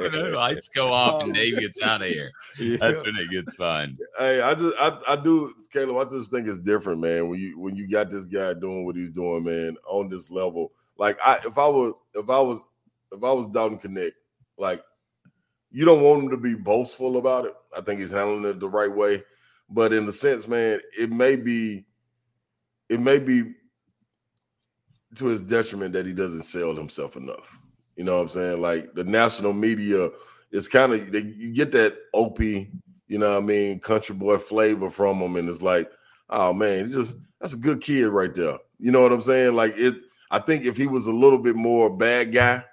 When 0.00 0.12
the 0.12 0.32
lights 0.34 0.68
go 0.68 0.92
off 0.92 1.22
and 1.22 1.32
Dave 1.32 1.60
gets 1.60 1.80
out 1.80 2.02
of 2.02 2.08
here. 2.08 2.32
Yeah. 2.58 2.76
That's 2.80 3.04
when 3.04 3.14
it 3.16 3.30
gets 3.30 3.54
fun. 3.54 3.96
Hey, 4.18 4.40
I 4.40 4.54
just 4.54 4.74
I, 4.78 4.98
I 5.08 5.16
do 5.16 5.54
Caleb, 5.72 5.96
I 6.06 6.10
just 6.10 6.30
think 6.30 6.48
it's 6.48 6.58
different, 6.60 7.00
man. 7.00 7.28
When 7.28 7.38
you 7.38 7.58
when 7.58 7.76
you 7.76 7.88
got 7.88 8.10
this 8.10 8.26
guy 8.26 8.52
doing 8.54 8.84
what 8.84 8.96
he's 8.96 9.10
doing, 9.12 9.44
man, 9.44 9.76
on 9.86 10.08
this 10.08 10.30
level. 10.30 10.72
Like 10.98 11.18
I 11.24 11.36
if 11.46 11.56
I 11.56 11.66
was 11.68 11.94
if 12.14 12.28
I 12.28 12.40
was 12.40 12.62
if 13.12 13.22
I 13.22 13.32
was 13.32 13.46
Dalton 13.46 13.78
Knecht, 13.78 14.12
like 14.58 14.82
you 15.70 15.84
don't 15.84 16.02
want 16.02 16.24
him 16.24 16.30
to 16.30 16.36
be 16.36 16.54
boastful 16.54 17.16
about 17.16 17.46
it. 17.46 17.54
I 17.76 17.80
think 17.80 18.00
he's 18.00 18.10
handling 18.10 18.44
it 18.50 18.58
the 18.60 18.68
right 18.68 18.90
way. 18.92 19.22
But 19.72 19.92
in 19.92 20.06
the 20.06 20.12
sense, 20.12 20.46
man, 20.46 20.80
it 20.98 21.10
may 21.10 21.36
be 21.36 21.84
it 22.88 23.00
may 23.00 23.18
be 23.18 23.54
to 25.16 25.26
his 25.26 25.40
detriment 25.40 25.94
that 25.94 26.06
he 26.06 26.12
doesn't 26.12 26.42
sell 26.42 26.74
himself 26.74 27.16
enough. 27.16 27.58
You 27.96 28.04
know 28.04 28.16
what 28.16 28.22
I'm 28.22 28.28
saying? 28.28 28.60
Like 28.60 28.94
the 28.94 29.04
national 29.04 29.54
media 29.54 30.10
is 30.50 30.68
kind 30.68 30.92
of 30.92 31.14
you 31.14 31.54
get 31.54 31.72
that 31.72 31.96
opie, 32.12 32.70
you 33.08 33.18
know 33.18 33.30
what 33.32 33.42
I 33.42 33.46
mean, 33.46 33.80
country 33.80 34.14
boy 34.14 34.38
flavor 34.38 34.90
from 34.90 35.20
him, 35.20 35.36
and 35.36 35.48
it's 35.48 35.62
like, 35.62 35.90
oh 36.28 36.52
man, 36.52 36.90
just 36.90 37.16
that's 37.40 37.54
a 37.54 37.58
good 37.58 37.80
kid 37.80 38.08
right 38.08 38.34
there. 38.34 38.58
You 38.78 38.90
know 38.90 39.02
what 39.02 39.12
I'm 39.12 39.22
saying? 39.22 39.54
Like 39.54 39.74
it. 39.76 39.94
I 40.30 40.38
think 40.38 40.64
if 40.64 40.78
he 40.78 40.86
was 40.86 41.06
a 41.06 41.12
little 41.12 41.38
bit 41.38 41.56
more 41.56 41.94
bad 41.94 42.32
guy, 42.32 42.64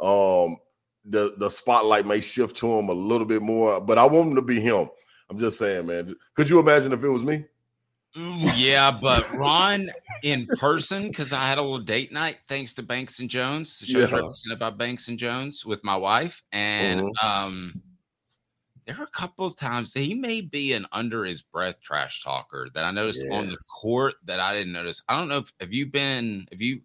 um, 0.00 0.56
the 1.04 1.34
the 1.38 1.48
spotlight 1.48 2.06
may 2.06 2.20
shift 2.20 2.56
to 2.56 2.72
him 2.72 2.88
a 2.88 2.92
little 2.92 3.26
bit 3.26 3.42
more. 3.42 3.80
But 3.80 3.98
I 3.98 4.04
want 4.04 4.30
him 4.30 4.34
to 4.36 4.42
be 4.42 4.60
him. 4.60 4.88
I'm 5.30 5.38
just 5.38 5.58
saying, 5.58 5.86
man. 5.86 6.14
Could 6.34 6.48
you 6.48 6.58
imagine 6.58 6.92
if 6.92 7.02
it 7.04 7.08
was 7.08 7.22
me? 7.22 7.44
Yeah, 8.16 8.90
but 8.90 9.30
Ron 9.34 9.90
in 10.22 10.46
person 10.58 11.08
because 11.08 11.32
I 11.32 11.44
had 11.46 11.58
a 11.58 11.62
little 11.62 11.78
date 11.78 12.10
night 12.10 12.38
thanks 12.48 12.72
to 12.74 12.82
Banks 12.82 13.20
and 13.20 13.28
Jones. 13.28 13.78
The 13.78 13.86
show's 13.86 14.10
Yeah. 14.10 14.16
represented 14.18 14.58
by 14.58 14.70
Banks 14.70 15.08
and 15.08 15.18
Jones 15.18 15.64
with 15.66 15.84
my 15.84 15.94
wife, 15.94 16.42
and 16.50 17.02
Mhm. 17.02 17.22
um, 17.22 17.82
there 18.86 18.96
are 18.98 19.04
a 19.04 19.10
couple 19.10 19.44
of 19.44 19.54
times 19.54 19.92
he 19.92 20.14
may 20.14 20.40
be 20.40 20.72
an 20.72 20.86
under 20.92 21.24
his 21.24 21.42
breath 21.42 21.80
trash 21.82 22.22
talker 22.24 22.68
that 22.74 22.84
I 22.84 22.90
noticed 22.90 23.22
on 23.30 23.50
the 23.50 23.58
court 23.70 24.14
that 24.24 24.40
I 24.40 24.54
didn't 24.54 24.72
notice. 24.72 25.02
I 25.08 25.16
don't 25.16 25.28
know 25.28 25.38
if 25.38 25.52
have 25.60 25.72
you 25.74 25.86
been 25.86 26.48
have 26.50 26.62
you. 26.62 26.80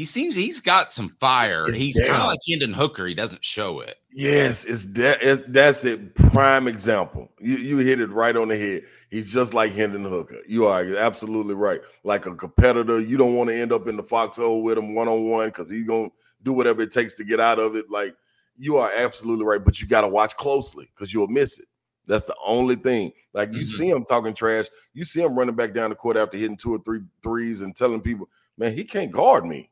He 0.00 0.06
seems 0.06 0.34
he's 0.34 0.60
got 0.60 0.90
some 0.90 1.14
fire. 1.20 1.66
It's 1.66 1.76
he's 1.76 1.94
kind 1.94 2.22
of 2.22 2.28
like 2.28 2.38
Hendon 2.48 2.72
Hooker. 2.72 3.06
He 3.06 3.12
doesn't 3.12 3.44
show 3.44 3.80
it. 3.80 3.98
Yes, 4.14 4.64
it's 4.64 4.86
that. 4.94 5.18
It's, 5.22 5.42
that's 5.48 5.84
a 5.84 5.98
Prime 5.98 6.68
example. 6.68 7.30
You 7.38 7.56
you 7.58 7.76
hit 7.76 8.00
it 8.00 8.08
right 8.08 8.34
on 8.34 8.48
the 8.48 8.56
head. 8.56 8.84
He's 9.10 9.30
just 9.30 9.52
like 9.52 9.74
Hendon 9.74 10.06
Hooker. 10.06 10.38
You 10.48 10.64
are 10.68 10.96
absolutely 10.96 11.52
right. 11.52 11.82
Like 12.02 12.24
a 12.24 12.34
competitor, 12.34 12.98
you 12.98 13.18
don't 13.18 13.34
want 13.34 13.50
to 13.50 13.54
end 13.54 13.74
up 13.74 13.88
in 13.88 13.98
the 13.98 14.02
foxhole 14.02 14.62
with 14.62 14.78
him 14.78 14.94
one 14.94 15.06
on 15.06 15.28
one 15.28 15.50
because 15.50 15.68
he's 15.68 15.86
gonna 15.86 16.08
do 16.44 16.54
whatever 16.54 16.80
it 16.80 16.92
takes 16.92 17.14
to 17.16 17.24
get 17.24 17.38
out 17.38 17.58
of 17.58 17.76
it. 17.76 17.90
Like 17.90 18.16
you 18.56 18.78
are 18.78 18.90
absolutely 18.90 19.44
right, 19.44 19.62
but 19.62 19.82
you 19.82 19.86
got 19.86 20.00
to 20.00 20.08
watch 20.08 20.34
closely 20.38 20.90
because 20.96 21.12
you'll 21.12 21.28
miss 21.28 21.58
it. 21.58 21.66
That's 22.06 22.24
the 22.24 22.36
only 22.42 22.76
thing. 22.76 23.12
Like 23.34 23.52
you 23.52 23.64
Mhm. 23.64 23.66
see 23.76 23.90
him 23.90 24.04
talking 24.06 24.32
trash, 24.32 24.64
you 24.94 25.04
see 25.04 25.20
him 25.20 25.34
running 25.34 25.56
back 25.56 25.74
down 25.74 25.90
the 25.90 25.96
court 25.96 26.16
after 26.16 26.38
hitting 26.38 26.56
two 26.56 26.72
or 26.72 26.78
three 26.78 27.02
threes 27.22 27.60
and 27.60 27.76
telling 27.76 28.00
people, 28.00 28.30
"Man, 28.56 28.74
he 28.74 28.82
can't 28.82 29.12
guard 29.12 29.44
me." 29.44 29.66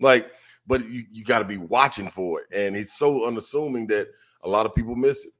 Like, 0.00 0.30
but 0.66 0.88
you, 0.88 1.04
you 1.10 1.24
got 1.24 1.38
to 1.40 1.44
be 1.44 1.56
watching 1.56 2.08
for 2.08 2.40
it, 2.40 2.46
and 2.52 2.76
it's 2.76 2.98
so 2.98 3.26
unassuming 3.26 3.86
that 3.88 4.08
a 4.42 4.48
lot 4.48 4.66
of 4.66 4.74
people 4.74 4.94
miss 4.94 5.24
it. 5.24 5.32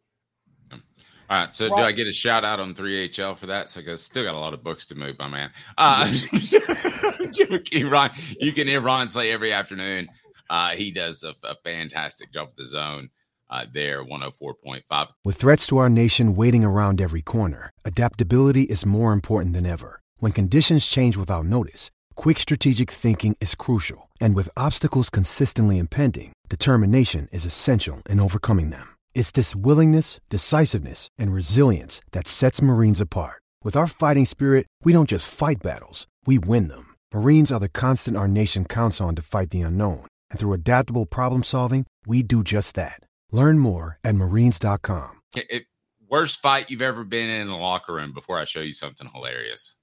All 1.28 1.36
right, 1.36 1.52
so 1.52 1.68
do 1.68 1.74
I 1.74 1.90
get 1.90 2.06
a 2.06 2.12
shout 2.12 2.44
out 2.44 2.60
on 2.60 2.72
3HL 2.72 3.36
for 3.36 3.46
that? 3.46 3.68
So 3.68 3.80
I 3.80 3.96
still 3.96 4.22
got 4.22 4.36
a 4.36 4.38
lot 4.38 4.54
of 4.54 4.62
books 4.62 4.86
to 4.86 4.94
move, 4.94 5.18
my 5.18 5.28
man. 5.28 5.50
Uh, 5.78 6.12
Jimmy 7.32 7.84
Ron, 7.84 8.10
you 8.38 8.52
can 8.52 8.68
hear 8.68 8.80
Ron 8.80 9.08
Slay 9.08 9.32
every 9.32 9.52
afternoon. 9.52 10.08
Uh, 10.48 10.70
he 10.70 10.92
does 10.92 11.24
a, 11.24 11.34
a 11.42 11.56
fantastic 11.64 12.32
job 12.32 12.48
with 12.48 12.56
the 12.56 12.64
zone 12.66 13.10
uh, 13.50 13.66
there, 13.72 14.04
104.5. 14.04 15.08
With 15.24 15.36
threats 15.36 15.66
to 15.66 15.78
our 15.78 15.90
nation 15.90 16.36
waiting 16.36 16.64
around 16.64 17.00
every 17.00 17.22
corner, 17.22 17.70
adaptability 17.84 18.62
is 18.62 18.86
more 18.86 19.12
important 19.12 19.54
than 19.54 19.66
ever. 19.66 20.00
When 20.18 20.32
conditions 20.32 20.86
change 20.86 21.16
without 21.16 21.44
notice, 21.44 21.90
quick 22.16 22.38
strategic 22.38 22.90
thinking 22.90 23.36
is 23.40 23.54
crucial. 23.54 24.10
And 24.20 24.34
with 24.34 24.48
obstacles 24.56 25.10
consistently 25.10 25.78
impending, 25.78 26.32
determination 26.48 27.28
is 27.32 27.44
essential 27.44 28.02
in 28.08 28.18
overcoming 28.20 28.70
them. 28.70 28.88
It's 29.14 29.30
this 29.32 29.54
willingness, 29.54 30.20
decisiveness, 30.30 31.08
and 31.18 31.32
resilience 31.32 32.00
that 32.12 32.26
sets 32.28 32.62
Marines 32.62 33.00
apart. 33.00 33.42
With 33.64 33.76
our 33.76 33.86
fighting 33.88 34.24
spirit, 34.26 34.66
we 34.84 34.92
don't 34.92 35.08
just 35.08 35.32
fight 35.32 35.56
battles, 35.62 36.06
we 36.26 36.38
win 36.38 36.68
them. 36.68 36.94
Marines 37.12 37.50
are 37.50 37.60
the 37.60 37.68
constant 37.68 38.16
our 38.16 38.28
nation 38.28 38.64
counts 38.64 39.00
on 39.00 39.14
to 39.16 39.22
fight 39.22 39.50
the 39.50 39.62
unknown. 39.62 40.06
And 40.30 40.38
through 40.38 40.52
adaptable 40.54 41.06
problem 41.06 41.42
solving, 41.42 41.84
we 42.06 42.22
do 42.22 42.42
just 42.44 42.74
that. 42.76 43.00
Learn 43.32 43.58
more 43.58 43.98
at 44.04 44.14
marines.com. 44.14 45.20
It, 45.34 45.46
it- 45.50 45.66
worst 46.08 46.40
fight 46.40 46.70
you've 46.70 46.82
ever 46.82 47.02
been 47.02 47.28
in 47.28 47.48
the 47.48 47.56
locker 47.56 47.92
room 47.94 48.12
before 48.12 48.38
I 48.38 48.44
show 48.44 48.60
you 48.60 48.72
something 48.72 49.10
hilarious. 49.12 49.74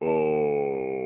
Oh, 0.00 1.03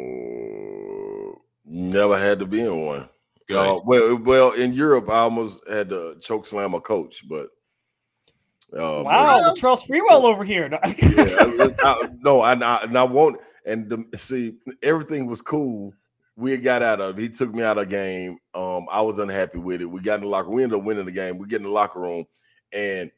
never 1.68 2.18
had 2.18 2.38
to 2.40 2.46
be 2.46 2.60
in 2.60 2.84
one. 2.86 3.08
Good. 3.46 3.56
Uh, 3.56 3.80
well, 3.84 4.16
well, 4.16 4.52
in 4.52 4.72
Europe, 4.72 5.08
I 5.08 5.20
almost 5.20 5.62
had 5.68 5.88
to 5.90 6.16
choke 6.20 6.46
slam 6.46 6.74
a 6.74 6.80
coach, 6.80 7.26
but 7.28 7.48
uh, 8.74 9.02
Wow, 9.02 9.40
the 9.54 9.58
Charles 9.58 9.84
Sprewell 9.84 10.24
over 10.24 10.44
here. 10.44 10.68
yeah, 10.70 10.78
I- 10.82 11.74
I- 11.82 12.08
no, 12.20 12.40
I, 12.40 12.52
I 12.52 12.82
and 12.82 12.98
I 12.98 13.02
won't. 13.04 13.40
And 13.64 13.88
the, 13.88 14.04
see, 14.18 14.54
everything 14.82 15.26
was 15.26 15.40
cool. 15.42 15.94
We 16.36 16.56
got 16.58 16.82
out 16.82 17.00
of. 17.00 17.18
it. 17.18 17.22
He 17.22 17.28
took 17.28 17.52
me 17.54 17.62
out 17.62 17.78
of 17.78 17.88
the 17.88 17.90
game. 17.90 18.38
Um, 18.54 18.86
I 18.90 19.00
was 19.00 19.18
unhappy 19.18 19.58
with 19.58 19.80
it. 19.80 19.86
We 19.86 20.00
got 20.00 20.16
in 20.16 20.20
the 20.22 20.28
locker. 20.28 20.50
We 20.50 20.62
ended 20.62 20.78
up 20.78 20.84
winning 20.84 21.04
the 21.06 21.12
game. 21.12 21.38
We 21.38 21.48
get 21.48 21.56
in 21.56 21.64
the 21.64 21.68
locker 21.70 22.00
room, 22.00 22.26
and 22.72 23.10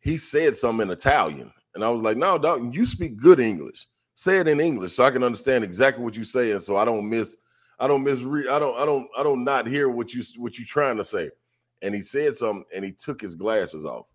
he 0.00 0.16
said 0.18 0.54
something 0.56 0.86
in 0.86 0.92
Italian, 0.92 1.50
and 1.74 1.82
I 1.84 1.88
was 1.88 2.02
like, 2.02 2.16
"No, 2.16 2.38
dog, 2.38 2.74
you 2.74 2.84
speak 2.86 3.16
good 3.16 3.40
English. 3.40 3.86
Say 4.14 4.38
it 4.38 4.46
in 4.48 4.60
English 4.60 4.92
so 4.92 5.04
I 5.04 5.10
can 5.10 5.24
understand 5.24 5.64
exactly 5.64 6.04
what 6.04 6.14
you're 6.14 6.24
saying, 6.24 6.60
so 6.60 6.76
I 6.76 6.84
don't 6.84 7.08
miss. 7.08 7.36
I 7.84 7.86
don't 7.86 8.02
miss. 8.02 8.20
I 8.20 8.58
don't. 8.58 8.76
I 8.78 8.86
don't. 8.86 9.08
I 9.18 9.22
don't 9.22 9.44
not 9.44 9.66
hear 9.66 9.90
what 9.90 10.14
you 10.14 10.22
what 10.38 10.58
you're 10.58 10.66
trying 10.66 10.96
to 10.96 11.04
say." 11.04 11.30
And 11.82 11.94
he 11.94 12.00
said 12.00 12.34
something, 12.34 12.64
and 12.74 12.82
he 12.82 12.92
took 12.92 13.20
his 13.20 13.34
glasses 13.34 13.84
off. 13.84 14.06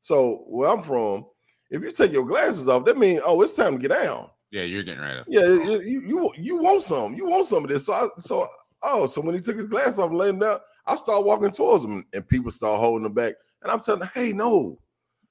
So 0.00 0.44
where 0.46 0.70
I'm 0.70 0.80
from, 0.80 1.26
if 1.70 1.82
you 1.82 1.92
take 1.92 2.12
your 2.12 2.24
glasses 2.24 2.66
off, 2.66 2.86
that 2.86 2.96
means 2.96 3.20
oh, 3.22 3.42
it's 3.42 3.52
time 3.52 3.74
to 3.74 3.78
get 3.78 3.88
down. 3.88 4.30
Yeah, 4.50 4.62
you're 4.62 4.82
getting 4.82 5.04
of. 5.04 5.26
Yeah, 5.28 5.42
you 5.42 5.80
you 5.80 6.00
you, 6.06 6.32
you 6.38 6.56
want 6.56 6.82
some. 6.82 7.14
You 7.14 7.26
want 7.26 7.44
some 7.44 7.62
of 7.62 7.70
this. 7.70 7.84
So 7.84 7.92
I, 7.92 8.08
so 8.18 8.48
oh, 8.82 9.04
so 9.04 9.20
when 9.20 9.34
he 9.34 9.42
took 9.42 9.58
his 9.58 9.66
glass 9.66 9.98
off 9.98 10.08
and 10.08 10.18
laid 10.18 10.30
him 10.30 10.38
down, 10.38 10.60
I 10.86 10.96
started 10.96 11.26
walking 11.26 11.52
towards 11.52 11.84
him, 11.84 12.06
and 12.14 12.26
people 12.26 12.50
start 12.50 12.80
holding 12.80 13.04
him 13.04 13.12
back. 13.12 13.34
And 13.62 13.70
I'm 13.70 13.80
telling, 13.80 14.08
hey, 14.14 14.32
no, 14.32 14.78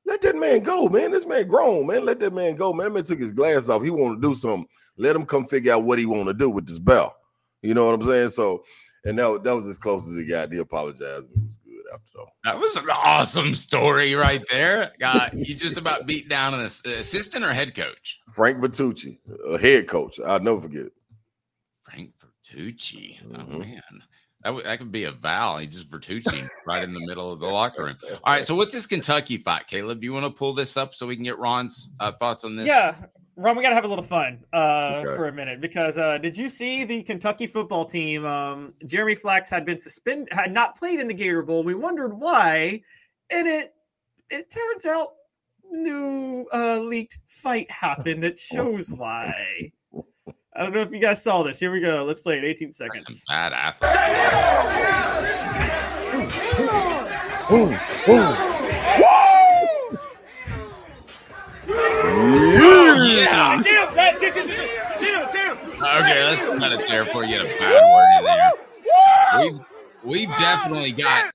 let 0.06 0.22
that 0.22 0.36
man 0.36 0.62
go, 0.62 0.88
man. 0.88 1.12
This 1.12 1.26
man 1.26 1.48
grown, 1.48 1.88
man. 1.88 2.06
Let 2.06 2.20
that 2.20 2.34
man 2.34 2.56
go, 2.56 2.72
man. 2.72 2.86
That 2.86 2.94
man 2.94 3.04
took 3.04 3.20
his 3.20 3.32
glass 3.32 3.68
off. 3.68 3.84
He 3.84 3.90
want 3.90 4.22
to 4.22 4.28
do 4.28 4.36
something. 4.36 4.68
Let 4.98 5.16
him 5.16 5.26
come 5.26 5.46
figure 5.46 5.74
out 5.74 5.84
what 5.84 6.00
he 6.00 6.06
want 6.06 6.28
to 6.28 6.34
do 6.34 6.50
with 6.50 6.68
this 6.68 6.80
bell. 6.80 7.16
You 7.62 7.74
know 7.74 7.86
what 7.86 7.96
I'm 7.96 8.04
saying? 8.04 8.30
So, 8.30 8.64
and 9.06 9.18
that, 9.20 9.44
that 9.44 9.56
was 9.56 9.68
as 9.68 9.78
close 9.78 10.10
as 10.10 10.18
he 10.18 10.26
got. 10.26 10.52
He 10.52 10.58
apologized. 10.60 11.32
It 11.32 11.38
was 11.38 11.58
good 11.66 11.84
after 11.94 12.06
though. 12.16 12.28
That 12.44 12.60
was 12.60 12.76
an 12.78 12.90
awesome 12.90 13.54
story 13.56 14.16
right 14.16 14.42
there. 14.50 14.92
Uh, 15.04 15.30
you 15.36 15.56
just 15.56 15.78
about 15.78 16.06
beat 16.06 16.30
down 16.30 16.54
an 16.54 16.62
assistant 16.62 17.44
or 17.44 17.54
head 17.54 17.76
coach. 17.76 18.20
Frank 18.32 18.60
Vitucci, 18.60 19.18
a 19.50 19.58
head 19.58 19.88
coach. 19.88 20.20
I'll 20.26 20.40
never 20.40 20.62
forget 20.62 20.86
it. 20.88 20.94
Frank 21.84 22.12
Bertucci. 22.22 23.18
Oh 23.34 23.38
Mhm. 23.40 23.60
man, 23.60 23.82
that 24.44 24.54
would 24.54 24.66
that 24.66 24.78
could 24.80 24.92
be 24.92 25.06
a 25.06 25.12
Val. 25.12 25.58
He 25.58 25.68
just 25.68 25.90
Vertucci 25.90 26.48
right 26.66 26.84
in 26.84 26.94
the 26.94 27.00
middle 27.06 27.32
of 27.32 27.40
the 27.40 27.48
locker 27.48 27.86
room. 27.86 27.98
All 28.24 28.34
right, 28.34 28.46
so 28.46 28.56
what's 28.56 28.74
this 28.74 28.86
Kentucky 28.88 29.38
fight, 29.38 29.68
Caleb? 29.68 30.00
Do 30.02 30.06
you 30.06 30.14
want 30.14 30.26
to 30.26 30.30
pull 30.32 30.54
this 30.54 30.78
up 30.78 30.94
so 30.94 31.08
we 31.08 31.16
can 31.16 31.26
get 31.26 31.40
Ron's 31.40 31.92
uh, 32.00 32.12
thoughts 32.12 32.44
on 32.44 32.56
this? 32.56 32.68
Yeah, 32.68 32.96
Ron, 33.42 33.56
we 33.56 33.64
gotta 33.64 33.76
have 33.76 33.86
a 33.86 33.88
little 33.88 34.04
fun 34.04 34.44
uh, 34.52 35.02
Okay. 35.06 35.16
for 35.16 35.28
a 35.30 35.32
minute 35.32 35.62
because 35.62 35.98
uh, 35.98 36.18
did 36.18 36.36
you 36.36 36.50
see 36.50 36.84
the 36.84 37.02
Kentucky 37.04 37.48
football 37.48 37.86
team? 37.86 38.26
Um, 38.26 38.74
Jeremy 38.86 39.16
Flax 39.16 39.48
had 39.50 39.66
been 39.66 39.80
suspended, 39.80 40.28
had 40.34 40.52
not 40.52 40.78
played 40.78 41.00
in 41.00 41.08
the 41.08 41.14
Gator 41.14 41.42
Bowl. 41.42 41.64
We 41.64 41.74
wondered 41.74 42.14
why, 42.20 42.82
and 43.32 43.48
it 43.48 43.74
it 44.30 44.52
turns 44.52 44.86
out 44.86 45.14
new 45.72 46.48
uh, 46.52 46.80
leaked 46.80 47.18
fight 47.28 47.72
happened 47.72 48.24
that 48.24 48.38
shows 48.38 48.92
why. 48.92 49.72
I 50.54 50.64
don't 50.64 50.74
know 50.74 50.82
if 50.82 50.92
you 50.92 51.00
guys 51.00 51.22
saw 51.24 51.42
this. 51.44 51.60
Here 51.60 51.72
we 51.72 51.80
go. 51.80 52.04
Let's 52.04 52.20
play 52.20 52.38
it. 52.38 52.44
18 52.44 52.74
seconds. 52.74 53.24
Bad 53.30 53.54
athlete. 53.54 55.00
Yeah. 62.10 63.62
Okay, 65.82 66.24
let's 66.24 66.46
cut 66.46 66.72
it 66.72 66.88
there 66.88 67.06
before 67.06 67.24
you 67.24 67.38
get 67.38 67.46
a 67.46 67.60
bad 67.60 67.84
word 67.94 68.08
in 68.20 68.26
there. 68.26 68.52
We've 69.40 69.60
we've 70.04 70.38
definitely 70.38 70.92
got 70.92 71.32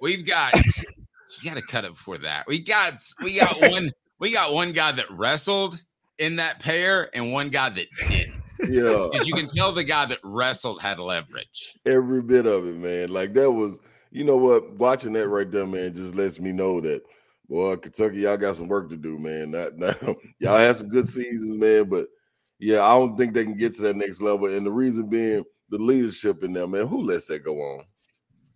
we've 0.00 0.26
got 0.26 0.54
you 0.54 1.50
gotta 1.50 1.62
cut 1.62 1.84
it 1.84 1.92
before 1.92 2.18
that. 2.18 2.46
We 2.46 2.60
got 2.60 2.94
we 3.22 3.38
got 3.38 3.60
one 3.60 3.90
we 4.18 4.32
got 4.32 4.52
one 4.52 4.72
guy 4.72 4.92
that 4.92 5.10
wrestled 5.10 5.82
in 6.18 6.36
that 6.36 6.60
pair 6.60 7.14
and 7.14 7.32
one 7.32 7.50
guy 7.50 7.70
that 7.70 7.86
didn't. 8.08 8.42
Yeah. 8.68 9.08
Because 9.10 9.26
you 9.26 9.34
can 9.34 9.48
tell 9.48 9.72
the 9.72 9.84
guy 9.84 10.06
that 10.06 10.20
wrestled 10.22 10.80
had 10.80 10.98
leverage. 10.98 11.76
Every 11.86 12.22
bit 12.22 12.46
of 12.46 12.66
it, 12.66 12.76
man. 12.76 13.10
Like 13.10 13.34
that 13.34 13.50
was, 13.50 13.80
you 14.10 14.24
know 14.24 14.36
what? 14.36 14.70
Watching 14.74 15.12
that 15.14 15.28
right 15.28 15.50
there, 15.50 15.66
man, 15.66 15.94
just 15.94 16.14
lets 16.14 16.38
me 16.38 16.52
know 16.52 16.80
that, 16.80 17.02
boy, 17.48 17.76
Kentucky, 17.76 18.18
y'all 18.18 18.36
got 18.36 18.56
some 18.56 18.68
work 18.68 18.88
to 18.90 18.96
do, 18.96 19.18
man. 19.18 19.50
Not, 19.50 19.76
not 19.78 20.00
y'all 20.38 20.56
had 20.56 20.76
some 20.76 20.88
good 20.88 21.08
seasons, 21.08 21.54
man, 21.54 21.88
but 21.88 22.08
yeah, 22.58 22.84
I 22.84 22.90
don't 22.90 23.16
think 23.16 23.34
they 23.34 23.44
can 23.44 23.56
get 23.56 23.74
to 23.76 23.82
that 23.82 23.96
next 23.96 24.20
level. 24.20 24.46
And 24.46 24.66
the 24.66 24.70
reason 24.70 25.08
being 25.08 25.44
the 25.70 25.78
leadership 25.78 26.42
in 26.44 26.52
there, 26.52 26.66
man. 26.66 26.86
Who 26.86 27.02
lets 27.02 27.26
that 27.26 27.44
go 27.44 27.60
on? 27.60 27.84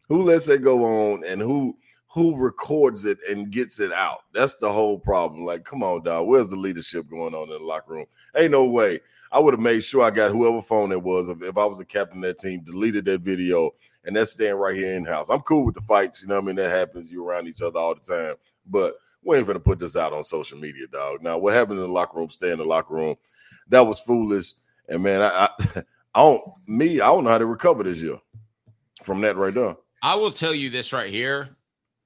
Who 0.08 0.22
lets 0.22 0.46
that 0.46 0.58
go 0.58 0.84
on, 0.84 1.24
and 1.24 1.40
who 1.40 1.76
who 2.06 2.36
records 2.36 3.04
it 3.04 3.18
and 3.28 3.50
gets 3.50 3.80
it 3.80 3.92
out? 3.92 4.20
That's 4.32 4.56
the 4.56 4.72
whole 4.72 4.98
problem. 4.98 5.44
Like, 5.44 5.64
come 5.64 5.82
on, 5.82 6.02
dog. 6.02 6.26
Where's 6.26 6.50
the 6.50 6.56
leadership 6.56 7.08
going 7.10 7.34
on 7.34 7.50
in 7.50 7.58
the 7.58 7.64
locker 7.64 7.92
room? 7.92 8.06
Ain't 8.34 8.52
no 8.52 8.64
way. 8.64 9.00
I 9.30 9.38
would 9.38 9.52
have 9.52 9.60
made 9.60 9.84
sure 9.84 10.02
I 10.02 10.10
got 10.10 10.30
whoever 10.30 10.62
phone 10.62 10.90
it 10.90 11.02
was. 11.02 11.28
If, 11.28 11.42
if 11.42 11.58
I 11.58 11.66
was 11.66 11.76
the 11.76 11.84
captain 11.84 12.24
of 12.24 12.28
that 12.28 12.38
team, 12.38 12.64
deleted 12.64 13.04
that 13.04 13.20
video, 13.20 13.72
and 14.04 14.16
that's 14.16 14.32
staying 14.32 14.54
right 14.54 14.74
here 14.74 14.94
in 14.94 15.04
house. 15.04 15.28
I'm 15.28 15.40
cool 15.40 15.66
with 15.66 15.74
the 15.74 15.82
fights. 15.82 16.22
You 16.22 16.28
know 16.28 16.36
what 16.36 16.44
I 16.44 16.46
mean? 16.46 16.56
That 16.56 16.70
happens. 16.70 17.10
You're 17.10 17.24
around 17.24 17.46
each 17.46 17.60
other 17.60 17.78
all 17.78 17.94
the 17.94 18.00
time. 18.00 18.36
But 18.68 18.96
we 19.22 19.36
ain't 19.36 19.46
gonna 19.46 19.60
put 19.60 19.78
this 19.78 19.96
out 19.96 20.12
on 20.12 20.24
social 20.24 20.58
media, 20.58 20.86
dog. 20.86 21.22
Now, 21.22 21.38
what 21.38 21.54
happened 21.54 21.78
in 21.80 21.86
the 21.86 21.92
locker 21.92 22.18
room? 22.18 22.30
Stay 22.30 22.50
in 22.50 22.58
the 22.58 22.64
locker 22.64 22.94
room. 22.94 23.16
That 23.68 23.86
was 23.86 24.00
foolish. 24.00 24.52
And 24.88 25.02
man, 25.02 25.22
I, 25.22 25.28
I, 25.28 25.82
I 26.14 26.22
don't 26.22 26.42
me. 26.66 27.00
I 27.00 27.06
don't 27.06 27.24
know 27.24 27.30
how 27.30 27.38
to 27.38 27.46
recover 27.46 27.82
this 27.82 28.00
year 28.00 28.18
from 29.02 29.20
that 29.22 29.36
right 29.36 29.52
there. 29.54 29.76
I 30.02 30.14
will 30.14 30.30
tell 30.30 30.54
you 30.54 30.70
this 30.70 30.92
right 30.92 31.10
here. 31.10 31.50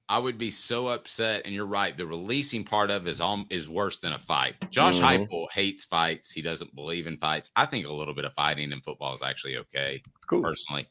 I 0.09 0.19
would 0.19 0.37
be 0.37 0.51
so 0.51 0.87
upset, 0.87 1.43
and 1.45 1.55
you're 1.55 1.65
right. 1.65 1.95
The 1.95 2.05
releasing 2.05 2.63
part 2.63 2.91
of 2.91 3.07
is 3.07 3.21
um, 3.21 3.47
is 3.49 3.69
worse 3.69 3.99
than 3.99 4.13
a 4.13 4.19
fight. 4.19 4.55
Josh. 4.69 4.99
Heupel 4.99 5.47
hates 5.51 5.85
fights. 5.85 6.29
He 6.29 6.41
doesn't 6.41 6.75
believe 6.75 7.07
in 7.07 7.17
fights. 7.17 7.49
I 7.55 7.65
think 7.65 7.85
a 7.85 7.91
little 7.91 8.13
bit 8.13 8.25
of 8.25 8.33
fighting 8.33 8.71
in 8.71 8.81
football 8.81 9.13
is 9.13 9.21
actually 9.23 9.57
okay. 9.57 10.03
Cool. 10.29 10.41
Personally, 10.41 10.87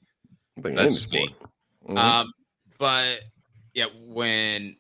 I 0.59 0.63
think 0.63 0.77
that's 0.77 1.11
me. 1.11 1.35
Mhm. 1.87 1.99
Um, 1.99 2.33
but 2.79 3.21
yeah, 3.75 3.87
when 4.07 4.77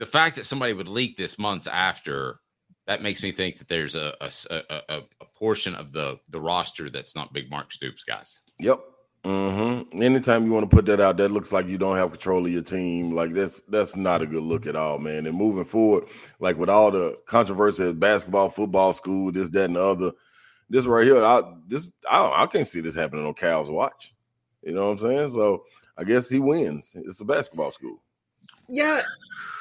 the 0.00 0.06
fact 0.06 0.34
that 0.36 0.46
somebody 0.46 0.72
would 0.72 0.88
leak 0.88 1.16
this 1.16 1.38
months 1.38 1.68
after, 1.68 2.40
that 2.86 3.02
makes 3.02 3.22
me 3.22 3.30
think 3.30 3.58
that 3.58 3.68
there's 3.68 3.94
a 3.94 4.16
a 4.20 5.02
portion 5.36 5.76
of 5.76 5.92
the 5.92 6.18
the 6.30 6.40
roster 6.40 6.90
that's 6.90 7.14
not 7.14 7.32
Big 7.32 7.48
Mark 7.50 7.70
Stoops 7.70 8.02
guys. 8.02 8.40
Yep. 8.58 8.80
hmm 9.24 9.82
Anytime 9.94 10.46
you 10.46 10.52
want 10.52 10.68
to 10.68 10.74
put 10.74 10.86
that 10.86 11.00
out, 11.00 11.18
that 11.18 11.30
looks 11.30 11.52
like 11.52 11.66
you 11.66 11.78
don't 11.78 11.96
have 11.96 12.10
control 12.10 12.46
of 12.46 12.52
your 12.52 12.62
team. 12.62 13.14
Like 13.14 13.34
that's 13.34 13.60
that's 13.68 13.94
not 13.94 14.22
a 14.22 14.26
good 14.26 14.42
look 14.42 14.66
at 14.66 14.74
all, 14.74 14.98
man. 14.98 15.26
And 15.26 15.36
moving 15.36 15.66
forward, 15.66 16.08
like 16.40 16.56
with 16.56 16.70
all 16.70 16.90
the 16.90 17.16
controversy 17.26 17.90
at 17.90 18.00
basketball, 18.00 18.48
football, 18.48 18.92
school, 18.94 19.30
this, 19.30 19.50
that, 19.50 19.66
and 19.66 19.76
the 19.76 19.84
other, 19.84 20.12
this 20.70 20.86
right 20.86 21.04
here, 21.04 21.22
I 21.22 21.42
this 21.68 21.88
I 22.10 22.42
I 22.42 22.46
can't 22.46 22.66
see 22.66 22.80
this 22.80 22.94
happening 22.94 23.26
on 23.26 23.34
Cal's 23.34 23.70
watch. 23.70 24.14
You 24.62 24.72
know 24.72 24.86
what 24.86 24.92
I'm 24.92 24.98
saying? 24.98 25.32
So 25.32 25.64
I 25.98 26.04
guess 26.04 26.30
he 26.30 26.38
wins. 26.38 26.96
It's 26.96 27.20
a 27.20 27.24
basketball 27.26 27.70
school. 27.70 28.02
Yeah, 28.68 29.02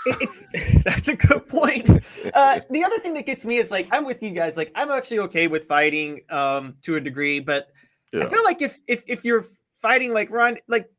it, 0.09 0.17
it's 0.21 0.83
that's 0.83 1.07
a 1.07 1.15
good 1.15 1.47
point. 1.47 1.89
Uh, 2.33 2.59
the 2.69 2.83
other 2.83 2.97
thing 2.99 3.13
that 3.15 3.25
gets 3.25 3.45
me 3.45 3.57
is 3.57 3.71
like 3.71 3.87
I'm 3.91 4.05
with 4.05 4.21
you 4.23 4.31
guys. 4.31 4.57
Like 4.57 4.71
I'm 4.75 4.89
actually 4.91 5.19
okay 5.19 5.47
with 5.47 5.65
fighting 5.65 6.21
um, 6.29 6.75
to 6.83 6.95
a 6.95 6.99
degree, 6.99 7.39
but 7.39 7.69
I 8.13 8.25
feel 8.25 8.43
like 8.43 8.61
if 8.61 8.79
if 8.87 9.03
if 9.07 9.23
you're 9.25 9.45
fighting 9.81 10.13
like 10.13 10.29
Ron, 10.31 10.57
like 10.67 10.89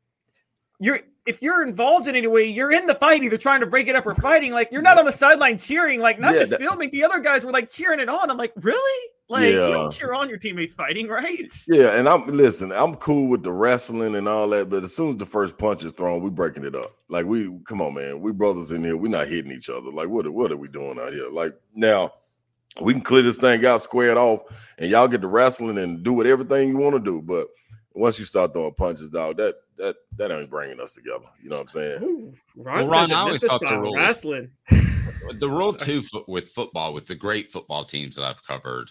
you're 0.79 0.99
if 1.25 1.41
you're 1.41 1.61
involved 1.61 2.07
in 2.07 2.15
any 2.15 2.27
way, 2.27 2.45
you're 2.45 2.71
in 2.71 2.87
the 2.87 2.95
fight, 2.95 3.23
either 3.23 3.37
trying 3.37 3.59
to 3.59 3.67
break 3.67 3.87
it 3.87 3.95
up 3.95 4.05
or 4.07 4.15
fighting. 4.15 4.53
Like 4.53 4.71
you're 4.71 4.81
not 4.81 4.97
on 4.97 5.05
the 5.05 5.11
sideline 5.11 5.57
cheering, 5.57 5.99
like 5.99 6.19
not 6.19 6.33
Yeah, 6.33 6.39
just 6.39 6.51
that- 6.51 6.59
filming. 6.59 6.89
The 6.89 7.03
other 7.03 7.19
guys 7.19 7.45
were 7.45 7.51
like 7.51 7.69
cheering 7.69 7.99
it 7.99 8.09
on. 8.09 8.31
I'm 8.31 8.37
like, 8.37 8.53
really? 8.55 9.09
Like 9.31 9.45
you 9.53 9.61
Yeah. 9.61 9.69
don't 9.69 9.91
cheer 9.91 10.13
on 10.13 10.27
your 10.29 10.37
teammates 10.37 10.73
fighting, 10.73 11.07
right? 11.07 11.49
Yeah, 11.67 11.97
and 11.97 12.07
I'm 12.09 12.27
listen, 12.27 12.71
I'm 12.71 12.95
cool 12.95 13.29
with 13.29 13.43
the 13.43 13.51
wrestling 13.51 14.15
and 14.15 14.27
all 14.27 14.47
that, 14.49 14.69
but 14.69 14.83
as 14.83 14.93
soon 14.95 15.09
as 15.11 15.17
the 15.17 15.25
first 15.25 15.57
punch 15.57 15.83
is 15.83 15.93
thrown, 15.93 16.21
we 16.21 16.29
breaking 16.29 16.65
it 16.65 16.75
up. 16.75 16.95
Like 17.07 17.25
we 17.25 17.49
come 17.65 17.81
on, 17.81 17.93
man. 17.93 18.19
We 18.21 18.31
brothers 18.33 18.71
in 18.71 18.83
here, 18.83 18.97
we're 18.97 19.09
not 19.09 19.27
hitting 19.27 19.51
each 19.51 19.69
other. 19.69 19.89
Like, 19.89 20.09
what 20.09 20.25
are, 20.25 20.31
what 20.31 20.51
are 20.51 20.57
we 20.57 20.67
doing 20.67 20.99
out 20.99 21.13
here? 21.13 21.29
Like 21.29 21.53
now 21.73 22.11
we 22.81 22.93
can 22.93 23.01
clear 23.01 23.21
this 23.21 23.37
thing 23.37 23.65
out, 23.65 23.81
square 23.81 24.11
it 24.11 24.17
off, 24.17 24.41
and 24.77 24.89
y'all 24.89 25.07
get 25.07 25.21
to 25.21 25.27
wrestling 25.27 25.77
and 25.77 26.03
do 26.03 26.13
what 26.13 26.27
everything 26.27 26.69
you 26.69 26.77
want 26.77 26.95
to 26.95 26.99
do. 26.99 27.21
But 27.21 27.47
once 27.93 28.17
you 28.19 28.25
start 28.25 28.53
throwing 28.53 28.73
punches, 28.73 29.09
dog, 29.09 29.37
that 29.37 29.55
that 29.77 29.95
that 30.17 30.31
ain't 30.31 30.49
bringing 30.49 30.79
us 30.81 30.93
together. 30.93 31.25
You 31.41 31.49
know 31.49 31.57
what 31.57 31.63
I'm 31.63 31.69
saying? 31.69 32.37
Ron, 32.55 32.85
Well, 32.85 32.87
Ron, 32.87 33.11
I 33.11 33.15
always 33.21 33.45
thought 33.45 33.61
the 33.61 33.67
style 33.67 33.81
rules- 33.81 33.95
wrestling. 33.97 34.51
the 35.39 35.49
rule 35.49 35.73
too 35.87 36.03
with 36.27 36.49
football 36.49 36.93
with 36.93 37.07
the 37.07 37.15
great 37.15 37.51
football 37.51 37.83
teams 37.85 38.15
that 38.15 38.23
I've 38.25 38.43
covered, 38.45 38.89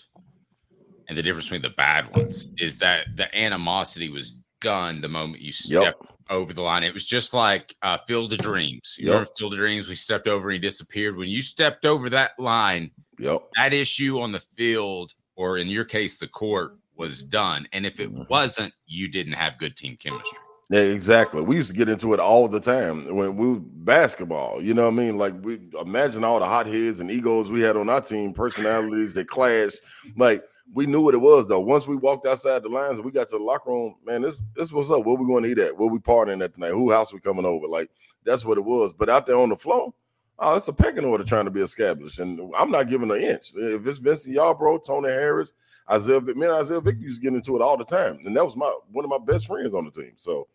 and 1.11 1.19
the 1.19 1.23
difference 1.25 1.47
between 1.47 1.61
the 1.61 1.71
bad 1.71 2.09
ones 2.17 2.49
is 2.57 2.79
that 2.79 3.09
the 3.17 3.37
animosity 3.37 4.09
was 4.09 4.37
done 4.61 5.01
the 5.01 5.09
moment 5.09 5.43
you 5.43 5.53
Yep. 5.65 5.83
stepped 5.83 6.07
over 6.31 6.53
the 6.53 6.63
line. 6.63 6.85
It 6.85 6.95
was 6.95 7.05
just 7.05 7.35
like 7.35 7.75
uh, 7.83 7.99
Field 8.07 8.33
of 8.33 8.39
Dreams. 8.39 8.95
You 8.97 9.07
Yep. 9.07 9.13
remember 9.13 9.31
Field 9.37 9.53
of 9.55 9.59
Dreams? 9.59 9.89
We 9.89 9.97
stepped 9.97 10.29
over 10.29 10.49
and 10.49 10.55
he 10.55 10.61
disappeared. 10.61 11.17
When 11.17 11.29
you 11.29 11.43
stepped 11.43 11.85
over 11.85 12.09
that 12.11 12.39
line, 12.39 12.93
yep. 13.19 13.43
that 13.57 13.73
issue 13.73 14.21
on 14.21 14.31
the 14.31 14.39
field, 14.39 15.13
or 15.35 15.59
in 15.59 15.67
your 15.67 15.85
case, 15.85 16.19
the 16.19 16.29
court, 16.29 16.77
was 16.95 17.25
done. 17.25 17.67
And 17.73 17.85
if 17.85 17.99
it 17.99 18.13
wasn't, 18.29 18.73
you 18.87 19.09
didn't 19.09 19.33
have 19.33 19.59
good 19.59 19.77
team 19.77 19.97
chemistry. 19.97 20.39
Yeah, 20.71 20.83
exactly. 20.83 21.41
We 21.43 21.57
used 21.57 21.71
to 21.71 21.77
get 21.77 21.89
into 21.89 22.15
it 22.15 22.21
all 22.21 22.47
the 22.47 22.61
time 22.61 23.17
when 23.17 23.37
we 23.37 23.59
basketball. 23.59 24.63
You 24.63 24.75
know 24.75 24.85
what 24.85 24.93
I 24.93 24.97
mean? 24.97 25.19
Like 25.19 25.35
we 25.43 25.59
imagine 25.81 26.23
all 26.23 26.39
the 26.39 26.47
hotheads 26.47 27.01
and 27.01 27.11
egos 27.11 27.51
we 27.51 27.61
had 27.63 27.77
on 27.77 27.89
our 27.89 28.01
team, 28.01 28.33
personalities 28.33 29.15
that 29.15 29.29
clashed. 29.29 29.81
Like 30.17 30.45
we 30.73 30.87
knew 30.87 31.03
what 31.03 31.15
it 31.15 31.19
was 31.19 31.47
though. 31.47 31.61
Once 31.61 31.87
we 31.87 31.97
walked 31.97 32.27
outside 32.27 32.63
the 32.63 32.69
lines 32.69 32.99
and 32.99 33.05
we 33.05 33.11
got 33.11 33.29
to 33.29 33.39
the 33.39 33.43
locker 33.43 33.71
room, 33.71 33.97
man, 34.05 34.23
this 34.23 34.43
this 34.55 34.73
what's 34.73 34.91
up. 34.91 35.05
What 35.05 35.19
we 35.19 35.27
going 35.27 35.45
to 35.45 35.51
eat 35.51 35.59
at? 35.59 35.77
Where 35.77 35.89
we 35.89 35.99
partying 35.99 36.43
at 36.43 36.55
tonight? 36.55 36.71
Who 36.71 36.91
house 36.91 37.13
we 37.13 37.21
coming 37.21 37.47
over? 37.47 37.67
Like 37.67 37.91
that's 38.25 38.45
what 38.45 38.59
it 38.59 38.65
was. 38.65 38.93
But 38.93 39.09
out 39.09 39.27
there 39.27 39.39
on 39.39 39.49
the 39.49 39.57
floor, 39.57 39.93
oh, 40.39 40.55
it's 40.55 40.69
a 40.69 40.73
pecking 40.73 41.05
order 41.05 41.25
trying 41.25 41.47
to 41.47 41.51
be 41.51 41.61
established. 41.61 42.19
And 42.19 42.53
I'm 42.57 42.71
not 42.71 42.89
giving 42.89 43.11
an 43.11 43.21
inch. 43.21 43.53
If 43.55 43.87
it's 43.87 43.99
Vincent 43.99 44.37
Yarbrough, 44.37 44.85
Tony 44.85 45.09
Harris, 45.09 45.53
Isaiah, 45.91 46.19
and 46.19 46.45
Isaiah 46.45 46.81
Vick 46.81 46.97
used 47.01 47.21
to 47.21 47.29
get 47.29 47.35
into 47.35 47.57
it 47.57 47.63
all 47.63 47.77
the 47.77 47.85
time. 47.85 48.19
And 48.25 48.37
that 48.37 48.45
was 48.45 48.57
my 48.57 48.73
one 48.93 49.05
of 49.05 49.11
my 49.11 49.19
best 49.19 49.47
friends 49.47 49.75
on 49.75 49.85
the 49.85 49.91
team. 49.91 50.13
So 50.17 50.47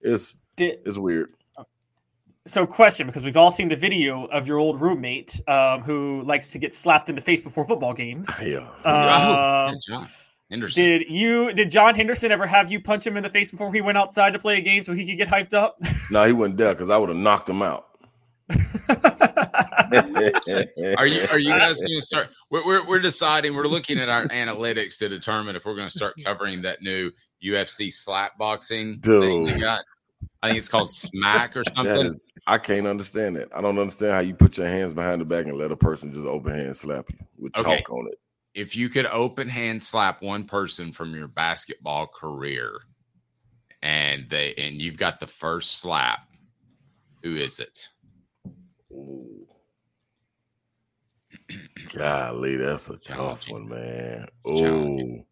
it's 0.00 0.36
Did- 0.56 0.80
it's 0.84 0.98
weird. 0.98 1.34
So 2.48 2.66
question 2.66 3.06
because 3.06 3.24
we've 3.24 3.36
all 3.36 3.52
seen 3.52 3.68
the 3.68 3.76
video 3.76 4.24
of 4.26 4.46
your 4.46 4.58
old 4.58 4.80
roommate 4.80 5.40
um, 5.48 5.82
who 5.82 6.22
likes 6.24 6.50
to 6.50 6.58
get 6.58 6.74
slapped 6.74 7.08
in 7.08 7.14
the 7.14 7.20
face 7.22 7.40
before 7.40 7.64
football 7.64 7.94
games. 7.94 8.28
Yeah. 8.46 8.68
Um, 8.84 9.74
Oh, 9.74 9.74
John 9.86 10.08
Henderson. 10.50 10.82
did 10.82 11.10
you 11.10 11.52
did 11.52 11.70
John 11.70 11.94
Henderson 11.94 12.30
ever 12.32 12.46
have 12.46 12.70
you 12.72 12.80
punch 12.80 13.06
him 13.06 13.16
in 13.16 13.22
the 13.22 13.28
face 13.28 13.50
before 13.50 13.72
he 13.72 13.80
went 13.82 13.98
outside 13.98 14.32
to 14.32 14.38
play 14.38 14.56
a 14.58 14.60
game 14.62 14.82
so 14.82 14.94
he 14.94 15.06
could 15.06 15.18
get 15.18 15.28
hyped 15.28 15.52
up? 15.54 15.78
No, 16.10 16.24
he 16.24 16.32
wasn't 16.32 16.56
there 16.56 16.72
because 16.74 16.88
I 16.88 16.96
would 16.96 17.10
have 17.10 17.18
knocked 17.18 17.50
him 17.50 17.60
out. 17.60 17.88
Are 20.96 21.06
you 21.06 21.26
are 21.30 21.38
you 21.38 21.50
guys 21.58 21.78
going 21.80 21.98
to 21.98 22.02
start? 22.02 22.30
We're, 22.50 22.64
we're 22.66 22.86
we're 22.86 22.98
deciding. 22.98 23.54
We're 23.54 23.66
looking 23.66 23.98
at 23.98 24.08
our 24.08 24.26
analytics 24.28 24.96
to 24.98 25.08
determine 25.08 25.56
if 25.56 25.64
we're 25.64 25.74
going 25.76 25.88
to 25.88 25.94
start 25.96 26.14
covering 26.24 26.62
that 26.62 26.80
new 26.80 27.10
UFC 27.44 27.92
slap 27.92 28.38
boxing 28.38 29.00
thing 29.00 29.44
they 29.44 29.52
Dude. 29.52 29.60
got. 29.60 29.84
I 30.42 30.48
think 30.48 30.58
it's 30.58 30.68
called 30.68 30.92
Smack 30.92 31.56
or 31.56 31.64
something. 31.64 32.06
is, 32.06 32.30
I 32.46 32.58
can't 32.58 32.86
understand 32.86 33.36
that. 33.36 33.48
I 33.54 33.60
don't 33.60 33.78
understand 33.78 34.12
how 34.12 34.20
you 34.20 34.34
put 34.34 34.56
your 34.56 34.68
hands 34.68 34.92
behind 34.92 35.20
the 35.20 35.24
back 35.24 35.46
and 35.46 35.58
let 35.58 35.72
a 35.72 35.76
person 35.76 36.12
just 36.12 36.26
open 36.26 36.52
hand 36.54 36.76
slap 36.76 37.10
you 37.10 37.18
with 37.38 37.54
chalk 37.54 37.66
Okay. 37.66 37.82
on 37.90 38.06
it. 38.08 38.18
if 38.54 38.76
you 38.76 38.88
could 38.88 39.06
open 39.06 39.48
hand 39.48 39.82
slap 39.82 40.22
one 40.22 40.44
person 40.44 40.92
from 40.92 41.14
your 41.14 41.26
basketball 41.28 42.06
career, 42.06 42.78
and 43.82 44.28
they 44.30 44.54
and 44.54 44.80
you've 44.80 44.96
got 44.96 45.18
the 45.20 45.26
first 45.26 45.80
slap, 45.80 46.20
who 47.22 47.34
is 47.36 47.58
it? 47.60 47.88
Ooh. 48.92 49.46
Golly, 51.94 52.56
that's 52.56 52.88
a 52.90 52.96
tough 52.98 53.48
one, 53.48 53.68
man. 53.68 54.26
Oh, 54.46 55.24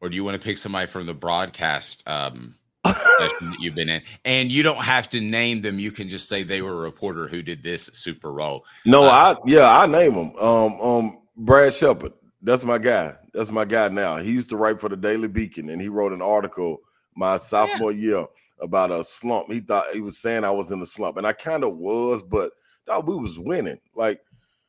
Or 0.00 0.08
do 0.08 0.16
you 0.16 0.24
want 0.24 0.40
to 0.40 0.44
pick 0.44 0.58
somebody 0.58 0.86
from 0.86 1.06
the 1.06 1.14
broadcast 1.14 2.02
um, 2.08 2.54
that 2.84 3.56
you've 3.60 3.74
been 3.74 3.88
in? 3.88 4.02
And 4.24 4.50
you 4.50 4.62
don't 4.62 4.82
have 4.82 5.08
to 5.10 5.20
name 5.20 5.62
them. 5.62 5.78
You 5.78 5.90
can 5.90 6.08
just 6.08 6.28
say 6.28 6.42
they 6.42 6.62
were 6.62 6.72
a 6.72 6.76
reporter 6.76 7.28
who 7.28 7.42
did 7.42 7.62
this 7.62 7.90
Super 7.92 8.32
Bowl. 8.32 8.64
no, 8.84 9.04
Uh, 9.04 9.08
I 9.08 9.36
yeah, 9.46 9.78
I 9.78 9.86
name 9.86 10.14
them. 10.14 10.36
Um, 10.36 10.80
um, 10.80 11.18
Brad 11.36 11.72
Shepard. 11.72 12.12
That's 12.42 12.64
my 12.64 12.78
guy. 12.78 13.14
That's 13.32 13.50
my 13.50 13.64
guy 13.64 13.88
now. 13.88 14.16
He 14.16 14.32
used 14.32 14.48
to 14.48 14.56
write 14.56 14.80
for 14.80 14.88
the 14.88 14.96
Daily 14.96 15.28
Beacon, 15.28 15.70
and 15.70 15.80
he 15.80 15.88
wrote 15.88 16.12
an 16.12 16.22
article 16.22 16.80
my 17.14 17.36
sophomore 17.36 17.92
year 17.92 18.26
about 18.60 18.90
a 18.90 19.04
slump. 19.04 19.50
He 19.50 19.60
thought 19.60 19.92
he 19.92 20.00
was 20.00 20.18
saying 20.18 20.44
I 20.44 20.50
was 20.50 20.72
in 20.72 20.82
a 20.82 20.86
slump, 20.86 21.16
and 21.18 21.26
I 21.26 21.32
kind 21.32 21.62
of 21.62 21.76
was, 21.76 22.22
but 22.22 22.52
dog, 22.86 23.06
we 23.06 23.16
was 23.16 23.38
winning. 23.38 23.78
Like 23.94 24.20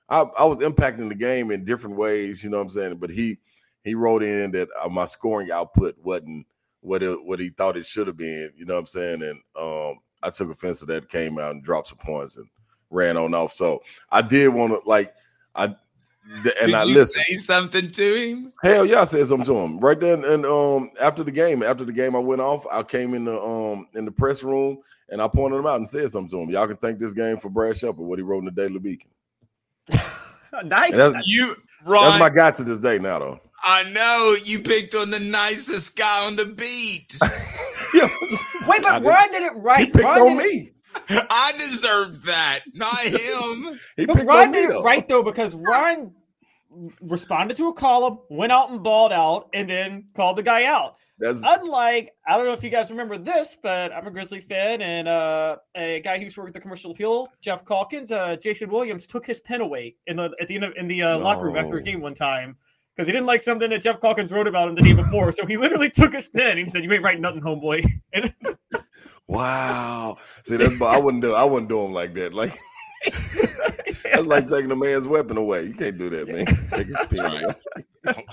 I, 0.10 0.22
I 0.22 0.44
was 0.46 0.60
impacting 0.60 1.10
the 1.10 1.16
game 1.16 1.52
in 1.52 1.66
different 1.66 1.96
ways. 1.98 2.44
You 2.44 2.52
know 2.52 2.58
what 2.58 2.64
I'm 2.64 2.70
saying? 2.70 2.98
But 2.98 3.10
he 3.10 3.40
he 3.84 3.96
wrote 3.96 4.22
in 4.24 4.52
that 4.52 4.70
uh, 4.82 4.90
my 4.90 5.06
scoring 5.06 5.52
output 5.52 5.96
wasn't 6.04 6.46
what 6.84 7.02
it, 7.02 7.24
what 7.26 7.40
he 7.40 7.50
thought 7.50 7.78
it 7.78 7.86
should 7.86 8.08
have 8.08 8.18
been. 8.18 8.52
You 8.56 8.66
know 8.66 8.74
what 8.76 8.82
I'm 8.82 8.88
saying? 8.88 9.24
And 9.24 9.40
um, 9.60 10.00
I 10.22 10.30
took 10.30 10.52
offense 10.52 10.80
to 10.80 10.86
that. 10.88 11.10
Came 11.10 11.40
out 11.40 11.52
and 11.52 11.64
dropped 11.64 11.88
some 11.88 11.98
points 11.98 12.38
and 12.38 12.46
ran 12.90 13.18
on 13.18 13.34
off. 13.34 13.54
So 13.54 13.82
I 14.12 14.22
did 14.22 14.50
want 14.50 14.74
to 14.74 14.88
like 14.88 15.14
I. 15.56 15.68
th- 16.44 16.56
And 16.60 16.68
Did 16.68 16.76
I 16.76 16.84
you 16.84 16.94
listened. 16.94 17.24
say 17.26 17.38
something 17.38 17.90
to 17.90 18.14
him? 18.14 18.54
Hell 18.64 18.86
yeah, 18.86 19.02
I 19.02 19.06
said 19.06 19.26
something 19.28 19.46
to 19.46 19.58
him 19.58 19.80
right 19.80 20.00
then. 20.00 20.24
And 20.26 20.46
um, 20.46 20.92
after 21.00 21.24
the 21.24 21.32
game, 21.32 21.64
after 21.64 21.86
the 21.86 21.94
game, 21.94 22.16
I 22.16 22.20
went 22.20 22.42
off. 22.42 22.66
I 22.72 22.84
came 22.84 23.14
in 23.14 23.26
the 23.26 23.42
um 23.42 23.88
in 23.96 24.06
the 24.06 24.12
press 24.12 24.44
room 24.44 24.80
and 25.10 25.22
I 25.22 25.28
pointed 25.28 25.58
him 25.58 25.68
out 25.68 25.78
and 25.78 25.90
said 25.90 26.12
something 26.12 26.30
to 26.32 26.40
him. 26.44 26.50
Y'all 26.50 26.68
can 26.68 26.78
thank 26.78 27.00
this 27.00 27.14
game 27.14 27.38
for 27.38 27.50
Brad 27.50 27.78
Shepard, 27.78 28.00
what 28.00 28.20
he 28.20 28.24
wrote 28.24 28.40
in 28.40 28.46
the 28.46 28.52
Daily 28.52 28.80
Beacon. 28.80 29.10
nice. 30.66 30.94
And 30.94 31.16
that's, 31.86 32.04
You, 32.04 32.10
that's 32.10 32.20
my 32.20 32.30
guy 32.30 32.52
to 32.52 32.64
this 32.64 32.80
day 32.80 33.00
now, 33.00 33.20
though. 33.20 33.40
I 33.66 33.90
know 33.92 34.36
you 34.44 34.60
picked 34.60 34.94
on 34.96 35.10
the 35.10 35.20
nicest 35.20 35.96
guy 35.96 36.26
on 36.28 36.36
the 36.36 36.46
beat. 36.46 37.16
Wait, 37.94 38.12
but 38.82 38.94
didn't- 38.94 39.04
Ron 39.04 39.32
did 39.32 39.44
it 39.44 39.54
right. 39.56 39.80
He 39.80 39.86
picked 39.88 40.04
Ron 40.04 40.20
on 40.20 40.38
did 40.38 40.46
it- 40.46 40.54
me. 40.54 40.70
I 41.10 41.52
deserved 41.58 42.24
that, 42.26 42.60
not 42.74 42.96
him. 43.02 43.80
He 43.98 44.06
But 44.06 44.26
Ron 44.26 44.40
on 44.40 44.52
me 44.52 44.58
did 44.60 44.70
it 44.70 44.74
though. 44.74 44.84
right 44.84 45.08
though 45.08 45.24
because 45.24 45.56
Ron 45.56 46.12
responded 47.02 47.58
to 47.58 47.68
a 47.70 47.74
column, 47.74 48.20
went 48.30 48.52
out 48.52 48.70
and 48.72 48.84
balled 48.84 49.12
out, 49.12 49.50
and 49.54 49.70
then 49.70 50.06
called 50.16 50.38
the 50.38 50.44
guy 50.44 50.66
out. 50.66 50.96
That's 51.20 51.44
Unlike, 51.46 52.12
I 52.28 52.36
don't 52.38 52.46
know 52.46 52.54
if 52.54 52.64
you 52.64 52.70
guys 52.72 52.90
remember 52.90 53.18
this, 53.18 53.56
but 53.62 53.92
I'm 53.94 54.08
a 54.08 54.12
Grizzly 54.12 54.40
fan, 54.40 54.82
and 54.82 55.08
uh, 55.08 55.58
a 55.76 56.00
guy 56.02 56.18
who 56.18 56.26
worked 56.36 56.50
at 56.50 56.54
the 56.56 56.60
Commercial 56.60 56.92
Appeal, 56.92 57.28
Geoff 57.40 57.64
Calkins, 57.66 58.12
uh, 58.12 58.36
Jason 58.36 58.70
Williams, 58.72 59.06
took 59.06 59.26
his 59.26 59.40
pen 59.42 59.62
away 59.62 59.96
in 60.08 60.18
the 60.18 60.32
at 60.42 60.48
the 60.48 60.56
end 60.56 60.64
of 60.64 60.74
in 60.76 60.88
the 60.88 61.04
uh, 61.04 61.20
locker 61.20 61.46
room 61.46 61.56
after 61.56 61.78
a 61.78 61.82
game 61.84 62.02
one 62.02 62.16
time 62.16 62.58
because 62.96 63.08
he 63.08 63.12
didn't 63.14 63.28
like 63.28 63.42
something 63.44 63.70
that 63.70 63.82
Geoff 63.84 64.02
Calkins 64.02 64.32
wrote 64.32 64.48
about 64.48 64.70
him 64.70 64.76
the 64.76 64.82
day 64.82 64.94
before. 64.94 65.32
so 65.32 65.46
he 65.46 65.56
literally 65.58 65.90
took 65.90 66.14
his 66.14 66.30
pen 66.30 66.58
and 66.58 66.60
he 66.60 66.70
said, 66.70 66.84
"You 66.84 66.92
ain't 66.92 67.04
writing 67.04 67.22
nothing, 67.22 67.42
homeboy." 67.42 67.86
And 68.14 68.34
wow. 69.28 70.18
See, 70.46 70.58
that's 70.58 70.78
but 70.78 70.86
I 70.86 70.98
wouldn't 70.98 71.22
do 71.24 71.34
I 71.34 71.44
wouldn't 71.44 71.70
do 71.70 71.80
him 71.86 71.94
like 71.94 72.14
that. 72.16 72.34
Like 72.34 72.58
that's 74.04 74.26
like 74.26 74.48
taking 74.48 74.72
a 74.72 74.76
man's 74.76 75.08
weapon 75.08 75.38
away. 75.38 75.64
You 75.66 75.74
can't 75.74 75.98
do 75.98 76.10
that, 76.10 76.28
man. 76.28 76.46
Take 76.72 76.88
his 76.88 77.08
pen 77.08 77.20
Right. 77.20 78.16
away. 78.16 78.26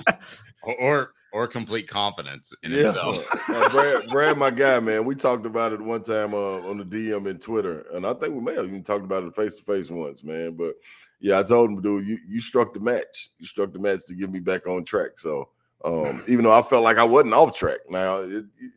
or, 0.78 1.12
or 1.32 1.43
or 1.43 1.47
complete 1.48 1.89
confidence 1.89 2.52
in 2.62 2.73
Yeah, 2.73 2.85
himself. 2.86 3.48
Uh, 3.48 3.69
Brad, 3.73 4.09
Brad, 4.09 4.39
my 4.39 4.51
guy, 4.51 4.81
man. 4.81 5.05
We 5.05 5.15
talked 5.15 5.47
about 5.47 5.73
it 5.73 5.81
one 5.81 6.02
time 6.02 6.35
uh, 6.35 6.59
on 6.69 6.78
the 6.78 6.85
DM 6.85 7.28
and 7.28 7.40
Twitter, 7.40 7.86
and 7.93 8.07
I 8.07 8.15
think 8.15 8.35
we 8.35 8.40
may 8.40 8.55
have 8.55 8.66
even 8.66 8.82
talked 8.82 9.05
about 9.05 9.24
it 9.24 9.35
face 9.35 9.57
to 9.57 9.62
face 9.65 9.90
once, 9.90 10.23
man. 10.24 10.52
But 10.57 10.74
yeah, 11.20 11.39
I 11.39 11.43
told 11.43 11.70
him, 11.70 11.81
dude, 11.82 12.07
you 12.07 12.19
you 12.28 12.40
struck 12.40 12.74
the 12.74 12.81
match. 12.81 13.31
You 13.39 13.47
struck 13.47 13.73
the 13.73 13.78
match 13.78 14.01
to 14.09 14.15
get 14.15 14.31
me 14.31 14.40
back 14.40 14.66
on 14.66 14.85
track. 14.85 15.19
So 15.19 15.48
um, 15.85 16.23
even 16.28 16.44
though 16.44 16.52
I 16.52 16.62
felt 16.62 16.85
like 16.85 16.98
I 16.98 17.05
wasn't 17.05 17.35
off 17.35 17.57
track, 17.57 17.78
now 17.89 18.20
it, 18.20 18.32
it- 18.59 18.73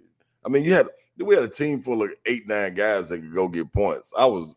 I 0.45 0.49
mean, 0.49 0.63
you 0.65 0.73
had 0.73 0.87
we 1.17 1.35
had 1.35 1.43
a 1.45 1.49
team 1.49 1.81
full 1.81 2.03
of 2.03 2.11
eight 2.25 2.47
nine 2.47 2.73
guys 2.73 3.09
that 3.09 3.19
could 3.19 3.33
go 3.33 3.47
get 3.47 3.71
points. 3.71 4.11
I 4.17 4.25
was 4.25 4.53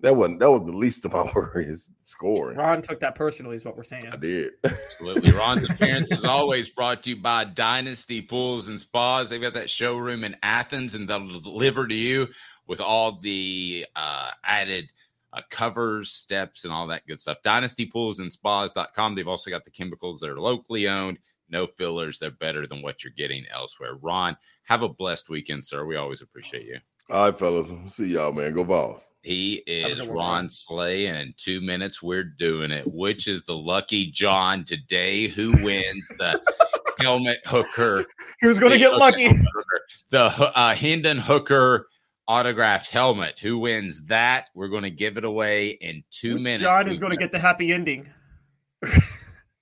that 0.00 0.14
wasn't 0.14 0.40
that 0.40 0.50
was 0.50 0.64
the 0.64 0.76
least 0.76 1.04
of 1.04 1.12
my 1.12 1.30
worries 1.34 1.90
scoring. 2.02 2.56
Ron 2.56 2.82
took 2.82 3.00
that 3.00 3.14
personally, 3.14 3.56
is 3.56 3.64
what 3.64 3.76
we're 3.76 3.82
saying. 3.82 4.06
I 4.10 4.16
did. 4.16 4.52
Absolutely. 4.64 5.32
Ron's 5.32 5.68
appearance 5.68 6.12
is 6.12 6.24
always 6.24 6.68
brought 6.68 7.02
to 7.04 7.10
you 7.10 7.16
by 7.16 7.44
Dynasty 7.44 8.22
Pools 8.22 8.68
and 8.68 8.80
Spas. 8.80 9.30
They've 9.30 9.40
got 9.40 9.54
that 9.54 9.70
showroom 9.70 10.24
in 10.24 10.36
Athens 10.42 10.94
and 10.94 11.08
they'll 11.08 11.40
deliver 11.40 11.86
to 11.86 11.94
you 11.94 12.28
with 12.66 12.80
all 12.80 13.18
the 13.20 13.86
uh, 13.96 14.30
added 14.44 14.92
uh, 15.32 15.42
covers, 15.50 16.10
steps, 16.10 16.64
and 16.64 16.72
all 16.72 16.86
that 16.86 17.06
good 17.06 17.20
stuff. 17.20 17.38
DynastyPoolsAndSpas.com. 17.44 19.14
They've 19.14 19.28
also 19.28 19.50
got 19.50 19.64
the 19.64 19.70
chemicals 19.70 20.20
that 20.20 20.30
are 20.30 20.40
locally 20.40 20.88
owned, 20.88 21.18
no 21.48 21.66
fillers. 21.66 22.18
They're 22.18 22.30
better 22.30 22.66
than 22.66 22.82
what 22.82 23.02
you're 23.02 23.12
getting 23.16 23.44
elsewhere. 23.52 23.94
Ron, 24.00 24.36
have 24.64 24.82
a 24.82 24.88
blessed 24.88 25.28
weekend, 25.28 25.64
sir. 25.64 25.84
We 25.84 25.96
always 25.96 26.22
appreciate 26.22 26.66
you. 26.66 26.78
All 27.10 27.24
right, 27.24 27.38
fellas. 27.38 27.72
See 27.86 28.08
y'all, 28.08 28.32
man. 28.32 28.52
Go 28.52 28.64
balls. 28.64 29.02
He 29.28 29.62
is 29.66 30.06
Ron 30.06 30.48
Slay, 30.48 31.04
and 31.06 31.18
in 31.18 31.34
two 31.36 31.60
minutes 31.60 32.02
we're 32.02 32.24
doing 32.24 32.70
it. 32.70 32.90
Which 32.90 33.28
is 33.28 33.44
the 33.44 33.54
lucky 33.56 34.10
John 34.10 34.64
today? 34.64 35.26
Who 35.28 35.52
wins 35.62 36.08
the 36.16 36.40
helmet 37.00 37.38
hooker? 37.44 38.06
Who's 38.40 38.58
gonna 38.58 38.78
get 38.78 38.94
lucky? 38.94 39.24
hooker- 39.24 39.84
The 40.08 40.22
uh, 40.58 40.74
Hendon 40.74 41.18
Hooker 41.18 41.88
autographed 42.26 42.88
helmet. 42.90 43.34
Who 43.42 43.58
wins 43.58 44.02
that? 44.06 44.46
We're 44.54 44.68
going 44.68 44.84
to 44.84 44.90
give 44.90 45.18
it 45.18 45.24
away 45.26 45.70
in 45.82 46.02
two 46.10 46.34
Which 46.36 46.44
minutes. 46.44 46.62
John 46.62 46.88
is 46.88 46.98
going 46.98 47.10
to 47.12 47.16
get 47.18 47.30
the 47.30 47.38
happy 47.38 47.72
ending. 47.72 48.08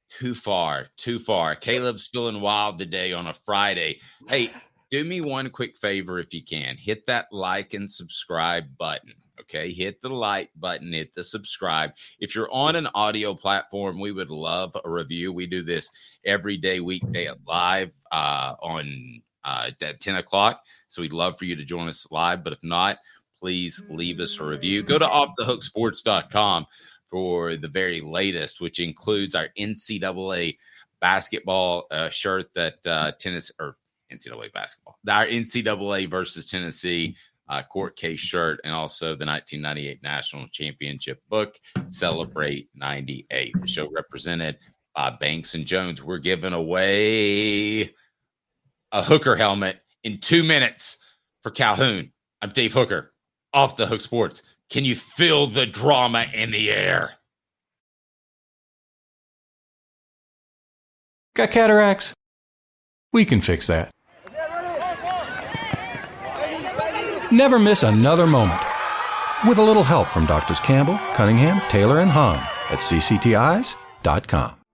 too 0.08 0.34
far, 0.36 0.86
too 0.96 1.18
far. 1.18 1.56
Caleb's 1.56 2.06
feeling 2.06 2.40
wild 2.40 2.78
today 2.78 3.12
on 3.12 3.26
a 3.26 3.34
Friday. 3.34 4.00
Hey, 4.28 4.50
do 4.92 5.02
me 5.04 5.20
one 5.20 5.50
quick 5.50 5.76
favor 5.76 6.18
if 6.20 6.32
you 6.32 6.44
can. 6.44 6.76
Hit 6.76 7.06
that 7.06 7.26
like 7.32 7.74
and 7.74 7.90
subscribe 7.90 8.64
button. 8.78 9.14
Okay, 9.40 9.70
hit 9.72 10.00
the 10.00 10.08
like 10.08 10.50
button, 10.56 10.92
hit 10.92 11.14
the 11.14 11.22
subscribe. 11.22 11.90
If 12.18 12.34
you're 12.34 12.50
on 12.50 12.76
an 12.76 12.88
audio 12.94 13.34
platform, 13.34 14.00
we 14.00 14.12
would 14.12 14.30
love 14.30 14.76
a 14.84 14.88
review. 14.88 15.32
We 15.32 15.46
do 15.46 15.62
this 15.62 15.90
every 16.24 16.56
day, 16.56 16.80
weekday 16.80 17.26
at 17.26 17.38
live 17.46 17.90
uh, 18.12 18.54
on 18.62 19.22
uh, 19.44 19.70
at 19.80 20.00
10 20.00 20.16
o'clock. 20.16 20.62
So 20.88 21.02
we'd 21.02 21.12
love 21.12 21.38
for 21.38 21.44
you 21.44 21.56
to 21.56 21.64
join 21.64 21.88
us 21.88 22.06
live. 22.10 22.42
But 22.42 22.54
if 22.54 22.62
not, 22.62 22.98
please 23.38 23.82
leave 23.90 24.20
us 24.20 24.38
a 24.40 24.44
review. 24.44 24.82
Go 24.82 24.98
to 24.98 25.06
offthehooksports.com 25.06 26.66
for 27.10 27.56
the 27.56 27.68
very 27.68 28.00
latest, 28.00 28.60
which 28.60 28.80
includes 28.80 29.34
our 29.34 29.48
NCAA 29.58 30.56
basketball 31.00 31.86
uh, 31.90 32.10
shirt 32.10 32.46
that 32.54 32.74
uh, 32.86 33.12
tennis 33.20 33.52
or 33.60 33.76
NCAA 34.12 34.52
basketball, 34.52 34.98
our 35.08 35.26
NCAA 35.26 36.08
versus 36.08 36.46
Tennessee 36.46 37.16
uh, 37.48 37.62
court 37.62 37.96
case 37.96 38.20
shirt, 38.20 38.60
and 38.64 38.72
also 38.72 39.14
the 39.14 39.26
1998 39.26 40.02
National 40.02 40.46
Championship 40.48 41.20
book, 41.28 41.58
Celebrate 41.88 42.68
98. 42.74 43.54
The 43.60 43.68
show 43.68 43.88
represented 43.90 44.58
by 44.94 45.10
Banks 45.10 45.54
and 45.54 45.66
Jones. 45.66 46.02
We're 46.02 46.18
giving 46.18 46.52
away 46.52 47.94
a 48.92 49.02
hooker 49.02 49.36
helmet 49.36 49.80
in 50.04 50.18
two 50.18 50.42
minutes 50.42 50.98
for 51.42 51.50
Calhoun. 51.50 52.12
I'm 52.42 52.50
Dave 52.50 52.72
Hooker, 52.72 53.12
off 53.52 53.76
the 53.76 53.86
hook 53.86 54.00
sports. 54.00 54.42
Can 54.70 54.84
you 54.84 54.96
feel 54.96 55.46
the 55.46 55.66
drama 55.66 56.26
in 56.34 56.50
the 56.50 56.70
air? 56.70 57.14
Got 61.34 61.50
cataracts? 61.50 62.14
We 63.12 63.24
can 63.24 63.40
fix 63.40 63.66
that. 63.66 63.90
Never 67.32 67.58
miss 67.58 67.82
another 67.82 68.26
moment. 68.26 68.60
With 69.46 69.58
a 69.58 69.62
little 69.62 69.84
help 69.84 70.08
from 70.08 70.26
Doctors 70.26 70.60
Campbell, 70.60 70.98
Cunningham, 71.14 71.60
Taylor, 71.70 72.00
and 72.00 72.10
Hahn 72.10 72.38
at 72.70 72.80
cctis.com. 72.80 74.65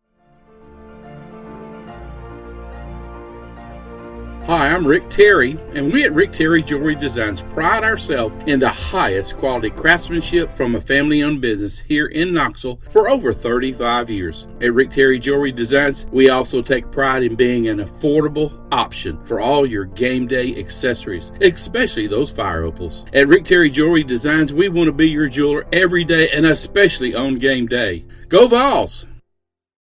Hi, 4.46 4.74
I'm 4.74 4.84
Rick 4.84 5.08
Terry, 5.08 5.56
and 5.72 5.92
we 5.92 6.02
at 6.02 6.12
Rick 6.12 6.32
Terry 6.32 6.64
Jewelry 6.64 6.96
Designs 6.96 7.42
pride 7.42 7.84
ourselves 7.84 8.34
in 8.48 8.58
the 8.58 8.68
highest 8.68 9.36
quality 9.36 9.70
craftsmanship 9.70 10.52
from 10.56 10.74
a 10.74 10.80
family 10.80 11.22
owned 11.22 11.40
business 11.40 11.78
here 11.78 12.06
in 12.06 12.32
Knoxville 12.32 12.80
for 12.90 13.08
over 13.08 13.32
35 13.32 14.10
years. 14.10 14.48
At 14.60 14.74
Rick 14.74 14.90
Terry 14.90 15.20
Jewelry 15.20 15.52
Designs, 15.52 16.06
we 16.10 16.28
also 16.30 16.60
take 16.60 16.90
pride 16.90 17.22
in 17.22 17.36
being 17.36 17.68
an 17.68 17.78
affordable 17.78 18.66
option 18.72 19.24
for 19.24 19.38
all 19.38 19.64
your 19.64 19.84
game 19.84 20.26
day 20.26 20.56
accessories, 20.56 21.30
especially 21.40 22.08
those 22.08 22.32
fire 22.32 22.64
opals. 22.64 23.04
At 23.12 23.28
Rick 23.28 23.44
Terry 23.44 23.70
Jewelry 23.70 24.02
Designs, 24.02 24.52
we 24.52 24.68
want 24.68 24.88
to 24.88 24.92
be 24.92 25.08
your 25.08 25.28
jeweler 25.28 25.66
every 25.72 26.02
day 26.02 26.30
and 26.30 26.46
especially 26.46 27.14
on 27.14 27.38
game 27.38 27.68
day. 27.68 28.04
Go 28.28 28.48
Vols! 28.48 29.06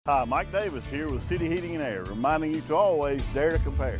Hi, 0.06 0.26
Mike 0.26 0.52
Davis 0.52 0.86
here 0.88 1.08
with 1.08 1.26
City 1.26 1.48
Heating 1.48 1.76
and 1.76 1.84
Air, 1.84 2.04
reminding 2.04 2.56
you 2.56 2.62
to 2.62 2.76
always 2.76 3.24
dare 3.34 3.52
to 3.52 3.60
compare. 3.60 4.00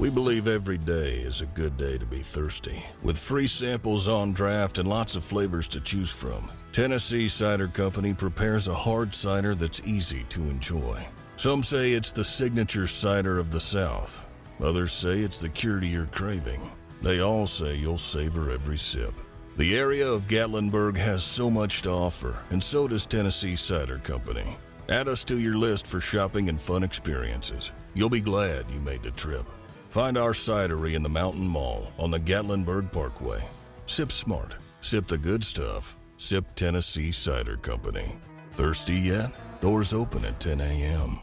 We 0.00 0.08
believe 0.08 0.48
every 0.48 0.78
day 0.78 1.16
is 1.16 1.42
a 1.42 1.46
good 1.46 1.76
day 1.76 1.98
to 1.98 2.06
be 2.06 2.20
thirsty. 2.20 2.82
With 3.02 3.18
free 3.18 3.46
samples 3.46 4.08
on 4.08 4.32
draft 4.32 4.78
and 4.78 4.88
lots 4.88 5.14
of 5.14 5.22
flavors 5.22 5.68
to 5.68 5.80
choose 5.80 6.08
from, 6.08 6.50
Tennessee 6.72 7.28
Cider 7.28 7.68
Company 7.68 8.14
prepares 8.14 8.66
a 8.66 8.74
hard 8.74 9.12
cider 9.12 9.54
that's 9.54 9.82
easy 9.84 10.24
to 10.30 10.40
enjoy. 10.44 11.06
Some 11.36 11.62
say 11.62 11.92
it's 11.92 12.12
the 12.12 12.24
signature 12.24 12.86
cider 12.86 13.38
of 13.38 13.50
the 13.50 13.60
South. 13.60 14.24
Others 14.62 14.90
say 14.90 15.20
it's 15.20 15.38
the 15.38 15.50
cure 15.50 15.80
to 15.80 15.86
your 15.86 16.06
craving. 16.06 16.62
They 17.02 17.20
all 17.20 17.46
say 17.46 17.74
you'll 17.74 17.98
savor 17.98 18.50
every 18.50 18.78
sip. 18.78 19.12
The 19.58 19.76
area 19.76 20.08
of 20.08 20.28
Gatlinburg 20.28 20.96
has 20.96 21.22
so 21.22 21.50
much 21.50 21.82
to 21.82 21.90
offer, 21.90 22.38
and 22.48 22.64
so 22.64 22.88
does 22.88 23.04
Tennessee 23.04 23.54
Cider 23.54 23.98
Company. 23.98 24.56
Add 24.88 25.08
us 25.08 25.24
to 25.24 25.38
your 25.38 25.58
list 25.58 25.86
for 25.86 26.00
shopping 26.00 26.48
and 26.48 26.58
fun 26.58 26.84
experiences. 26.84 27.72
You'll 27.92 28.08
be 28.08 28.22
glad 28.22 28.64
you 28.70 28.80
made 28.80 29.02
the 29.02 29.10
trip. 29.10 29.44
Find 29.90 30.16
our 30.16 30.30
cidery 30.30 30.94
in 30.94 31.02
the 31.02 31.08
Mountain 31.08 31.48
Mall 31.48 31.92
on 31.98 32.12
the 32.12 32.20
Gatlinburg 32.20 32.92
Parkway. 32.92 33.42
Sip 33.86 34.12
smart, 34.12 34.54
sip 34.82 35.08
the 35.08 35.18
good 35.18 35.42
stuff. 35.42 35.98
Sip 36.16 36.44
Tennessee 36.54 37.10
Cider 37.10 37.56
Company. 37.56 38.16
Thirsty 38.52 38.94
yet? 38.94 39.32
Doors 39.60 39.92
open 39.92 40.24
at 40.24 40.38
10 40.38 40.60
a.m. 40.60 41.18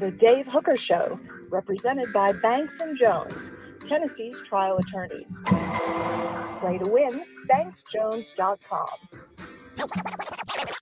The 0.00 0.12
Dave 0.12 0.46
Hooker 0.46 0.78
Show, 0.78 1.20
represented 1.50 2.10
by 2.14 2.32
Banks 2.32 2.72
and 2.80 2.98
Jones, 2.98 3.34
Tennessee's 3.86 4.36
trial 4.48 4.78
attorneys. 4.78 5.26
Play 5.44 6.78
to 6.78 6.88
win, 6.88 7.22
banksjones.com. 7.50 8.88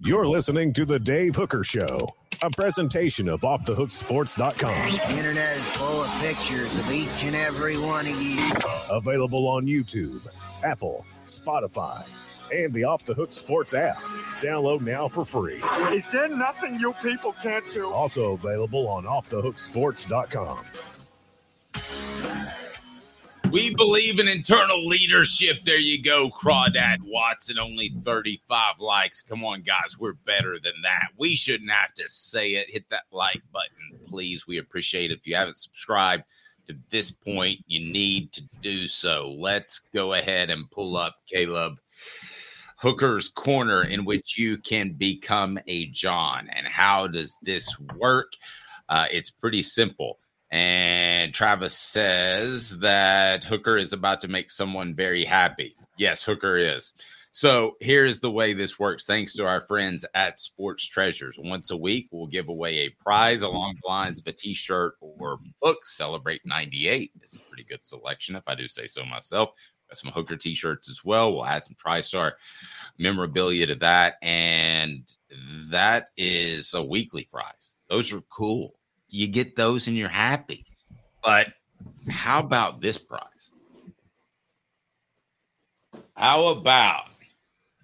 You're 0.00 0.26
listening 0.26 0.72
to 0.74 0.84
The 0.84 0.98
Dave 0.98 1.36
Hooker 1.36 1.64
Show, 1.64 2.08
a 2.42 2.50
presentation 2.50 3.28
of 3.28 3.40
OffTheHookSports.com. 3.42 4.92
The 4.92 5.16
internet 5.16 5.56
is 5.56 5.64
full 5.68 6.02
of 6.02 6.10
pictures 6.20 6.74
of 6.78 6.90
each 6.92 7.24
and 7.24 7.34
every 7.34 7.76
one 7.76 8.06
of 8.06 8.20
you. 8.20 8.52
Available 8.90 9.48
on 9.48 9.66
YouTube, 9.66 10.26
Apple, 10.64 11.04
Spotify, 11.24 12.04
and 12.52 12.72
the 12.72 12.84
Off 12.84 13.04
the 13.04 13.14
Hook 13.14 13.32
Sports 13.32 13.74
app. 13.74 14.00
Download 14.40 14.80
now 14.80 15.08
for 15.08 15.24
free. 15.24 15.60
Is 15.92 16.04
there 16.12 16.28
nothing 16.28 16.78
you 16.78 16.92
people 17.02 17.34
can't 17.42 17.64
do? 17.74 17.90
Also 17.92 18.32
available 18.32 18.88
on 18.88 19.04
OffTheHookSports.com. 19.04 20.64
We 23.51 23.74
believe 23.74 24.18
in 24.18 24.28
internal 24.28 24.86
leadership. 24.86 25.59
There 25.64 25.78
you 25.78 26.02
go, 26.02 26.31
Crawdad 26.31 26.98
Watson. 27.02 27.59
Only 27.59 27.94
35 28.05 28.81
likes. 28.81 29.23
Come 29.23 29.44
on, 29.44 29.62
guys. 29.62 29.98
We're 29.98 30.14
better 30.14 30.59
than 30.59 30.74
that. 30.82 31.09
We 31.16 31.36
shouldn't 31.36 31.70
have 31.70 31.94
to 31.94 32.09
say 32.09 32.56
it. 32.56 32.70
Hit 32.70 32.89
that 32.90 33.05
like 33.12 33.40
button, 33.52 33.98
please. 34.09 34.47
We 34.47 34.59
appreciate 34.59 35.10
it. 35.10 35.18
If 35.18 35.27
you 35.27 35.36
haven't 35.36 35.59
subscribed 35.59 36.24
to 36.66 36.77
this 36.90 37.10
point, 37.10 37.60
you 37.66 37.93
need 37.93 38.32
to 38.32 38.43
do 38.60 38.89
so. 38.89 39.35
Let's 39.39 39.78
go 39.94 40.14
ahead 40.14 40.51
and 40.51 40.70
pull 40.70 40.97
up 40.97 41.14
Caleb 41.27 41.78
Hooker's 42.78 43.28
Corner, 43.28 43.85
in 43.85 44.05
which 44.05 44.36
you 44.36 44.59
can 44.59 44.93
become 44.93 45.59
a 45.66 45.86
John. 45.86 46.48
And 46.52 46.66
how 46.66 47.06
does 47.06 47.39
this 47.43 47.78
work? 47.97 48.32
Uh, 48.89 49.06
it's 49.10 49.31
pretty 49.31 49.62
simple. 49.62 50.18
And 50.51 51.35
Travis 51.35 51.77
says 51.77 52.78
that 52.78 53.44
Hooker 53.44 53.77
is 53.77 53.93
about 53.93 54.20
to 54.20 54.28
make 54.28 54.51
someone 54.51 54.94
very 54.94 55.24
happy. 55.24 55.77
Yes, 55.97 56.23
Hooker 56.23 56.56
is. 56.56 56.93
So 57.36 57.77
here's 57.81 58.20
the 58.20 58.31
way 58.31 58.55
this 58.55 58.78
works. 58.78 59.05
Thanks 59.05 59.35
to 59.35 59.47
our 59.47 59.60
friends 59.60 60.06
at 60.14 60.39
Sports 60.39 60.86
Treasures. 60.86 61.39
Once 61.39 61.70
a 61.70 61.77
week, 61.77 62.09
we'll 62.10 62.28
give 62.28 62.48
away 62.48 62.78
a 62.78 62.89
prize 62.90 63.43
along 63.43 63.74
the 63.74 63.86
lines 63.86 64.20
of 64.20 64.27
a 64.27 64.32
t 64.32 64.55
shirt 64.55 64.94
or 65.01 65.39
book. 65.60 65.85
Celebrate 65.85 66.40
98. 66.47 67.12
It's 67.20 67.36
a 67.36 67.40
pretty 67.40 67.64
good 67.64 67.86
selection, 67.86 68.36
if 68.36 68.44
I 68.47 68.55
do 68.55 68.66
say 68.68 68.86
so 68.86 69.05
myself. 69.05 69.51
Got 69.90 69.98
some 69.98 70.12
Hooker 70.12 70.36
t 70.39 70.55
shirts 70.55 70.89
as 70.89 71.05
well. 71.05 71.35
We'll 71.35 71.44
add 71.44 71.64
some 71.64 71.77
TriStar 71.77 72.32
memorabilia 72.98 73.66
to 73.66 73.74
that. 73.74 74.14
And 74.23 75.02
that 75.70 76.09
is 76.16 76.73
a 76.73 76.82
weekly 76.82 77.28
prize. 77.31 77.77
Those 77.90 78.14
are 78.14 78.23
cool 78.31 78.78
you 79.16 79.26
get 79.26 79.56
those 79.56 79.88
and 79.88 79.97
you're 79.97 80.09
happy. 80.09 80.64
But 81.24 81.48
how 82.09 82.40
about 82.40 82.80
this 82.80 82.98
prize? 82.98 83.51
How 86.14 86.47
about 86.47 87.09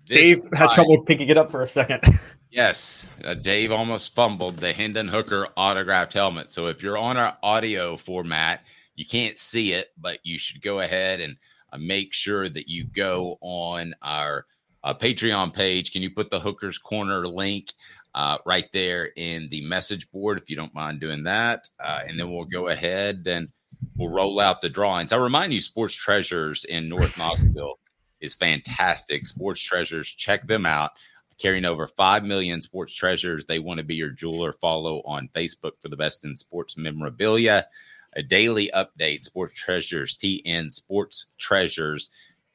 Dave 0.07 0.41
had 0.55 0.71
trouble 0.71 1.03
picking 1.03 1.29
it 1.29 1.37
up 1.37 1.51
for 1.51 1.63
a 1.63 1.67
second. 1.67 2.03
Yes, 2.55 3.09
uh, 3.25 3.33
Dave 3.33 3.73
almost 3.73 4.15
fumbled 4.15 4.59
the 4.59 4.75
Hendon 4.75 5.09
Hooker 5.09 5.49
autographed 5.57 6.13
helmet. 6.13 6.51
So 6.51 6.67
if 6.67 6.83
you're 6.83 6.99
on 6.99 7.17
our 7.17 7.35
audio 7.43 7.97
format, 7.97 8.67
you 8.95 9.07
can't 9.07 9.39
see 9.39 9.73
it, 9.73 9.89
but 9.97 10.19
you 10.23 10.37
should 10.37 10.61
go 10.61 10.81
ahead 10.81 11.21
and 11.21 11.39
uh, 11.73 11.79
make 11.79 12.13
sure 12.13 12.51
that 12.51 12.69
you 12.69 12.85
go 12.85 13.39
on 13.41 13.95
our 14.03 14.45
uh, 14.85 14.93
Patreon 14.93 15.55
page. 15.55 15.93
Can 15.93 16.03
you 16.03 16.11
put 16.11 16.29
the 16.29 16.41
Hooker's 16.41 16.77
Corner 16.77 17.27
link 17.27 17.73
uh, 18.15 18.39
right 18.45 18.71
there 18.73 19.11
in 19.17 19.49
the 19.51 19.63
message 19.63 20.11
board 20.11 20.39
if 20.39 20.51
you 20.51 20.57
don't 20.57 20.75
mind 20.75 21.01
doing 21.01 21.25
that. 21.25 21.69
Uh, 21.83 22.01
and 22.07 22.19
then 22.19 22.31
we'll 22.31 22.45
go 22.45 22.69
ahead 22.69 23.27
and 23.27 23.49
we'll 23.97 24.11
roll 24.11 24.39
out 24.41 24.61
the 24.61 24.69
drawings. 24.69 25.13
I 25.13 25.17
remind 25.17 25.53
you, 25.53 25.61
Sports 25.61 25.95
Treasures 25.95 26.65
in 26.65 26.89
North 26.89 27.19
Knoxville 27.19 27.79
is 28.21 28.35
fantastic. 28.35 29.27
Sports 29.27 29.61
Treasures, 29.61 30.09
check 30.09 30.47
them 30.47 30.67
out. 30.67 30.91
Carrying 31.39 31.65
over 31.65 31.89
5 31.89 32.23
million 32.23 32.63
sports 32.63 32.95
treasures. 32.95 33.47
They 33.47 33.59
want 33.59 33.79
to 33.79 33.85
be 33.85 33.97
your 33.97 34.11
jeweler. 34.11 34.53
Follow 34.53 35.03
on 35.05 35.29
Facebook 35.35 35.73
for 35.81 35.89
the 35.89 35.97
best 35.97 36.25
in 36.25 36.37
sports 36.37 36.77
memorabilia. 36.77 37.67
A 38.15 38.23
daily 38.23 38.71
update, 38.73 39.25
Sports 39.25 39.55
Treasures, 39.55 40.17
TN 40.17 40.73
Sports 40.73 41.33
Treasures. 41.39 42.11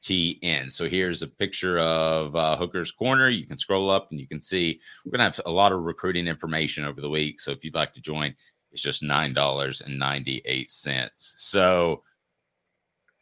TN. 0.08 0.72
So 0.72 0.88
here's 0.88 1.22
a 1.22 1.26
picture 1.26 1.78
of 1.78 2.34
uh, 2.34 2.56
Hooker's 2.56 2.90
Corner. 2.90 3.28
You 3.28 3.46
can 3.46 3.58
scroll 3.58 3.90
up 3.90 4.10
and 4.10 4.18
you 4.18 4.26
can 4.26 4.40
see 4.40 4.80
we're 5.04 5.10
going 5.10 5.18
to 5.18 5.24
have 5.24 5.40
a 5.44 5.50
lot 5.50 5.72
of 5.72 5.82
recruiting 5.82 6.26
information 6.26 6.84
over 6.84 7.02
the 7.02 7.10
week. 7.10 7.40
So 7.40 7.50
if 7.50 7.64
you'd 7.64 7.74
like 7.74 7.92
to 7.92 8.00
join, 8.00 8.34
it's 8.72 8.82
just 8.82 9.02
$9.98. 9.02 11.10
So 11.14 12.02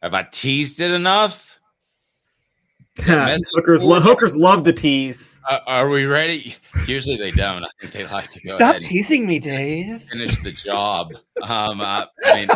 have 0.01 0.13
I 0.13 0.27
teased 0.31 0.79
it 0.79 0.91
enough? 0.91 1.59
hookers, 3.01 3.83
lo- 3.83 3.99
hookers 3.99 4.35
love 4.35 4.63
to 4.63 4.73
tease. 4.73 5.39
Uh, 5.47 5.59
are 5.67 5.89
we 5.89 6.05
ready? 6.05 6.55
Usually 6.87 7.17
they 7.17 7.31
don't. 7.31 7.63
I 7.63 7.69
think 7.79 7.93
they 7.93 8.05
like 8.05 8.29
to 8.31 8.39
go 8.47 8.55
Stop 8.55 8.77
ahead 8.77 8.81
teasing 8.81 9.27
me, 9.27 9.39
Dave. 9.39 10.01
finish 10.03 10.41
the 10.41 10.51
job. 10.51 11.11
Um, 11.43 11.81
I, 11.81 12.07
I 12.25 12.35
mean, 12.35 12.47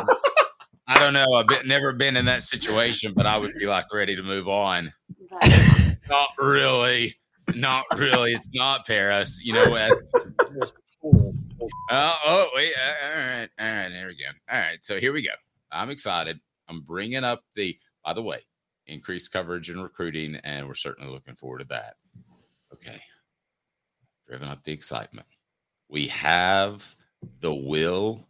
I 0.91 0.99
don't 0.99 1.13
know. 1.13 1.26
I've 1.35 1.47
been, 1.47 1.68
never 1.68 1.93
been 1.93 2.18
in 2.18 2.26
that 2.26 2.43
situation, 2.43 3.13
but 3.15 3.26
I 3.26 3.38
would 3.38 3.51
be 3.57 3.65
like 3.65 3.85
ready 3.93 4.13
to 4.15 4.22
move 4.23 4.49
on. 4.49 4.91
not 6.09 6.27
really. 6.38 7.15
Not 7.55 7.85
really. 7.97 8.34
It's 8.34 8.49
not 8.53 8.85
Paris. 8.85 9.39
You 9.41 9.53
know 9.53 9.69
what? 9.69 9.91
Uh, 11.89 12.13
oh, 12.26 12.49
wait. 12.55 12.73
uh, 12.76 13.05
All 13.07 13.11
right. 13.26 13.49
All 13.59 13.65
right. 13.68 13.89
There 13.89 14.07
we 14.07 14.15
go. 14.15 14.31
All 14.51 14.59
right. 14.59 14.80
So 14.81 14.99
here 14.99 15.13
we 15.13 15.22
go. 15.22 15.31
I'm 15.72 15.89
excited. 15.89 16.39
I'm 16.68 16.81
bringing 16.81 17.23
up 17.23 17.43
the, 17.55 17.77
by 18.03 18.13
the 18.13 18.22
way, 18.22 18.41
increased 18.88 19.31
coverage 19.31 19.69
and 19.69 19.81
recruiting, 19.81 20.35
and 20.43 20.68
we're 20.68 20.73
certainly 20.73 21.11
looking 21.11 21.35
forward 21.35 21.59
to 21.59 21.65
that. 21.69 21.95
Okay. 22.73 23.01
driven 24.27 24.49
up 24.49 24.63
the 24.65 24.72
excitement. 24.73 25.27
We 25.89 26.07
have 26.07 26.95
the 27.39 27.53
wheel 27.53 28.27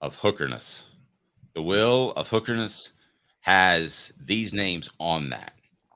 of 0.00 0.14
hookerness. 0.14 0.84
The 1.54 1.62
wheel 1.62 2.12
of 2.12 2.28
hookerness 2.28 2.90
has 3.40 4.12
these 4.24 4.52
names 4.52 4.90
on 4.98 5.30
that. 5.30 5.52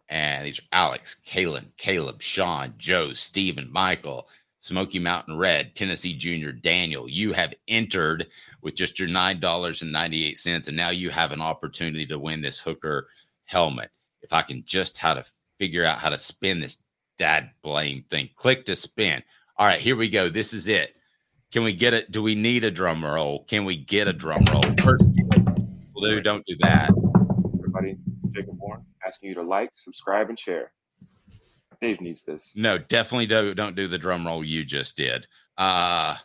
And 0.09 0.47
these 0.47 0.59
are 0.59 0.65
Alex, 0.73 1.17
Kalen, 1.27 1.67
Caleb, 1.77 2.21
Sean, 2.21 2.75
Joe, 2.79 3.13
Stephen, 3.13 3.71
Michael, 3.73 4.29
Smoky 4.59 4.99
Mountain 4.99 5.37
Red, 5.39 5.75
Tennessee 5.75 6.17
Junior, 6.17 6.53
Daniel. 6.53 7.09
You 7.09 7.33
have 7.33 7.55
entered 7.69 8.27
with 8.63 8.75
just 8.75 8.99
your 8.99 9.09
$9.98. 9.09 10.69
And 10.69 10.77
now 10.77 10.91
you 10.91 11.11
have 11.11 11.33
an 11.33 11.41
opportunity 11.41 12.07
to 12.07 12.19
win 12.19 12.43
this 12.43 12.59
hooker 12.59 13.07
helmet. 13.45 13.91
If 14.23 14.33
I 14.33 14.43
can 14.43 14.65
just 14.65 14.97
how 14.97 15.15
to 15.15 15.25
figure 15.59 15.85
out 15.85 15.99
how 15.99 16.09
to 16.09 16.19
spin 16.19 16.61
this 16.61 16.79
dad 17.19 17.51
blame 17.63 18.05
thing, 18.11 18.31
click 18.35 18.65
to 18.67 18.75
spin. 18.75 19.23
All 19.57 19.67
right, 19.67 19.81
here 19.81 19.97
we 19.97 20.09
go. 20.09 20.29
This 20.29 20.53
is 20.53 20.67
it. 20.67 20.97
Can 21.53 21.63
we 21.63 21.73
get 21.73 21.95
it? 21.95 22.11
Do 22.11 22.23
we 22.23 22.35
need 22.35 22.65
a 22.65 22.71
drum 22.71 23.05
roll? 23.05 23.45
Can 23.45 23.65
we 23.65 23.77
get 23.77 24.09
a 24.09 24.13
drum 24.13 24.45
roll? 24.51 24.63
We'll 25.95 26.11
do, 26.11 26.21
don't 26.21 26.45
do 26.47 26.57
that. 26.61 26.91
Everybody, 27.59 27.97
Jacob 28.33 28.57
Warren 28.59 28.85
asking 29.07 29.31
you 29.31 29.35
to 29.37 29.43
like, 29.43 29.71
subscribe, 29.75 30.29
and 30.29 30.39
share. 30.39 30.73
Dave 31.81 32.01
needs 32.01 32.23
this. 32.25 32.53
No, 32.55 32.79
definitely 32.79 33.27
don't 33.27 33.55
don't 33.57 33.77
do 33.77 33.87
the 33.89 33.99
drum 33.99 34.27
roll 34.27 34.45
you 34.45 34.65
just 34.65 34.97
did. 34.97 35.27
Uh 35.59 36.17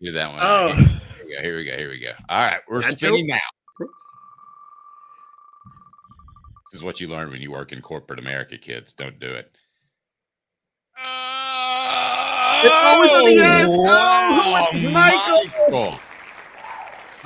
do 0.00 0.12
that 0.12 0.32
one. 0.32 0.38
Oh. 0.40 0.72
Here 0.72 1.26
we 1.26 1.34
go. 1.36 1.42
Here 1.42 1.56
we 1.58 1.64
go. 1.64 1.76
Here 1.76 1.88
we 1.90 2.00
go. 2.00 2.12
All 2.28 2.38
right, 2.40 2.60
we're 2.68 2.80
Nacho? 2.80 2.96
spinning 2.96 3.26
now. 3.26 3.38
This 6.72 6.80
is 6.80 6.82
what 6.82 7.00
you 7.00 7.06
learn 7.08 7.30
when 7.30 7.40
you 7.40 7.50
work 7.50 7.72
in 7.72 7.80
corporate 7.80 8.18
America, 8.18 8.58
kids. 8.58 8.92
Don't 8.92 9.18
do 9.20 9.28
it. 9.28 9.50
It's 12.60 12.74
always 12.84 13.10
on 13.12 13.24
the 13.24 13.38
Oh, 13.40 13.78
wow, 13.78 14.68
Oh, 14.72 14.78
Michael. 14.90 15.90
Michael. 15.90 16.00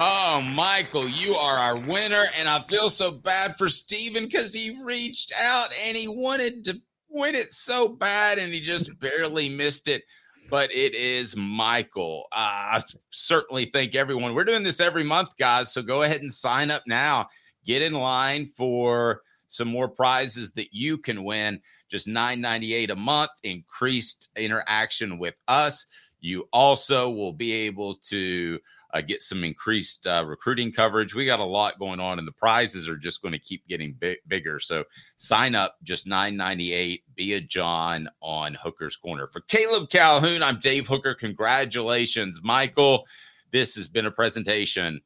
Oh, 0.04 0.42
Michael, 0.42 1.08
you 1.08 1.36
are 1.36 1.56
our 1.56 1.76
winner. 1.76 2.24
And 2.36 2.48
I 2.48 2.60
feel 2.62 2.90
so 2.90 3.12
bad 3.12 3.56
for 3.56 3.68
Steven 3.68 4.24
because 4.24 4.52
he 4.52 4.76
reached 4.82 5.32
out 5.40 5.68
and 5.86 5.96
he 5.96 6.08
wanted 6.08 6.64
to 6.64 6.80
win 7.08 7.36
it 7.36 7.52
so 7.52 7.86
bad 7.86 8.38
and 8.40 8.52
he 8.52 8.60
just 8.60 8.98
barely 9.00 9.48
missed 9.48 9.86
it. 9.86 10.02
But 10.50 10.72
it 10.72 10.96
is 10.96 11.36
Michael. 11.36 12.26
Uh, 12.32 12.36
I 12.78 12.82
certainly 13.10 13.66
thank 13.66 13.94
everyone. 13.94 14.34
We're 14.34 14.42
doing 14.42 14.64
this 14.64 14.80
every 14.80 15.04
month, 15.04 15.36
guys. 15.36 15.72
So 15.72 15.82
go 15.82 16.02
ahead 16.02 16.20
and 16.20 16.32
sign 16.32 16.72
up 16.72 16.82
now. 16.88 17.28
Get 17.64 17.80
in 17.80 17.92
line 17.92 18.50
for 18.56 19.22
some 19.46 19.68
more 19.68 19.88
prizes 19.88 20.50
that 20.52 20.74
you 20.74 20.98
can 20.98 21.22
win. 21.22 21.60
Just 21.88 22.08
$9.98 22.08 22.90
a 22.90 22.96
month, 22.96 23.30
increased 23.44 24.30
interaction 24.34 25.20
with 25.20 25.36
us. 25.46 25.86
You 26.20 26.48
also 26.52 27.08
will 27.08 27.32
be 27.32 27.52
able 27.52 27.96
to 28.08 28.58
uh, 28.93 29.01
get 29.01 29.23
some 29.23 29.43
increased 29.44 30.06
uh, 30.06 30.24
recruiting 30.27 30.73
coverage. 30.73 31.14
We 31.14 31.24
got 31.24 31.40
a 31.40 31.44
lot 31.44 31.78
going 31.78 32.01
on, 32.01 32.19
and 32.19 32.28
the 32.28 32.32
prizes 32.32 32.89
are 32.89 32.97
just 32.97 33.23
going 33.23 33.32
to 33.32 33.39
keep 33.39 33.66
getting 33.66 33.94
bi- 34.01 34.19
bigger. 34.28 34.60
So 34.60 34.85
sign 35.16 35.55
up, 35.55 35.77
just 35.82 36.06
nine 36.06 36.36
ninety 36.36 36.73
eight. 36.73 37.05
Be 37.14 37.35
a 37.35 37.40
John 37.40 38.09
on 38.20 38.55
Hooker's 38.62 38.97
Corner 38.97 39.28
for 39.28 39.40
Caleb 39.43 39.89
Calhoun. 39.90 40.43
I'm 40.43 40.60
Dave 40.60 40.86
Hooker. 40.86 41.14
Congratulations, 41.14 42.40
Michael. 42.43 43.06
This 43.51 43.74
has 43.77 43.89
been 43.89 44.06
a 44.06 44.10
presentation. 44.10 45.01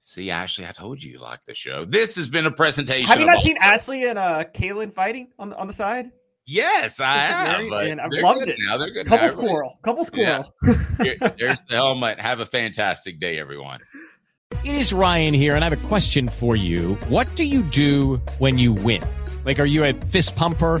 See, 0.00 0.32
Ashley, 0.32 0.66
I 0.66 0.72
told 0.72 1.00
you 1.00 1.12
you 1.12 1.18
like 1.20 1.44
the 1.44 1.54
show. 1.54 1.84
This 1.84 2.16
has 2.16 2.28
been 2.28 2.46
a 2.46 2.50
presentation. 2.50 3.06
Have 3.06 3.20
you 3.20 3.26
not 3.26 3.40
seen 3.40 3.56
Ashley 3.58 4.08
and 4.08 4.18
uh 4.18 4.44
Kaylin 4.52 4.92
fighting 4.92 5.28
on 5.38 5.50
the 5.50 5.56
on 5.56 5.68
the 5.68 5.72
side? 5.72 6.10
Yes, 6.52 7.00
I 7.00 7.16
have. 7.18 7.56
Married, 7.58 7.70
but 7.70 7.86
and 7.86 8.00
I've 8.00 8.12
loved 8.12 8.48
it. 8.48 8.56
Now 8.66 8.76
they're 8.76 8.90
good. 8.90 9.06
Couple 9.06 9.26
now. 9.26 9.32
Everybody- 9.32 9.48
squirrel. 9.48 9.78
Couple 9.82 10.06
Yeah. 10.14 10.44
squirrel. 10.60 10.78
Here- 11.02 11.16
there's 11.38 11.58
the 11.68 11.74
helmet. 11.76 12.20
Have 12.20 12.40
a 12.40 12.46
fantastic 12.46 13.18
day, 13.18 13.38
everyone. 13.38 13.80
It 14.64 14.74
is 14.74 14.92
Ryan 14.92 15.32
here, 15.34 15.54
and 15.56 15.64
I 15.64 15.68
have 15.70 15.82
a 15.84 15.88
question 15.88 16.28
for 16.28 16.54
you. 16.56 16.94
What 17.08 17.34
do 17.34 17.44
you 17.44 17.62
do 17.62 18.16
when 18.38 18.58
you 18.58 18.74
win? 18.74 19.02
Like, 19.44 19.58
are 19.58 19.64
you 19.64 19.82
a 19.84 19.92
fist 19.94 20.36
pumper? 20.36 20.80